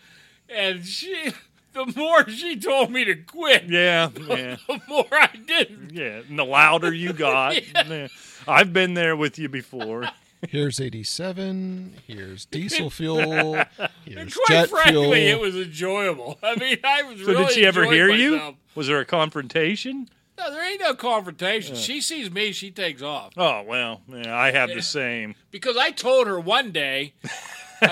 And 0.49 0.85
she, 0.85 1.31
the 1.73 1.93
more 1.95 2.27
she 2.29 2.55
told 2.59 2.91
me 2.91 3.03
to 3.05 3.15
quit, 3.15 3.63
Yeah, 3.65 4.09
yeah, 4.27 4.55
the 4.67 4.81
more 4.87 5.05
I 5.11 5.29
didn't. 5.45 5.91
yeah. 5.93 6.21
And 6.29 6.37
the 6.39 6.45
louder 6.45 6.93
you 6.93 7.13
got, 7.13 7.55
yeah. 7.89 8.07
I've 8.47 8.73
been 8.73 8.93
there 8.93 9.15
with 9.15 9.37
you 9.39 9.49
before. 9.49 10.09
Here's 10.49 10.81
87. 10.81 11.95
Here's 12.05 12.45
diesel 12.45 12.89
fuel. 12.89 13.55
And 13.55 13.67
Here's 14.05 14.33
quite 14.33 14.47
jet 14.49 14.69
frankly, 14.69 14.93
fuel. 14.93 15.13
it 15.13 15.39
was 15.39 15.55
enjoyable. 15.55 16.37
I 16.43 16.55
mean, 16.55 16.77
I 16.83 17.03
was 17.03 17.19
So 17.21 17.27
really 17.27 17.45
did 17.45 17.53
she 17.53 17.65
ever 17.65 17.83
enjoying 17.83 17.97
hear 17.97 18.09
you? 18.09 18.55
Was 18.75 18.87
there 18.87 18.99
a 18.99 19.05
confrontation? 19.05 20.09
No, 20.37 20.51
there 20.51 20.67
ain't 20.69 20.81
no 20.81 20.95
confrontation. 20.95 21.75
She 21.75 22.01
sees 22.01 22.29
me, 22.31 22.51
she 22.51 22.71
takes 22.71 23.01
off. 23.03 23.33
Oh 23.37 23.61
well, 23.61 24.01
yeah, 24.09 24.35
I 24.35 24.51
have 24.51 24.69
the 24.69 24.81
same. 24.81 25.35
Because 25.51 25.77
I 25.77 25.91
told 25.91 26.25
her 26.27 26.39
one 26.39 26.71
day. 26.71 27.13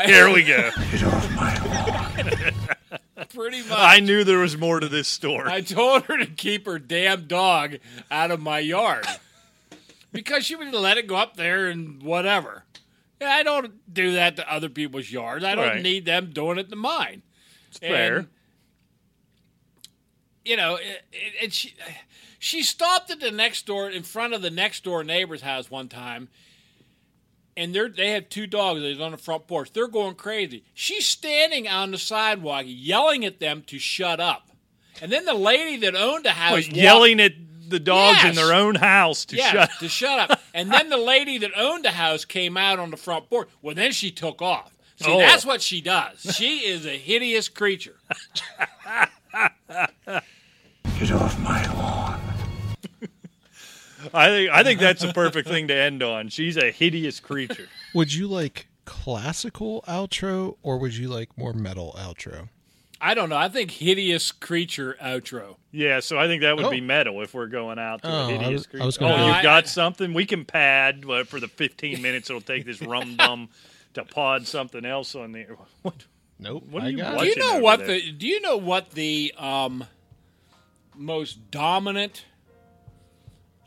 Here 0.06 0.34
we 0.34 0.44
go. 0.44 0.72
Pretty 3.34 3.60
much. 3.68 3.78
I 3.78 4.00
knew 4.00 4.24
there 4.24 4.40
was 4.40 4.58
more 4.58 4.80
to 4.80 4.88
this 4.90 5.08
story. 5.08 5.50
I 5.52 5.62
told 5.62 6.04
her 6.04 6.18
to 6.18 6.26
keep 6.26 6.66
her 6.66 6.80
damn 6.80 7.28
dog 7.28 7.78
out 8.10 8.32
of 8.32 8.40
my 8.42 8.60
yard 8.60 9.06
because 10.12 10.46
she 10.46 10.56
would 10.56 10.74
let 10.74 10.98
it 10.98 11.08
go 11.08 11.16
up 11.16 11.36
there 11.38 11.68
and 11.68 12.02
whatever. 12.02 12.64
I 13.24 13.44
don't 13.44 13.94
do 13.94 14.14
that 14.14 14.36
to 14.38 14.52
other 14.52 14.70
people's 14.70 15.12
yards. 15.12 15.44
I 15.46 15.54
don't 15.56 15.68
Right. 15.68 15.82
need 15.82 16.06
them 16.06 16.32
doing 16.34 16.58
it 16.58 16.70
to 16.72 16.76
mine. 16.76 17.22
It's 17.70 17.78
fair. 17.78 18.26
You 20.44 20.58
know, 20.58 20.80
and 21.42 21.54
she 21.54 21.76
she 22.40 22.64
stopped 22.64 23.12
at 23.12 23.20
the 23.20 23.30
next 23.30 23.68
door 23.68 23.90
in 23.90 24.02
front 24.02 24.34
of 24.34 24.42
the 24.42 24.50
next 24.50 24.84
door 24.84 25.04
neighbor's 25.04 25.44
house 25.44 25.70
one 25.70 25.88
time, 25.88 26.30
and 27.58 27.74
they're 27.76 27.90
they 27.90 28.12
have 28.12 28.30
two 28.30 28.48
dogs. 28.48 28.82
They're 28.82 29.02
on 29.06 29.12
the 29.12 29.18
front 29.18 29.48
porch. 29.48 29.72
They're 29.74 29.88
going 29.88 30.16
crazy. 30.16 30.64
She's 30.74 31.06
standing 31.08 31.68
on 31.68 31.92
the 31.92 31.98
sidewalk 31.98 32.64
yelling 32.68 33.26
at 33.26 33.40
them 33.40 33.64
to 33.68 33.80
shut 33.80 34.20
up. 34.20 34.50
And 35.02 35.12
then 35.12 35.26
the 35.26 35.34
lady 35.34 35.78
that 35.78 35.96
owned 35.96 36.26
the 36.26 36.32
house 36.32 36.54
Wait, 36.54 36.66
walked- 36.68 36.78
yelling 36.78 37.20
at 37.20 37.34
the 37.70 37.80
dogs 37.80 38.24
in 38.26 38.36
their 38.36 38.54
own 38.54 38.76
house 38.76 39.24
to 39.26 39.38
yes, 39.38 39.52
shut 39.52 39.70
to 39.80 39.88
shut 39.88 40.30
up. 40.32 40.42
And 40.54 40.70
then 40.72 40.90
the 40.90 40.98
lady 40.98 41.38
that 41.40 41.52
owned 41.56 41.86
the 41.86 41.92
house 41.92 42.26
came 42.26 42.58
out 42.58 42.80
on 42.80 42.92
the 42.92 42.98
front 42.98 43.30
porch. 43.30 43.48
Well, 43.62 43.74
then 43.76 43.92
she 43.94 44.12
took 44.12 44.42
off. 44.42 44.74
See, 44.98 45.10
Oh. 45.12 45.18
that's 45.18 45.46
what 45.46 45.62
she 45.62 45.80
does. 45.82 46.20
She 46.36 46.60
is 46.60 46.86
a 46.86 46.98
hideous 46.98 47.48
creature. 47.50 47.96
Get 51.00 51.12
off 51.14 51.40
my 51.40 51.66
lawn. 51.74 51.91
I 54.14 54.28
think 54.28 54.52
I 54.52 54.64
think 54.64 54.80
that's 54.80 55.04
a 55.04 55.14
perfect 55.14 55.48
thing 55.48 55.68
to 55.68 55.76
end 55.76 56.02
on. 56.04 56.30
She's 56.30 56.58
a 56.58 56.72
hideous 56.72 57.20
creature. 57.20 57.68
Would 57.94 58.14
you 58.14 58.28
like 58.28 58.68
classical 58.86 59.84
outro 59.88 60.58
or 60.64 60.78
would 60.80 60.96
you 60.96 61.08
like 61.08 61.38
more 61.38 61.54
metal 61.54 61.96
outro? 61.98 62.50
I 63.00 63.14
don't 63.14 63.30
know. 63.30 63.38
I 63.38 63.48
think 63.50 63.72
hideous 63.72 64.32
creature 64.32 64.96
outro. 65.02 65.56
Yeah, 65.72 66.02
so 66.02 66.20
I 66.20 66.28
think 66.28 66.42
that 66.42 66.56
would 66.58 66.66
Oh. 66.66 66.70
be 66.70 66.82
metal 66.82 67.22
if 67.22 67.34
we're 67.34 67.48
going 67.48 67.80
out 67.80 68.02
to 68.04 68.08
Oh, 68.10 68.12
a 68.12 68.26
I 68.28 68.32
hideous 68.34 68.52
was- 68.52 68.66
I 68.66 68.70
creature. 68.70 68.86
was 68.86 68.98
oh, 68.98 69.00
gonna 69.02 69.16
go- 69.18 69.28
you've 69.34 69.44
got 69.44 69.68
something 69.68 70.14
we 70.14 70.26
can 70.26 70.46
pad 70.46 71.04
uh, 71.10 71.24
for 71.24 71.40
the 71.40 71.48
15 71.48 72.02
minutes 72.02 72.30
it'll 72.30 72.42
take 72.42 72.66
this 72.66 72.82
rum 72.82 73.16
dum 73.18 73.50
to 73.94 74.04
pod 74.06 74.46
something 74.48 74.86
else 74.86 75.16
on 75.16 75.32
there. 75.32 75.56
What? 75.84 76.06
Nope. 76.40 76.64
What 76.70 76.84
are 76.84 76.86
I 76.88 76.90
you 76.90 76.98
got 76.98 77.20
Do 77.20 77.26
you 77.26 77.36
know 77.38 77.60
what 77.60 77.80
there. 77.80 77.88
the 78.00 78.12
Do 78.12 78.28
you 78.28 78.42
know 78.42 78.58
what 78.58 78.92
the 78.92 79.34
um, 79.38 79.86
most 80.96 81.52
dominant 81.52 82.26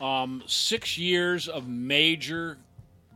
um, 0.01 0.43
six 0.47 0.99
years 0.99 1.49
of 1.49 1.69
major 1.69 2.59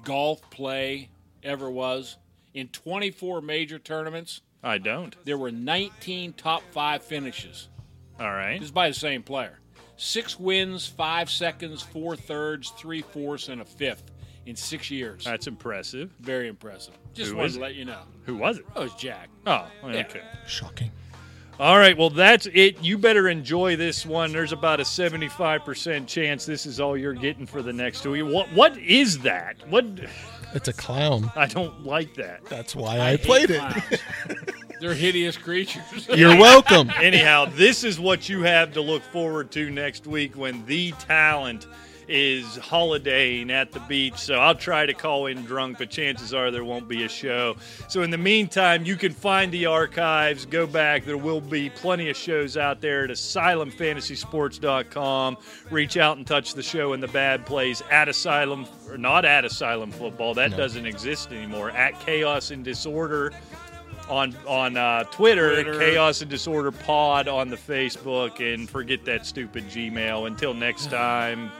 golf 0.05 0.41
play 0.51 1.11
ever 1.43 1.71
was? 1.71 2.17
In 2.55 2.69
24 2.69 3.41
major 3.43 3.79
tournaments, 3.79 4.41
I 4.63 4.79
don't. 4.79 5.15
there 5.25 5.39
were 5.39 5.53
19 5.53 6.33
top 6.33 6.63
five 6.73 7.03
finishes. 7.03 7.69
All 8.19 8.33
right. 8.33 8.59
This 8.59 8.67
is 8.67 8.73
by 8.73 8.89
the 8.89 8.95
same 8.95 9.23
player. 9.23 9.59
Six 9.97 10.39
wins, 10.39 10.87
five 10.87 11.31
seconds, 11.31 11.83
four 11.83 12.17
thirds, 12.17 12.71
three 12.71 13.03
fourths, 13.03 13.49
and 13.49 13.61
a 13.61 13.65
fifth 13.65 14.11
in 14.47 14.57
six 14.57 14.91
years. 14.91 15.25
That's 15.25 15.47
impressive. 15.47 16.11
Very 16.21 16.49
impressive. 16.49 16.95
Just 17.15 17.31
Who 17.31 17.37
wanted 17.37 17.47
is 17.49 17.55
to 17.55 17.61
it? 17.61 17.63
let 17.63 17.75
you 17.75 17.85
know. 17.85 18.01
Who 18.25 18.37
was 18.37 18.59
it? 18.59 18.75
That 18.75 18.81
was 18.85 18.95
Jack. 18.95 19.29
Oh, 19.47 19.67
Yeah. 19.85 19.89
okay. 20.09 20.23
Shocking. 20.47 20.91
All 21.59 21.77
right, 21.77 21.99
well, 21.99 22.11
that's 22.11 22.47
it. 22.47 22.85
You 22.85 22.99
better 22.99 23.29
enjoy 23.29 23.75
this 23.75 24.07
one. 24.07 24.31
There's 24.31 24.53
about 24.53 24.79
a 24.79 24.85
75% 24.85 26.07
chance 26.07 26.47
this 26.47 26.67
is 26.67 26.79
all 26.79 26.97
you're 26.97 27.15
getting 27.15 27.47
for 27.47 27.63
the 27.63 27.73
next 27.73 28.03
two. 28.05 28.25
What 28.27 28.53
What 28.53 28.79
is 28.79 29.19
that? 29.21 29.57
What? 29.69 29.85
It's 30.55 30.69
a 30.69 30.73
clown. 30.73 31.33
I 31.35 31.47
don't 31.47 31.85
like 31.85 32.15
that. 32.15 32.45
That's 32.45 32.77
why 32.77 33.01
I, 33.01 33.11
hate 33.17 33.23
played 33.23 33.51
it. 33.51 34.01
They're 34.81 34.95
hideous 34.95 35.37
creatures. 35.37 36.09
You're 36.15 36.37
welcome. 36.37 36.93
Anyhow, 37.03 37.47
this 37.47 37.83
is 37.83 37.99
what 37.99 38.29
you 38.29 38.43
have 38.43 38.73
to 38.75 38.81
look 38.81 39.03
forward 39.03 39.51
to 39.53 39.69
next 39.69 40.07
week 40.07 40.37
when 40.37 40.65
the 40.67 40.93
talent 40.93 41.67
is 42.09 42.57
holidaying 42.57 43.51
at 43.51 43.73
the 43.73 43.81
beach. 43.81 44.17
So 44.17 44.37
I'll 44.37 44.55
try 44.55 44.87
to 44.87 44.95
call 44.95 45.27
in 45.27 45.45
drunk, 45.45 45.77
but 45.79 45.91
chances 45.91 46.33
are 46.33 46.51
there 46.51 46.65
won't 46.65 46.89
be 46.89 47.05
a 47.05 47.09
show. 47.09 47.57
So 47.89 48.03
in 48.03 48.11
the 48.11 48.19
meantime, 48.19 48.85
you 48.87 48.97
can 48.97 49.13
find 49.13 49.53
the 49.53 49.67
archives, 49.67 50.47
go 50.47 50.67
back. 50.67 51.05
There 51.05 51.19
will 51.19 51.41
be 51.41 51.71
plenty 51.71 52.09
of 52.11 52.17
shows 52.17 52.57
out 52.57 52.81
there 52.81 53.05
at 53.05 53.11
asylumfantasysports.com. 53.11 55.37
Reach 55.71 55.97
out 55.97 56.17
and 56.17 56.27
touch 56.27 56.55
the 56.55 56.63
show 56.63 56.93
in 56.93 57.01
the 57.01 57.09
bad 57.09 57.47
place 57.47 57.83
at 57.91 58.09
Asylum, 58.09 58.67
or 58.89 58.99
not 58.99 59.25
at 59.25 59.45
Asylum 59.45 59.91
Football. 59.91 60.35
That 60.35 60.51
No. 60.53 60.57
doesn't 60.57 60.87
exist 60.87 61.33
anymore. 61.33 61.71
At 61.71 61.99
Chaos 62.01 62.51
and 62.51 62.65
Disorder 62.65 63.33
on 64.09 64.35
on 64.47 64.77
uh, 64.77 65.05
Twitter, 65.05 65.63
Twitter. 65.63 65.79
Chaos 65.79 66.21
and 66.23 66.31
Disorder 66.31 66.71
Pod 66.73 67.29
on 67.29 67.51
the 67.51 67.57
Facebook, 67.57 68.41
and 68.41 68.69
forget 68.69 69.05
that 69.05 69.27
stupid 69.27 69.65
Gmail. 69.69 70.27
Until 70.27 70.55
next 70.55 70.87
time, 70.91 71.51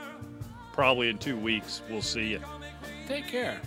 probably 0.79 1.09
in 1.09 1.17
two 1.17 1.35
weeks, 1.35 1.81
we'll 1.89 2.01
see 2.01 2.27
you. 2.27 2.39
Take 3.05 3.27
care. 3.27 3.59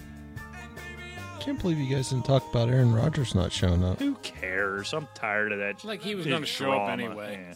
Can't 1.41 1.61
believe 1.61 1.79
you 1.79 1.95
guys 1.95 2.09
didn't 2.09 2.25
talk 2.25 2.43
about 2.49 2.71
Aaron 2.71 2.95
Rodgers 2.95 3.35
not 3.35 3.53
showing 3.53 3.85
up. 3.85 3.99
Who 3.99 4.15
cares? 4.23 4.95
I'm 4.95 5.07
tired 5.13 5.53
of 5.53 5.59
that. 5.59 5.85
Like 5.85 6.01
he 6.01 6.15
was 6.15 6.27
gonna 6.27 6.47
show 6.47 6.73
up 6.73 6.89
anyway. 6.89 7.39
Yeah. 7.49 7.55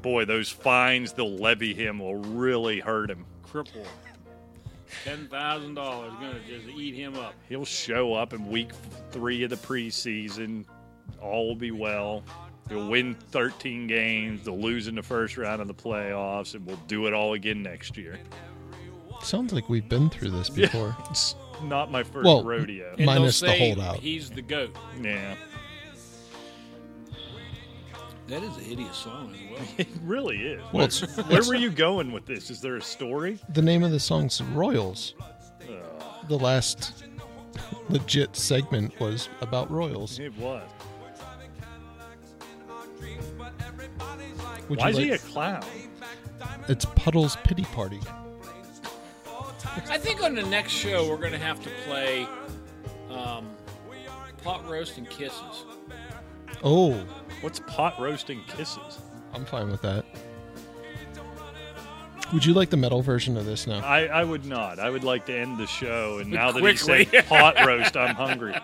Boy, 0.00 0.24
those 0.24 0.48
fines 0.48 1.12
they'll 1.12 1.36
levy 1.36 1.74
him 1.74 1.98
will 1.98 2.14
really 2.14 2.80
hurt 2.80 3.10
him. 3.10 3.26
Cripple. 3.44 3.84
Ten 5.04 5.28
thousand 5.28 5.74
dollars 5.74 6.14
gonna 6.14 6.40
just 6.48 6.66
eat 6.68 6.94
him 6.94 7.14
up. 7.14 7.34
He'll 7.46 7.66
show 7.66 8.14
up 8.14 8.32
in 8.32 8.48
week 8.48 8.70
three 9.10 9.42
of 9.42 9.50
the 9.50 9.56
preseason. 9.56 10.64
All 11.20 11.46
will 11.48 11.56
be 11.56 11.72
well. 11.72 12.24
He'll 12.70 12.88
win 12.88 13.14
13 13.14 13.86
games. 13.86 14.44
They'll 14.46 14.58
lose 14.58 14.88
in 14.88 14.94
the 14.94 15.02
first 15.02 15.36
round 15.36 15.60
of 15.60 15.68
the 15.68 15.74
playoffs, 15.74 16.54
and 16.54 16.64
we'll 16.66 16.80
do 16.86 17.06
it 17.06 17.12
all 17.12 17.34
again 17.34 17.62
next 17.62 17.98
year. 17.98 18.18
Sounds 19.22 19.52
like 19.52 19.68
we've 19.68 19.88
been 19.88 20.10
through 20.10 20.30
this 20.30 20.48
before. 20.50 20.96
It's 21.10 21.34
not 21.62 21.90
my 21.90 22.02
first 22.02 22.24
Well, 22.24 22.44
rodeo. 22.44 22.94
And 22.96 23.06
Minus 23.06 23.40
the 23.40 23.46
they'll 23.46 23.54
say 23.56 23.74
holdout. 23.74 23.96
He's 23.96 24.30
the 24.30 24.42
goat. 24.42 24.76
Yeah, 25.02 25.34
That 28.28 28.42
is 28.42 28.56
a 28.58 28.60
hideous 28.60 28.96
song 28.96 29.34
as 29.34 29.40
well. 29.50 29.68
it 29.78 29.88
really 30.04 30.36
is. 30.36 30.62
Well, 30.72 30.84
it's, 30.84 31.00
Where 31.16 31.42
were 31.44 31.54
you 31.54 31.70
going 31.70 32.12
with 32.12 32.26
this? 32.26 32.50
Is 32.50 32.60
there 32.60 32.76
a 32.76 32.82
story? 32.82 33.38
the 33.54 33.62
name 33.62 33.82
of 33.82 33.90
the 33.90 34.00
song's 34.00 34.40
Royals. 34.42 35.14
The 36.28 36.38
last 36.38 37.04
legit 37.88 38.36
segment 38.36 38.98
was 39.00 39.30
about 39.40 39.70
Royals. 39.70 40.18
It 40.18 40.36
was. 40.36 40.62
Would 44.68 44.78
Why 44.78 44.90
you 44.90 44.98
is 44.98 44.98
he 44.98 45.10
a 45.12 45.18
clown? 45.18 45.64
It's 46.68 46.84
Puddle's 46.84 47.36
Pity 47.36 47.64
Party. 47.64 48.00
I 49.88 49.98
think 49.98 50.22
on 50.22 50.34
the 50.34 50.42
next 50.42 50.72
show 50.72 51.08
we're 51.08 51.16
gonna 51.18 51.38
have 51.38 51.62
to 51.62 51.70
play 51.86 52.26
um, 53.10 53.48
pot 54.42 54.66
roast 54.68 54.98
and 54.98 55.08
kisses. 55.08 55.64
Oh, 56.64 56.94
What's 57.40 57.60
pot 57.60 57.94
roasting 58.00 58.42
kisses? 58.48 58.98
I'm 59.32 59.44
fine 59.44 59.70
with 59.70 59.80
that. 59.82 60.04
Would 62.32 62.44
you 62.44 62.52
like 62.52 62.68
the 62.70 62.76
metal 62.76 63.00
version 63.00 63.36
of 63.36 63.46
this 63.46 63.66
now? 63.66 63.78
I, 63.80 64.06
I 64.06 64.24
would 64.24 64.44
not. 64.44 64.78
I 64.78 64.90
would 64.90 65.04
like 65.04 65.24
to 65.26 65.34
end 65.36 65.56
the 65.56 65.66
show. 65.66 66.18
And 66.18 66.30
now 66.32 66.50
that 66.52 66.60
Quickly. 66.60 67.04
he 67.04 67.10
said 67.10 67.26
pot 67.26 67.56
roast, 67.64 67.96
I'm 67.96 68.14
hungry. 68.14 68.54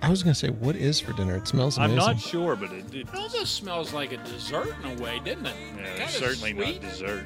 I 0.00 0.08
was 0.10 0.22
gonna 0.22 0.34
say, 0.34 0.48
what 0.50 0.76
is 0.76 1.00
for 1.00 1.12
dinner? 1.14 1.36
It 1.36 1.48
smells 1.48 1.76
I'm 1.78 1.90
amazing. 1.92 2.12
not 2.12 2.20
sure, 2.20 2.56
but 2.56 2.70
it, 2.72 2.94
it 2.94 3.00
It 3.08 3.14
almost 3.14 3.54
smells 3.56 3.92
like 3.92 4.12
a 4.12 4.18
dessert 4.18 4.74
in 4.84 4.98
a 4.98 5.02
way, 5.02 5.20
didn't 5.24 5.46
it? 5.46 5.54
yeah, 5.76 5.84
Kinda 5.86 6.02
it's 6.04 6.14
certainly 6.18 6.52
sweet. 6.52 6.82
not 6.82 6.90
dessert. 6.90 7.24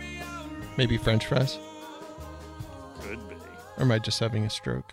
Maybe 0.76 0.96
French 0.96 1.26
fries? 1.26 1.58
Could 3.78 3.86
be. 3.86 3.92
Or 3.92 3.92
am 3.92 3.92
I 3.92 3.98
just 3.98 4.18
having 4.20 4.44
a 4.44 4.50
stroke? 4.50 4.92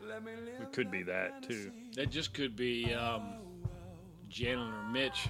It 0.61 0.71
could 0.71 0.91
be 0.91 1.03
that 1.03 1.43
too. 1.43 1.71
That 1.95 2.09
just 2.09 2.33
could 2.33 2.55
be 2.55 2.93
um, 2.93 3.23
Jalen 4.31 4.71
or 4.71 4.91
Mitch. 4.91 5.27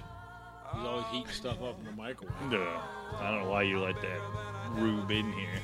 He's 0.74 0.84
always 0.84 1.04
heating 1.12 1.30
stuff 1.32 1.62
up 1.62 1.78
in 1.78 1.84
the 1.86 1.92
microwave. 1.92 2.34
Ugh. 2.52 2.82
I 3.20 3.30
don't 3.30 3.44
know 3.44 3.50
why 3.50 3.62
you 3.62 3.78
let 3.80 4.00
that 4.02 4.20
rube 4.72 5.10
in 5.10 5.32
here. 5.32 5.60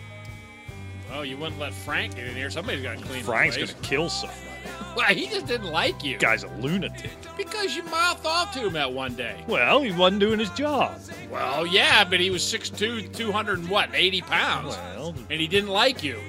Oh, 1.12 1.22
you 1.22 1.36
wouldn't 1.36 1.60
let 1.60 1.74
Frank 1.74 2.14
get 2.14 2.28
in 2.28 2.34
here. 2.34 2.50
Somebody's 2.50 2.82
got 2.82 2.98
to 2.98 3.04
clean. 3.04 3.22
Frank's 3.24 3.56
the 3.56 3.66
gonna 3.66 3.78
kill 3.82 4.08
somebody. 4.08 4.40
Well, 4.94 5.06
he 5.14 5.26
just 5.26 5.46
didn't 5.46 5.72
like 5.72 6.04
you 6.04 6.18
Guy's 6.18 6.44
a 6.44 6.48
lunatic. 6.58 7.10
because 7.36 7.74
you 7.74 7.82
mouthed 7.84 8.26
off 8.26 8.52
to 8.52 8.66
him 8.66 8.74
that 8.74 8.92
one 8.92 9.14
day. 9.14 9.42
Well, 9.48 9.80
he 9.82 9.90
wasn't 9.90 10.20
doing 10.20 10.38
his 10.38 10.50
job. 10.50 11.00
Well, 11.30 11.66
yeah, 11.66 12.04
but 12.04 12.20
he 12.20 12.28
was 12.30 12.42
6'2", 12.42 13.12
200 13.12 13.58
and 13.58 13.68
what, 13.70 13.88
80 13.94 14.20
pounds, 14.20 14.76
Well, 14.94 15.14
and 15.30 15.40
he 15.40 15.48
didn't 15.48 15.70
like 15.70 16.04
you. 16.04 16.20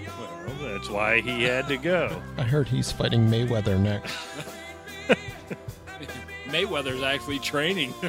Well, 0.73 0.79
that's 0.79 0.91
why 0.91 1.21
he 1.21 1.43
had 1.43 1.67
to 1.67 1.77
go. 1.77 2.21
I 2.37 2.43
heard 2.43 2.67
he's 2.67 2.91
fighting 2.91 3.27
Mayweather 3.27 3.79
next. 3.79 4.15
Mayweather's 6.47 7.03
actually 7.03 7.39
training. 7.39 7.93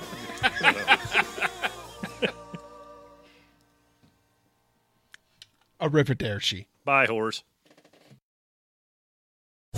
Arrivederci. 5.81 6.66
Bye, 6.85 7.07
horse. 7.07 7.43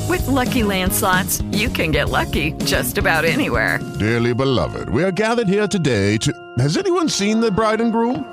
With 0.09 0.27
Lucky 0.29 0.63
Land 0.63 0.93
slots, 0.93 1.41
you 1.51 1.69
can 1.69 1.91
get 1.91 2.11
lucky 2.11 2.53
just 2.65 2.99
about 2.99 3.25
anywhere. 3.25 3.81
Dearly 3.99 4.35
beloved, 4.35 4.89
we 4.91 5.03
are 5.03 5.11
gathered 5.11 5.49
here 5.49 5.67
today 5.67 6.17
to. 6.19 6.33
Has 6.59 6.77
anyone 6.77 7.09
seen 7.09 7.41
the 7.41 7.51
bride 7.51 7.81
and 7.81 7.91
groom? 7.93 8.33